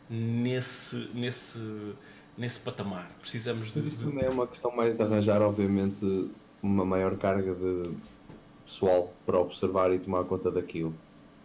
nesse, 0.09 1.11
nesse, 1.15 1.95
nesse 2.37 2.61
patamar. 2.61 3.11
Precisamos 3.21 3.73
de. 3.73 3.79
Mas 3.81 3.93
isto 3.93 4.07
também 4.07 4.25
é 4.25 4.31
uma 4.31 4.47
questão 4.47 4.75
mais 4.75 4.97
de 4.97 5.03
arranjar, 5.03 5.43
obviamente, 5.43 6.31
uma 6.63 6.85
maior 6.85 7.17
carga 7.17 7.55
de 7.55 7.91
pessoal 8.65 9.13
para 9.25 9.39
observar 9.39 9.93
e 9.93 9.99
tomar 9.99 10.25
conta 10.25 10.51
daquilo. 10.51 10.95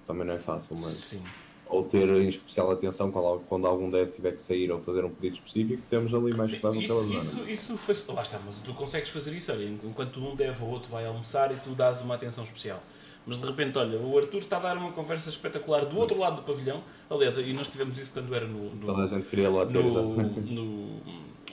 Também 0.07 0.25
não 0.25 0.33
é 0.33 0.39
fácil, 0.39 0.75
mas. 0.79 0.93
Sim. 0.93 1.23
Ou 1.65 1.83
ter 1.83 2.07
em 2.07 2.27
especial 2.27 2.69
atenção 2.69 3.11
quando, 3.11 3.41
quando 3.47 3.65
algum 3.65 3.89
dev 3.89 4.11
tiver 4.11 4.33
que 4.33 4.41
sair 4.41 4.71
ou 4.71 4.79
fazer 4.81 5.03
um 5.05 5.09
pedido 5.09 5.35
específico, 5.37 5.81
temos 5.89 6.13
ali 6.13 6.35
mais 6.35 6.51
Sim, 6.51 6.59
cuidado 6.59 6.75
naquela 6.79 6.99
isso, 6.99 7.07
zona. 7.07 7.49
isso, 7.49 7.49
isso 7.49 7.77
foi. 7.77 7.95
Lá 8.13 8.21
está, 8.21 8.39
mas 8.45 8.57
tu 8.57 8.73
consegues 8.73 9.09
fazer 9.09 9.35
isso, 9.35 9.51
olha, 9.51 9.65
enquanto 9.65 10.19
um 10.19 10.35
deve 10.35 10.61
ou 10.63 10.69
outro 10.69 10.91
vai 10.91 11.05
almoçar 11.05 11.51
e 11.51 11.55
tu 11.55 11.71
dás 11.71 12.01
uma 12.01 12.13
atenção 12.13 12.43
especial. 12.43 12.83
Mas 13.25 13.39
de 13.39 13.47
repente, 13.47 13.77
olha, 13.77 13.97
o 13.97 14.17
Arthur 14.17 14.39
está 14.39 14.57
a 14.57 14.59
dar 14.59 14.77
uma 14.77 14.91
conversa 14.91 15.29
espetacular 15.29 15.85
do 15.85 15.97
outro 15.97 16.17
lado 16.19 16.37
do 16.37 16.41
pavilhão. 16.41 16.83
Aliás, 17.09 17.37
e 17.37 17.53
nós 17.53 17.69
tivemos 17.69 17.97
isso 17.97 18.11
quando 18.11 18.35
era 18.35 18.45
no, 18.45 18.75
no, 18.75 18.85
Toda 18.85 19.03
a 19.03 19.07
gente 19.07 19.27
queria 19.27 19.49
lá 19.49 19.65
ter, 19.65 19.81
no, 19.81 20.13
no, 20.41 21.01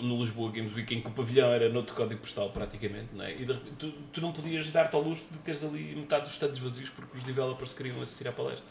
no 0.02 0.18
Lisboa 0.20 0.50
Games 0.50 0.74
Week, 0.74 0.92
em 0.94 1.00
que 1.00 1.06
o 1.06 1.12
pavilhão 1.12 1.48
era 1.50 1.68
noutro 1.68 1.94
código 1.94 2.20
postal 2.20 2.50
praticamente, 2.50 3.08
não 3.14 3.24
é? 3.24 3.32
E 3.34 3.44
de 3.44 3.52
repente, 3.52 3.74
tu, 3.78 3.92
tu 4.12 4.20
não 4.20 4.32
podias 4.32 4.70
dar-te 4.72 4.96
ao 4.96 5.02
luxo 5.02 5.24
de 5.30 5.38
teres 5.38 5.62
ali 5.62 5.94
metade 5.94 6.24
dos 6.24 6.32
stands 6.34 6.58
vazios 6.58 6.90
porque 6.90 7.16
os 7.16 7.22
developers 7.22 7.72
queriam 7.72 8.02
assistir 8.02 8.26
à 8.26 8.32
palestra. 8.32 8.66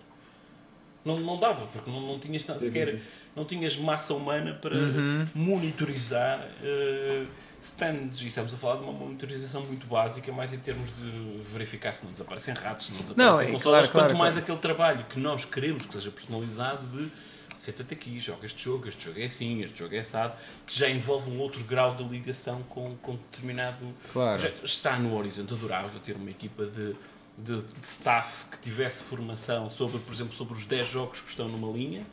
Não, 1.06 1.18
não 1.22 1.40
dava, 1.40 1.66
porque 1.68 1.90
não, 1.90 2.02
não 2.02 2.20
tinhas 2.20 2.44
tan- 2.44 2.60
sequer 2.60 3.00
não 3.34 3.46
tinhas 3.46 3.78
massa 3.78 4.14
humana 4.14 4.54
para 4.62 4.76
monitorizar 5.34 6.46
eh, 6.62 7.26
stands. 7.62 8.22
E 8.22 8.28
estamos 8.28 8.54
a 8.54 8.58
falar 8.58 8.78
de 8.78 8.84
uma 8.84 8.94
monitorização 8.94 9.64
muito 9.64 9.88
básica, 9.88 10.32
mais 10.32 10.54
em 10.54 10.60
termos 10.60 10.90
de 10.96 11.42
verificar 11.52 11.94
se 11.94 12.04
não 12.06 12.12
desaparecem 12.12 12.54
ratos, 12.54 12.86
se 12.88 12.94
não 12.94 13.02
desaparecem 13.02 13.52
Não, 13.54 13.58
é 13.58 13.62
claro, 13.62 13.88
quanto 13.88 13.92
claro, 13.92 14.18
mais 14.18 14.34
claro. 14.34 14.44
aquele 14.44 14.58
trabalho 14.60 15.06
que 15.06 15.20
nós 15.20 15.46
queremos 15.46 15.86
que 15.86 15.94
seja 15.94 16.12
personalizado 16.12 16.86
de 16.88 17.12
senta-te 17.56 17.94
aqui, 17.94 18.20
joga 18.20 18.46
este 18.46 18.64
jogo, 18.64 18.88
este 18.88 19.06
jogo 19.06 19.20
é 19.20 19.26
assim, 19.26 19.62
este 19.62 19.80
jogo 19.80 19.94
é 19.94 20.00
assado, 20.00 20.34
que 20.66 20.78
já 20.78 20.90
envolve 20.90 21.30
um 21.30 21.40
outro 21.40 21.64
grau 21.64 21.94
de 21.96 22.04
ligação 22.04 22.64
com, 22.64 22.96
com 22.98 23.16
determinado 23.16 23.94
Claro. 24.14 24.40
projeto. 24.40 24.66
Está 24.66 24.98
no 24.98 25.16
horizonte, 25.18 25.54
adorava 25.54 26.00
ter 26.00 26.16
uma 26.16 26.30
equipa 26.30 26.66
de, 26.66 26.96
de, 27.38 27.62
de 27.62 27.86
staff 27.88 28.46
que 28.52 28.58
tivesse 28.60 29.04
formação 29.04 29.70
sobre, 29.70 30.00
por 30.00 30.14
exemplo, 30.14 30.34
sobre 30.36 30.54
os 30.54 30.66
10 30.66 30.88
jogos 30.88 31.20
que 31.22 31.30
estão 31.30 31.50
numa 31.50 31.70
linha 31.76 32.06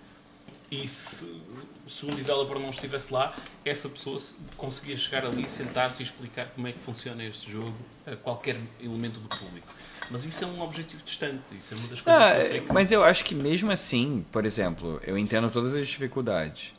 e 0.70 0.86
se, 0.86 1.40
se 1.88 2.06
um 2.06 2.10
developer 2.10 2.58
não 2.58 2.70
estivesse 2.70 3.12
lá, 3.12 3.34
essa 3.64 3.88
pessoa 3.88 4.18
se- 4.18 4.34
conseguia 4.56 4.96
chegar 4.96 5.24
ali, 5.24 5.48
sentar-se 5.48 6.02
e 6.02 6.04
explicar 6.06 6.46
como 6.54 6.66
é 6.66 6.72
que 6.72 6.78
funciona 6.80 7.22
este 7.24 7.50
jogo 7.52 7.74
a 8.06 8.16
qualquer 8.16 8.58
elemento 8.80 9.20
do 9.20 9.28
público. 9.28 9.66
Mas 10.10 10.24
isso 10.24 10.44
é 10.44 10.46
um 10.46 10.60
objetivo 10.60 11.02
distante, 11.04 11.42
isso 11.58 11.74
é 11.74 11.76
uma 11.76 11.88
das 11.88 12.00
coisas 12.02 12.22
Ah, 12.22 12.34
que 12.36 12.42
eu 12.42 12.48
sei 12.48 12.60
que... 12.60 12.72
mas 12.72 12.92
eu 12.92 13.04
acho 13.04 13.24
que 13.24 13.34
mesmo 13.34 13.70
assim, 13.72 14.24
por 14.32 14.44
exemplo, 14.44 15.00
eu 15.04 15.16
entendo 15.16 15.50
todas 15.50 15.74
as 15.74 15.86
dificuldades. 15.88 16.72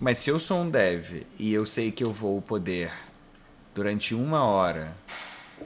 Mas 0.00 0.18
se 0.18 0.30
eu 0.30 0.38
sou 0.38 0.60
um 0.62 0.68
dev 0.70 1.22
e 1.38 1.52
eu 1.52 1.64
sei 1.64 1.92
que 1.92 2.02
eu 2.04 2.10
vou 2.12 2.40
poder, 2.42 2.92
durante 3.74 4.14
uma 4.14 4.44
hora, 4.44 4.96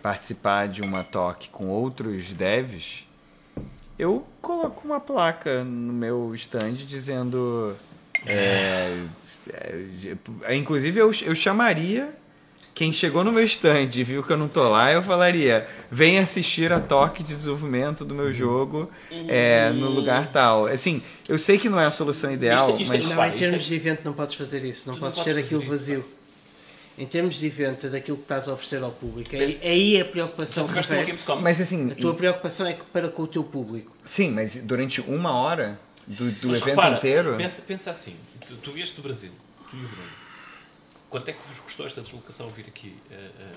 participar 0.03 0.69
de 0.69 0.83
uma 0.83 1.03
talk 1.03 1.49
com 1.51 1.69
outros 1.69 2.31
devs, 2.33 3.07
eu 3.99 4.25
coloco 4.41 4.87
uma 4.87 5.01
placa 5.01 5.65
no 5.65 5.93
meu 5.93 6.33
stand 6.35 6.75
dizendo. 6.75 7.75
é, 8.27 8.97
é, 10.43 10.55
inclusive, 10.55 11.01
eu, 11.01 11.11
eu 11.25 11.35
chamaria 11.35 12.11
quem 12.75 12.93
chegou 12.93 13.25
no 13.25 13.33
meu 13.33 13.43
stand 13.45 13.89
e 13.97 14.05
viu 14.05 14.23
que 14.23 14.33
eu 14.33 14.37
não 14.37 14.47
tô 14.47 14.69
lá, 14.69 14.93
eu 14.93 15.03
falaria: 15.03 15.67
vem 15.91 16.19
assistir 16.19 16.73
a 16.73 16.79
talk 16.79 17.23
de 17.25 17.35
desenvolvimento 17.35 18.05
do 18.05 18.15
meu 18.15 18.33
jogo 18.33 18.89
é, 19.11 19.71
no 19.71 19.91
lugar 19.91 20.31
tal. 20.31 20.67
Assim, 20.67 21.03
eu 21.29 21.39
sei 21.39 21.59
que 21.59 21.69
não 21.69 21.81
é 21.81 21.87
a 21.87 21.91
solução 21.91 22.33
ideal, 22.33 22.71
Isto- 22.79 22.83
isto 22.83 22.93
é 22.93 22.97
mas. 22.99 23.09
Não, 23.09 23.17
Não, 23.17 23.27
em 23.27 23.33
termos 23.33 23.63
é- 23.65 23.69
de 23.69 23.75
evento 23.75 24.01
não 24.05 24.13
podes 24.13 24.37
fazer 24.37 24.65
isso, 24.65 24.87
não 24.89 24.95
Tu 24.95 25.01
não 25.01 25.09
podes 25.09 25.19
podes 25.19 25.35
ter 25.35 25.41
aquilo 25.41 25.61
isso, 25.63 25.71
vazio. 25.71 26.05
Em 26.99 27.07
termos 27.07 27.37
de 27.37 27.47
evento, 27.47 27.87
é 27.87 27.91
daquilo 27.91 28.17
que 28.17 28.25
estás 28.25 28.49
a 28.49 28.53
oferecer 28.53 28.83
ao 28.83 28.91
público, 28.91 29.35
aí, 29.37 29.53
Pensa- 29.55 29.65
aí 29.67 30.01
a 30.01 30.05
preocupação 30.05 30.67
reverte. 30.67 31.15
Mas 31.41 31.61
assim, 31.61 31.93
A 31.93 31.95
tua 31.95 32.13
e- 32.13 32.17
preocupação 32.17 32.67
é 32.67 32.73
que 32.75 32.85
para 32.87 33.09
com 33.09 33.23
o 33.23 33.27
teu 33.29 33.45
público. 33.45 33.95
sim, 34.05 34.31
mas 34.33 34.61
durante 34.63 35.01
uma 35.03 35.33
hora 35.33 35.79
do, 36.07 36.31
do 36.33 36.49
Mas 36.49 36.57
evento 36.59 36.67
repara, 36.77 36.97
inteiro. 36.97 37.37
Pensa, 37.37 37.63
pensa 37.63 37.91
assim, 37.93 38.17
tu, 38.47 38.57
tu 38.57 38.73
vieste 38.73 38.97
do 38.97 39.03
Brasil, 39.03 39.31
tu 39.71 39.77
e 39.77 39.85
o 39.85 39.89
Bruno. 39.89 40.09
Quanto 41.09 41.29
é 41.29 41.33
que 41.33 41.47
vos 41.47 41.59
custou 41.61 41.87
esta 41.87 42.01
deslocação 42.03 42.49
vir 42.51 42.67
aqui 42.67 42.95
eh, 43.11 43.31
eh, 43.41 43.53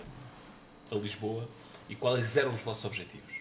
a 0.91 0.95
Lisboa 0.95 1.49
e 1.89 1.95
quais 1.95 2.37
eram 2.37 2.53
os 2.53 2.61
vossos 2.61 2.85
objetivos? 2.85 3.31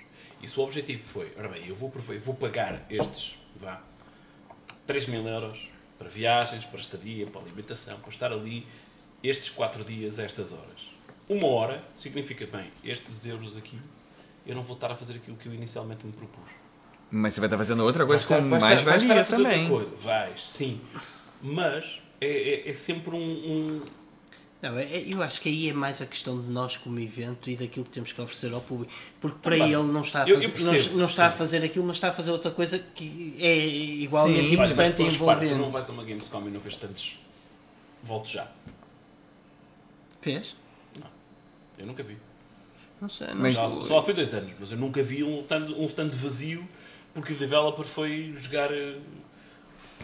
E 0.43 0.48
se 0.48 0.59
o 0.59 0.62
objetivo 0.64 1.02
foi, 1.02 1.31
ora 1.39 1.48
bem, 1.48 1.66
eu 1.68 1.74
vou, 1.74 1.93
eu 2.09 2.20
vou 2.20 2.35
pagar 2.35 2.86
estes, 2.89 3.35
vá, 3.55 3.82
3 4.86 5.06
mil 5.06 5.27
euros 5.28 5.68
para 5.98 6.09
viagens, 6.09 6.64
para 6.64 6.81
estadia, 6.81 7.27
para 7.27 7.40
alimentação, 7.43 7.98
para 8.01 8.09
estar 8.09 8.32
ali 8.32 8.66
estes 9.23 9.51
4 9.51 9.85
dias, 9.85 10.19
estas 10.19 10.53
horas. 10.53 10.89
Uma 11.29 11.47
hora 11.47 11.83
significa, 11.95 12.47
bem, 12.47 12.67
estes 12.85 13.25
euros 13.27 13.57
aqui, 13.57 13.79
eu 14.47 14.55
não 14.55 14.63
vou 14.63 14.75
estar 14.75 14.91
a 14.91 14.97
fazer 14.97 15.15
aquilo 15.15 15.37
que 15.37 15.47
eu 15.47 15.55
inicialmente 15.55 16.05
me 16.07 16.13
propus. 16.13 16.51
Mas 17.11 17.35
você 17.35 17.41
vai 17.41 17.47
estar 17.49 17.59
fazendo 17.59 17.85
outra 17.85 18.07
coisa 18.07 18.25
com 18.27 18.41
mais 18.41 18.81
estar- 18.81 18.99
valia 18.99 19.23
a 19.23 19.25
fazer 19.25 19.37
outra 19.43 19.51
também. 19.51 19.69
Coisa. 19.69 19.95
Vais, 19.97 20.43
sim. 20.49 20.81
Mas 21.43 21.85
é, 22.21 22.27
é- 22.29 22.71
é 22.71 22.75
sempre 22.75 23.15
um. 23.15 23.19
um- 23.19 23.83
Não, 24.63 24.79
é- 24.79 24.85
é- 24.85 25.07
eu 25.13 25.23
acho 25.23 25.41
que 25.41 25.49
aí 25.49 25.69
é 25.71 25.73
mais 25.73 26.03
a 26.03 26.07
questão 26.07 26.39
de 26.41 26.49
nós 26.49 26.77
como 26.77 26.99
evento 27.01 27.49
e 27.49 27.57
daquilo 27.57 27.85
que 27.85 27.91
temos 27.91 28.13
que 28.13 28.21
oferecer 28.21 28.53
ao 28.53 28.61
público. 28.61 28.93
Porque 29.21 29.39
para 29.43 29.57
Também. 29.57 29.73
ele 29.73 29.85
não 29.91 30.03
está, 30.03 30.25
a 30.25 30.29
Eu- 30.29 30.41
eu 30.41 30.51
fazer, 30.51 30.65
não, 30.65 30.71
percebo, 30.73 30.99
não 30.99 31.07
está 31.07 31.27
a 31.27 31.31
fazer 31.31 31.65
aquilo, 31.65 31.87
mas 31.87 31.97
está 31.97 32.09
a 32.09 32.13
fazer 32.13 32.31
outra 32.31 32.51
coisa 32.51 32.79
que 32.79 33.35
é 33.39 33.57
igualmente 33.67 34.49
Sim. 34.49 34.53
Importante 34.55 34.71
e 34.71 34.97
depois, 34.97 35.13
repara, 35.19 35.39
tu 35.39 35.45
não 35.45 35.51
envolvente. 35.51 35.73
vais 35.73 35.89
a 35.89 35.93
uma 35.93 36.05
Gamescom 36.05 36.47
e 36.47 36.51
não 36.51 36.61
vês 36.61 36.77
tantos. 36.77 37.19
Volto 38.05 38.29
já. 38.29 38.47
Fez? 40.21 40.57
Eu 41.79 41.87
nunca 41.87 42.03
vi. 42.03 42.17
Não 43.01 43.09
sei. 43.09 43.29
Não 43.29 43.37
Mas- 43.37 43.57
sei. 43.57 43.85
Só, 43.85 44.03
fui 44.03 44.13
dois 44.13 44.35
anos, 44.35 44.53
mas 44.61 44.71
eu 44.71 44.79
nunca 44.79 45.03
vi 45.03 45.25
um 45.25 45.41
stand, 45.41 45.67
um 45.77 45.87
stand 45.87 46.11
vazio 46.11 46.69
porque 47.15 47.33
o 47.33 47.37
developer 47.37 47.87
foi 47.87 48.35
jogar 48.37 48.71
eh, 48.73 48.99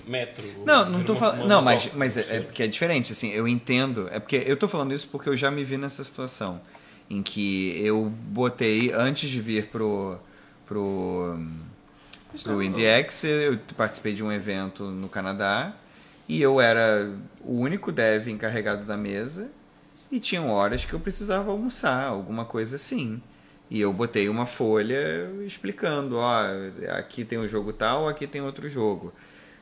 metro. 0.07 0.45
Não, 0.65 0.89
não 0.89 1.01
uma- 1.01 1.15
falando. 1.15 1.47
Não, 1.47 1.63
mas, 1.63 1.93
mas 1.95 2.17
é, 2.17 2.21
é 2.21 2.25
percebe? 2.25 2.47
porque 2.47 2.63
é 2.63 2.67
diferente, 2.67 3.13
assim, 3.13 3.31
eu 3.31 3.47
entendo. 3.47 4.09
É 4.11 4.19
porque 4.19 4.43
eu 4.47 4.57
tô 4.57 4.67
falando 4.67 4.93
isso 4.93 5.09
porque 5.09 5.29
eu 5.29 5.37
já 5.37 5.51
me 5.51 5.63
vi 5.65 5.77
nessa 5.77 6.03
situação. 6.03 6.61
Em 7.09 7.23
que 7.23 7.81
eu 7.85 8.07
botei, 8.07 8.93
antes 8.93 9.31
de 9.31 9.41
vir 9.41 9.67
pro. 9.69 10.19
pro. 10.67 11.39
pro 12.43 12.63
IndieX, 12.63 13.25
eu 13.25 13.59
participei 13.77 14.13
de 14.15 14.25
um 14.25 14.33
evento 14.33 14.85
no 14.85 15.09
Canadá. 15.09 15.73
E 16.29 16.43
eu 16.43 16.61
era 16.61 17.09
o 17.41 17.61
único 17.61 17.93
dev 17.93 18.27
encarregado 18.29 18.85
da 18.85 18.97
mesa. 18.97 19.49
E 20.17 20.21
tinham 20.21 20.49
horas 20.49 20.83
que 20.83 20.95
eu 20.95 20.99
precisava 20.99 21.51
almoçar, 21.51 22.05
alguma 22.07 22.47
coisa 22.47 22.77
assim. 22.77 23.21
E 23.69 23.79
eu 23.79 23.93
botei 23.93 24.31
uma 24.31 24.47
folha 24.47 25.31
explicando, 25.45 26.17
ó, 26.17 26.43
aqui 26.97 27.23
tem 27.23 27.39
um 27.39 27.47
jogo 27.47 27.71
tal, 27.71 28.09
aqui 28.09 28.27
tem 28.27 28.41
outro 28.41 28.67
jogo. 28.67 29.13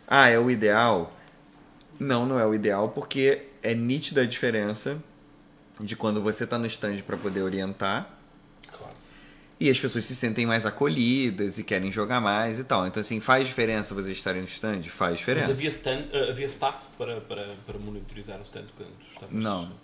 Ah, 0.06 0.28
é 0.28 0.38
o 0.38 0.48
ideal? 0.48 1.12
Não, 1.98 2.24
não 2.24 2.38
é 2.38 2.46
o 2.46 2.54
ideal, 2.54 2.90
porque 2.90 3.42
é 3.64 3.74
nítida 3.74 4.20
a 4.20 4.26
diferença 4.26 5.02
de 5.80 5.96
quando 5.96 6.20
você 6.22 6.44
está 6.44 6.56
no 6.56 6.66
stand 6.66 6.98
para 6.98 7.16
poder 7.16 7.42
orientar 7.42 8.08
Claro. 8.70 8.94
e 9.58 9.68
as 9.68 9.80
pessoas 9.80 10.04
se 10.04 10.14
sentem 10.14 10.46
mais 10.46 10.64
acolhidas 10.66 11.58
e 11.58 11.64
querem 11.64 11.90
jogar 11.90 12.20
mais 12.20 12.60
e 12.60 12.64
tal. 12.64 12.86
Então, 12.86 13.00
assim, 13.00 13.18
faz 13.18 13.48
diferença 13.48 13.92
você 13.92 14.12
estarem 14.12 14.40
no 14.42 14.46
stand? 14.46 14.82
Faz 14.84 15.10
Mas 15.12 15.18
diferença. 15.18 15.50
havia, 15.50 15.70
stand, 15.70 16.04
eh, 16.12 16.30
havia 16.30 16.46
staff 16.46 16.78
para, 16.96 17.20
para, 17.22 17.44
para 17.66 17.76
monitorizar 17.76 18.38
o 18.38 18.42
stand 18.42 18.66
quando 18.76 18.90
estavas. 19.12 19.34
Não. 19.34 19.82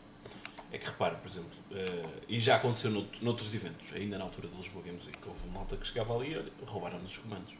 É 0.72 0.78
que 0.78 0.86
repara, 0.86 1.16
por 1.16 1.28
exemplo, 1.28 1.50
eh, 1.72 2.06
e 2.28 2.38
já 2.38 2.56
aconteceu 2.56 2.90
nout- 2.92 3.24
noutros 3.24 3.52
eventos, 3.54 3.92
ainda 3.92 4.16
na 4.18 4.24
altura 4.24 4.46
do 4.48 4.56
Lisboa 4.56 4.84
Games 4.84 5.04
Week, 5.04 5.18
houve 5.26 5.40
uma 5.44 5.54
malta 5.58 5.76
que 5.76 5.86
chegava 5.86 6.14
ali 6.16 6.32
e 6.34 6.64
roubaram-nos 6.64 7.10
os 7.12 7.18
comandos. 7.18 7.52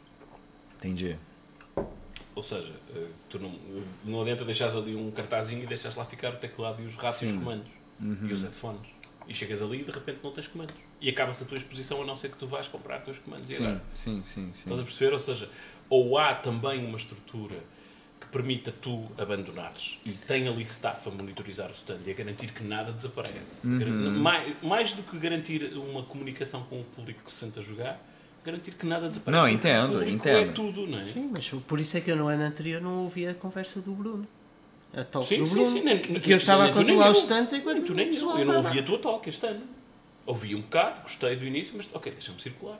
Entendi. 0.77 1.17
Ou 2.33 2.41
seja, 2.43 2.73
eh, 2.95 3.07
tu 3.29 3.37
não, 3.39 3.53
não 4.05 4.21
adianta 4.21 4.45
deixares 4.45 4.75
ali 4.75 4.95
um 4.95 5.11
cartazinho 5.11 5.63
e 5.63 5.67
deixas 5.67 5.95
lá 5.95 6.05
ficar 6.05 6.33
o 6.33 6.37
teclado 6.37 6.81
e 6.81 6.85
os 6.85 6.95
ratos 6.95 7.21
e 7.21 7.25
os 7.25 7.31
Sim. 7.31 7.37
Uhum. 7.37 7.43
comandos. 7.43 7.67
E 8.29 8.33
os 8.33 8.43
headphones. 8.43 8.87
E 9.27 9.35
chegas 9.35 9.61
ali 9.61 9.81
e 9.81 9.83
de 9.83 9.91
repente 9.91 10.19
não 10.23 10.31
tens 10.31 10.47
comandos. 10.47 10.73
E 10.99 11.09
acaba-se 11.09 11.43
a 11.43 11.47
tua 11.47 11.57
exposição 11.57 12.01
a 12.01 12.05
não 12.05 12.15
ser 12.15 12.31
que 12.31 12.37
tu 12.37 12.47
vais 12.47 12.67
comprar 12.67 12.99
os 12.99 13.05
teus 13.05 13.19
comandos 13.19 13.49
e 13.51 13.55
Sim, 13.55 13.65
agora. 13.65 13.83
sim, 13.93 14.23
sim, 14.25 14.49
Estás 14.51 14.71
a 14.73 14.77
sim. 14.77 14.83
perceber? 14.85 15.13
Ou 15.13 15.19
seja, 15.19 15.49
ou 15.89 16.17
há 16.17 16.33
também 16.33 16.83
uma 16.85 16.97
estrutura 16.97 17.59
permita 18.31 18.71
tu 18.71 19.07
abandonares 19.17 19.97
e 20.05 20.11
tem 20.11 20.47
ali 20.47 20.63
staff 20.63 21.07
a 21.07 21.11
monitorizar 21.11 21.69
o 21.69 21.73
stand 21.73 21.99
e 22.05 22.11
a 22.11 22.13
garantir 22.13 22.51
que 22.53 22.63
nada 22.63 22.91
desaparece. 22.91 23.67
Uhum. 23.67 24.11
Mais, 24.19 24.55
mais 24.63 24.93
do 24.93 25.03
que 25.03 25.17
garantir 25.17 25.73
uma 25.75 26.03
comunicação 26.03 26.63
com 26.63 26.79
o 26.79 26.83
público 26.83 27.21
que 27.25 27.31
se 27.31 27.37
senta 27.39 27.59
a 27.59 27.63
jogar, 27.63 27.99
garantir 28.43 28.71
que 28.71 28.85
nada 28.85 29.09
desapareça. 29.09 29.41
Não, 29.41 29.49
entendo, 29.49 30.07
entendo. 30.07 30.49
É 30.49 30.53
tudo, 30.53 30.87
não 30.87 30.99
é? 30.99 31.05
Sim, 31.05 31.29
mas 31.35 31.47
por 31.49 31.79
isso 31.79 31.97
é 31.97 32.01
que 32.01 32.09
eu 32.11 32.15
no 32.15 32.27
ano 32.27 32.43
anterior 32.43 32.81
não 32.81 33.03
ouvi 33.03 33.27
a 33.27 33.33
conversa 33.33 33.81
do 33.81 33.91
Bruno. 33.91 34.25
A 34.93 35.03
talk 35.03 35.25
Sim, 35.27 35.39
do 35.39 35.47
sim, 35.47 35.53
Bruno. 35.53 35.71
sim, 35.71 35.79
que, 35.79 36.11
nem- 36.11 36.19
que 36.21 36.33
eu 36.33 36.37
estava 36.37 36.65
a 36.65 36.71
controlar 36.73 37.11
os 37.11 37.19
stands 37.19 37.53
enquanto 37.53 37.83
tu 37.85 37.93
nem 37.93 38.13
eu. 38.15 38.37
Eu 38.39 38.45
não 38.45 38.57
ouvi 38.57 38.79
a 38.79 38.83
tua 38.83 38.99
talk 38.99 39.29
este 39.29 39.45
ano. 39.45 39.61
Ouvi 40.25 40.53
um 40.55 40.61
bocado, 40.61 41.01
gostei 41.03 41.35
do 41.35 41.45
início, 41.45 41.73
mas 41.75 41.89
ok, 41.93 42.11
deixa-me 42.11 42.39
circular. 42.41 42.77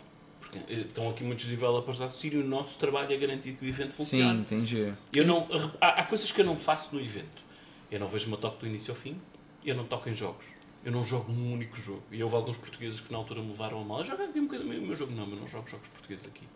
Porque 0.52 0.74
eh, 0.74 0.82
estão 0.82 1.10
aqui 1.10 1.24
muitos 1.24 1.46
developers 1.46 2.02
a 2.02 2.06
assistir 2.06 2.34
e 2.34 2.38
o 2.38 2.44
nosso 2.44 2.78
trabalho 2.78 3.12
é 3.12 3.18
garantir 3.18 3.54
que 3.54 3.66
o 3.66 3.68
evento 3.68 3.92
Sim, 3.92 3.96
funcione. 3.98 4.42
entendi. 4.42 4.94
Eu 5.14 5.26
não, 5.26 5.48
há, 5.80 6.02
há 6.02 6.04
coisas 6.04 6.32
que 6.32 6.42
eu 6.42 6.46
não 6.46 6.58
faço 6.58 6.94
no 6.94 7.02
evento. 7.02 7.42
Eu 7.90 8.00
não 8.00 8.08
vejo 8.08 8.28
uma 8.28 8.38
talk 8.38 8.60
do 8.60 8.68
início 8.68 8.94
ao 8.94 9.00
fim, 9.00 9.20
eu 9.64 9.76
não 9.76 9.86
toco 9.86 10.10
em 10.10 10.14
jogos. 10.14 10.46
Eu 10.84 10.92
não 10.92 11.04
jogo 11.04 11.32
um 11.32 11.54
único 11.54 11.78
jogo. 11.78 12.04
E 12.12 12.22
houve 12.22 12.36
alguns 12.36 12.58
portugueses 12.58 13.00
que 13.00 13.12
na 13.12 13.18
altura 13.18 13.42
me 13.42 13.50
levaram 13.50 13.80
a 13.80 13.84
mal. 13.84 14.00
Eu 14.00 14.06
jogo 14.06 14.24
aqui 14.24 14.40
um 14.40 14.48
bocadinho 14.48 14.80
o 14.82 14.88
meu 14.88 14.96
jogo, 14.96 15.14
não, 15.14 15.28
mas 15.28 15.40
não 15.40 15.48
jogo 15.48 15.70
jogos 15.70 15.88
portugueses 15.90 16.26
aqui. 16.26 16.48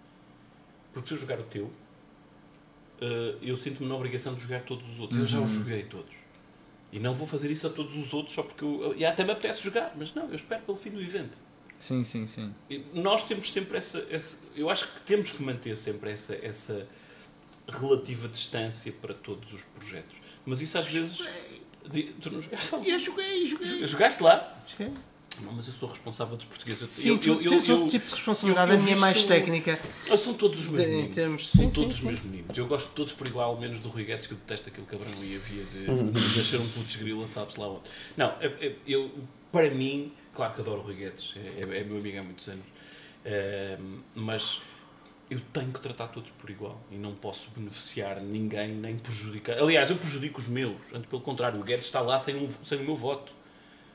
Porque 0.92 1.08
se 1.08 1.14
eu 1.14 1.18
jogar 1.20 1.40
o 1.40 1.44
teu, 1.44 1.72
eh, 3.02 3.36
eu 3.42 3.56
sinto-me 3.56 3.88
na 3.88 3.96
obrigação 3.96 4.34
de 4.34 4.42
jogar 4.42 4.62
todos 4.64 4.88
os 4.90 5.00
outros. 5.00 5.20
Eu 5.20 5.28
já 5.28 5.40
os 5.40 5.52
joguei 5.52 5.84
todos. 5.84 6.14
E 6.92 7.00
não 7.00 7.14
vou 7.14 7.28
fazer 7.28 7.52
isso 7.52 7.68
a 7.68 7.70
todos 7.70 7.96
os 7.96 8.14
outros 8.14 8.34
só 8.34 8.42
porque 8.42 8.64
eu. 8.64 8.96
E 8.98 9.06
até 9.06 9.24
me 9.24 9.32
apetece 9.32 9.62
jogar, 9.64 9.94
mas 9.96 10.14
não, 10.16 10.28
eu 10.30 10.36
espero 10.36 10.64
pelo 10.64 10.78
fim 10.78 10.90
do 10.90 11.02
evento. 11.02 11.38
Sim, 11.80 12.04
sim, 12.04 12.26
sim. 12.26 12.54
Nós 12.94 13.24
temos 13.28 13.52
sempre 13.52 13.78
essa, 13.78 14.06
essa- 14.10 14.38
Eu 14.56 14.70
acho 14.70 14.92
que 14.94 15.02
temos 15.02 15.32
que 15.32 15.44
manter 15.44 15.78
sempre 15.78 16.10
essa, 16.12 16.34
essa 16.36 16.88
relativa 17.68 18.28
distância 18.28 18.92
para 19.02 19.14
todos 19.14 19.52
os 19.54 19.62
projetos. 19.78 20.16
Mas 20.46 20.62
isso 20.62 20.78
às 20.78 20.88
vezes. 20.92 21.18
Tu 22.22 22.32
não 22.32 22.42
jogaste 22.42 22.76
lá? 22.76 22.82
Eu 22.84 23.00
joguei, 23.00 23.46
joguei. 23.46 23.88
Jogaste 23.88 24.24
lá? 24.24 24.64
joguei. 24.68 24.94
Não, 25.42 25.52
mas 25.52 25.68
eu 25.68 25.74
sou 25.74 25.90
responsável 25.90 26.38
dos 26.38 26.46
portugueses. 26.46 26.82
Eu- 26.82 26.90
Sim, 26.90 27.10
eu, 27.10 27.34
eu, 27.36 27.42
eu, 27.42 27.50
tens 27.50 27.68
eu- 27.68 27.76
outro 27.76 27.92
tipo 27.92 28.06
de 28.06 28.12
responsabilidade, 28.14 28.72
eu- 28.72 28.78
eu 28.78 28.82
a 28.82 28.84
minha 28.86 28.96
é 28.96 29.00
mais 29.00 29.26
técnica. 29.26 29.78
Ah, 30.10 30.18
são 30.18 30.34
todos 30.34 30.60
os 30.62 30.68
meus 30.70 30.86
De- 30.86 31.14
termos- 31.14 31.50
São 31.52 31.66
sim, 31.66 31.70
todos 31.72 31.92
sim, 31.94 32.00
os 32.00 32.04
meus 32.06 32.22
meninos. 32.22 32.58
Eu 32.58 32.66
gosto 32.68 32.88
de 32.88 32.96
todos 32.96 33.12
por 33.12 33.28
igual, 33.28 33.60
menos 33.60 33.80
do 33.80 33.90
Rui 33.90 34.06
Guedes, 34.06 34.28
que 34.28 34.34
eu 34.34 34.38
detesto 34.38 34.70
aquele 34.70 34.88
cabrão 34.88 35.12
e 35.22 35.36
havia 35.36 35.64
de 35.66 35.92
Uhum. 35.92 36.10
de 36.12 36.30
deixar 36.30 36.58
um 36.60 36.70
puto 36.70 36.98
grila, 37.00 37.28
sabe-se 37.28 37.60
lá 37.60 37.68
onde. 37.68 37.82
Não, 38.16 38.28
é- 38.40 38.46
é- 38.66 38.76
eu, 38.88 39.12
para 39.52 39.70
mim, 39.72 40.14
claro 40.36 40.53
que 40.53 40.62
adoro 40.62 40.82
o 40.82 40.84
Rui 40.84 40.95
Guedes, 40.95 41.34
é, 41.38 41.62
é- 41.62 41.80
é 41.80 41.84
meu 41.84 41.98
amigo 41.98 42.20
há 42.20 42.24
muitos 42.24 42.48
anos, 42.48 42.66
Eh, 43.28 43.78
mas 44.14 44.62
eu 45.32 45.40
tenho 45.52 45.72
que 45.74 45.80
tratar 45.80 46.10
todos 46.10 46.30
por 46.30 46.48
igual 46.52 46.80
e 46.91 46.95
não 46.95 47.16
posso 47.16 47.49
beneficiar 47.49 48.22
ninguém 48.22 48.68
nem 48.72 48.99
prejudicar. 48.99 49.57
Aliás, 49.57 49.90
eu 49.90 49.95
prejudico 49.98 50.40
os 50.40 50.48
meus, 50.48 50.76
antes 50.94 51.10
pelo 51.10 51.24
contrário, 51.24 51.60
o 51.60 51.64
Guedes 51.64 51.86
está 51.88 52.02
lá 52.02 52.20
sem, 52.20 52.36
um- 52.36 52.53
sem 52.64 52.78
o 52.80 52.84
meu 52.84 52.95
voto. 52.95 53.34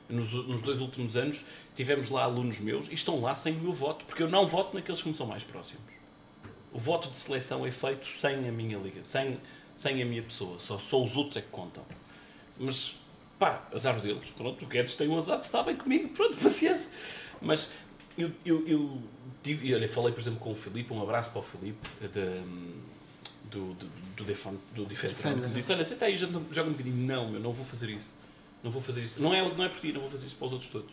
Nos, 0.09 0.33
nos 0.33 0.61
dois 0.61 0.81
últimos 0.81 1.15
anos 1.15 1.45
tivemos 1.73 2.09
lá 2.09 2.23
alunos 2.25 2.59
meus 2.59 2.89
e 2.89 2.93
estão 2.93 3.21
lá 3.21 3.33
sem 3.33 3.53
o 3.55 3.59
meu 3.59 3.71
voto, 3.71 4.03
porque 4.03 4.21
eu 4.21 4.29
não 4.29 4.45
voto 4.45 4.75
naqueles 4.75 5.01
que 5.01 5.07
me 5.07 5.15
são 5.15 5.25
mais 5.25 5.41
próximos. 5.45 5.85
O 6.73 6.77
voto 6.79 7.09
de 7.09 7.17
seleção 7.17 7.65
é 7.65 7.71
feito 7.71 8.05
sem 8.19 8.45
a 8.49 8.51
minha 8.51 8.77
liga, 8.77 9.01
sem, 9.05 9.39
sem 9.77 10.01
a 10.01 10.05
minha 10.05 10.21
pessoa, 10.23 10.59
só, 10.59 10.77
só 10.77 11.01
os 11.01 11.15
outros 11.15 11.37
é 11.37 11.41
que 11.41 11.47
contam. 11.49 11.85
Mas, 12.59 12.99
pá, 13.41 13.67
azar 13.73 13.99
deles, 13.99 14.23
pronto, 14.37 14.63
o 14.63 14.67
Guedes 14.67 14.95
tem 14.95 15.07
um 15.07 15.17
azar 15.17 15.39
estar 15.39 15.63
bem 15.63 15.75
comigo, 15.75 16.09
pronto, 16.09 16.37
paciência. 16.37 16.91
Mas 17.41 17.71
eu, 18.15 18.31
eu, 18.45 18.67
eu 18.67 19.01
tive, 19.41 19.73
olha, 19.73 19.89
falei, 19.89 20.13
por 20.13 20.21
exemplo, 20.21 20.39
com 20.39 20.51
o 20.51 20.55
Filipe, 20.55 20.93
um 20.93 21.01
abraço 21.01 21.31
para 21.31 21.39
o 21.39 21.43
Filipe, 21.43 21.89
de, 21.99 22.07
do, 23.49 23.73
do, 23.73 23.89
do, 24.15 24.23
Defend, 24.23 24.59
do 24.75 24.85
Defender. 24.85 25.15
que 25.15 25.47
me 25.47 25.55
disse, 25.55 25.73
olha, 25.73 25.83
senta 25.83 26.05
aí, 26.05 26.15
joga 26.19 26.37
um 26.37 26.71
bocadinho. 26.71 26.95
Não, 26.95 27.33
eu 27.33 27.39
não 27.39 27.51
vou 27.51 27.65
fazer 27.65 27.89
isso. 27.89 28.13
Não 28.63 28.69
vou 28.69 28.79
fazer 28.79 29.01
isso. 29.01 29.19
Não 29.19 29.33
é, 29.33 29.41
não 29.41 29.63
é 29.63 29.69
por 29.69 29.79
ti, 29.79 29.91
não 29.91 30.01
vou 30.01 30.09
fazer 30.11 30.27
isso 30.27 30.35
para 30.35 30.45
os 30.45 30.53
outros 30.53 30.69
todos. 30.69 30.91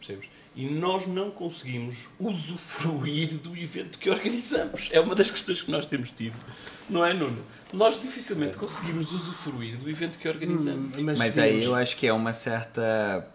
Percebes? 0.00 0.28
E 0.56 0.66
nós 0.70 1.06
não 1.08 1.32
conseguimos 1.32 1.96
usufruir 2.20 3.34
do 3.38 3.56
evento 3.56 3.98
que 3.98 4.08
organizamos. 4.08 4.88
É 4.92 5.00
uma 5.00 5.14
das 5.14 5.28
questões 5.30 5.60
que 5.60 5.70
nós 5.70 5.84
temos 5.86 6.12
tido. 6.12 6.36
Não 6.88 7.04
é, 7.04 7.12
Nuno? 7.12 7.38
Nós 7.72 8.00
dificilmente 8.00 8.56
conseguimos 8.56 9.10
usufruir 9.12 9.76
do 9.76 9.90
evento 9.90 10.16
que 10.18 10.28
organizamos. 10.28 10.96
Hum, 10.96 11.02
Mas 11.16 11.36
aí 11.38 11.52
vimos- 11.54 11.66
eu 11.66 11.74
acho 11.74 11.96
que 11.96 12.06
é 12.06 12.12
uma 12.12 12.32
certa. 12.32 13.26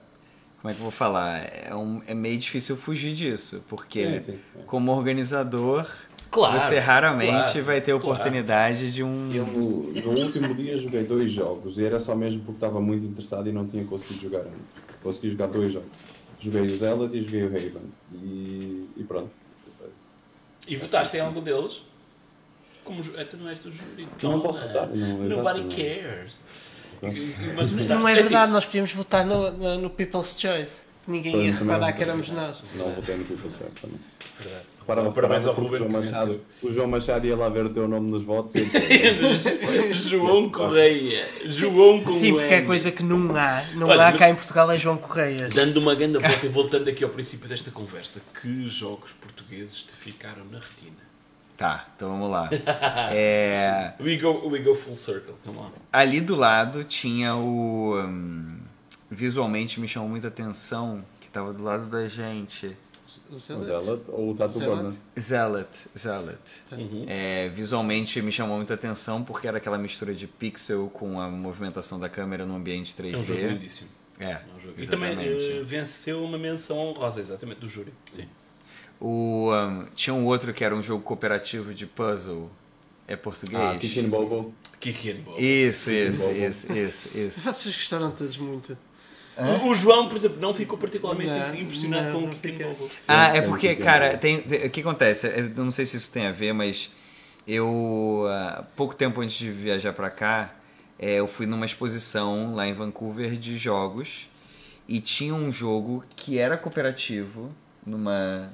Como 0.62 0.72
é 0.72 0.74
que 0.74 0.80
eu 0.80 0.84
vou 0.84 0.92
falar? 0.92 1.40
É, 1.54 1.74
um, 1.76 2.02
é 2.08 2.14
meio 2.14 2.38
difícil 2.38 2.76
fugir 2.78 3.14
disso, 3.16 3.64
porque 3.68 4.20
Sim, 4.22 4.34
sim. 4.34 4.40
como 4.66 4.92
organizador, 4.94 5.86
Claro. 6.32 6.60
você 6.60 6.80
raramente 6.80 7.32
claro, 7.32 7.64
vai 7.64 7.82
ter 7.82 7.92
claro. 7.92 8.06
oportunidade 8.08 8.94
de 8.94 9.04
um. 9.04 9.30
Eu, 9.34 9.46
no 9.46 10.20
último 10.22 10.54
dia, 10.56 10.78
joguei 10.78 11.04
dois 11.04 11.32
jogos 11.32 11.78
e 11.78 11.84
era 11.84 12.00
só 12.00 12.14
mesmo 12.16 12.40
porque 12.42 12.58
estava 12.58 12.80
muito 12.82 13.06
interessado 13.06 13.48
e 13.50 13.52
não 13.54 13.66
tinha 13.66 13.84
conseguido 13.86 14.22
jogar 14.22 14.40
antes. 14.42 14.60
Consegui 15.02 15.30
jogar 15.30 15.48
dois 15.48 15.72
jogos. 15.74 15.90
Joguei 16.40 16.62
o 16.62 16.76
Zealot 16.76 17.16
e 17.18 17.22
joguei 17.22 17.44
o 17.44 17.48
Haven. 17.48 17.92
E, 18.14 18.90
e 18.98 19.04
pronto. 19.04 19.30
É. 19.82 19.86
E 20.68 20.76
votaste 20.78 21.18
em 21.18 21.20
algum 21.20 21.42
deles? 21.42 21.82
Como 22.84 23.04
ju- 23.04 23.14
Então 23.20 23.40
não 23.40 23.50
és 23.50 23.60
do 23.60 23.72
júri. 23.72 24.08
Não 24.24 24.40
posso 24.42 24.60
votar. 24.60 24.88
Não, 24.88 25.18
Nobody 25.28 25.62
não. 25.62 25.70
cares. 25.70 26.42
Mas 27.56 27.72
votaste- 27.72 27.88
Não 27.94 28.08
é 28.08 28.14
assim, 28.14 28.22
verdade, 28.24 28.52
nós 28.52 28.66
podíamos 28.66 28.92
votar 28.94 29.26
no, 29.26 29.52
no, 29.52 29.78
no 29.80 29.90
People's 29.90 30.36
Choice. 30.40 30.86
Ninguém 31.08 31.46
ia 31.48 31.52
reparar 31.54 31.88
não 31.88 31.94
que 31.94 32.04
éramos 32.04 32.30
nós. 32.30 32.64
Não 32.76 32.92
votei 32.94 33.16
no 33.18 33.26
People's 33.26 33.54
Choice 33.58 33.74
também. 33.82 34.00
Verdade. 34.40 34.66
Repara, 34.90 35.12
Parabéns 35.12 35.46
ao 35.46 35.54
Ruben 35.54 35.76
o 35.76 35.78
João, 35.78 35.90
Machado, 35.92 36.42
o 36.64 36.74
João 36.74 36.88
Machado 36.88 37.28
ia 37.28 37.36
lá 37.38 37.50
ver 37.50 37.66
o 37.66 37.70
teu 37.70 37.88
nome 37.88 38.10
nos 38.12 38.24
votos 38.24 38.56
e 38.56 38.60
ele- 38.60 39.94
João 39.94 40.50
Correia. 40.50 41.28
João 41.46 42.04
com 42.04 42.12
Sim, 42.12 42.34
porque 42.34 42.54
é 42.54 42.62
coisa 42.62 42.92
que 42.92 43.04
não 43.04 43.36
há. 43.36 43.64
Não 43.76 43.88
Olha, 43.88 44.08
há 44.08 44.12
mas- 44.12 44.20
cá 44.20 44.30
em 44.30 44.36
Portugal 44.36 44.72
é 44.72 44.78
João 44.78 44.98
Correias. 44.98 45.54
Dando 45.54 45.78
uma 45.78 45.96
grande 45.96 46.18
volta 46.18 46.46
e 46.46 46.50
voltando 46.50 46.90
aqui 46.90 47.04
ao 47.04 47.10
princípio 47.10 47.48
desta 47.48 47.72
conversa, 47.72 48.22
que 48.42 48.68
jogos 48.68 49.12
portugueses 49.14 49.84
te 49.84 49.94
ficaram 49.94 50.44
na 50.52 50.60
retina? 50.60 50.98
Tá, 51.58 51.88
então 51.96 52.10
vamos 52.10 52.32
lá. 52.32 52.50
É, 53.12 53.94
We 54.00 54.18
go, 54.18 54.48
we 54.48 54.60
go 54.60 54.74
full 54.74 54.96
circle, 54.96 55.34
vamos 55.46 55.64
lá. 55.64 55.70
ali 55.92 56.22
do 56.22 56.36
lado 56.36 56.84
tinha 56.84 57.36
o. 57.36 57.96
hum, 58.00 58.58
visualmente 59.12 59.80
me 59.80 59.88
chamou 59.88 60.08
muita 60.10 60.28
atenção 60.30 61.04
que 61.20 61.28
tava 61.30 61.52
do 61.54 61.64
lado 61.64 61.88
da 61.88 62.08
gente. 62.08 62.76
O 63.32 63.36
o 63.36 63.40
Zealot. 63.40 63.66
Zealot 63.66 64.04
ou 64.08 64.32
o 64.32 64.36
Tattoo 64.36 64.60
Zealot. 64.60 64.98
Zealot, 65.20 65.70
Zealot. 65.98 66.40
Uhum. 66.72 67.06
É, 67.08 67.50
visualmente 67.50 68.22
me 68.22 68.32
chamou 68.32 68.58
muita 68.58 68.74
atenção 68.74 69.24
porque 69.24 69.48
era 69.48 69.58
aquela 69.58 69.78
mistura 69.78 70.14
de 70.14 70.28
pixel 70.28 70.90
com 70.90 71.20
a 71.22 71.30
movimentação 71.30 72.00
da 72.00 72.10
câmera 72.10 72.46
no 72.46 72.56
ambiente 72.56 72.94
3D. 72.96 73.14
É 73.14 73.18
um 73.18 73.26
jogo 73.26 73.40
lindíssimo. 73.40 73.90
É, 74.20 74.32
É 74.32 74.42
um 74.56 74.60
jogo. 74.60 74.76
E 74.78 74.88
também 74.88 75.18
eh, 75.20 75.62
venceu 75.64 76.24
uma 76.24 76.38
menção 76.38 76.78
honrosa, 76.78 77.22
exatamente, 77.22 77.60
do 77.62 77.70
júri. 77.70 77.94
Sim. 78.12 78.28
O, 79.00 79.52
um, 79.54 79.86
tinha 79.96 80.14
um 80.14 80.26
outro 80.26 80.54
que 80.54 80.64
era 80.64 80.76
um 80.76 80.84
jogo 80.84 81.04
cooperativo 81.04 81.74
de 81.74 81.86
puzzle. 81.86 82.52
É 83.08 83.16
português? 83.16 83.60
Ah, 83.62 83.78
Kicking 83.78 84.08
Bobo. 84.10 84.54
Kiki 84.80 85.12
and 85.12 85.22
Bob. 85.22 85.42
Isso, 85.42 85.90
isso, 85.92 86.28
Bobo. 86.28 86.38
isso, 86.38 86.74
isso, 86.74 87.18
isso. 87.18 87.42
Vocês 87.42 87.76
gostaram 87.76 88.12
todos 88.12 88.38
muito. 88.38 88.78
O 89.66 89.74
João, 89.76 90.08
por 90.10 90.18
exemplo, 90.18 90.40
não 90.40 90.54
ficou 90.54 90.78
particularmente 90.78 91.30
Não, 91.32 91.56
impressionado 91.56 92.10
não, 92.14 92.22
com 92.24 92.30
o 92.30 92.34
fiquei. 92.36 92.66
Bob. 92.66 92.90
Ah, 93.08 93.36
é 93.36 93.42
porque, 93.42 93.76
cara, 93.76 94.18
tem, 94.18 94.42
tem- 94.42 94.66
o 94.66 94.70
que 94.70 94.82
acontece? 94.82 95.28
Eu 95.28 95.64
não 95.64 95.72
sei 95.72 95.86
se 95.86 95.98
isso 95.98 96.12
tem 96.12 96.26
a 96.28 96.32
ver, 96.32 96.54
mas 96.54 96.92
eu, 97.48 98.26
ah, 98.28 98.64
pouco 98.76 98.96
tempo 98.96 99.22
antes 99.22 99.38
de 99.38 99.50
viajar 99.50 99.94
pra 99.94 100.10
cá, 100.10 100.54
é, 100.98 101.16
eu 101.16 101.28
fui 101.28 101.46
numa 101.46 101.66
exposição 101.66 102.54
lá 102.56 102.68
em 102.68 102.74
Vancouver 102.74 103.32
de 103.38 103.58
jogos 103.58 104.28
e 104.88 105.00
tinha 105.00 105.34
um 105.34 105.52
jogo 105.52 106.04
que 106.16 106.38
era 106.38 106.58
cooperativo, 106.58 107.52
numa, 107.86 108.52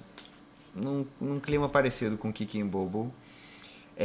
num, 0.75 1.05
num 1.19 1.39
clima 1.39 1.67
parecido 1.67 2.17
com 2.17 2.31
Kicking 2.31 2.65
Bobo. 2.65 3.13
Eu 3.97 4.03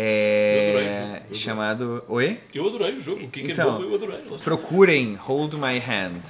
adorei 0.70 0.86
o 0.86 0.89
É, 0.89 0.93
jogo, 0.94 1.11
eu 1.11 1.16
adorei. 1.16 1.35
chamado. 1.40 2.05
Oi? 2.09 2.40
Eu 2.55 2.69
adorei 2.69 2.94
o 2.94 3.01
jogo, 3.01 3.24
o 3.24 3.28
Kiki 3.28 3.51
Então, 3.52 3.82
eu 3.82 3.94
adorei. 3.94 4.19
Procurem 4.44 5.15
Hold 5.16 5.55
My 5.55 5.78
Hand. 5.78 6.23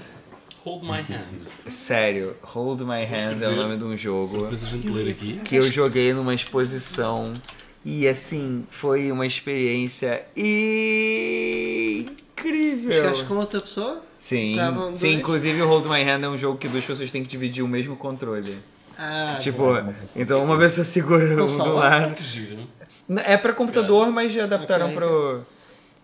Hold 0.65 0.83
my 0.83 1.01
hand. 1.01 1.47
Sério, 1.69 2.37
Hold 2.43 2.83
My 2.83 3.05
Hand 3.05 3.43
é 3.43 3.49
o 3.49 3.57
nome 3.57 3.79
de 3.79 3.85
um 3.85 3.97
jogo. 3.97 4.49
Que 5.45 5.57
eu 5.57 5.63
joguei 5.63 6.13
numa 6.13 6.35
exposição 6.35 7.33
e 7.83 8.07
assim 8.07 8.67
foi 8.71 9.11
uma 9.11 9.27
experiência 9.27 10.27
incrível. 10.37 12.13
Jogaste 12.93 13.25
com 13.25 13.37
outra 13.37 13.59
pessoa? 13.61 14.03
Sim, 14.19 14.55
sim, 14.93 15.15
inclusive 15.15 15.63
o 15.63 15.67
Hold 15.67 15.87
My 15.87 16.03
Hand 16.03 16.25
é 16.25 16.29
um 16.29 16.37
jogo 16.37 16.59
que 16.59 16.69
duas 16.69 16.85
pessoas 16.85 17.11
têm 17.11 17.23
que 17.23 17.29
dividir 17.29 17.63
o 17.63 17.69
mesmo 17.69 17.97
controle. 17.97 18.59
Ah, 18.99 19.39
tipo, 19.41 19.65
então 20.15 20.45
uma 20.45 20.59
pessoa 20.59 20.85
segura 20.85 21.43
um 21.43 21.47
do 21.47 21.75
lado. 21.75 22.17
É 23.25 23.39
pra 23.39 23.55
computador, 23.55 24.11
mas 24.11 24.31
já 24.31 24.45
adaptaram 24.45 24.89
Ok, 24.89 24.97
pro, 24.97 25.41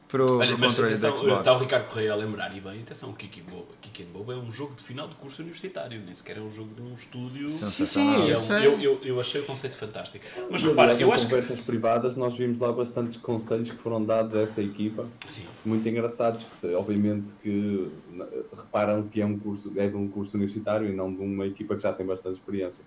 pro, 0.09 0.39
Olha, 0.39 0.57
pro 0.57 0.67
controle 0.69 0.93
atenção, 0.93 1.11
do 1.13 1.17
Xbox. 1.19 1.39
está 1.39 1.53
o 1.55 1.59
Ricardo 1.59 1.89
Correia 1.89 2.13
a 2.13 2.17
lembrar, 2.17 2.57
e 2.57 2.61
bem, 2.61 2.81
atenção, 2.83 3.11
o 3.11 3.15
Kiki 3.15 3.41
Bob, 3.43 3.67
Kiki 3.81 4.03
and 4.05 4.07
Bob 4.13 4.31
é 4.33 4.37
um 4.37 4.51
jogo 4.53 4.75
de 4.75 4.83
final 4.83 5.09
de 5.09 5.15
curso 5.17 5.43
universitário, 5.43 6.01
nem 6.01 6.15
sequer 6.15 6.37
é 6.39 6.41
um 6.41 6.51
jogo 6.51 6.75
de 6.75 6.83
um 6.83 6.95
estúdio. 6.95 7.49
Sensacional. 7.49 8.15
Sim, 8.17 8.23
É 8.29 8.33
eu 8.33 8.37
um- 8.37 8.39
sei. 8.39 8.67
eu, 8.67 8.81
eu, 8.81 9.01
eu 9.03 9.21
achei 9.21 9.41
o 9.41 9.45
conceito 9.45 9.77
fantástico. 9.77 10.25
Mas 10.51 10.63
E, 10.63 10.67
repara, 10.67 10.83
aliás, 10.93 11.01
eu 11.01 11.09
em 11.09 11.13
acho 11.13 11.25
que. 11.25 11.31
conversas 11.31 11.61
privadas 11.61 12.17
nós 12.17 12.37
vimos 12.37 12.59
lá 12.59 12.73
bastantes 12.73 13.17
conselhos 13.19 13.71
que 13.71 13.77
foram 13.77 14.05
dados 14.05 14.35
a 14.35 14.41
essa 14.41 14.63
equipa, 14.63 15.09
Sim. 15.29 15.45
muito 15.65 15.89
engraçados, 15.89 16.45
que 16.45 16.75
obviamente 16.75 17.33
que 17.43 17.91
reparam 18.57 19.03
que 19.09 19.21
é 19.21 19.27
um 19.27 19.39
curso, 19.39 19.73
é 19.77 19.89
de 19.89 19.97
um 19.97 20.09
curso 20.09 20.37
universitário 20.37 20.89
e 20.89 20.93
não 20.93 21.13
de 21.13 21.21
uma 21.23 21.47
equipa 21.47 21.75
que 21.77 21.83
já 21.83 21.93
tem 21.93 22.07
bastante 22.07 22.35
experiência. 22.39 22.85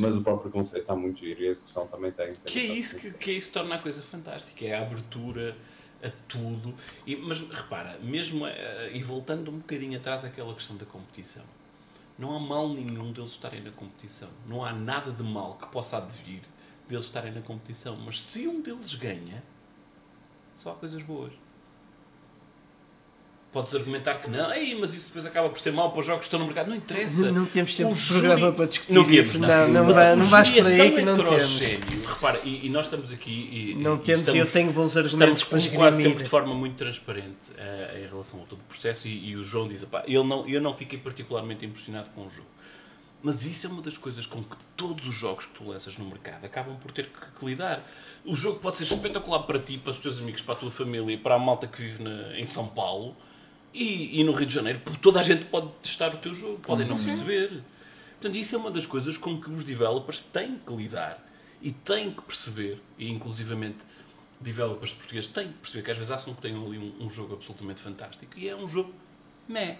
Mas 0.00 0.14
o 0.14 0.22
próprio 0.22 0.48
conceito 0.50 0.82
está 0.82 0.94
muito 0.94 1.18
giro 1.18 1.40
e 1.42 1.48
a 1.48 1.50
execução 1.50 1.84
também 1.88 2.12
tem. 2.12 2.34
Que 2.44 2.58
é 2.60 2.62
isso 2.66 2.98
que, 3.00 3.10
que 3.10 3.30
é 3.32 3.34
isso 3.34 3.48
que 3.48 3.54
torna 3.54 3.74
a 3.74 3.78
coisa 3.78 4.00
fantástica, 4.00 4.64
é 4.64 4.74
a 4.76 4.82
abertura 4.82 5.56
a 6.02 6.10
tudo. 6.28 6.74
E, 7.06 7.16
mas 7.16 7.40
repara, 7.40 7.98
mesmo 7.98 8.46
eh, 8.46 8.90
e 8.94 9.02
voltando 9.02 9.50
um 9.50 9.58
bocadinho 9.58 9.98
atrás 9.98 10.24
àquela 10.24 10.54
questão 10.54 10.76
da 10.76 10.86
competição, 10.86 11.44
não 12.18 12.34
há 12.34 12.40
mal 12.40 12.68
nenhum 12.68 13.12
deles 13.12 13.30
estarem 13.30 13.62
na 13.62 13.70
competição. 13.70 14.28
Não 14.46 14.64
há 14.64 14.72
nada 14.72 15.12
de 15.12 15.22
mal 15.22 15.54
que 15.54 15.66
possa 15.68 15.98
advir 15.98 16.42
deles 16.88 17.04
estarem 17.06 17.32
na 17.32 17.40
competição. 17.40 17.96
Mas 17.96 18.20
se 18.20 18.48
um 18.48 18.60
deles 18.60 18.94
ganha, 18.94 19.42
só 20.56 20.72
há 20.72 20.74
coisas 20.74 21.02
boas. 21.02 21.32
Podes 23.50 23.74
argumentar 23.74 24.16
que 24.16 24.28
não, 24.28 24.52
Ei, 24.52 24.74
mas 24.78 24.92
isso 24.92 25.06
depois 25.08 25.24
acaba 25.24 25.48
por 25.48 25.58
ser 25.58 25.72
mau 25.72 25.90
para 25.90 26.00
os 26.00 26.06
jogos 26.06 26.20
que 26.20 26.26
estão 26.26 26.38
no 26.38 26.44
mercado. 26.44 26.68
Não 26.68 26.76
interessa. 26.76 27.32
Não 27.32 27.46
temos 27.46 27.74
tempo 27.74 27.94
de 27.94 28.06
programa 28.06 28.38
júri- 28.40 28.56
para 28.56 28.66
discutir 28.66 28.92
não 28.94 29.04
temos, 29.04 29.26
isso. 29.26 29.38
não. 29.38 29.48
Não, 29.48 29.68
não, 29.68 29.84
Mas 29.86 29.96
vai, 29.96 30.16
não 30.16 30.24
vais 30.26 30.50
por 30.50 30.66
aí 30.66 30.80
é 30.80 30.90
que 30.90 31.00
não 31.02 31.16
temos. 31.16 31.58
Repara, 32.14 32.40
e, 32.44 32.66
e 32.66 32.68
nós 32.68 32.84
estamos 32.86 33.10
aqui 33.10 33.30
e, 33.30 33.74
Não 33.82 33.94
e 33.96 33.98
temos 34.00 34.20
e 34.28 34.36
eu 34.38 34.44
estamos- 34.44 34.52
tenho 34.52 34.72
bons 34.72 34.94
Estamos 34.94 35.14
argumentos 35.14 35.44
para 35.44 35.58
com 35.60 35.76
quase 35.76 35.96
sempre 35.96 36.08
esgrimir. 36.08 36.22
de 36.24 36.28
forma 36.28 36.54
muito 36.54 36.76
transparente 36.76 37.52
eh, 37.56 38.02
em 38.04 38.08
relação 38.08 38.42
a 38.42 38.44
todo 38.44 38.58
o 38.60 38.64
processo 38.64 39.08
e, 39.08 39.34
o 39.34 39.42
João 39.42 39.66
diz, 39.66 39.82
"Epá, 39.82 40.04
eu 40.06 40.22
não, 40.22 40.46
eu 40.46 40.60
não 40.60 40.74
fiquei 40.74 40.98
particularmente 40.98 41.64
impressionado 41.64 42.10
com 42.10 42.26
o 42.26 42.30
jogo. 42.30 42.48
Mas 43.22 43.44
isso 43.46 43.66
é 43.66 43.70
uma 43.70 43.80
das 43.82 43.96
coisas 43.96 44.26
com 44.26 44.42
que 44.44 44.56
todos 44.76 45.08
os 45.08 45.14
jogos 45.14 45.46
que 45.46 45.52
tu 45.54 45.66
lanças 45.68 45.96
no 45.96 46.04
mercado 46.04 46.44
acabam 46.44 46.76
por 46.76 46.92
ter 46.92 47.06
que, 47.06 47.38
que 47.40 47.46
lidar. 47.46 47.82
O 48.26 48.36
jogo 48.36 48.60
pode 48.60 48.76
ser 48.76 48.84
espetacular 48.84 49.40
para 49.44 49.58
ti, 49.58 49.78
para 49.78 49.90
os 49.90 49.98
teus 49.98 50.18
amigos, 50.18 50.42
para 50.42 50.52
a 50.54 50.56
tua 50.58 50.70
família, 50.70 51.16
para 51.18 51.34
a 51.34 51.38
malta 51.38 51.66
que 51.66 51.80
vive 51.82 52.02
na- 52.02 52.38
em 52.38 52.44
São 52.46 52.68
Paulo 52.68 53.16
e, 53.72 54.20
e 54.20 54.24
no 54.24 54.32
Rio 54.32 54.46
de 54.46 54.54
Janeiro. 54.54 54.80
Toda 55.00 55.20
a 55.20 55.22
gente 55.22 55.44
pode 55.46 55.68
testar 55.82 56.14
o 56.14 56.18
teu 56.18 56.34
jogo, 56.34 56.58
podem 56.60 56.86
não 56.86 56.96
perceber. 56.96 57.62
Portanto, 58.20 58.36
isso 58.36 58.54
é 58.56 58.58
uma 58.58 58.70
das 58.70 58.86
coisas 58.86 59.16
com 59.16 59.40
que 59.40 59.50
os 59.50 59.64
developers 59.64 60.22
têm 60.22 60.58
que 60.58 60.74
lidar 60.74 61.24
e 61.62 61.72
têm 61.72 62.10
que 62.10 62.22
perceber, 62.22 62.80
e 62.98 63.08
inclusivamente 63.08 63.78
developers 64.40 64.92
portugueses 64.92 65.30
têm 65.30 65.48
que 65.48 65.54
perceber 65.54 65.82
que 65.84 65.90
às 65.90 65.96
vezes 65.96 66.12
acham 66.12 66.34
que 66.34 66.40
têm 66.40 66.54
ali 66.54 66.78
um, 66.78 67.06
um 67.06 67.10
jogo 67.10 67.34
absolutamente 67.34 67.80
fantástico 67.80 68.38
e 68.38 68.48
é 68.48 68.54
um 68.54 68.66
jogo 68.68 68.94
meh. 69.48 69.78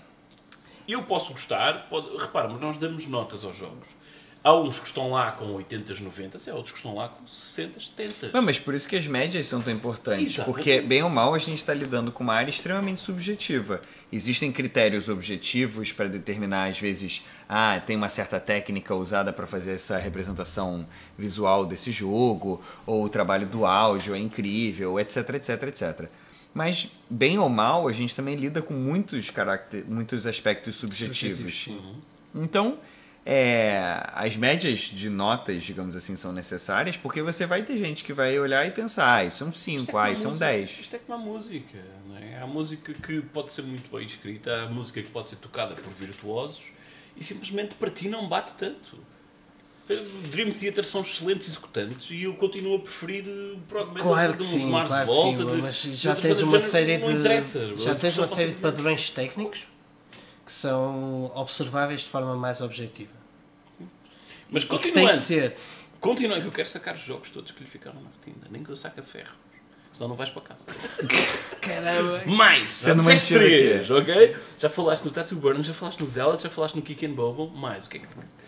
Eu 0.87 1.03
posso 1.05 1.33
gostar, 1.33 1.89
pode, 1.89 2.17
repara, 2.17 2.49
mas 2.49 2.61
nós 2.61 2.77
damos 2.79 3.07
notas 3.07 3.45
aos 3.45 3.57
jogos. 3.57 3.87
Há 4.49 4.59
uns 4.59 4.79
que 4.79 4.87
estão 4.87 5.11
lá 5.11 5.31
com 5.33 5.45
80, 5.45 6.01
90, 6.01 6.39
e 6.39 6.51
há 6.51 6.55
outros 6.55 6.73
que 6.73 6.79
estão 6.79 6.95
lá 6.95 7.11
com 7.11 7.27
60, 7.27 7.81
70. 7.81 8.31
Não, 8.33 8.41
mas 8.41 8.59
por 8.59 8.73
isso 8.73 8.89
que 8.89 8.97
as 8.97 9.07
médias 9.07 9.45
são 9.45 9.61
tão 9.61 9.71
importantes, 9.71 10.37
Exatamente. 10.37 10.55
porque 10.55 10.81
bem 10.81 11.03
ou 11.03 11.11
mal 11.11 11.35
a 11.35 11.39
gente 11.39 11.59
está 11.59 11.75
lidando 11.75 12.11
com 12.11 12.25
uma 12.25 12.33
área 12.33 12.49
extremamente 12.49 12.99
subjetiva. 12.99 13.83
Existem 14.11 14.51
critérios 14.51 15.11
objetivos 15.11 15.93
para 15.93 16.09
determinar, 16.09 16.71
às 16.71 16.81
vezes, 16.81 17.27
ah, 17.47 17.79
tem 17.87 17.95
uma 17.95 18.09
certa 18.09 18.41
técnica 18.41 18.95
usada 18.95 19.35
para 19.35 19.47
fazer 19.47 19.73
essa 19.73 19.99
representação 19.99 20.87
visual 21.19 21.67
desse 21.67 21.93
jogo, 21.93 22.65
ou 22.87 23.05
o 23.05 23.09
trabalho 23.11 23.47
do 23.47 23.67
áudio 23.67 24.15
é 24.15 24.19
incrível, 24.19 24.99
etc, 24.99 25.29
etc, 25.35 25.63
etc. 25.65 26.09
Mas, 26.55 26.89
bem 27.11 27.39
ou 27.39 27.51
mal, 27.51 27.87
a 27.87 27.93
gente 27.93 28.17
também 28.17 28.35
lida 28.35 28.63
com 28.63 28.73
muitos, 28.73 29.29
caracter... 29.29 29.85
muitos 29.87 30.27
aspectos 30.27 30.77
subjetivos. 30.77 31.69
Então, 32.35 32.79
é, 33.31 34.09
as 34.15 34.39
médias 34.39 34.79
de 34.79 35.11
notas, 35.11 35.63
digamos 35.63 35.95
assim, 35.95 36.17
são 36.17 36.33
necessárias 36.33 36.97
porque 36.97 37.21
você 37.21 37.45
vai 37.45 37.63
ter 37.63 37.77
gente 37.77 38.03
que 38.03 38.15
vai 38.15 38.39
olhar 38.39 38.67
e 38.67 38.71
pensar, 38.71 39.17
ah, 39.17 39.25
isso 39.25 39.45
é 39.45 39.47
um 39.47 39.53
5, 39.53 39.99
ah, 39.99 40.11
isso 40.11 40.27
é 40.27 40.31
um 40.31 40.37
10. 40.39 40.71
Isto 40.81 40.97
é 40.97 40.99
como 40.99 41.19
a 41.19 41.23
música, 41.23 41.77
não 42.09 42.17
é? 42.17 42.41
Há 42.41 42.47
música 42.47 42.95
que 42.95 43.21
pode 43.21 43.53
ser 43.53 43.65
muito 43.65 43.95
bem 43.95 44.07
escrita, 44.07 44.63
há 44.63 44.67
música 44.71 45.03
que 45.03 45.11
pode 45.11 45.29
ser 45.29 45.37
tocada 45.37 45.75
por 45.75 45.93
virtuosos 45.93 46.63
e 47.19 47.23
simplesmente 47.23 47.75
para 47.75 47.91
ti 47.91 48.09
não 48.09 48.27
bate 48.27 48.55
tanto. 48.55 48.97
Dream 50.31 50.51
Theater 50.51 50.85
são 50.85 51.03
excelentes 51.03 51.49
executantes 51.49 52.07
e 52.11 52.23
eu 52.23 52.35
continuo 52.35 52.77
a 52.77 52.81
preferir 52.81 53.25
o 53.27 53.59
Progman 53.69 54.03
Claro 54.03 54.33
de 54.33 54.39
que 54.39 54.45
sim, 54.45 54.71
claro 54.71 54.89
de 54.89 55.05
volta. 55.05 55.39
sim, 55.43 55.47
de- 55.57 55.63
mas 55.63 55.77
de 55.83 55.95
já 55.95 56.11
outras 56.15 56.39
tens 56.39 56.47
uma 56.49 56.61
série 56.63 56.97
de 56.99 57.83
já 57.83 57.93
A 57.93 57.95
tens 57.95 58.17
uma 58.19 58.27
série 58.27 58.51
de 58.53 58.57
padrões 58.57 59.11
técnicos 59.11 59.67
que 60.47 60.53
são 60.53 61.31
observáveis 61.35 62.01
de 62.03 62.09
forma 62.09 62.35
mais 62.35 62.63
objetiva. 62.63 63.18
Mas 64.51 64.65
que 64.65 64.71
tem 64.71 64.79
que 64.79 64.89
continuando, 64.89 65.17
ser. 65.19 65.57
continuando, 66.01 66.43
que 66.43 66.49
eu 66.49 66.53
quero 66.53 66.69
sacar 66.69 66.95
os 66.95 67.01
jogos 67.03 67.31
todos 67.31 67.51
que 67.53 67.63
lhe 67.63 67.69
ficaram 67.71 68.01
na 68.01 68.09
retinta, 68.11 68.47
nem 68.51 68.63
que 68.65 68.71
eu 68.71 68.77
saque 68.77 69.01
a 69.01 69.03
ferro. 69.03 69.35
Senão 69.93 70.11
não 70.11 70.17
vais 70.17 70.31
para 70.31 70.43
casa. 70.43 70.65
Caramba! 71.61 72.23
Mais! 72.27 72.71
Você 72.71 72.95
não 72.95 73.05
três, 73.05 73.91
ok? 73.91 74.37
Já 74.59 74.69
falaste 74.69 75.05
no 75.05 75.11
Tattoo 75.11 75.39
Burn, 75.39 75.63
já 75.65 75.73
falaste 75.73 76.01
no 76.01 76.07
Zealot, 76.07 76.43
já 76.43 76.51
falaste 76.51 76.75
no 76.77 76.83
Kick 76.83 77.05
and 77.07 77.13
Bobo. 77.13 77.49
Mais, 77.49 77.87
o 77.87 77.91
que 77.91 77.97
é 77.97 78.01
que 78.01 78.07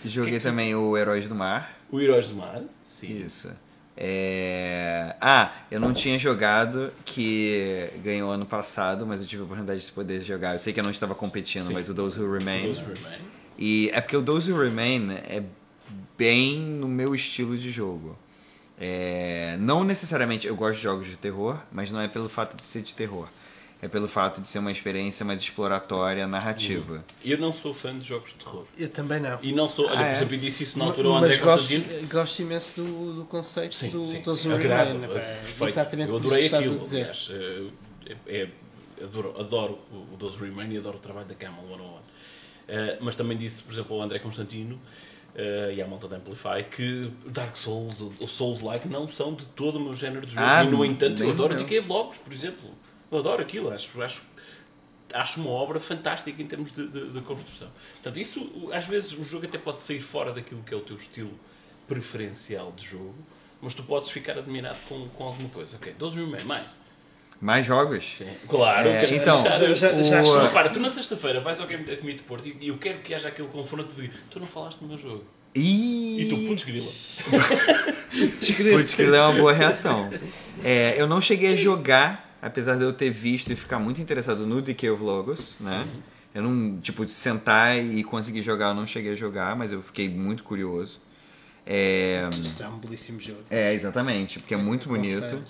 Joguei 0.09 0.33
que 0.33 0.37
é 0.37 0.39
que- 0.39 0.45
também 0.45 0.75
o 0.75 0.97
Heróis 0.97 1.29
do 1.29 1.35
Mar. 1.35 1.79
O 1.91 2.01
Heróis 2.01 2.29
do 2.29 2.37
Mar? 2.37 2.63
Sim. 2.85 3.23
Isso. 3.25 3.51
É... 3.97 5.15
Ah, 5.21 5.53
eu 5.71 5.79
não 5.81 5.93
tinha 5.93 6.19
jogado, 6.19 6.93
que 7.05 7.91
ganhou 8.03 8.31
ano 8.31 8.47
passado, 8.47 9.07
mas 9.07 9.21
eu 9.21 9.27
tive 9.27 9.43
a 9.43 9.45
oportunidade 9.45 9.85
de 9.85 9.93
poder 9.93 10.21
jogar. 10.21 10.55
Eu 10.55 10.59
sei 10.59 10.73
que 10.73 10.81
eu 10.81 10.85
não 10.85 10.91
estava 10.91 11.15
competindo, 11.15 11.67
Sim. 11.67 11.75
mas 11.75 11.89
o 11.91 11.95
Those 11.95 12.19
Who 12.21 12.33
Remain. 12.33 12.63
Those 12.67 12.81
Who 12.83 12.95
Remain. 12.95 13.21
E 13.59 13.91
é 13.93 14.01
porque 14.01 14.17
o 14.17 14.23
Those 14.23 14.51
Who 14.53 14.63
Remain 14.63 15.11
é 15.13 15.43
bem 16.21 16.59
no 16.61 16.87
meu 16.87 17.15
estilo 17.15 17.57
de 17.57 17.71
jogo. 17.71 18.19
É, 18.79 19.57
não 19.59 19.83
necessariamente 19.85 20.47
eu 20.47 20.55
gosto 20.55 20.77
de 20.77 20.83
jogos 20.83 21.07
de 21.07 21.17
terror, 21.17 21.59
mas 21.73 21.91
não 21.91 21.99
é 21.99 22.09
pelo 22.09 22.29
fato 22.29 22.57
de 22.59 22.65
ser 22.65 22.83
de 22.83 22.95
terror. 22.95 23.27
É 23.83 23.89
pelo 23.89 24.07
fato 24.07 24.43
de 24.43 24.47
ser 24.47 24.59
uma 24.59 24.71
experiência 24.71 25.25
mais 25.25 25.41
exploratória, 25.41 26.27
narrativa. 26.27 27.03
Eu 27.25 27.39
não 27.39 27.51
sou 27.51 27.73
fã 27.73 27.99
de 27.99 28.07
jogos 28.07 28.29
de 28.33 28.35
terror. 28.37 28.67
Eu 28.77 28.91
também 28.91 29.19
não. 29.19 29.39
E 29.43 29.53
não 29.53 29.67
sou. 29.67 29.87
Olha, 29.87 29.95
Ah, 29.95 29.97
por 29.97 30.05
é? 30.09 30.13
exemplo, 30.13 30.35
eu 30.35 30.39
disse 30.41 30.63
isso 30.65 30.79
na 30.79 30.85
altura 30.85 31.09
ao 31.09 31.17
André 31.17 31.37
gosto, 31.39 31.73
gosto 32.11 32.43
imenso 32.43 32.83
do, 32.83 33.15
do 33.15 33.25
conceito 33.25 33.75
Sim, 33.75 33.89
do, 33.89 34.07
sim, 34.07 34.21
do 34.21 34.37
sim. 34.37 34.49
Man, 34.51 34.59
pá. 34.59 35.19
é. 35.19 35.41
Exatamente 35.63 36.11
Eu 36.11 36.21
por 36.21 36.27
adorei 36.27 36.45
estás 36.45 36.63
aquilo. 36.67 36.79
a 36.79 36.83
dizer. 36.85 36.99
aliás. 37.01 37.29
Eh, 37.31 38.15
é- 38.27 38.43
é- 38.43 39.05
adoro, 39.05 39.35
adoro 39.41 39.79
o 39.91 40.23
Who 40.23 40.37
Remain 40.45 40.71
e 40.75 40.77
adoro 40.77 40.99
o 40.99 41.01
trabalho 41.01 41.27
da 41.27 41.35
Camel 41.35 41.65
101. 41.67 41.99
Eh, 42.69 42.99
mas 43.01 43.17
também 43.17 43.39
disse, 43.39 43.63
por 43.63 43.73
exemplo, 43.73 43.97
ao 43.97 44.03
André 44.03 44.19
Constantino 44.19 44.79
eh, 45.35 45.75
e 45.77 45.83
à 45.83 45.87
malta 45.87 46.09
da 46.09 46.17
Amplify 46.17 46.65
que 46.71 47.11
Dark 47.27 47.57
Souls 47.57 48.01
ou 48.01 48.29
Souls-like 48.29 48.89
não 48.89 49.07
são 49.09 49.35
de 49.35 49.45
todo 49.47 49.77
o 49.77 49.81
meu 49.81 49.95
género 49.95 50.27
de 50.27 50.33
jogo. 50.35 50.47
Ah, 50.47 50.65
e, 50.65 50.69
no 50.69 50.85
entanto, 50.85 51.23
eu 51.23 51.31
adoro. 51.31 51.57
Decay 51.57 51.81
Vlogs, 51.81 52.19
por 52.19 52.33
exemplo. 52.33 52.71
Eu 53.11 53.19
adoro 53.19 53.43
aquilo. 53.43 53.71
Acho, 53.71 54.01
acho, 54.03 54.23
acho 55.13 55.41
uma 55.41 55.51
obra 55.51 55.79
fantástica 55.81 56.41
em 56.43 56.47
termos 56.47 56.73
de, 56.73 56.87
de- 56.89 57.11
de 57.11 57.21
construção. 57.23 57.69
Portanto, 57.95 58.19
isso, 58.19 58.69
às 58.73 58.87
vezes, 58.87 59.13
o 59.13 59.25
jogo 59.25 59.47
até 59.47 59.59
pode 59.59 59.83
sair 59.83 60.01
fora 60.01 60.33
daquilo 60.33 60.63
que 60.63 60.73
é 60.73 60.77
o 60.77 60.81
teu 60.81 60.97
estilo 60.97 61.33
preferencial 61.89 62.73
de 62.73 62.85
jogo, 62.87 63.17
mas 63.61 63.75
tu 63.75 63.83
podes 63.83 64.09
ficar 64.11 64.39
admirado 64.39 64.79
com, 64.89 65.09
com 65.11 65.25
alguma 65.25 65.49
coisa. 65.49 65.77
Ok, 65.77 65.93
12 65.99 66.17
Remain, 66.21 66.45
mais. 66.45 66.65
Mais 67.41 67.65
jogos? 67.67 68.05
Sim. 68.19 68.27
Claro, 68.47 68.89
É, 68.89 69.01
queres 69.01 69.13
então, 69.23 69.43
já- 69.43 69.75
já- 69.75 70.03
já 70.03 70.19
o- 70.23 70.23
está. 70.23 70.43
Repara, 70.43 70.69
tu 70.69 70.79
na 70.79 70.91
sexta-feira 70.91 71.41
vais 71.41 71.59
ao 71.59 71.67
Game 71.67 71.85
Meet 72.03 72.21
Porto 72.23 72.47
e, 72.47 72.57
e 72.61 72.69
eu 72.69 72.77
quero 72.77 72.99
que 72.99 73.15
haja 73.15 73.29
aquele 73.29 73.49
confronto 73.49 73.95
de 73.95 74.11
tu 74.31 74.39
não 74.39 74.47
falaste 74.47 74.81
no 74.83 74.89
meu 74.89 74.99
jogo. 74.99 75.25
Ih, 75.55 76.21
E 76.23 76.29
tu, 76.29 76.37
putz, 76.47 76.65
grila. 76.65 76.87
Putz, 78.77 78.95
que 78.95 79.03
é 79.03 79.21
uma 79.23 79.33
boa 79.33 79.53
reação. 79.53 80.11
É, 80.63 80.95
eu 81.01 81.07
não 81.07 81.21
cheguei 81.21 81.53
a 81.55 81.57
jogar, 81.57 82.37
apesar 82.43 82.77
de 82.77 82.83
eu 82.85 82.93
ter 82.93 83.11
visto 83.11 83.51
e 83.53 83.57
ficar 83.57 83.79
muito 83.79 84.01
interessado 84.01 84.47
no 84.47 84.61
Decay 84.61 84.91
of 84.91 85.03
Logos, 85.03 85.57
né? 85.61 85.87
Eu 86.35 86.43
não, 86.43 86.79
tipo, 86.81 87.05
de 87.05 87.11
sentar 87.13 87.77
e 87.77 88.05
conseguir 88.05 88.43
jogar, 88.43 88.69
eu 88.69 88.75
não 88.75 88.87
cheguei 88.87 89.13
a 89.13 89.15
jogar, 89.17 89.57
mas 89.57 89.73
eu 89.73 89.83
fiquei 89.83 90.09
muito 90.09 90.45
curioso. 90.45 91.01
É, 91.67 92.29
Isto 92.41 92.63
é 92.63 92.69
um 92.69 92.79
belíssimo 92.79 93.21
jogo. 93.21 93.41
é 93.51 93.75
exatamente, 93.75 94.39
porque 94.39 94.55
é 94.55 94.57
muito 94.57 94.89
bonito. 94.89 95.19
Aconselho. 95.19 95.45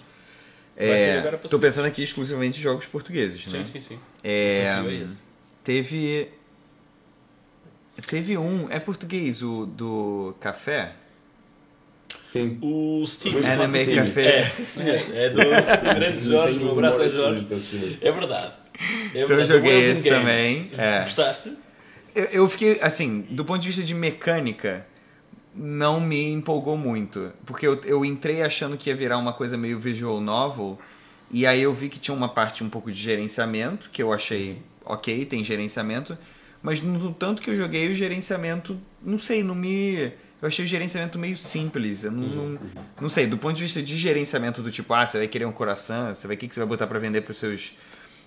É, 0.81 1.23
tô 1.48 1.59
pensando 1.59 1.86
aqui 1.86 2.02
exclusivamente 2.02 2.59
em 2.59 2.62
jogos 2.62 2.86
portugueses, 2.86 3.47
né? 3.48 3.65
Sim, 3.65 3.73
sim, 3.73 3.81
sim. 3.81 3.98
É, 4.24 4.62
é 4.62 5.07
teve. 5.62 6.28
Teve 8.07 8.39
um. 8.39 8.70
É 8.70 8.81
português, 8.81 9.43
o 9.43 9.66
do 9.66 10.35
café? 10.40 10.94
Sim. 12.32 12.59
O 12.62 13.05
Steam. 13.07 13.35
Muito 13.35 13.47
Anime 13.47 13.85
Sim. 13.85 13.94
Café. 13.97 14.39
É, 14.39 14.47
sim, 14.47 14.65
senhor. 14.65 15.02
É 15.15 15.31
do 15.31 15.40
grande 15.94 16.24
Jorge, 16.24 16.59
um 16.61 16.70
abraço 16.73 17.02
a 17.02 17.09
Jorge. 17.09 17.47
É 18.01 18.12
verdade. 18.12 18.55
É 19.15 19.23
Então 19.23 19.39
eu 19.39 19.47
joguei 19.47 19.90
esse 19.90 20.09
também. 20.09 20.70
É. 20.78 21.01
Gostaste? 21.01 21.57
Eu, 22.15 22.24
eu 22.24 22.48
fiquei, 22.48 22.78
assim, 22.81 23.23
do 23.31 23.44
ponto 23.44 23.61
de 23.61 23.69
vista 23.69 23.82
de 23.82 23.94
mecânica, 23.94 24.86
não 25.55 26.01
me 26.01 26.31
empolgou 26.31 26.77
muito. 26.77 27.32
Porque 27.44 27.66
eu, 27.66 27.81
eu 27.85 28.05
entrei 28.05 28.43
achando 28.43 28.77
que 28.77 28.90
ia 28.90 28.97
virar 28.97 29.18
uma 29.18 29.32
coisa 29.32 29.56
meio 29.56 29.78
visual 29.78 30.20
novel, 30.20 30.78
e 31.31 31.47
aí 31.47 31.62
eu 31.62 31.72
vi 31.72 31.89
que 31.89 31.98
tinha 31.98 32.16
uma 32.16 32.28
parte 32.28 32.64
um 32.64 32.68
pouco 32.68 32.90
de 32.90 33.01
gerenciamento, 33.01 33.90
que 33.90 34.02
eu 34.02 34.12
achei 34.12 34.62
ok, 34.85 35.24
tem 35.24 35.44
gerenciamento, 35.44 36.16
mas 36.62 36.81
no, 36.81 37.12
tanto 37.12 37.40
que 37.40 37.51
eu 37.51 37.56
joguei, 37.56 37.89
o 37.89 37.94
gerenciamento, 37.94 38.81
não 39.02 39.18
sei, 39.18 39.43
não 39.43 39.55
me. 39.55 40.12
Eu 40.43 40.48
achei 40.48 40.64
o 40.64 40.68
gerenciamento 40.68 41.18
meio 41.18 41.36
simples. 41.36 42.05
Eu 42.05 42.12
não, 42.12 42.28
não, 42.28 42.59
não 43.02 43.09
sei, 43.09 43.27
do 43.27 43.36
ponto 43.36 43.55
de 43.55 43.62
vista 43.62 43.82
de 43.82 43.97
gerenciamento 43.97 44.62
do 44.62 44.70
tipo, 44.70 44.93
ah, 44.94 45.06
você 45.06 45.18
vai 45.18 45.28
querer 45.28 45.44
um 45.44 45.52
coração, 45.52 46.14
você 46.14 46.27
vai, 46.27 46.36
o 46.36 46.39
que, 46.39 46.48
que 46.48 46.55
você 46.55 46.60
vai 46.60 46.68
botar 46.68 46.86
para 46.86 46.98
vender 46.98 47.20
para 47.20 47.31
os 47.31 47.36
seus, 47.36 47.77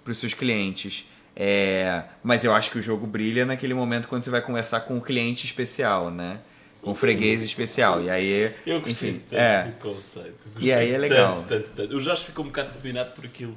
pros 0.03 0.17
seus 0.17 0.33
clientes. 0.33 1.09
É, 1.35 2.03
mas 2.23 2.43
eu 2.43 2.53
acho 2.53 2.69
que 2.69 2.77
o 2.77 2.81
jogo 2.81 3.07
brilha 3.07 3.45
naquele 3.45 3.73
momento 3.73 4.07
quando 4.07 4.23
você 4.23 4.29
vai 4.29 4.41
conversar 4.41 4.81
com 4.81 4.95
um 4.95 4.99
cliente 4.99 5.45
especial, 5.45 6.11
né? 6.11 6.39
Com 6.83 6.93
freguês 6.93 7.41
especial. 7.41 8.01
E 8.01 8.09
aí, 8.09 8.53
Eu 8.65 8.81
gostei 8.81 9.09
enfim, 9.11 9.21
tanto 9.29 9.39
é. 9.39 9.63
do 9.63 9.71
conceito. 9.79 10.47
E 10.59 10.71
aí 10.71 10.91
é 10.91 10.97
legal. 10.97 11.35
Tanto, 11.35 11.47
tanto, 11.47 11.69
tanto. 11.75 11.95
O 11.95 12.01
Jorge 12.01 12.25
ficou 12.25 12.43
um 12.43 12.49
bocado 12.49 12.73
determinado 12.73 13.11
por 13.15 13.25
aquilo 13.25 13.55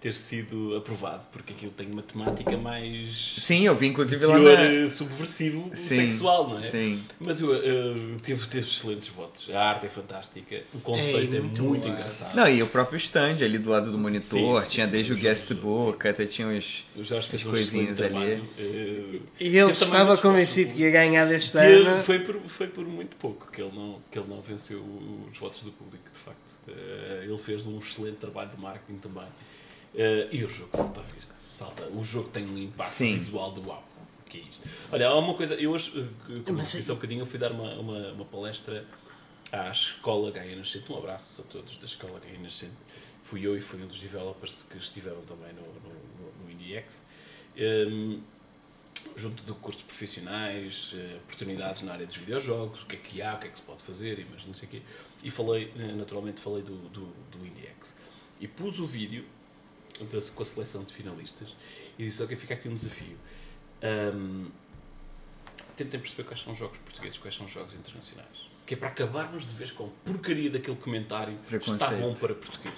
ter 0.00 0.14
sido 0.14 0.76
aprovado, 0.76 1.22
porque 1.32 1.52
aquilo 1.52 1.72
tem 1.72 1.88
uma 1.90 2.02
temática 2.02 2.56
mais. 2.56 3.34
Sim, 3.38 3.66
eu 3.66 3.74
vi 3.74 3.88
inclusive 3.88 4.24
lá 4.26 4.38
na... 4.38 4.50
eh, 4.50 4.88
subversivo 4.88 5.70
Sim, 5.74 5.96
sexual, 6.10 6.48
não 6.48 6.58
é? 6.58 6.62
Sim. 6.62 7.02
Mas 7.18 7.40
eu, 7.40 7.52
eu 7.54 8.16
teve, 8.22 8.46
teve 8.46 8.66
excelentes 8.66 9.08
votos. 9.08 9.50
A 9.50 9.60
arte 9.60 9.86
é 9.86 9.88
fantástica, 9.88 10.62
o 10.72 10.80
conceito 10.80 11.34
é, 11.36 11.40
muito 11.40 11.62
muito, 11.62 11.82
boa. 11.82 11.94
engraçado. 11.94 12.34
Não, 12.34 12.48
e 12.48 12.62
o 12.62 12.66
próprio 12.66 12.96
stand 12.96 13.36
ali 13.42 13.58
do 13.58 13.70
lado 13.70 13.90
do 13.90 13.98
monitor, 13.98 14.62
Sim, 14.62 14.68
tinha 14.70 14.86
sim, 14.86 14.92
desde 14.92 15.12
o 15.12 15.16
sim, 15.16 15.22
guest 15.22 15.48
sim, 15.48 15.54
book, 15.54 16.06
até 16.08 16.26
tinha 16.26 16.48
os... 16.48 16.84
o 16.96 17.00
as 17.00 17.44
um 17.44 17.50
coisinhas 17.50 17.98
excelente 18.00 18.16
ali. 18.16 18.42
eh, 18.58 19.20
E 19.40 19.58
ele 19.58 19.70
estava 19.70 20.16
convencido 20.16 20.72
que 20.72 20.82
ia 20.82 20.90
ganhar 20.90 21.26
deste 21.26 21.56
ano. 21.58 22.00
foi, 22.00 22.20
por, 22.20 22.36
foi 22.46 22.66
por 22.68 22.86
muito 22.86 23.16
pouco 23.16 23.50
que 23.50 23.60
ele 23.60 23.72
não, 23.74 23.98
que 24.10 24.18
ele 24.18 24.28
não 24.28 24.40
venceu 24.40 24.78
os 25.30 25.38
votos 25.38 25.62
do 25.62 25.72
público, 25.72 26.04
de 26.12 26.18
facto. 26.20 26.38
Eh, 26.68 27.24
ele 27.26 27.38
fez 27.38 27.66
um 27.66 27.78
excelente 27.78 28.16
trabalho 28.16 28.50
de 28.50 28.62
marketing 28.62 28.98
também. 28.98 29.26
Eh, 29.94 30.28
e 30.32 30.44
o 30.44 30.48
jogo 30.48 30.76
salta 30.76 31.00
à 31.00 31.02
vista. 31.02 31.34
Salta. 31.52 31.84
O 31.88 32.04
jogo 32.04 32.28
tem 32.30 32.46
um 32.46 32.58
impacto 32.58 32.90
Sim. 32.90 33.14
visual 33.14 33.52
do 33.52 33.66
uau. 33.66 33.84
Que 34.26 34.38
é 34.38 34.40
isto? 34.42 34.68
Olha, 34.92 35.08
há 35.08 35.18
uma 35.18 35.34
coisa. 35.34 35.54
Eu 35.54 35.72
hoje, 35.72 36.08
eh, 36.28 36.40
como 36.44 36.60
disse 36.60 36.78
há 36.88 36.92
um 36.92 36.96
bocadinho, 36.96 37.22
eu 37.22 37.26
fui 37.26 37.38
dar 37.38 37.52
uma, 37.52 37.74
uma, 37.74 38.12
uma 38.12 38.24
palestra 38.24 38.84
à 39.50 39.70
Escola 39.70 40.30
Gaia 40.30 40.54
Nascente. 40.56 40.90
Um 40.92 40.98
abraço 40.98 41.42
a 41.42 41.44
todos 41.50 41.76
da 41.78 41.86
Escola 41.86 42.20
Gaia 42.20 42.38
Nascente. 42.38 42.76
Fui 43.24 43.46
eu 43.46 43.56
e 43.56 43.60
fui 43.60 43.82
um 43.82 43.86
dos 43.86 43.98
developers 43.98 44.62
que 44.70 44.78
estiveram 44.78 45.20
também 45.22 45.52
no, 45.52 45.62
no, 45.62 46.44
no, 46.44 46.50
IndieX. 46.50 47.04
Ehm, 47.56 48.20
junto 49.16 49.42
de 49.42 49.52
cursos 49.52 49.82
profissionais, 49.82 50.94
eh, 50.94 51.16
oportunidades 51.24 51.82
na 51.82 51.92
área 51.92 52.06
dos 52.06 52.16
videojogos, 52.16 52.82
o 52.82 52.86
que 52.86 52.96
é 52.96 52.98
que 52.98 53.22
há, 53.22 53.34
o 53.34 53.38
que 53.38 53.46
é 53.46 53.50
que 53.50 53.58
se 53.58 53.64
pode 53.64 53.82
fazer, 53.82 54.18
e 54.18 54.26
mas 54.30 54.44
não 54.46 54.54
sei 54.54 54.68
o 54.68 54.70
quê. 54.70 54.82
E 55.22 55.30
falei, 55.30 55.72
naturalmente, 55.96 56.40
falei 56.40 56.62
do, 56.62 56.76
do, 56.88 57.06
do 57.30 57.46
IndieX. 57.46 57.96
E 58.40 58.46
pus 58.46 58.78
o 58.78 58.86
vídeo 58.86 59.24
da- 60.06 60.20
com 60.34 60.42
a 60.42 60.46
seleção 60.46 60.84
de 60.84 60.92
finalistas 60.92 61.48
e 61.98 62.04
disse, 62.04 62.22
ok, 62.22 62.36
fica 62.36 62.54
aqui 62.54 62.68
um 62.68 62.74
desafio. 62.74 63.16
Ahm, 63.82 64.46
tentem 65.76 66.00
perceber 66.00 66.24
quais 66.24 66.42
são 66.42 66.52
os 66.52 66.58
jogos 66.58 66.78
portugueses, 66.78 67.18
quais 67.18 67.34
são 67.36 67.46
os 67.46 67.52
jogos 67.52 67.74
internacionais. 67.74 68.48
Que 68.66 68.74
é 68.74 68.76
para 68.76 68.88
acabarmos 68.88 69.46
de 69.46 69.54
vez 69.54 69.70
com 69.70 69.84
a 69.86 69.88
porcaria 70.04 70.50
daquele 70.50 70.76
comentário 70.76 71.34
está 71.34 71.48
Preconceito. 71.48 72.00
bom 72.00 72.14
para 72.14 72.34
português. 72.34 72.74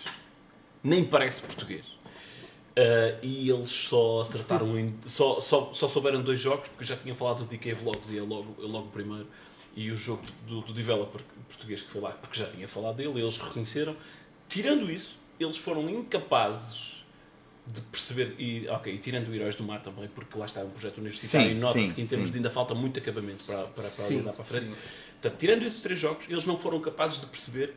Nem 0.85 1.05
parece 1.05 1.43
português. 1.43 1.85
Uh, 2.71 3.19
e 3.23 3.51
eles 3.51 3.69
só 3.69 4.21
acertaram 4.21 4.79
em, 4.79 4.95
só, 5.05 5.41
só, 5.41 5.73
só 5.75 5.89
souberam 5.89 6.23
dois 6.23 6.39
jogos 6.41 6.69
porque 6.69 6.85
eu 6.85 6.87
já 6.87 6.97
tinha 6.97 7.15
falado 7.15 7.39
do 7.39 7.45
DK 7.47 7.75
Vlogs 7.75 8.11
e 8.11 8.19
é 8.19 8.23
logo, 8.23 8.57
é 8.63 8.67
logo 8.67 8.87
o 8.87 8.91
primeiro 8.91 9.27
e 9.75 9.91
o 9.91 9.97
jogo 9.97 10.23
do, 10.47 10.61
do 10.63 10.73
developer 10.73 11.21
português 11.49 11.83
que 11.83 11.91
foi 11.91 12.01
lá 12.01 12.13
porque 12.13 12.39
já 12.39 12.47
tinha 12.49 12.69
falado 12.69 12.97
dele 12.97 13.21
eles 13.21 13.37
reconheceram 13.39 13.97
tirando 14.49 14.89
isso 14.91 15.19
eles 15.39 15.57
foram 15.57 15.91
incapazes 15.91 16.90
de 17.67 17.81
perceber 17.83 18.35
e 18.39 18.67
ok 18.69 18.93
e 18.93 18.99
tirando 18.99 19.29
o 19.29 19.35
Heróis 19.35 19.55
do 19.55 19.63
Mar 19.63 19.83
também 19.83 20.09
porque 20.09 20.37
lá 20.39 20.47
está 20.47 20.61
um 20.61 20.71
projeto 20.71 20.99
universitário 20.99 21.51
Sim, 21.51 21.57
e 21.57 21.61
nota-se 21.61 21.95
que 21.95 22.03
em 22.03 22.07
termos 22.07 22.29
sim. 22.29 22.33
de 22.33 22.39
ainda 22.39 22.51
falta 22.51 22.75
muito 22.75 22.99
acabamento 22.99 23.45
para, 23.45 23.59
para, 23.65 23.73
para 23.73 23.83
Sim, 23.83 24.21
andar 24.21 24.33
para 24.33 24.43
a 24.43 24.45
frente 24.45 24.67
sim. 24.67 24.75
Portanto, 25.21 25.39
tirando 25.39 25.63
esses 25.65 25.81
três 25.81 25.99
jogos 26.01 26.25
eles 26.29 26.45
não 26.47 26.57
foram 26.57 26.81
capazes 26.81 27.21
de 27.21 27.27
perceber 27.27 27.75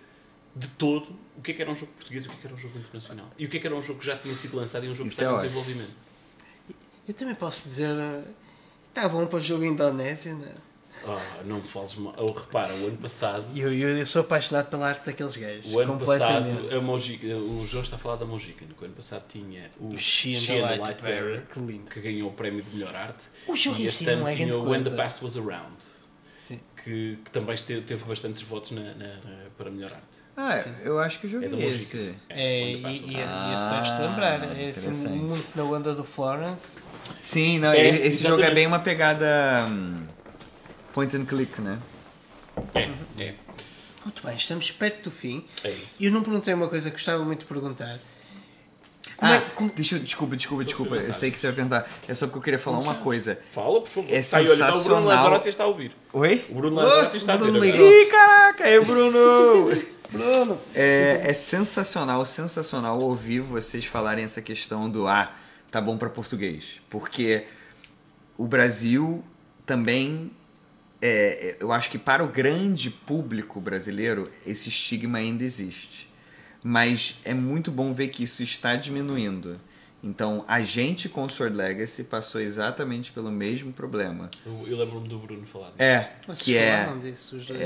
de 0.56 0.68
todo 0.70 1.16
o 1.38 1.42
que 1.42 1.52
é 1.52 1.54
que 1.54 1.62
era 1.62 1.72
um 1.72 1.76
jogo 1.76 1.92
português 1.94 2.26
e 2.26 2.28
o 2.28 2.32
que 2.32 2.38
é 2.38 2.42
que 2.42 2.48
era 2.48 2.56
um 2.56 2.60
jogo 2.60 2.78
internacional. 2.78 3.30
E 3.38 3.46
o 3.46 3.50
que 3.50 3.58
é 3.58 3.60
que 3.60 3.68
era 3.68 3.76
um 3.76 3.82
jogo 3.82 4.00
que 4.00 4.06
já 4.06 4.18
tinha 4.18 4.36
sido 4.36 4.56
lançado 4.56 4.86
e 4.86 4.90
um 4.90 4.94
jogo 4.94 5.10
Isso 5.10 5.18
que 5.18 5.24
está 5.24 5.34
é 5.34 5.36
em 5.36 5.42
desenvolvimento. 5.42 5.92
Eu 7.08 7.14
também 7.14 7.36
posso 7.36 7.68
dizer. 7.68 7.90
eh, 7.90 8.24
Está 8.90 9.10
bom 9.10 9.26
para 9.26 9.40
o 9.40 9.42
jogo 9.42 9.64
Indonésia, 9.66 10.36
né? 10.36 10.54
Ah, 11.08 11.42
não 11.46 11.58
me 11.58 11.64
fales 11.68 11.96
mal. 11.96 12.14
Oh, 12.18 12.32
repara, 12.32 12.74
o 12.74 12.88
ano 12.88 12.98
passado, 12.98 13.44
E 13.54 13.60
eu, 13.62 13.74
eu, 13.74 13.98
eu 13.98 14.06
sou 14.06 14.22
apaixonado 14.22 14.70
pela 14.70 14.88
arte 14.88 15.06
daqueles 15.06 15.36
gajos. 15.36 15.74
o 15.74 15.80
ano 15.80 15.98
passado, 15.98 16.46
a 16.76 16.82
Mojica, 16.82 17.28
o 17.36 17.66
João 17.68 17.84
está 17.84 17.96
a 17.96 18.00
falar 18.00 18.16
da 18.18 18.26
Mojica, 18.26 18.66
que 18.66 18.82
o 18.82 18.86
ano 18.86 18.94
passado 18.96 19.24
tinha 19.30 19.70
o, 19.80 19.90
O 19.94 19.98
She 19.98 20.36
and 20.36 20.38
She 20.40 20.48
the 20.48 20.54
and 20.54 20.62
the 20.62 20.68
Light 20.70 20.82
Lightbearer, 20.82 21.24
Bearer, 21.56 21.78
que 21.86 21.94
que 21.94 22.02
ganhou 22.02 22.30
o 22.30 22.34
prémio 22.34 22.62
de 22.64 22.76
melhor 22.76 22.96
arte. 22.96 23.26
O 23.48 23.56
jogo 23.56 23.78
e 23.80 23.84
em 23.84 23.86
este 23.86 24.06
si 24.06 24.10
ano 24.10 24.22
não 24.22 24.28
é 24.28 24.36
tinha 24.36 24.48
grande 24.48 24.66
o 24.66 24.70
When 24.70 24.84
the. 24.84 24.90
Past 24.92 25.24
Was 25.24 25.38
Around, 25.38 25.76
Sim. 26.38 26.60
que, 26.84 27.18
que 27.24 27.32
também 27.32 27.56
esteve, 27.56 27.82
teve 27.82 28.04
bastantes 28.06 28.42
votos 28.44 28.72
na, 28.72 28.82
na- 28.82 28.94
na- 28.96 29.44
para 29.58 29.70
melhor 29.70 29.92
arte. 29.94 30.24
Ah, 30.36 30.58
eu 30.84 30.98
acho 31.00 31.20
que 31.20 31.28
o 31.28 31.30
jogo 31.30 31.46
É 31.46 31.48
da 31.48 31.58
é 31.58 31.68
esse. 31.68 32.16
É, 32.28 32.80
When 32.84 32.92
e, 33.08 33.12
e, 33.14 33.22
Around. 33.22 33.52
e 33.52 33.56
esse 33.56 33.70
deves-te 33.70 34.02
lembrar. 34.02 34.42
Ah, 34.42 34.46
É 34.46 34.70
assim, 34.70 34.88
interessante. 34.88 35.08
muito 35.10 35.56
na 35.56 35.64
onda 35.64 35.94
do 35.94 36.04
Florence. 36.04 36.78
Sim, 37.22 37.60
não, 37.60 37.72
É, 37.72 37.88
esse 37.88 38.24
jogo 38.24 38.36
é 38.42 38.48
exatamente. 38.48 38.56
bem 38.56 38.66
uma 38.68 38.80
pegada 38.80 39.68
hum, 39.70 40.04
point 40.94 41.16
and 41.18 41.26
click, 41.26 41.60
né? 41.60 41.80
É, 42.76 42.90
é, 43.18 43.34
Muito 44.06 44.26
bem, 44.26 44.36
estamos 44.36 44.72
perto 44.72 45.04
do 45.04 45.12
fim. 45.12 45.44
é 45.64 45.72
isso. 45.72 45.98
E 46.00 46.06
eu 46.06 46.12
não 46.12 46.22
perguntei 46.22 46.54
uma 46.54 46.68
coisa 46.68 46.90
que 46.90 46.96
gostava 46.96 47.24
muito 47.24 47.40
de 47.40 47.46
perguntar. 47.46 48.00
Como 49.18 49.32
ah, 49.32 49.36
é, 49.36 49.42
como, 49.42 49.72
deixa 49.76 49.96
eu, 49.96 50.00
desculpa, 50.00 50.36
desculpa, 50.36 50.64
desculpa. 50.64 50.96
Eu 50.96 51.14
sei 51.14 51.30
que 51.30 51.40
você 51.40 51.48
vai 51.48 51.56
perguntar. 51.56 51.90
É 52.08 52.14
só 52.14 52.26
porque 52.26 52.40
eu 52.40 52.44
queria 52.44 52.60
falar 52.60 52.80
uma 52.80 52.96
coisa. 52.96 53.40
Fala, 53.50 53.82
por 53.82 53.90
favor. 53.90 54.12
É 54.12 54.18
Está 54.18 54.38
aí, 54.38 54.46
olha, 54.46 54.54
está 54.54 54.66
o 54.66 54.70
Bruno 54.70 54.80
sensacional. 54.84 55.08
Lanzarote 55.08 55.50
está 55.50 55.64
a 55.64 55.68
ouvir. 55.68 55.92
Oi? 56.14 56.46
O 56.50 56.56
Bruno 56.56 56.76
Lanzarote 56.76 57.18
está 57.18 57.34
a 57.34 57.36
agora. 57.36 57.66
Ih, 57.66 58.06
caraca, 58.10 58.68
é 58.68 58.80
o 58.80 58.86
Bruno! 58.86 59.94
Bruno, 60.14 60.62
É, 60.76 61.22
é 61.24 61.34
sensacional, 61.34 62.24
sensacional 62.24 63.00
ouvir 63.00 63.40
vocês 63.40 63.84
falarem 63.86 64.24
essa 64.24 64.44
questão 64.44 64.88
do 64.88 65.08
ah, 65.08 65.32
tá 65.72 65.82
bom 65.82 65.98
para 65.98 66.08
português. 66.08 66.80
Porque 66.88 67.46
o 68.38 68.46
Brasil 68.46 69.24
também, 69.66 70.32
é, 71.06 71.56
eu 71.60 71.72
acho 71.72 71.90
que 71.90 71.98
para 71.98 72.24
o 72.24 72.28
grande 72.28 72.90
público 72.90 73.60
brasileiro, 73.60 74.24
esse 74.48 74.70
estigma 74.70 75.18
ainda 75.18 75.44
existe. 75.44 76.10
Mas 76.64 77.20
é 77.26 77.34
muito 77.34 77.70
bom 77.72 77.92
ver 77.92 78.08
que 78.08 78.24
isso 78.24 78.42
está 78.42 78.76
diminuindo. 78.76 79.60
Então, 80.02 80.44
a 80.48 80.62
gente 80.62 81.08
com 81.08 81.24
o 81.24 81.30
Sword 81.30 81.56
Legacy 81.56 82.04
passou 82.04 82.42
exatamente 82.42 83.12
pelo 83.12 83.32
mesmo 83.32 83.72
problema. 83.72 84.30
Eu, 84.46 84.68
eu 84.68 84.78
lembro-me 84.78 85.08
do 85.08 85.18
Bruno 85.18 85.46
falar. 85.46 85.74
É, 85.78 86.08
vocês 86.26 86.40
que 86.42 86.58
é 86.58 86.94
disso, 87.02 87.38
os 87.38 87.46
dois. 87.46 87.60
é? 87.62 87.66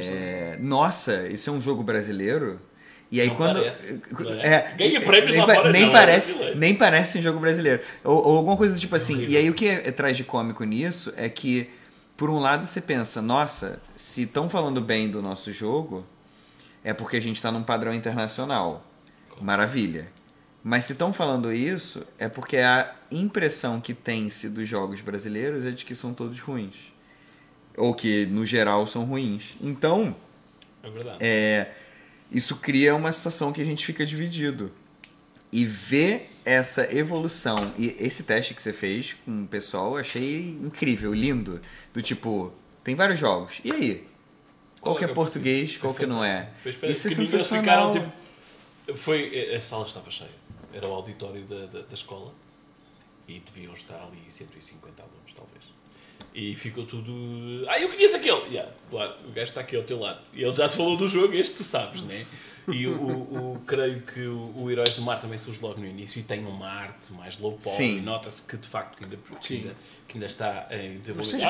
é, 0.54 0.58
nossa, 0.60 1.28
isso 1.28 1.50
é 1.50 1.54
um 1.54 1.62
jogo 1.62 1.84
brasileiro? 1.84 2.60
E 3.12 3.22
aí 3.22 3.28
Não 3.28 3.36
quando. 3.36 3.60
parece, 3.60 4.02
não 4.12 4.34
é? 4.34 4.48
é, 4.48 4.76
Ganha 4.78 5.02
prêmios 5.02 5.32
nem, 5.36 5.46
lá 5.46 5.56
fora, 5.56 5.72
nem 5.72 5.82
não, 5.84 5.90
é 5.90 5.94
parece, 5.94 6.30
brasileiro. 6.30 6.60
nem 6.60 6.76
parece 6.76 7.20
um 7.20 7.22
jogo 7.22 7.40
brasileiro. 7.40 7.82
Ou, 8.04 8.16
ou 8.28 8.38
alguma 8.38 8.58
coisa 8.58 8.74
do 8.74 8.80
tipo 8.80 8.96
assim. 8.96 9.16
Horrível. 9.16 9.34
E 9.34 9.38
aí 9.38 9.50
o 9.50 9.54
que 9.54 9.68
é, 9.68 9.92
traz 9.92 10.18
de 10.18 10.24
cômico 10.24 10.64
nisso 10.64 11.14
é 11.16 11.30
que, 11.30 11.70
por 12.18 12.32
um 12.32 12.40
lado, 12.40 12.66
você 12.66 12.82
pensa, 12.82 13.22
nossa, 13.22 13.80
se 13.96 14.24
estão 14.24 14.50
falando 14.50 14.82
bem 14.82 15.08
do 15.08 15.22
nosso 15.22 15.54
jogo, 15.54 16.04
é 16.84 16.92
porque 16.92 17.18
a 17.18 17.22
gente 17.22 17.36
está 17.36 17.52
num 17.52 17.64
padrão 17.64 17.94
internacional. 17.94 18.84
Maravilha. 19.40 20.12
Mas 20.64 20.86
se 20.86 20.94
estão 20.94 21.14
falando 21.14 21.54
isso, 21.54 22.06
é 22.18 22.28
porque 22.28 22.58
a 22.58 22.94
impressão 23.12 23.80
que 23.80 23.94
tem-se 23.94 24.50
dos 24.50 24.68
jogos 24.68 25.00
brasileiros 25.00 25.66
é 25.66 25.72
de 25.72 25.86
que 25.86 25.94
são 25.94 26.14
todos 26.14 26.40
ruins. 26.40 26.92
Ou 27.78 27.94
que, 27.94 28.26
no 28.26 28.46
geral, 28.46 28.88
são 28.88 29.06
ruins. 29.06 29.56
Então, 29.62 30.16
É 30.84 30.90
é, 31.20 31.72
isso 32.32 32.56
cria 32.56 32.96
uma 32.96 33.12
situação 33.12 33.54
que 33.54 33.62
a 33.62 33.64
gente 33.64 33.86
fica 33.86 34.06
dividido. 34.06 34.72
E 35.52 35.66
ver 35.66 36.30
essa 36.44 36.94
evolução, 36.96 37.74
e 37.78 37.96
esse 38.00 38.24
teste 38.24 38.54
que 38.54 38.62
você 38.62 38.72
fez 38.72 39.14
com 39.26 39.44
o 39.44 39.48
pessoal, 39.48 39.94
eu 39.94 39.98
achei 39.98 40.58
incrível, 40.64 41.14
lindo. 41.14 41.62
Do 41.94 42.02
tipo, 42.02 42.54
tem 42.84 42.96
vários 42.96 43.20
jogos. 43.20 43.60
E 43.64 43.72
aí? 43.72 44.08
Qual 44.80 44.96
que 44.96 45.04
é 45.04 45.08
português, 45.08 45.78
qual 45.78 45.94
que 45.94 46.06
não 46.06 46.24
é? 46.24 46.50
Isso 46.66 47.08
é 47.08 47.12
sensacional. 47.12 47.92
ficaram, 47.92 47.92
tipo, 47.92 48.98
foi, 48.98 49.54
a 49.54 49.60
sala 49.62 49.86
estava 49.86 50.10
cheia. 50.10 50.30
Era 50.74 50.88
o 50.88 50.94
auditório 50.94 51.44
da, 51.44 51.66
da, 51.66 51.82
da 51.82 51.94
escola. 51.94 52.34
E 53.28 53.40
deviam 53.40 53.74
estar 53.74 54.02
ali 54.02 54.22
150 54.30 55.02
alunos. 55.02 55.17
E 56.40 56.56
ficou 56.56 56.86
tudo. 56.86 57.66
Ah, 57.68 57.80
eu 57.82 57.90
conheço 57.90 58.16
aquele! 58.16 58.42
Yeah, 58.50 58.72
claro, 58.92 59.14
o 59.28 59.32
gajo 59.32 59.48
está 59.50 59.62
aqui 59.62 59.76
ao 59.76 59.82
teu 59.82 60.00
lado. 60.00 60.20
E 60.36 60.44
ele 60.44 60.54
já 60.54 60.70
te 60.70 60.76
falou 60.76 60.96
do 60.96 61.08
jogo, 61.08 61.34
este 61.34 61.56
tu 61.58 61.64
sabes, 61.64 62.04
né? 62.04 62.28
E 62.72 62.86
o, 62.86 62.92
o, 62.92 63.54
o- 63.56 63.60
creio 63.66 64.02
que 64.02 64.22
o, 64.22 64.52
o 64.56 64.70
Heróis 64.70 64.96
do 64.96 65.02
Mar 65.02 65.20
também 65.20 65.38
surge 65.40 65.58
logo 65.62 65.80
no 65.80 65.88
início 65.88 66.20
e 66.20 66.22
tem 66.24 66.46
uma 66.46 66.68
arte 66.70 67.12
mais 67.14 67.40
low 67.40 67.54
poly. 67.54 67.98
E 67.98 68.02
nota-se 68.02 68.44
que 68.44 68.56
de 68.56 68.68
facto 68.68 68.98
que 68.98 69.06
ainda, 69.06 69.18
que 69.42 69.56
ainda, 69.56 69.76
que 70.08 70.18
ainda 70.18 70.26
está 70.28 70.68
em 70.70 71.00
desenvolvimento. 71.00 71.46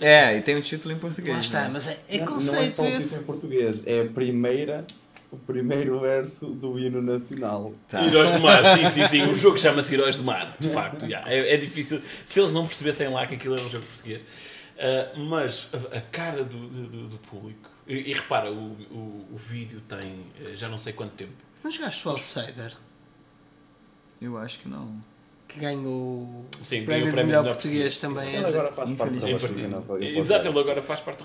Ah, 0.00 0.32
é 0.32 0.38
e 0.38 0.42
tem 0.42 0.56
um 0.56 0.60
título 0.62 0.94
em 0.94 0.98
português. 0.98 1.34
Lá 1.34 1.40
está, 1.42 1.62
né? 1.64 1.70
mas 1.72 1.86
é, 1.88 1.98
é 2.08 2.18
Não- 2.18 2.24
não 2.26 2.32
é 2.32 2.34
conceito 2.36 2.74
só 2.76 2.82
o 2.84 2.86
esse. 2.88 3.02
título 3.08 3.20
em 3.20 3.24
português, 3.26 3.82
é 3.84 4.00
a 4.00 4.04
primeira, 4.06 4.86
o 5.30 5.36
primeiro 5.36 6.00
verso 6.00 6.46
do 6.46 6.78
hino 6.78 7.02
nacional. 7.02 7.74
Tá. 7.88 8.04
Heróis 8.04 8.32
do 8.32 8.40
Mar, 8.40 8.62
sim, 8.76 8.88
sim, 8.88 9.06
sim. 9.06 9.22
O 9.30 9.34
jogo 9.34 9.58
chama-se 9.58 9.94
Heróis 9.94 10.16
do 10.16 10.24
Mar, 10.24 10.56
de 10.58 10.68
facto. 10.70 11.08
já. 11.08 11.22
É, 11.26 11.54
é 11.54 11.56
difícil. 11.56 12.00
Se 12.24 12.40
eles 12.40 12.52
não 12.52 12.66
percebessem 12.66 13.08
lá 13.08 13.26
que 13.26 13.34
aquilo 13.34 13.54
era 13.54 13.62
um 13.62 13.70
jogo 13.70 13.84
português. 13.86 14.24
Ah, 14.78 15.12
mas 15.16 15.68
a, 15.72 15.98
a 15.98 16.00
cara 16.00 16.44
do, 16.44 16.68
do, 16.68 17.08
do 17.08 17.18
público. 17.18 17.68
E, 17.86 18.10
e 18.10 18.12
repara, 18.12 18.52
o, 18.52 18.72
o, 18.90 19.28
o 19.32 19.36
vídeo 19.36 19.82
tem 19.88 20.26
eh, 20.44 20.54
já 20.54 20.68
não 20.68 20.78
sei 20.78 20.92
quanto 20.92 21.12
tempo. 21.12 21.32
Não 21.64 21.70
jogaste 21.70 22.06
o 22.06 22.10
Outsider? 22.12 22.72
Eu 24.20 24.36
acho 24.38 24.60
que 24.60 24.68
não. 24.68 25.02
Que 25.48 25.58
ganhou 25.60 26.22
o 26.24 26.46
Sim, 26.52 26.84
ganhou 26.84 26.86
prémio 26.86 27.08
o 27.08 27.12
prémio 27.12 27.26
melhor 27.26 27.42
de 27.42 27.48
melhor 27.48 27.54
português 27.54 27.98
português. 27.98 28.00
também. 28.00 28.34
Ele 28.34 28.44
é 28.44 28.48
agora 28.48 28.62
faz 28.72 28.74
parte 28.76 28.96
pode- 28.96 28.96
pode 29.80 30.04
Exato, 30.18 30.46
ele 30.48 30.58
agora 30.60 30.82
faz 30.82 31.00
parte 31.00 31.18
do 31.18 31.24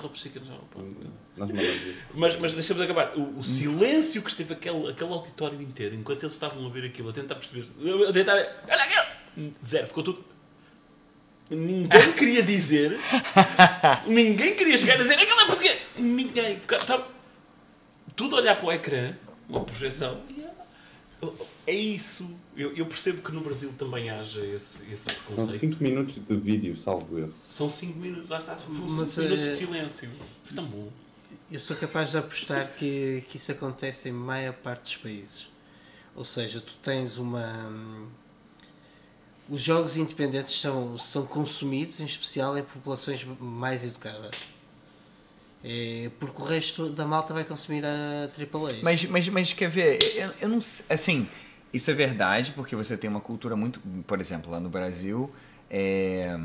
isso. 1.61 1.95
Mas, 2.13 2.39
mas 2.39 2.51
deixa-me 2.53 2.83
acabar. 2.83 3.17
O, 3.17 3.39
o 3.39 3.43
silêncio 3.43 4.21
que 4.21 4.29
esteve 4.29 4.53
aquele, 4.53 4.89
aquele 4.89 5.11
auditório 5.11 5.61
inteiro, 5.61 5.95
enquanto 5.95 6.23
eles 6.23 6.33
estavam 6.33 6.65
a 6.65 6.69
ver 6.69 6.85
aquilo, 6.85 7.09
a 7.09 7.13
tentar 7.13 7.35
perceber, 7.35 7.67
a 8.07 8.13
tentar. 8.13 8.33
Olha 8.35 8.83
aquilo! 8.83 9.53
Zero, 9.65 9.87
ficou 9.87 10.03
tudo. 10.03 10.23
Ninguém 11.49 12.11
queria 12.13 12.41
dizer. 12.41 12.97
ninguém 14.07 14.55
queria 14.55 14.77
chegar 14.77 14.93
a 14.95 15.03
dizer 15.03 15.15
aquilo 15.15 15.39
é 15.41 15.45
português! 15.45 15.89
Ninguém. 15.97 16.59
Fica- 16.59 16.77
Estava 16.77 17.07
tudo 18.15 18.37
a 18.37 18.39
olhar 18.39 18.55
para 18.55 18.65
o 18.67 18.71
ecrã, 18.71 19.13
uma 19.49 19.61
projeção. 19.65 20.21
É 21.21 21.27
é 21.67 21.75
isso. 21.75 22.29
Eu, 22.55 22.71
eu 22.75 22.85
percebo 22.85 23.21
que 23.21 23.31
no 23.31 23.41
Brasil 23.41 23.73
também 23.77 24.09
haja 24.11 24.45
esse, 24.45 24.83
esse 24.91 25.05
São 25.05 25.13
preconceito. 25.15 25.59
5 25.59 25.83
minutos 25.83 26.15
de 26.15 26.35
vídeo, 26.37 26.75
salvo 26.77 27.17
erro. 27.17 27.33
São 27.49 27.67
5 27.69 27.97
minutos, 27.97 28.29
lá 28.29 28.37
está, 28.37 28.55
foram 28.55 28.75
5 28.89 28.91
Mas, 28.91 29.17
minutos 29.17 29.45
eh, 29.45 29.49
de 29.51 29.55
silêncio. 29.57 30.09
Foi 30.43 30.55
tão 30.55 30.65
bom. 30.65 30.91
Eu 31.51 31.59
sou 31.59 31.75
capaz 31.75 32.11
de 32.11 32.17
apostar 32.17 32.73
que, 32.75 33.23
que 33.29 33.37
isso 33.37 33.51
acontece 33.51 34.09
em 34.09 34.11
maior 34.11 34.53
parte 34.53 34.83
dos 34.83 34.97
países. 34.97 35.47
Ou 36.15 36.23
seja, 36.23 36.61
tu 36.61 36.75
tens 36.81 37.17
uma. 37.17 37.67
hum, 37.69 38.07
Os 39.49 39.61
jogos 39.61 39.97
independentes 39.97 40.59
são, 40.59 40.95
são 40.97 41.25
consumidos, 41.25 41.99
em 41.99 42.05
especial 42.05 42.55
em 42.57 42.63
populações 42.63 43.25
mais 43.39 43.83
educadas. 43.83 44.31
É, 45.63 46.11
porque 46.19 46.41
o 46.41 46.45
resto 46.45 46.89
da 46.89 47.05
malta 47.05 47.33
vai 47.33 47.45
consumir 47.45 47.83
a 47.85 48.25
AAA. 48.37 48.79
Mas, 48.83 49.05
mas, 49.05 49.27
mas 49.29 49.53
quer 49.53 49.69
ver, 49.69 49.97
eu, 50.15 50.31
eu 50.41 50.49
não 50.49 50.59
sei, 50.61 50.85
assim, 50.89 51.27
isso 51.73 51.89
é 51.89 51.93
verdade, 51.93 52.51
porque 52.51 52.75
você 52.75 52.95
tem 52.95 53.09
uma 53.09 53.19
cultura 53.19 53.55
muito, 53.55 53.79
por 54.05 54.21
exemplo, 54.21 54.51
lá 54.51 54.59
no 54.59 54.69
Brasil, 54.69 55.31
é, 55.69 56.37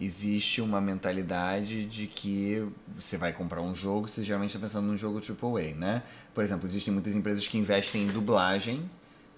existe 0.00 0.62
uma 0.62 0.80
mentalidade 0.80 1.84
de 1.84 2.06
que 2.06 2.66
você 2.94 3.18
vai 3.18 3.32
comprar 3.32 3.60
um 3.60 3.74
jogo, 3.74 4.08
você 4.08 4.24
geralmente 4.24 4.56
está 4.56 4.60
pensando 4.66 4.86
num 4.86 4.96
jogo 4.96 5.20
AAA, 5.20 5.74
né? 5.74 6.02
Por 6.34 6.42
exemplo, 6.42 6.66
existem 6.66 6.92
muitas 6.92 7.14
empresas 7.14 7.46
que 7.46 7.58
investem 7.58 8.04
em 8.04 8.06
dublagem, 8.06 8.88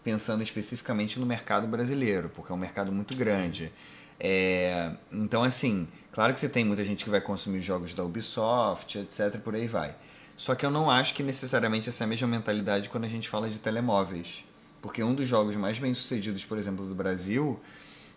pensando 0.05 0.43
especificamente 0.43 1.19
no 1.19 1.27
mercado 1.27 1.67
brasileiro, 1.67 2.31
porque 2.31 2.53
é 2.53 2.55
um 2.55 2.59
mercado 2.59 2.93
muito 2.93 3.17
grande. 3.17 3.73
É, 4.21 4.93
então, 5.13 5.43
assim, 5.43 5.89
claro 6.13 6.33
que 6.33 6.41
você 6.41 6.49
tem 6.49 6.65
muita 6.65 6.85
gente 6.85 7.05
que 7.05 7.11
vai 7.11 7.21
consumir 7.21 7.61
jogos 7.61 7.93
da 7.93 8.05
Ubisoft, 8.05 8.97
etc, 8.99 9.39
por 9.41 9.55
aí 9.57 9.67
vai. 9.67 9.95
Só 10.37 10.55
que 10.55 10.65
eu 10.65 10.71
não 10.71 10.91
acho 10.91 11.15
que 11.15 11.23
necessariamente 11.23 11.89
essa 11.89 12.05
é 12.05 12.07
a 12.07 12.09
mesma 12.09 12.29
mentalidade 12.29 12.89
quando 12.89 13.05
a 13.05 13.09
gente 13.09 13.29
fala 13.29 13.51
de 13.51 13.59
telemóveis. 13.59 14.45
Porque 14.83 15.03
um 15.03 15.15
dos 15.15 15.27
jogos 15.29 15.57
mais 15.57 15.79
bem 15.79 15.93
sucedidos, 15.95 16.45
por 16.45 16.59
exemplo, 16.59 16.87
do 16.87 16.95
Brasil, 16.95 17.59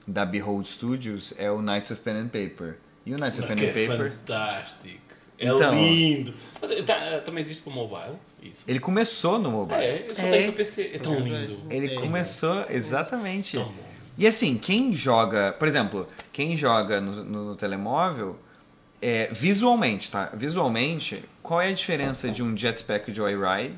da 0.07 0.25
Behold 0.25 0.65
Studios, 0.67 1.33
é 1.37 1.49
o 1.51 1.61
Knights 1.61 1.91
of 1.91 2.01
Pen 2.01 2.15
and 2.17 2.27
Paper. 2.27 2.77
E 3.05 3.13
o 3.13 3.17
Knights 3.17 3.39
of 3.39 3.47
Pen 3.47 3.57
and 3.65 3.69
é 3.69 3.87
Paper, 3.87 4.11
fantástico. 4.11 4.99
É 5.37 5.45
Então. 5.47 5.73
lindo. 5.73 6.33
Mas, 6.61 6.71
eh, 6.71 6.83
tá, 6.83 7.21
também 7.25 7.39
existe 7.41 7.63
para 7.63 7.73
mobile? 7.73 8.15
Isso. 8.41 8.63
ele 8.67 8.79
começou 8.79 9.37
no 9.37 9.51
mobile. 9.51 9.81
É, 9.81 10.05
eu 10.09 10.15
só 10.15 10.21
É. 10.21 10.29
tenho 10.31 10.45
para 10.53 10.57
PC. 10.63 10.91
É 10.93 10.99
tão 10.99 11.19
lindo. 11.19 11.59
Ele 11.69 11.93
É. 11.93 11.95
começou, 11.95 12.65
exatamente. 12.69 13.57
Tão 13.57 13.65
bom. 13.65 13.89
E 14.17 14.25
assim, 14.27 14.57
quem 14.57 14.93
joga, 14.93 15.53
por 15.59 15.67
exemplo, 15.67 16.07
quem 16.31 16.55
joga 16.55 17.01
no, 17.01 17.23
no 17.23 17.55
telemóvel, 17.55 18.37
é, 19.01 19.27
visualmente, 19.31 20.09
tá? 20.11 20.29
Visualmente, 20.33 21.23
qual 21.43 21.61
é 21.61 21.67
a 21.69 21.73
diferença 21.73 22.29
de 22.29 22.41
um 22.43 22.55
Jetpack 22.55 23.13
Joyride 23.13 23.75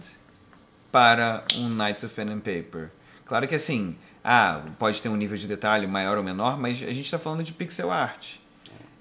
para 0.92 1.44
um 1.56 1.70
Knights 1.70 2.04
of 2.04 2.14
Pen 2.14 2.30
and 2.30 2.40
Paper? 2.40 2.90
Claro 3.26 3.48
que 3.48 3.56
assim, 3.56 3.96
ah, 4.24 4.62
pode 4.78 5.02
ter 5.02 5.10
um 5.10 5.16
nível 5.16 5.38
de 5.38 5.48
detalhe 5.48 5.88
maior 5.88 6.18
ou 6.18 6.24
menor, 6.24 6.58
mas 6.58 6.82
a 6.84 6.88
gente 6.94 7.06
está 7.06 7.18
falando 7.18 7.44
de 7.44 7.54
pixel 7.54 7.92
art. 7.92 8.36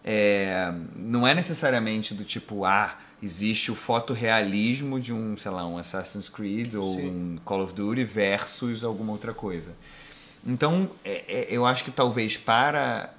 É, 0.04 0.72
não 0.96 1.26
é 1.26 1.34
necessariamente 1.34 2.14
do 2.14 2.24
tipo, 2.24 2.64
ah, 2.64 2.96
existe 3.22 3.70
o 3.70 3.74
fotorrealismo 3.74 4.98
de 4.98 5.12
um, 5.12 5.36
sei 5.36 5.50
lá, 5.50 5.66
um 5.66 5.76
Assassin's 5.76 6.28
Creed 6.28 6.74
ou 6.74 6.96
Sim. 6.96 7.06
um 7.08 7.38
Call 7.44 7.62
of 7.62 7.74
Duty 7.74 8.04
versus 8.04 8.82
alguma 8.82 9.12
outra 9.12 9.34
coisa. 9.34 9.74
Então, 10.46 10.88
é- 11.04 11.24
é- 11.28 11.46
eu 11.50 11.66
acho 11.66 11.84
que 11.84 11.90
talvez 11.90 12.36
para 12.36 13.12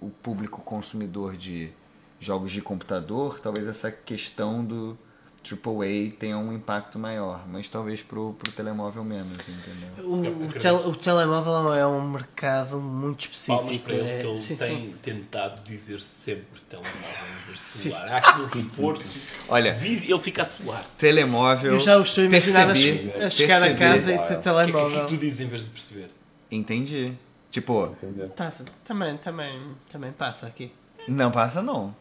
o 0.00 0.08
público 0.08 0.62
consumidor 0.62 1.36
de 1.36 1.70
jogos 2.18 2.50
de 2.50 2.62
computador, 2.62 3.40
talvez 3.40 3.68
essa 3.68 3.90
questão 3.90 4.64
do 4.64 4.96
AAA 5.42 6.12
tenha 6.18 6.38
um 6.38 6.52
impacto 6.52 6.98
maior, 6.98 7.42
mas 7.48 7.68
talvez 7.68 8.02
pro, 8.02 8.32
pro 8.38 8.52
telemóvel 8.52 9.02
menos, 9.04 9.38
entendeu? 9.48 10.08
O, 10.08 10.24
Eu 10.24 10.32
o, 10.46 10.52
tel- 10.52 10.88
o 10.88 10.94
telemóvel 10.96 11.74
é 11.74 11.86
um 11.86 12.10
mercado 12.10 12.78
muito 12.78 13.28
Palmas 13.46 13.66
específico. 13.72 13.84
para 13.84 13.94
ele, 13.94 14.08
é- 14.08 14.20
que 14.22 14.26
ele 14.28 14.38
sim, 14.38 14.56
tem 14.56 14.76
sim. 14.76 14.94
tentado 15.02 15.62
dizer 15.64 16.00
sempre 16.00 16.60
telemóvel 16.68 17.00
em 17.00 17.46
vez 17.46 17.58
de 17.58 17.64
celular. 17.64 18.08
Há 18.08 18.16
aqui 18.18 18.40
um 18.40 18.46
reforço. 18.46 19.04
Olha, 19.48 19.76
Ele 19.82 20.18
fica 20.20 20.42
a 20.42 20.46
suar. 20.46 20.84
telemóvel. 20.96 21.72
Eu 21.72 21.80
já 21.80 21.98
o 21.98 22.02
estou 22.02 22.22
a 22.22 22.26
imaginar 22.26 22.62
a, 22.62 22.66
percebi, 22.72 23.12
a 23.22 23.30
chegar 23.30 23.56
a 23.56 23.60
percebi. 23.60 23.78
casa 23.78 24.12
e 24.12 24.18
dizer 24.18 24.20
O 24.20 24.26
que 24.26 24.32
é 24.32 24.36
que 24.36 24.42
telemóvel. 24.42 25.06
tu 25.06 25.16
dizes 25.16 25.40
em 25.40 25.48
vez 25.48 25.64
de 25.64 25.70
perceber? 25.70 26.10
Entendi. 26.50 27.14
Tipo, 27.50 27.86
Entendeu? 27.86 28.28
Tá, 28.30 28.50
também, 28.84 29.16
também, 29.18 29.60
também 29.90 30.12
passa 30.12 30.46
aqui. 30.46 30.72
não 31.06 31.30
passa 31.30 31.62
não. 31.62 31.94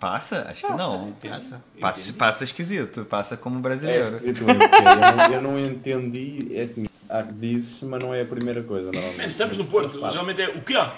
Passa? 0.00 0.46
Acho 0.48 0.66
que 0.66 0.72
não. 0.74 1.12
Passa. 1.12 1.62
Passa, 1.80 2.12
passa 2.12 2.44
esquisito, 2.44 3.04
passa 3.04 3.36
como 3.36 3.58
É 3.58 3.62
brasileiro. 3.62 4.10
português. 4.20 4.46
eu, 4.46 5.16
não, 5.16 5.32
eu 5.34 5.42
não 5.42 5.58
entendi, 5.58 6.48
é 6.54 6.62
assim, 6.62 6.86
há 7.08 7.22
que 7.24 7.32
dizes, 7.32 7.82
mas 7.82 8.00
não 8.00 8.14
é 8.14 8.22
a 8.22 8.24
primeira 8.24 8.62
coisa, 8.62 8.92
normalmente. 8.92 9.18
Man, 9.18 9.26
estamos 9.26 9.56
no 9.56 9.64
Porto. 9.64 9.98
Passa. 9.98 10.12
Geralmente 10.12 10.42
é 10.42 10.48
o 10.50 10.60
que 10.62 10.76
há? 10.76 10.94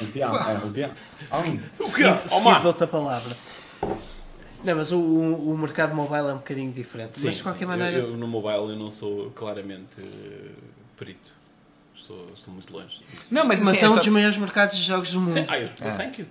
O 0.00 0.06
que 0.06 0.22
há? 0.22 0.26
É, 0.28 0.66
o 0.66 0.72
que 0.72 0.82
há? 0.84 0.90
Ah, 1.30 1.36
O 1.80 1.92
que 1.92 2.04
há? 2.04 2.28
Seguido 2.28 2.60
de 2.60 2.66
outra 2.66 2.86
palavra. 2.86 3.34
Não, 4.62 4.76
mas 4.76 4.90
o, 4.92 4.98
o, 4.98 5.50
o 5.52 5.58
mercado 5.58 5.94
mobile 5.94 6.28
é 6.28 6.32
um 6.32 6.38
bocadinho 6.38 6.72
diferente. 6.72 7.20
mas 7.24 7.36
de 7.36 7.42
qualquer 7.42 7.66
maneira, 7.66 7.96
Eu, 7.98 8.08
eu 8.10 8.16
no 8.16 8.26
mobile 8.28 8.72
eu 8.72 8.76
não 8.76 8.90
sou 8.90 9.30
claramente 9.30 9.86
eh, 9.98 10.50
perito. 10.98 11.30
Estou, 11.96 12.28
estou 12.34 12.52
muito 12.52 12.72
longe 12.72 12.98
disso. 13.10 13.32
Não, 13.32 13.44
mas, 13.44 13.60
mas, 13.60 13.68
assim, 13.74 13.78
é 13.78 13.84
é 13.84 13.90
um 13.90 13.94
só- 13.94 13.98
dos 14.00 14.08
maiores 14.08 14.36
mercados 14.36 14.76
de 14.76 14.82
jogos 14.82 15.12
do 15.12 15.20
mundo. 15.20 15.32
Sim, 15.32 15.44
ah, 15.48 15.58
eu, 15.58 15.68
É. 15.80 15.90
thank 15.96 16.20
you. 16.20 16.26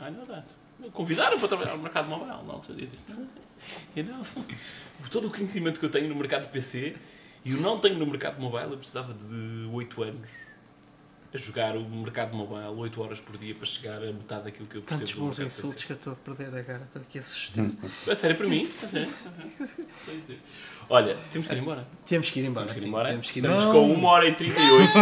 I 0.00 0.10
know 0.10 0.24
that. 0.26 0.44
Convidaram 0.92 1.38
para 1.38 1.48
trabalhar 1.48 1.76
no 1.76 1.82
mercado 1.82 2.08
mobile. 2.08 2.30
Não, 2.46 2.62
eu 2.68 2.86
disse, 2.86 3.04
não. 3.08 3.28
You 3.96 4.04
know, 4.04 4.24
todo 5.10 5.28
o 5.28 5.30
conhecimento 5.30 5.80
que 5.80 5.86
eu 5.86 5.90
tenho 5.90 6.08
no 6.08 6.14
mercado 6.14 6.42
de 6.42 6.48
PC 6.48 6.94
e 7.44 7.52
eu 7.52 7.58
não 7.58 7.78
tenho 7.78 7.98
no 7.98 8.06
mercado 8.06 8.40
mobile, 8.40 8.72
eu 8.72 8.78
precisava 8.78 9.14
de 9.14 9.68
8 9.72 10.02
anos 10.02 10.28
a 11.32 11.38
jogar 11.38 11.76
o 11.76 11.82
mercado 11.88 12.32
mobile 12.36 12.66
8 12.78 13.02
horas 13.02 13.18
por 13.18 13.36
dia 13.36 13.54
para 13.56 13.66
chegar 13.66 13.96
a 13.96 14.12
metade 14.12 14.44
daquilo 14.44 14.68
que 14.68 14.76
eu 14.76 14.82
preciso 14.82 15.00
Tantos 15.16 15.20
bons 15.20 15.40
insultos 15.40 15.82
que 15.84 15.90
eu 15.90 15.96
estou 15.96 16.12
a 16.12 16.16
perder 16.16 16.46
agora. 16.46 16.84
Estou 16.84 17.02
aqui 17.02 17.18
a 17.18 17.20
assistir. 17.20 17.60
PC. 17.80 18.10
É 18.10 18.14
sério 18.14 18.36
para 18.36 18.46
mim? 18.46 18.68
É 18.82 18.86
sério? 18.88 19.12
É. 20.30 20.34
Olha, 20.88 21.16
temos 21.32 21.48
que 21.48 21.54
ir 21.54 21.58
embora. 21.58 21.86
Temos 22.06 22.30
que 22.30 22.40
ir 22.40 22.44
embora. 22.44 22.66
Temos 22.66 22.78
que 22.78 22.78
ir 22.78 22.82
sim, 22.82 22.88
embora. 22.88 23.08
Temos 23.08 23.30
que 23.30 23.38
ir 23.40 23.44
Estamos 23.44 23.64
embora. 23.64 23.78
com 23.78 23.94
1 23.94 24.04
hora 24.04 24.28
e 24.28 24.34
38. 24.34 24.92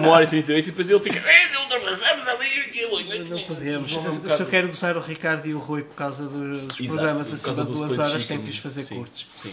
1 0.00 0.08
hora 0.08 0.24
e 0.24 0.26
38 0.26 0.66
e 0.68 0.70
depois 0.70 0.90
ele 0.90 0.98
fica. 1.00 1.18
"Eh, 1.20 1.58
ultrapassamos 1.62 2.26
ali 2.26 2.51
aquilo. 2.86 3.28
Não 3.28 3.42
podemos. 3.44 3.96
Um 3.96 4.04
Eu, 4.04 4.12
se 4.12 4.40
eu 4.42 4.46
quero 4.46 4.66
gozar 4.68 4.96
o 4.96 5.00
Ricardo 5.00 5.46
e 5.46 5.54
o 5.54 5.58
Rui 5.58 5.82
por 5.82 5.94
causa 5.94 6.24
dos 6.28 6.62
Exato, 6.80 6.86
programas 6.86 7.20
acima 7.32 7.38
causa 7.56 7.64
de 7.64 7.72
duas 7.72 7.98
horas, 7.98 8.26
tenho 8.26 8.42
que 8.42 8.50
os 8.50 8.58
fazer 8.58 8.82
Sim, 8.82 8.96
curtos. 8.96 9.26
Sim. 9.36 9.52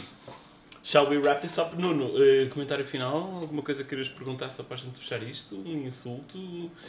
Shall 0.81 1.07
we 1.09 1.17
wrap 1.17 1.41
this 1.41 1.57
up? 1.57 1.75
Nuno, 1.75 2.11
eh, 2.17 2.45
comentário 2.47 2.83
final? 2.85 3.15
Alguma 3.41 3.61
coisa 3.61 3.83
que 3.83 3.89
queiras 3.89 4.07
perguntar 4.07 4.49
só 4.49 4.63
para 4.63 4.75
a 4.75 4.79
gente 4.79 4.97
fechar 4.99 5.21
isto? 5.21 5.55
Um 5.57 5.85
insulto? 5.85 6.37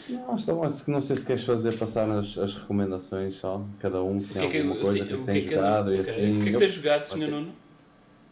Não, 0.09 0.37
está 0.37 0.55
bom. 0.55 0.67
Se- 0.73 0.91
Não 0.91 1.03
sei 1.03 1.17
se 1.17 1.27
queres 1.27 1.43
fazer 1.45 1.77
passar 1.77 2.09
as, 2.11 2.39
as 2.39 2.55
recomendações 2.55 3.35
só, 3.35 3.63
cada 3.81 4.01
um 4.03 4.21
que 4.21 4.31
O 4.31 4.35
tem 4.35 4.49
que 4.49 4.57
é 4.57 4.61
que, 4.63 4.67
alguma 4.69 4.81
coisa 4.81 4.99
sim, 4.99 5.07
que 5.07 5.15
o 5.15 5.19
que, 5.19 5.25
tem 5.27 5.37
é 5.37 5.41
que, 5.49 5.55
jogado 5.55 5.93
e 5.95 6.01
assim. 6.01 6.11
o 6.11 6.15
que, 6.15 6.21
é 6.21 6.45
que 6.45 6.55
Eu- 6.55 6.59
tens 6.61 6.73
jogado, 6.73 7.05
Sr. 7.05 7.13
Ok. 7.17 7.27
Nuno? 7.27 7.53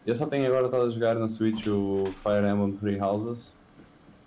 Eu 0.07 0.15
só 0.15 0.25
tenho 0.25 0.47
agora 0.47 0.65
estado 0.65 0.83
a 0.85 0.89
jogar 0.89 1.15
na 1.15 1.27
Switch 1.27 1.67
o 1.67 2.05
Fire 2.23 2.47
Emblem 2.49 2.71
Three 2.77 2.99
Houses. 2.99 3.51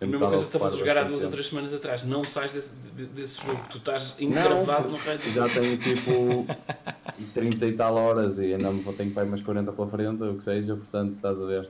A 0.02 0.06
mesma 0.06 0.28
coisa 0.28 0.44
que 0.44 0.48
estavas 0.48 0.74
a 0.74 0.76
jogar 0.78 0.98
há 0.98 1.04
duas 1.04 1.22
ou 1.24 1.30
três 1.30 1.46
semanas 1.46 1.72
atrás. 1.74 2.02
Não 2.04 2.24
sais 2.24 2.52
desse, 2.52 2.74
de- 2.96 3.06
desse 3.06 3.40
jogo. 3.44 3.60
Tu 3.70 3.78
estás 3.78 4.14
encravado 4.18 4.88
no 4.88 4.96
raio. 4.96 5.20
Já 5.34 5.48
tenho 5.48 5.76
tipo 5.78 6.46
30 7.34 7.66
e 7.66 7.72
tal 7.72 7.94
horas 7.94 8.38
e 8.38 8.54
ainda 8.54 8.70
tenho 8.96 9.12
que 9.12 9.20
ir 9.20 9.24
mais 9.26 9.42
40 9.42 9.72
pela 9.72 9.88
frente, 9.88 10.22
ou 10.22 10.32
o 10.32 10.38
que 10.38 10.44
seja, 10.44 10.74
portanto 10.76 11.14
estás 11.16 11.40
a 11.40 11.44
ver. 11.46 11.68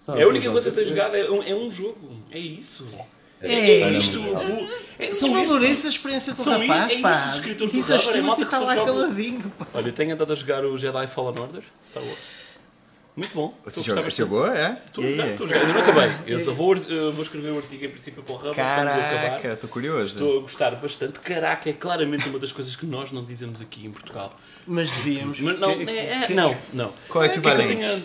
Só- 0.00 0.14
É 0.16 0.22
a 0.22 0.28
única 0.28 0.50
coisa 0.50 0.70
que 0.70 0.76
tens 0.76 0.88
jogado, 0.88 1.14
é 1.14 1.30
um, 1.30 1.42
é 1.42 1.54
um 1.54 1.70
jogo. 1.70 2.10
É 2.30 2.38
isso. 2.38 2.86
É, 3.42 3.54
É, 3.54 3.80
é 3.82 3.90
isto. 3.92 4.18
É, 4.98 5.06
Não 5.06 5.12
são 5.14 5.32
valoriza 5.32 5.86
a 5.88 5.90
experiência 5.90 6.34
do 6.34 6.42
São 6.42 6.58
rapaz, 6.60 6.92
isto- 6.92 6.98
é 6.98 7.02
pá. 7.02 7.12
isto 7.12 7.28
os 7.28 7.34
escritores 7.36 7.72
do 7.72 7.78
as 7.78 7.86
Java, 7.86 8.02
é 8.02 8.12
tuas 8.12 8.26
malta 8.26 8.40
e 8.42 8.44
que 8.44 8.54
está 8.54 8.58
lá 8.66 8.74
caladinho, 8.84 9.52
pá. 9.58 9.66
Olha, 9.72 9.92
tenho 9.92 10.12
andado 10.12 10.32
a 10.32 10.36
jogar 10.36 10.64
o 10.66 10.76
Jedi 10.76 11.06
Fallen 11.06 11.40
Order, 11.40 11.62
Star 11.86 12.02
Wars. 12.02 12.39
Muito 13.20 13.34
bom. 13.34 13.54
Você 13.64 13.80
Estou 13.80 13.84
jogou, 13.84 14.04
bastante. 14.04 14.28
jogou, 14.28 14.46
é? 14.46 14.80
Estou 14.86 15.04
E 15.04 15.06
aí? 15.20 15.30
estou 15.32 15.44
a 15.44 15.48
jogar. 15.50 15.60
Ainda 15.60 15.72
não 15.74 15.80
acabei. 15.82 16.10
Eu 16.26 16.40
só 16.40 16.52
vou, 16.54 16.74
eh, 16.74 16.80
vou 17.12 17.22
escrever 17.22 17.50
o 17.50 17.56
artigo 17.58 17.84
em 17.84 17.90
princípio 17.90 18.22
para 18.22 18.32
o 18.32 18.36
Hub 18.36 18.44
quando 18.44 18.56
eu 18.56 18.62
acabar. 18.64 18.92
Caraca, 19.42 19.56
tô 19.56 19.68
curioso. 19.68 20.06
Estou 20.14 20.38
a 20.38 20.40
gostar 20.40 20.70
bastante. 20.76 21.20
Caraca, 21.20 21.68
é 21.68 21.74
claramente 21.74 22.26
uma 22.30 22.38
das 22.38 22.50
coisas 22.50 22.74
que 22.74 22.86
nós 22.86 23.12
não 23.12 23.22
dizemos 23.22 23.60
aqui 23.60 23.84
em 23.84 23.90
Portugal. 23.90 24.34
Mas 24.66 24.96
devíamos. 24.96 25.38
Mas 25.38 25.58
não, 25.58 25.70
é, 25.72 26.24
é- 26.24 26.28
não, 26.30 26.56
não. 26.72 26.94
Qual 27.10 27.22
é 27.22 27.26
o 27.26 27.30
que 27.30 27.38
é 27.46 27.66
que 27.76 27.84
eu 27.84 28.02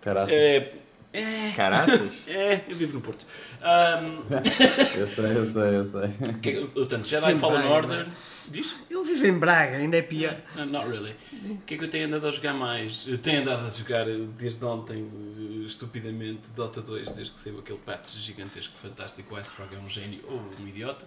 Caraca. 0.00 0.32
É, 0.32 0.72
É, 1.14 1.52
Caraças? 1.54 2.12
é, 2.26 2.60
eu 2.68 2.74
vivo 2.74 2.94
no 2.94 3.00
Porto. 3.00 3.24
Ahm, 3.62 4.18
Eu 4.98 5.06
sei, 5.06 5.36
eu 5.36 5.46
sei, 5.46 5.76
eu 5.76 5.86
sei. 5.86 6.34
que, 6.42 6.66
portanto, 6.66 7.06
Jedi 7.06 7.32
Sim, 7.32 7.38
Fallen 7.38 7.60
Braga, 7.62 7.74
Order. 7.74 8.08
Diz? 8.48 8.74
Ele 8.90 9.04
vive 9.04 9.28
em 9.28 9.38
Braga, 9.38 9.76
ainda 9.76 9.96
é 9.96 10.02
pior. 10.02 10.36
No, 10.56 10.66
not 10.66 10.88
really. 10.88 11.14
O 11.48 11.58
que 11.58 11.74
é 11.74 11.78
que 11.78 11.84
eu 11.84 11.88
tenho 11.88 12.06
andado 12.06 12.26
a 12.26 12.30
jogar 12.32 12.52
mais? 12.52 13.06
Eu 13.06 13.16
tenho 13.16 13.42
andado 13.42 13.64
a 13.64 13.70
jogar 13.70 14.08
eh, 14.08 14.26
desde 14.36 14.64
ontem, 14.64 15.08
eh, 15.62 15.66
estupidamente, 15.66 16.50
Dota 16.54 16.82
2, 16.82 17.12
desde 17.12 17.32
que 17.32 17.40
saiu 17.40 17.60
aquele 17.60 17.78
patch 17.78 18.16
gigantesco, 18.16 18.76
fantástico. 18.76 19.34
O 19.36 19.44
Frog 19.44 19.72
é 19.72 19.78
um 19.78 19.88
gênio 19.88 20.20
ou 20.28 20.42
um 20.60 20.66
idiota. 20.66 21.06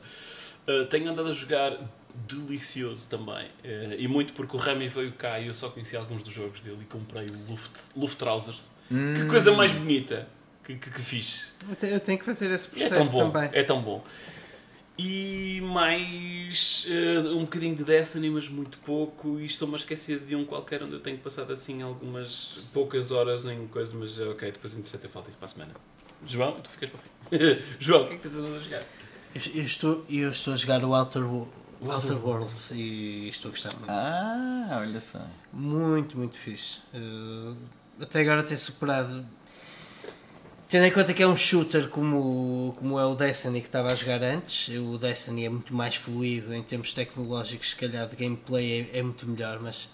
Eh, 0.67 0.85
tenho 0.85 1.11
andado 1.11 1.27
a 1.27 1.34
jogar 1.34 1.77
delicioso 2.27 3.07
também. 3.09 3.49
Eh, 3.63 3.97
e 3.99 4.07
muito 4.07 4.31
porque 4.34 4.55
o 4.55 4.59
Rami 4.59 4.88
veio 4.88 5.11
cá 5.11 5.38
e 5.39 5.47
eu 5.47 5.53
só 5.53 5.69
conheci 5.69 5.95
alguns 5.95 6.23
dos 6.23 6.34
jogos 6.34 6.61
dele 6.61 6.79
e 6.81 6.85
comprei 6.85 7.25
o 7.25 7.51
Luft, 7.51 7.71
Luft 7.95 8.17
Trousers. 8.17 8.71
Que 8.89 9.26
coisa 9.27 9.51
mais 9.53 9.72
bonita 9.72 10.27
que, 10.64 10.76
que, 10.76 10.89
que 10.89 11.01
fiz. 11.01 11.47
Eu 11.69 11.76
te- 11.76 11.88
Eu 11.88 11.99
tenho 11.99 12.18
que 12.19 12.26
fazer 12.26 12.51
esse 12.51 12.68
É 12.68 12.88
processo 12.88 13.11
tão 13.11 13.11
bom, 13.26 13.31
também. 13.31 13.49
é 13.53 13.64
tão 13.64 13.81
bom. 13.81 14.03
E 14.99 15.61
mais 15.61 16.88
eh, 16.89 17.19
um 17.30 17.41
bocadinho 17.41 17.76
de 17.76 17.84
Destiny, 17.84 18.30
mas 18.31 18.49
muito 18.49 18.80
pouco. 18.80 19.39
E 19.39 19.45
estou-me 19.45 19.76
a 19.76 19.77
esquecer 19.77 20.19
de 20.19 20.35
um 20.35 20.43
qualquer 20.43 20.81
onde 20.81 20.93
eu 20.93 20.99
tenho 20.99 21.18
passado 21.19 21.53
assim 21.53 21.81
algumas 21.84 22.69
poucas 22.73 23.11
horas 23.11 23.45
em 23.45 23.68
coisas, 23.68 23.93
mas 23.93 24.18
eh, 24.19 24.23
ok, 24.23 24.51
depois 24.51 24.73
interessante 24.73 25.03
eu 25.03 25.09
falo 25.11 25.26
isso 25.30 25.38
para 25.38 25.45
a 25.45 25.49
semana. 25.49 25.73
João, 26.26 26.59
tu 26.61 26.69
ficas 26.72 26.89
para 26.89 26.97
o 26.97 27.01
fim. 27.03 27.61
João, 27.80 28.05
o 28.05 28.07
que 28.07 28.14
é 28.15 28.18
que 28.18 28.27
estás 28.27 28.43
andando 28.43 28.57
a 28.57 28.64
jogar? 28.64 28.84
Eu, 29.35 29.41
eu 29.53 29.64
estou, 29.64 30.05
eu 30.09 30.31
estou 30.31 30.53
a 30.55 30.57
jogar 30.57 30.84
o 30.84 30.95
Outer, 30.95 31.23
O 31.23 31.47
Outer 31.81 31.93
Outer 32.14 32.26
Worlds 32.26 32.72
e 32.72 33.27
estou 33.30 33.49
a 33.49 33.51
gostar 33.51 33.73
muito. 33.76 33.91
Ah, 33.91 34.80
olha 34.81 34.99
só. 34.99 35.19
Muito, 35.53 36.18
muito 36.18 36.38
fixe. 36.39 36.80
Uh, 36.91 37.55
até 37.99 38.22
agora 38.22 38.44
ter 38.44 38.57
superado. 38.57 39.26
Tendo 40.69 40.86
em 40.86 40.91
conta 40.91 41.14
que 41.14 41.24
é 41.24 41.28
um 41.28 41.38
shooter 41.38 41.88
como, 41.88 42.76
como 42.78 42.99
é 42.99 43.06
o 43.06 43.15
Destiny 43.15 43.61
que 43.61 43.68
estava 43.68 43.88
a 43.88 43.95
jogar 43.95 44.22
antes, 44.22 44.76
o 44.76 44.98
Destiny 44.98 45.45
é 45.45 45.49
muito 45.49 45.74
mais 45.74 45.95
fluido 45.95 46.53
em 46.53 46.61
termos 46.61 46.91
tecnológicos, 46.91 47.69
se 47.69 47.76
calhar 47.78 48.06
de 48.06 48.18
gameplay 48.18 48.90
é, 48.91 48.99
é 48.99 49.02
muito 49.02 49.26
melhor, 49.26 49.61
mas 49.61 49.88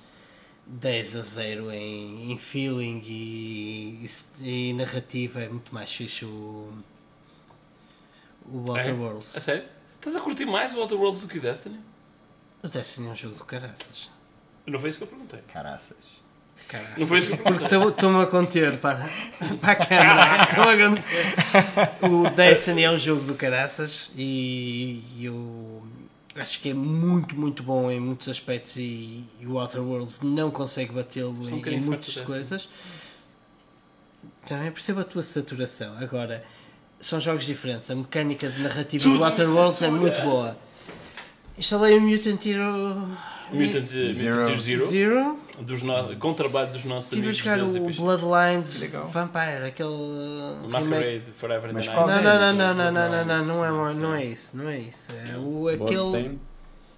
10 0.65 1.15
a 1.15 1.21
0 1.21 1.71
em, 1.71 2.31
em 2.31 2.37
feeling 2.39 3.01
e, 3.05 4.09
e, 4.41 4.69
e 4.69 4.73
narrativa 4.73 5.41
é 5.41 5.49
muito 5.49 5.71
mais 5.75 5.93
fixe 5.93 6.25
o, 6.25 6.73
o 8.47 8.57
Outer 8.69 8.87
É? 8.87 8.91
Worlds. 8.93 9.37
A 9.37 9.41
sério? 9.41 9.65
Estás 9.95 10.15
a 10.15 10.21
curtir 10.21 10.45
mais 10.45 10.73
o 10.73 10.79
Outer 10.79 10.97
Worlds 10.97 11.21
do 11.21 11.27
que 11.27 11.37
o 11.37 11.41
Destiny? 11.41 11.79
O 12.63 12.67
Destiny 12.67 13.07
é 13.07 13.11
um 13.11 13.15
jogo 13.15 13.35
do 13.35 13.45
caraças. 13.45 14.09
Não 14.65 14.79
foi 14.79 14.89
isso 14.89 14.97
que 14.97 15.03
eu 15.03 15.07
perguntei. 15.07 15.39
Caraças. 15.53 16.22
Não 16.97 17.07
foi 17.07 17.19
isso 17.19 17.27
que 17.27 17.33
eu 17.33 17.43
Porque 17.43 17.65
estou-me 17.65 18.21
a 18.21 18.25
conter 18.25 18.77
para, 18.77 19.09
para 19.61 19.71
a 19.71 19.75
câmera. 19.75 20.47
Estou 20.49 20.63
a 20.63 20.77
conter. 20.77 22.09
O 22.09 22.29
Destiny 22.29 22.83
é 22.83 22.91
um 22.91 22.97
jogo 22.97 23.21
do 23.23 23.35
caraças 23.35 24.09
e 24.15 25.03
eu 25.21 25.83
acho 26.35 26.59
que 26.59 26.69
é 26.69 26.73
muito, 26.73 27.35
muito 27.35 27.61
bom 27.63 27.91
em 27.91 27.99
muitos 27.99 28.27
aspectos 28.27 28.77
e, 28.77 29.23
e 29.39 29.45
o 29.45 29.59
Outer 29.59 29.81
Worlds 29.81 30.21
não 30.21 30.49
consegue 30.49 30.91
batê-lo 30.91 31.37
em, 31.49 31.61
em 31.73 31.79
muitas 31.79 32.15
coisas. 32.21 32.67
Também 34.47 34.71
percebo 34.71 35.01
a 35.01 35.03
tua 35.03 35.23
saturação. 35.23 35.97
Agora, 35.99 36.43
são 36.99 37.19
jogos 37.19 37.45
diferentes. 37.45 37.89
A 37.89 37.95
mecânica 37.95 38.49
de 38.49 38.61
narrativa 38.61 39.03
Tudo 39.03 39.17
do 39.17 39.23
Outer 39.23 39.49
Worlds 39.49 39.81
é 39.81 39.89
muito 39.89 40.21
boa. 40.21 40.57
Instalei 41.57 41.97
o 41.97 42.01
Mutant 42.01 42.45
Hero 42.45 43.17
Mutant, 43.53 43.93
eh, 43.93 44.11
Zero. 44.11 44.41
Mutant 44.41 44.59
Zero, 44.59 44.85
Zero. 44.85 45.39
dos 45.59 45.83
no... 45.83 46.15
com 46.17 46.33
trabalho 46.33 46.71
dos 46.71 46.83
nossos 46.85 47.11
Estive 47.11 47.27
a 47.27 47.53
amigos 47.53 47.77
jogar 47.77 47.99
o 47.99 48.17
Bloodlines 48.17 48.81
Legal. 48.81 49.07
Vampire, 49.07 49.65
aquele. 49.67 50.67
Masquerade 50.67 51.23
Forever 51.37 51.69
and 51.69 51.73
Mas 51.73 51.87
Night. 51.87 51.99
Não, 51.99 52.07
não, 52.07 52.23
não, 52.23 52.53
não, 52.53 52.73
não, 52.73 52.91
não, 52.91 53.25
não, 53.25 53.45
não, 53.45 53.65
não 53.65 53.87
é, 53.87 53.93
Não 53.93 54.15
é 54.15 54.25
isso, 54.25 54.57
não 54.57 54.69
é 54.69 54.79
isso. 54.79 55.11
É 55.11 55.37
o 55.37 55.67
aquele. 55.67 56.39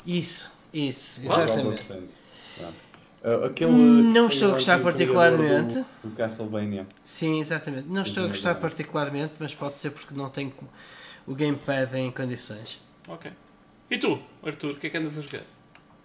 Isso, 0.06 0.52
isso, 0.74 1.20
exatamente. 1.24 1.92
Uh, 1.92 3.46
aquele 3.46 3.72
que 3.72 4.14
não 4.14 4.28
estou 4.28 4.50
a 4.50 4.52
gostar 4.52 4.80
particularmente. 4.82 5.76
Do, 5.76 6.10
do 6.10 6.16
Castlevania. 6.16 6.86
Sim, 7.04 7.40
exatamente. 7.40 7.90
Não 7.90 8.04
estou 8.04 8.24
a 8.24 8.28
gostar 8.28 8.56
particularmente, 8.56 9.34
mas 9.40 9.54
pode 9.54 9.80
ser 9.80 9.90
porque 9.90 10.14
não 10.14 10.30
tenho 10.30 10.54
o 11.26 11.34
gamepad 11.34 11.96
em 11.96 12.12
condições. 12.12 12.80
Ok. 13.08 13.32
E 13.90 13.98
tu, 13.98 14.20
Arthur, 14.44 14.72
o 14.72 14.76
que 14.76 14.88
é 14.88 14.90
que 14.90 14.98
andas 14.98 15.18
a 15.18 15.22
jogar? 15.22 15.44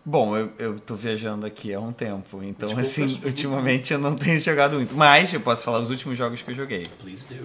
Bom, 0.04 0.36
eu, 0.36 0.52
eu 0.58 0.80
tô 0.80 0.94
viajando 0.94 1.44
aqui 1.44 1.74
há 1.74 1.80
um 1.80 1.92
tempo, 1.92 2.42
então 2.42 2.68
Desculpas. 2.74 2.86
assim, 2.88 3.20
ultimamente 3.24 3.92
eu 3.92 3.98
não 3.98 4.16
tenho 4.16 4.40
jogado 4.40 4.76
muito. 4.76 4.94
Mas 4.96 5.32
eu 5.32 5.40
posso 5.40 5.62
falar 5.62 5.80
os 5.80 5.90
últimos 5.90 6.16
jogos 6.16 6.40
que 6.40 6.50
eu 6.50 6.54
joguei. 6.54 6.84
Please 7.00 7.26
do. 7.28 7.42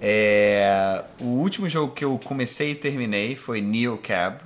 É, 0.00 1.02
o 1.20 1.24
último 1.24 1.68
jogo 1.68 1.92
que 1.94 2.04
eu 2.04 2.18
comecei 2.22 2.72
e 2.72 2.74
terminei 2.74 3.34
foi 3.34 3.62
Neo 3.62 3.98
Cab, 3.98 4.40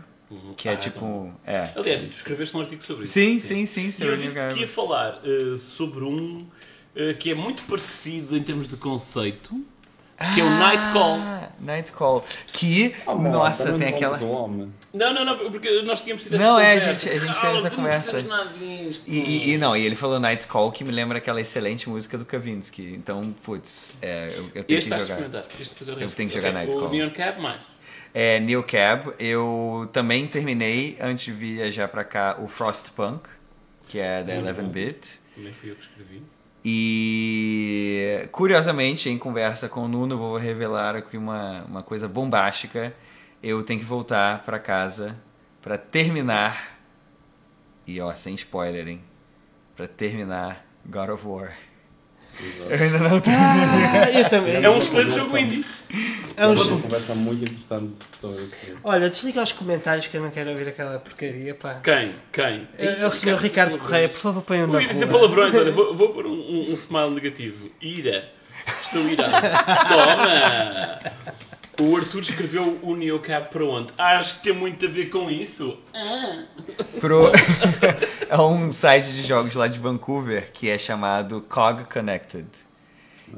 que 0.57 0.69
é 0.69 0.73
Ah, 0.73 0.77
tipo. 0.77 1.33
É. 1.45 1.71
Aliás, 1.75 2.01
tu 2.01 2.11
escreveste 2.13 2.57
um 2.57 2.61
artigo 2.61 2.83
sobre 2.85 3.03
isso. 3.05 3.13
Sim, 3.15 3.41
sim, 3.41 3.67
sim, 3.67 3.87
E 3.89 3.93
sim. 3.93 4.05
eu 4.05 4.11
Neo 4.17 4.23
disse 4.23 4.35
Cab. 4.37 4.55
que 4.55 4.61
ia 4.61 4.69
falar 4.69 5.21
eh, 5.25 5.57
sobre 5.57 6.05
um 6.05 6.47
eh, 6.95 7.15
que 7.15 7.31
é 7.33 7.35
muito 7.35 7.65
parecido 7.65 8.37
em 8.37 8.43
termos 8.45 8.69
de 8.69 8.77
conceito, 8.77 9.61
que 10.35 10.41
é 10.41 10.45
o 10.45 10.51
Night 10.51 10.89
Call. 10.91 11.17
Ah, 11.19 11.49
Night 11.61 11.93
Call. 11.93 12.25
Que, 12.53 12.95
Oh, 13.07 13.15
mano, 13.15 13.31
nossa, 13.39 13.65
tem 13.73 13.79
não 13.79 13.89
aquela. 13.89 14.17
vamos 14.19 14.33
do 14.37 14.43
homem. 14.45 14.73
Não, 14.93 15.15
não, 15.15 15.25
não, 15.25 15.51
porque 15.51 15.83
nós 15.83 16.01
tínhamos 16.01 16.23
tido 16.25 16.35
essa 16.35 16.45
Não, 16.45 16.59
é, 16.59 16.73
a 16.77 16.79
conversa. 16.81 16.95
gente- 17.11 17.17
a 17.17 17.19
gente 17.27 17.37
Ah, 17.39 17.41
teve 17.41 17.55
essa 17.57 17.71
tu 17.71 17.77
conversa. 17.77 18.23
Não 18.23 18.29
nada 18.29 18.51
disto. 18.59 19.09
E, 19.09 19.19
e- 19.19 19.51
e 19.53 19.59
não, 19.59 19.77
e 19.77 19.87
ele 19.87 19.95
falou 19.95 20.19
Night 20.19 20.47
Call 20.47 20.73
que 20.73 20.83
me 20.85 20.91
lembra 20.91 21.19
aquela 21.19 21.41
excelente 21.41 21.89
música 21.89 22.19
do 22.19 22.25
Kavinsky. 22.25 22.93
Então, 22.95 23.35
putz, 23.43 23.95
é, 24.03 24.33
eu, 24.37 24.51
eu 24.55 24.65
tenho 24.65 24.79
Este 24.79 24.91
que 24.91 24.99
jogar. 24.99 25.45
Este 25.61 25.89
eu, 25.89 26.01
Eu 26.01 26.11
tenho 26.11 26.29
que 26.29 26.35
jogar 26.35 26.53
Night 26.53 26.75
o 26.75 26.81
Call. 26.81 26.91
Neon 26.91 27.11
Cab. 27.11 27.59
É, 28.13 28.41
Neo 28.41 28.65
Cab, 28.65 29.13
eu 29.21 29.89
também 29.93 30.27
terminei 30.27 30.99
antes 31.01 31.25
de 31.27 31.31
viajar 31.33 31.87
pra 31.87 32.03
cá 32.03 32.37
o 32.41 32.49
Frostpunk, 32.49 33.29
que 33.87 34.01
é 34.01 34.25
da 34.25 34.35
Muito 34.35 34.49
11-bit. 34.61 35.09
Também 35.37 35.53
fui 35.53 35.71
eu 35.71 35.77
que 35.77 35.83
escrevi. 35.83 36.23
E 36.65 38.29
curiosamente, 38.33 39.09
em 39.09 39.17
conversa 39.17 39.69
com 39.69 39.85
o 39.85 39.89
Nuno, 39.89 40.19
vou 40.19 40.37
revelar 40.37 40.95
aqui 40.95 41.17
uma, 41.17 41.63
uma 41.65 41.83
coisa 41.83 42.07
bombástica. 42.07 42.95
Eu 43.43 43.63
tenho 43.63 43.81
que 43.81 43.87
voltar 43.87 44.45
pra 44.45 44.59
casa 44.59 45.17
pra 45.63 45.79
terminar. 45.79 46.79
E 47.87 48.01
ó, 48.01 48.13
sem 48.13 48.35
spoiler, 48.35 48.89
hein? 48.89 49.01
Pra 49.75 49.87
terminar 49.87 50.67
God 50.85 51.11
of 51.11 51.27
War. 51.27 51.70
Eu 52.69 52.79
ainda 52.85 52.99
não 52.99 53.21
tenho. 53.21 53.37
Ah, 53.39 54.11
eu 54.11 54.29
também. 54.29 54.63
É 54.65 54.71
um 54.71 54.79
excelente 54.79 55.15
jogo 55.15 55.37
indie. 55.37 55.65
É 56.37 56.47
um 56.47 56.53
Uma 56.53 56.57
jogo. 56.65 56.83
conversa 56.83 57.15
muito 57.17 57.43
interessante. 57.43 57.95
Olha, 58.85 59.11
desliga 59.11 59.43
os 59.43 59.53
comentários 59.53 60.07
que 60.07 60.17
eu 60.17 60.23
não 60.23 60.31
quero 60.31 60.51
ouvir 60.51 60.69
aquela 60.69 60.99
porcaria, 60.99 61.55
pá. 61.55 61.81
Quem? 61.83 62.13
Quem? 62.33 62.69
É, 62.79 63.01
é 63.03 63.07
o 63.07 63.13
senhor 63.13 63.39
Ricardo 63.39 63.77
Correia, 63.77 64.09
por 64.09 64.19
favor, 64.19 64.43
ponham 64.43 64.67
Eu 64.67 64.73
na 64.73 64.83
ia 64.83 64.89
dizer 64.89 65.07
palavrões, 65.07 65.55
olha, 65.55 65.73
vou, 65.73 65.95
vou 65.95 66.11
pôr 66.11 66.27
um, 66.27 66.31
um, 66.31 66.71
um 66.71 66.75
smile 66.75 67.11
negativo. 67.11 67.71
Ira. 67.81 68.29
Estou 68.83 69.09
irado. 69.09 69.33
Toma! 69.89 71.41
O 71.81 71.97
Arthur 71.97 72.21
escreveu 72.21 72.79
o 72.83 72.95
Neocab 72.95 73.49
para 73.49 73.65
onde? 73.65 73.91
Acho 73.97 74.37
que 74.37 74.43
tem 74.45 74.53
muito 74.53 74.85
a 74.85 74.89
ver 74.89 75.09
com 75.09 75.31
isso. 75.31 75.79
Pro... 77.01 77.33
é 78.29 78.39
um 78.39 78.71
site 78.71 79.07
de 79.07 79.23
jogos 79.23 79.55
lá 79.55 79.67
de 79.67 79.79
Vancouver 79.79 80.51
que 80.53 80.69
é 80.69 80.77
chamado 80.77 81.41
COG 81.49 81.85
Connected. 81.85 82.47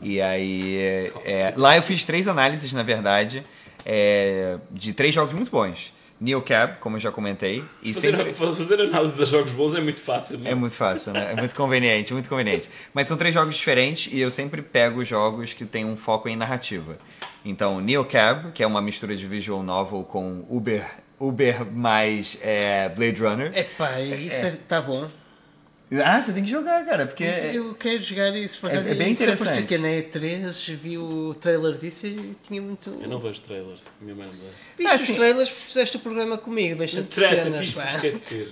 E 0.03 0.21
aí, 0.21 0.77
é, 0.77 1.13
é, 1.25 1.55
lá 1.57 1.77
eu 1.77 1.83
fiz 1.83 2.05
três 2.05 2.27
análises, 2.27 2.73
na 2.73 2.83
verdade, 2.83 3.45
é, 3.87 4.59
de 4.73 4.93
três 4.93 5.15
jogos 5.15 5.35
muito 5.35 5.51
bons. 5.51 5.93
Neo 6.21 6.41
Cab, 6.41 6.79
como 6.79 6.97
eu 6.97 7.01
já 7.01 7.11
comentei, 7.11 7.65
e 7.83 7.93
Fazer, 7.93 8.17
sempre... 8.17 8.33
fazer 8.33 8.81
análise 8.81 9.21
a 9.21 9.25
jogos 9.25 9.53
bons 9.53 9.75
é 9.75 9.81
muito 9.81 10.01
fácil. 10.01 10.39
não 10.39 10.51
É 10.51 10.55
muito 10.55 10.75
fácil, 10.77 11.13
né? 11.13 11.33
É 11.33 11.37
muito 11.37 11.55
conveniente, 11.55 12.13
muito 12.13 12.29
conveniente. 12.29 12.71
Mas 12.95 13.09
são 13.09 13.17
três 13.17 13.35
jogos 13.35 13.57
diferentes 13.57 14.13
e 14.13 14.21
eu 14.21 14.31
sempre 14.31 14.63
pego 14.63 15.05
jogos 15.05 15.53
que 15.53 15.65
têm 15.65 15.85
um 15.85 15.97
foco 15.97 16.29
em 16.29 16.37
narrativa. 16.37 16.97
Então, 17.45 17.81
Neo 17.81 18.05
Cab, 18.05 18.53
que 18.53 18.63
é 18.63 18.67
uma 18.67 18.81
mistura 18.81 19.17
de 19.17 19.27
visual 19.27 19.63
novel 19.63 20.05
com 20.05 20.45
Uber, 20.49 20.85
Uber 21.19 21.65
mais 21.65 22.39
é, 22.43 22.89
Blade 22.89 23.21
Runner. 23.21 23.57
Epá, 23.57 24.01
isso 24.01 24.47
é, 24.47 24.51
tá 24.69 24.81
bom. 24.81 25.09
Ah, 26.05 26.21
você 26.23 26.33
tem 26.33 26.43
que 26.45 26.51
jogar, 26.51 26.85
cara, 26.87 27.07
porque... 27.07 27.25
Eu 27.25 27.75
quero 27.75 28.01
jogar 28.03 28.35
isso, 28.37 28.61
por 28.61 28.71
É- 28.71 28.75
acaso. 28.75 28.93
é 28.93 28.95
bem 28.95 29.13
isso 29.13 29.23
apareceu 29.25 29.63
interessante. 29.63 29.69
que 29.69 29.79
na 29.79 29.89
E3 29.89 30.75
vi 30.75 30.97
o 30.97 31.35
trailer 31.41 31.77
disso 31.77 32.07
e 32.07 32.35
tinha 32.47 32.63
muito. 32.63 32.97
Eu 33.03 33.09
não 33.09 33.19
vejo 33.19 33.41
trailers. 33.43 33.81
Minha 34.01 34.15
mãe 34.15 34.27
não 34.27 34.33
vê. 34.33 34.39
Viste 34.79 34.93
Ah, 34.93 34.97
os 34.97 35.01
sim. 35.03 35.15
trailers, 35.15 35.49
fizeste 35.51 35.97
o 35.97 36.01
programa 36.01 36.39
comigo, 36.39 36.79
deixa-te 36.79 37.09
de 37.09 37.15
cenas, 37.15 37.69
fiz 37.69 37.95
esquecer. 37.95 38.49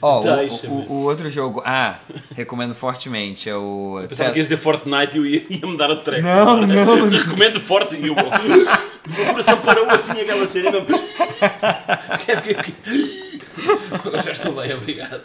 Ó, 0.00 0.20
o, 0.22 0.68
o, 0.68 0.92
o 0.92 1.02
outro 1.04 1.28
jogo, 1.30 1.62
ah, 1.66 1.98
recomendo 2.34 2.74
fortemente, 2.74 3.50
é 3.50 3.56
o... 3.56 4.02
Pensava 4.08 4.30
que 4.32 4.38
ias 4.38 4.46
dizer 4.48 4.56
Fortnite 4.58 5.14
e 5.14 5.18
eu 5.18 5.26
ia, 5.26 5.44
ia 5.50 5.66
mudar 5.66 5.90
o 5.90 5.96
track. 6.00 6.22
Não, 6.22 6.66
não. 6.66 7.08
Recomendo 7.10 7.60
forte 7.60 7.96
e 7.96 8.06
eu. 8.06 8.14
O 8.14 8.16
meu 8.16 9.26
coração 9.26 9.58
parou 9.60 9.84
assim 9.90 10.20
aquela 10.20 10.46
cena. 10.46 10.70
Não... 10.70 10.86
Eu 14.12 14.22
já 14.22 14.32
estou 14.32 14.52
bem, 14.54 14.72
obrigado. 14.74 15.20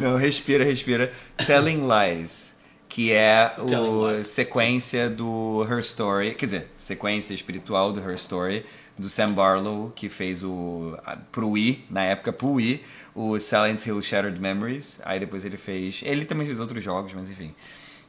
Não, 0.00 0.16
respira, 0.16 0.64
respira. 0.64 1.12
Telling 1.46 1.82
Lies, 1.86 2.56
que 2.88 3.12
é 3.12 3.52
Lies. 3.58 4.26
sequência 4.28 5.08
do 5.10 5.66
Her 5.68 5.78
Story, 5.80 6.34
quer 6.34 6.46
dizer, 6.46 6.68
sequência 6.78 7.34
espiritual 7.34 7.92
do 7.92 8.00
Her 8.00 8.14
Story, 8.14 8.64
do 8.98 9.08
Sam 9.08 9.32
Barlow, 9.32 9.92
que 9.94 10.08
fez 10.08 10.42
o 10.42 10.98
a- 11.04 11.16
pro 11.16 11.50
Wii, 11.50 11.84
na 11.90 12.04
época 12.04 12.32
pro 12.32 12.52
Wii, 12.54 12.82
o 13.14 13.38
Silent 13.38 13.84
Hill 13.86 14.00
Shattered 14.02 14.40
Memories. 14.40 15.00
Aí 15.04 15.20
depois 15.20 15.44
ele 15.44 15.56
fez, 15.56 16.00
ele 16.04 16.24
também 16.24 16.46
fez 16.46 16.58
outros 16.60 16.82
jogos, 16.82 17.12
mas 17.14 17.30
enfim. 17.30 17.52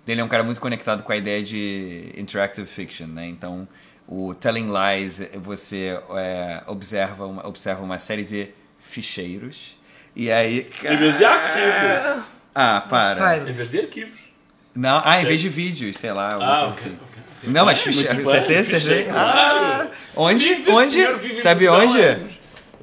Ele 0.07 0.21
é 0.21 0.23
um 0.23 0.27
cara 0.27 0.43
muito 0.43 0.59
conectado 0.59 1.03
com 1.03 1.11
a 1.11 1.17
ideia 1.17 1.43
de 1.43 2.11
interactive 2.17 2.65
fiction, 2.65 3.05
né? 3.05 3.27
Então, 3.27 3.67
o 4.07 4.33
Telling 4.33 4.65
Lies, 4.67 5.21
você 5.35 5.99
é, 6.15 6.63
observa, 6.65 7.27
uma, 7.27 7.45
observa 7.47 7.83
uma 7.83 7.99
série 7.99 8.23
de 8.23 8.47
ficheiros. 8.89 9.77
E 10.15 10.31
aí. 10.31 10.69
Em 10.83 10.97
vez 10.97 11.17
de 11.17 11.25
arquivos. 11.25 12.25
Ah, 12.53 12.81
para. 12.89 13.37
Em 13.37 13.43
vez 13.53 13.69
de 13.69 13.79
arquivos. 13.79 14.19
Não, 14.75 15.01
ah, 15.03 15.21
em 15.21 15.25
vez 15.25 15.41
de 15.41 15.49
vídeos, 15.49 15.97
sei 15.97 16.11
lá. 16.11 16.29
Ah, 16.29 16.37
coisa 16.37 16.45
ok. 16.61 16.73
assim. 16.73 16.89
ok, 16.89 17.23
ok. 17.41 17.49
Não, 17.51 17.65
mas 17.65 17.79
Ah, 17.79 17.83
ficheiro, 17.83 18.25
certeza, 18.29 18.63
ficheiro, 18.79 18.85
certeza. 18.85 19.09
claro. 19.11 19.89
Onde? 20.15 20.69
Onde? 20.69 21.41
Sabe 21.41 21.67
onde? 21.69 22.01
é? 22.01 22.19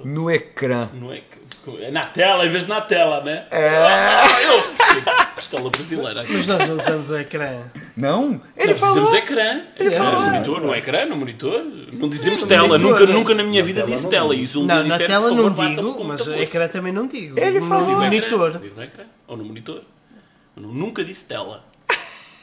No 0.04 0.30
ecrã. 0.30 0.88
É 1.12 1.16
que. 1.20 1.45
É 1.80 1.90
na 1.90 2.06
tela, 2.06 2.46
em 2.46 2.50
vez 2.50 2.64
de 2.64 2.68
na 2.68 2.80
tela, 2.80 3.22
né? 3.22 3.44
É. 3.50 3.68
Ah, 3.78 4.42
eu. 4.42 4.62
Brasileira. 5.70 6.22
aqui. 6.22 6.32
Mas 6.32 6.48
nós 6.48 6.68
não 6.68 6.76
usamos 6.76 7.10
o 7.10 7.18
ecrã. 7.18 7.62
Não? 7.96 8.40
Ele 8.56 8.68
Nós 8.72 8.80
falou. 8.80 8.94
dizemos 9.04 9.14
ecrã. 9.14 9.62
Ele 9.78 9.94
É, 9.94 9.98
falou. 9.98 10.20
monitor, 10.22 10.60
no 10.60 10.74
ecrã, 10.74 11.06
no 11.06 11.16
monitor. 11.16 11.64
Não 11.92 12.08
dizemos 12.08 12.42
No 12.42 12.46
tela. 12.48 12.68
monitor, 12.68 12.90
Nunca, 12.92 13.06
né? 13.06 13.12
nunca 13.12 13.34
na 13.34 13.42
minha 13.42 13.62
Na 13.62 13.66
vida 13.66 13.80
tela 13.82 13.90
disse 13.92 14.04
não 14.04 14.10
tela. 14.10 14.34
Isso 14.34 14.60
Não, 14.60 14.66
na 14.66 14.82
disser, 14.82 15.06
tela 15.06 15.30
não 15.30 15.50
digo, 15.52 16.04
mas 16.04 16.26
ecrã 16.26 16.68
também 16.68 16.92
não 16.92 17.06
digo. 17.06 17.38
Ele 17.38 17.60
no 17.60 17.66
falou. 17.66 17.90
Ecrã, 17.92 18.04
monitor. 18.04 18.58
digo 18.58 18.76
no 18.76 18.82
ecrã. 18.82 19.04
Ou 19.28 19.36
no 19.36 19.44
monitor. 19.44 19.82
Eu 20.56 20.62
nunca 20.62 21.04
disse 21.04 21.26
tela. 21.26 21.64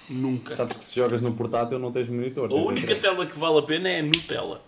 Nunca. 0.10 0.54
Sabes 0.56 0.78
que 0.78 0.86
se 0.86 0.96
jogas 0.96 1.22
no 1.22 1.32
portátil 1.34 1.80
não 1.80 1.92
tens 1.92 2.08
monitor. 2.10 2.52
A 2.52 2.56
única 2.56 2.94
tela 2.96 3.26
que 3.26 3.38
vale 3.40 3.58
a 3.60 3.62
pena 3.62 3.90
é 3.90 4.00
a 4.00 4.04
Nutella. 4.04 4.62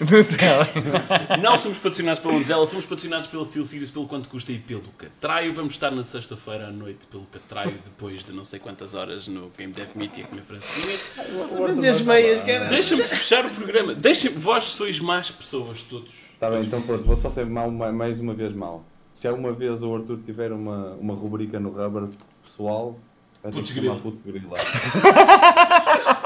Nutella. 0.00 0.68
Não 1.42 1.58
somos 1.58 1.78
patrocinados 1.78 2.20
pela 2.20 2.34
Nutella, 2.34 2.64
somos 2.66 2.84
patrocinados 2.84 3.26
pela 3.26 3.44
Steel 3.44 3.64
Series, 3.64 3.90
pelo 3.90 4.06
quanto 4.06 4.28
custa 4.28 4.52
e 4.52 4.58
pelo 4.58 4.82
Catraio. 4.96 5.52
Vamos 5.54 5.72
estar 5.74 5.90
na 5.90 6.04
sexta-feira 6.04 6.68
à 6.68 6.70
noite 6.70 7.06
pelo 7.06 7.24
Catraio, 7.26 7.78
depois 7.84 8.24
de 8.24 8.32
não 8.32 8.44
sei 8.44 8.58
quantas 8.60 8.94
horas 8.94 9.26
no 9.28 9.50
Game 9.58 9.72
Dev 9.72 9.88
Meeting 9.96 10.22
com 10.24 10.36
a 10.38 10.42
Francinha. 10.42 10.96
O 11.36 11.42
Arthur 11.64 11.74
Vende 11.74 11.88
as 11.88 12.00
vai 12.00 12.22
meias, 12.22 12.40
cara. 12.40 12.66
Deixa-me 12.66 13.02
fechar 13.02 13.44
o 13.46 13.50
programa. 13.50 13.94
Deixem 13.94 14.30
vós 14.30 14.64
sois 14.64 15.00
más 15.00 15.30
pessoas 15.30 15.82
todos. 15.82 16.12
Tá 16.38 16.48
bem, 16.50 16.60
então 16.62 16.80
pronto, 16.80 17.02
vou 17.04 17.16
só 17.16 17.28
ser 17.28 17.46
mal, 17.46 17.68
ma- 17.70 17.90
mais 17.90 18.20
uma 18.20 18.32
vez 18.34 18.52
mal. 18.54 18.84
Se 19.12 19.26
alguma 19.26 19.52
vez 19.52 19.82
o 19.82 19.92
Arthur 19.96 20.20
tiver 20.24 20.52
uma, 20.52 20.92
uma 21.00 21.14
rubrica 21.14 21.58
no 21.58 21.70
Rubber 21.70 22.08
pessoal, 22.44 22.96
vai 23.42 23.50
ter 23.50 23.58
Putz 23.58 23.72
que 23.72 23.80
chamar. 23.84 24.00
Putz 24.00 24.22
Grilo. 24.22 24.50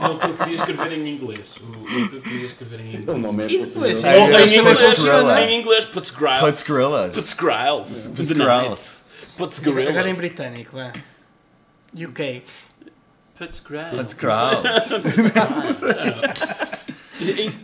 Não, 0.00 0.18
que 0.18 0.26
eu 0.26 0.34
queria 0.34 0.54
escrever 0.54 0.92
em 0.92 1.08
inglês. 1.08 1.40
O 1.60 2.02
Arthur 2.02 2.20
queria 2.22 2.46
escrever 2.46 2.80
em 2.80 2.84
O 2.84 2.96
inglês. 2.96 3.18
nome 3.20 3.44
é 3.44 3.46
E 3.50 3.58
depois, 3.66 4.04
é- 4.04 4.16
eu 4.16 4.20
em 4.20 4.26
inglês, 4.28 4.52
em 4.52 5.60
inglês, 5.60 5.84
Putz 5.86 6.10
Griles. 6.10 6.40
Putz 6.40 6.62
Gorillas. 6.68 7.14
Putz 7.14 7.34
Griles. 7.34 8.06
Putz 8.14 8.28
Goodnight. 8.30 8.60
Griles. 8.60 9.04
Putz 9.36 9.60
Agora 9.66 10.08
em 10.10 10.14
britânico, 10.14 10.76
vá. 10.76 10.92
UK. 11.94 12.42
Putz 13.38 13.60
Griles. 13.60 13.90
Putz 13.96 14.14
Gorillas. 14.14 15.82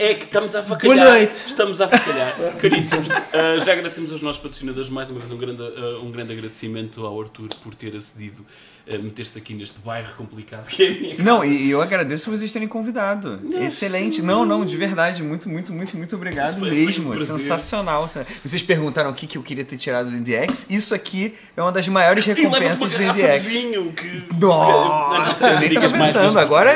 É 0.01 0.15
que 0.15 0.25
estamos 0.25 0.55
a 0.57 0.59
avacalhar. 0.59 0.97
Boa 0.97 1.11
noite. 1.15 1.37
Estamos 1.47 1.81
a 1.81 1.85
avacalhar. 1.85 2.35
Caríssimos, 2.61 3.09
ah, 3.11 3.59
já 3.65 3.73
agradecemos 3.73 4.11
aos 4.11 4.21
nossos 4.21 4.43
patrocinadores. 4.43 4.89
Mais 4.91 5.09
uma 5.11 5.21
vez, 5.21 5.31
um 5.31 5.37
grande, 5.37 5.63
ah, 5.63 5.99
um 6.03 6.11
grande 6.11 6.33
agradecimento 6.33 7.07
ao 7.07 7.21
Arthur 7.21 7.49
por 7.63 7.73
ter 7.75 7.97
acedido 7.97 8.45
meter-se 8.87 9.39
aqui 9.39 9.55
neste 9.55 9.79
bairro 9.81 10.15
complicado 10.17 10.67
que 10.69 10.83
é 10.85 10.89
a 10.89 10.91
minha 10.93 11.17
casa. 11.17 11.23
Não, 11.23 11.45
e 11.45 11.71
eu 11.71 11.81
agradeço 11.81 12.31
vocês 12.31 12.53
terem 12.53 12.69
convidado. 12.69 13.41
Excelente. 13.61 14.21
Não, 14.23 14.45
não, 14.45 14.65
de 14.65 14.77
verdade. 14.77 15.23
Muito, 15.23 15.49
muito, 15.49 15.73
muito, 15.73 15.97
muito 15.97 16.15
obrigado 16.17 16.59
Foi- 16.59 16.69
foi 16.71 16.83
um 16.83 16.87
mesmo. 16.87 17.11
prazer. 17.11 17.27
Sensacional. 17.39 18.09
Vocês 18.45 18.63
perguntaram 18.63 19.11
o 19.11 19.15
que, 19.15 19.27
que 19.27 19.39
eu 19.39 19.43
queria 19.43 19.65
ter 19.65 19.77
tirado 19.77 20.11
do 20.11 20.17
IndieX. 20.17 20.67
Isso 20.69 20.95
aqui 20.95 21.35
é 21.57 21.63
uma 21.63 21.73
das 21.73 21.89
maiores 21.89 22.25
recompensas 22.27 22.93
do 22.93 23.03
IndieX. 23.03 23.45
vinho 23.45 23.93
que. 23.93 24.25
Nossa, 24.39 25.51
eu 25.53 25.61
nem 25.61 25.73
tava 25.75 25.89
pensando. 25.91 26.39
Agora, 26.39 26.73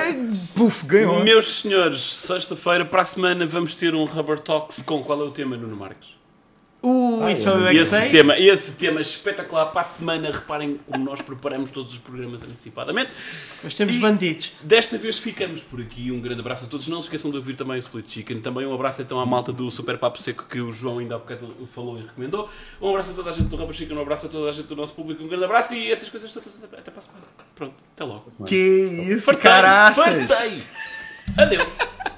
puf, 0.55 0.87
ganhou. 0.87 1.23
Meus 1.23 1.61
senhores, 1.61 2.01
sexta-feira, 2.01 2.85
para 2.85 3.03
a 3.03 3.05
semana, 3.05 3.45
vamos 3.47 3.75
ter 3.75 3.95
um 3.95 4.05
Rubber 4.05 4.39
Talks 4.39 4.83
com 4.83 5.03
qual 5.03 5.21
é 5.21 5.25
o 5.25 5.31
tema, 5.31 5.57
Nuno 5.57 5.77
Marques? 5.77 6.18
Uh, 6.81 7.29
isso 7.29 7.51
é 7.51 7.75
Esse 7.75 8.09
tema, 8.09 8.39
esse 8.39 8.71
tema 8.73 9.01
espetacular 9.01 9.67
para 9.67 9.81
a 9.81 9.85
semana. 9.85 10.31
Reparem 10.31 10.79
como 10.87 11.05
nós 11.05 11.21
preparamos 11.21 11.73
todos 11.73 11.93
os 11.95 11.99
programas 11.99 12.45
antecipadamente. 12.45 13.11
Mas 13.65 13.75
temos 13.75 13.97
E- 13.97 13.99
bandidos. 13.99 14.53
Desta 14.63 14.97
vez 14.97 15.19
ficamos 15.19 15.61
por 15.61 15.81
aqui. 15.81 16.13
Um 16.13 16.21
grande 16.21 16.41
abraço 16.41 16.67
a 16.67 16.69
todos. 16.69 16.87
Não 16.87 17.03
se 17.03 17.07
esqueçam 17.09 17.33
de 17.33 17.37
ouvir 17.37 17.57
também 17.57 17.77
o 17.77 17.79
Split 17.81 18.09
Chicken. 18.09 18.41
Também 18.41 18.65
um 18.65 18.73
abraço 18.73 19.03
então 19.03 19.19
à 19.19 19.27
malta 19.27 19.53
do 19.53 19.69
Super 19.73 19.99
Papo 19.99 20.23
Seco 20.23 20.45
que 20.49 20.61
o 20.61 20.71
João 20.71 20.99
ainda 20.99 21.17
há 21.17 21.19
bocado 21.19 21.53
falou 21.73 21.99
e 21.99 22.03
recomendou. 22.03 22.49
Um 22.81 22.91
abraço 22.91 23.11
a 23.11 23.15
toda 23.15 23.31
a 23.31 23.33
gente 23.33 23.49
do 23.49 23.57
Rubber 23.57 23.75
Chicken. 23.75 23.97
Um 23.97 24.03
abraço 24.03 24.27
a 24.27 24.29
toda 24.29 24.49
a 24.49 24.53
gente 24.53 24.67
do 24.69 24.77
nosso 24.77 24.95
público. 24.95 25.23
Um 25.25 25.27
grande 25.29 25.45
abraço 25.45 25.75
e 25.75 25.91
essas 25.91 26.09
coisas 26.09 26.33
todas. 26.33 26.57
Até 26.63 26.91
para 26.93 26.99
a 26.99 27.03
semana. 27.03 27.25
Pronto, 27.57 27.75
até 27.95 28.05
logo. 28.05 28.33
Que 28.47 28.55
isso, 29.11 29.27
Fartei, 29.27 29.43
caraças. 29.43 30.05
fartei. 30.29 30.63
Adeus. 31.37 31.65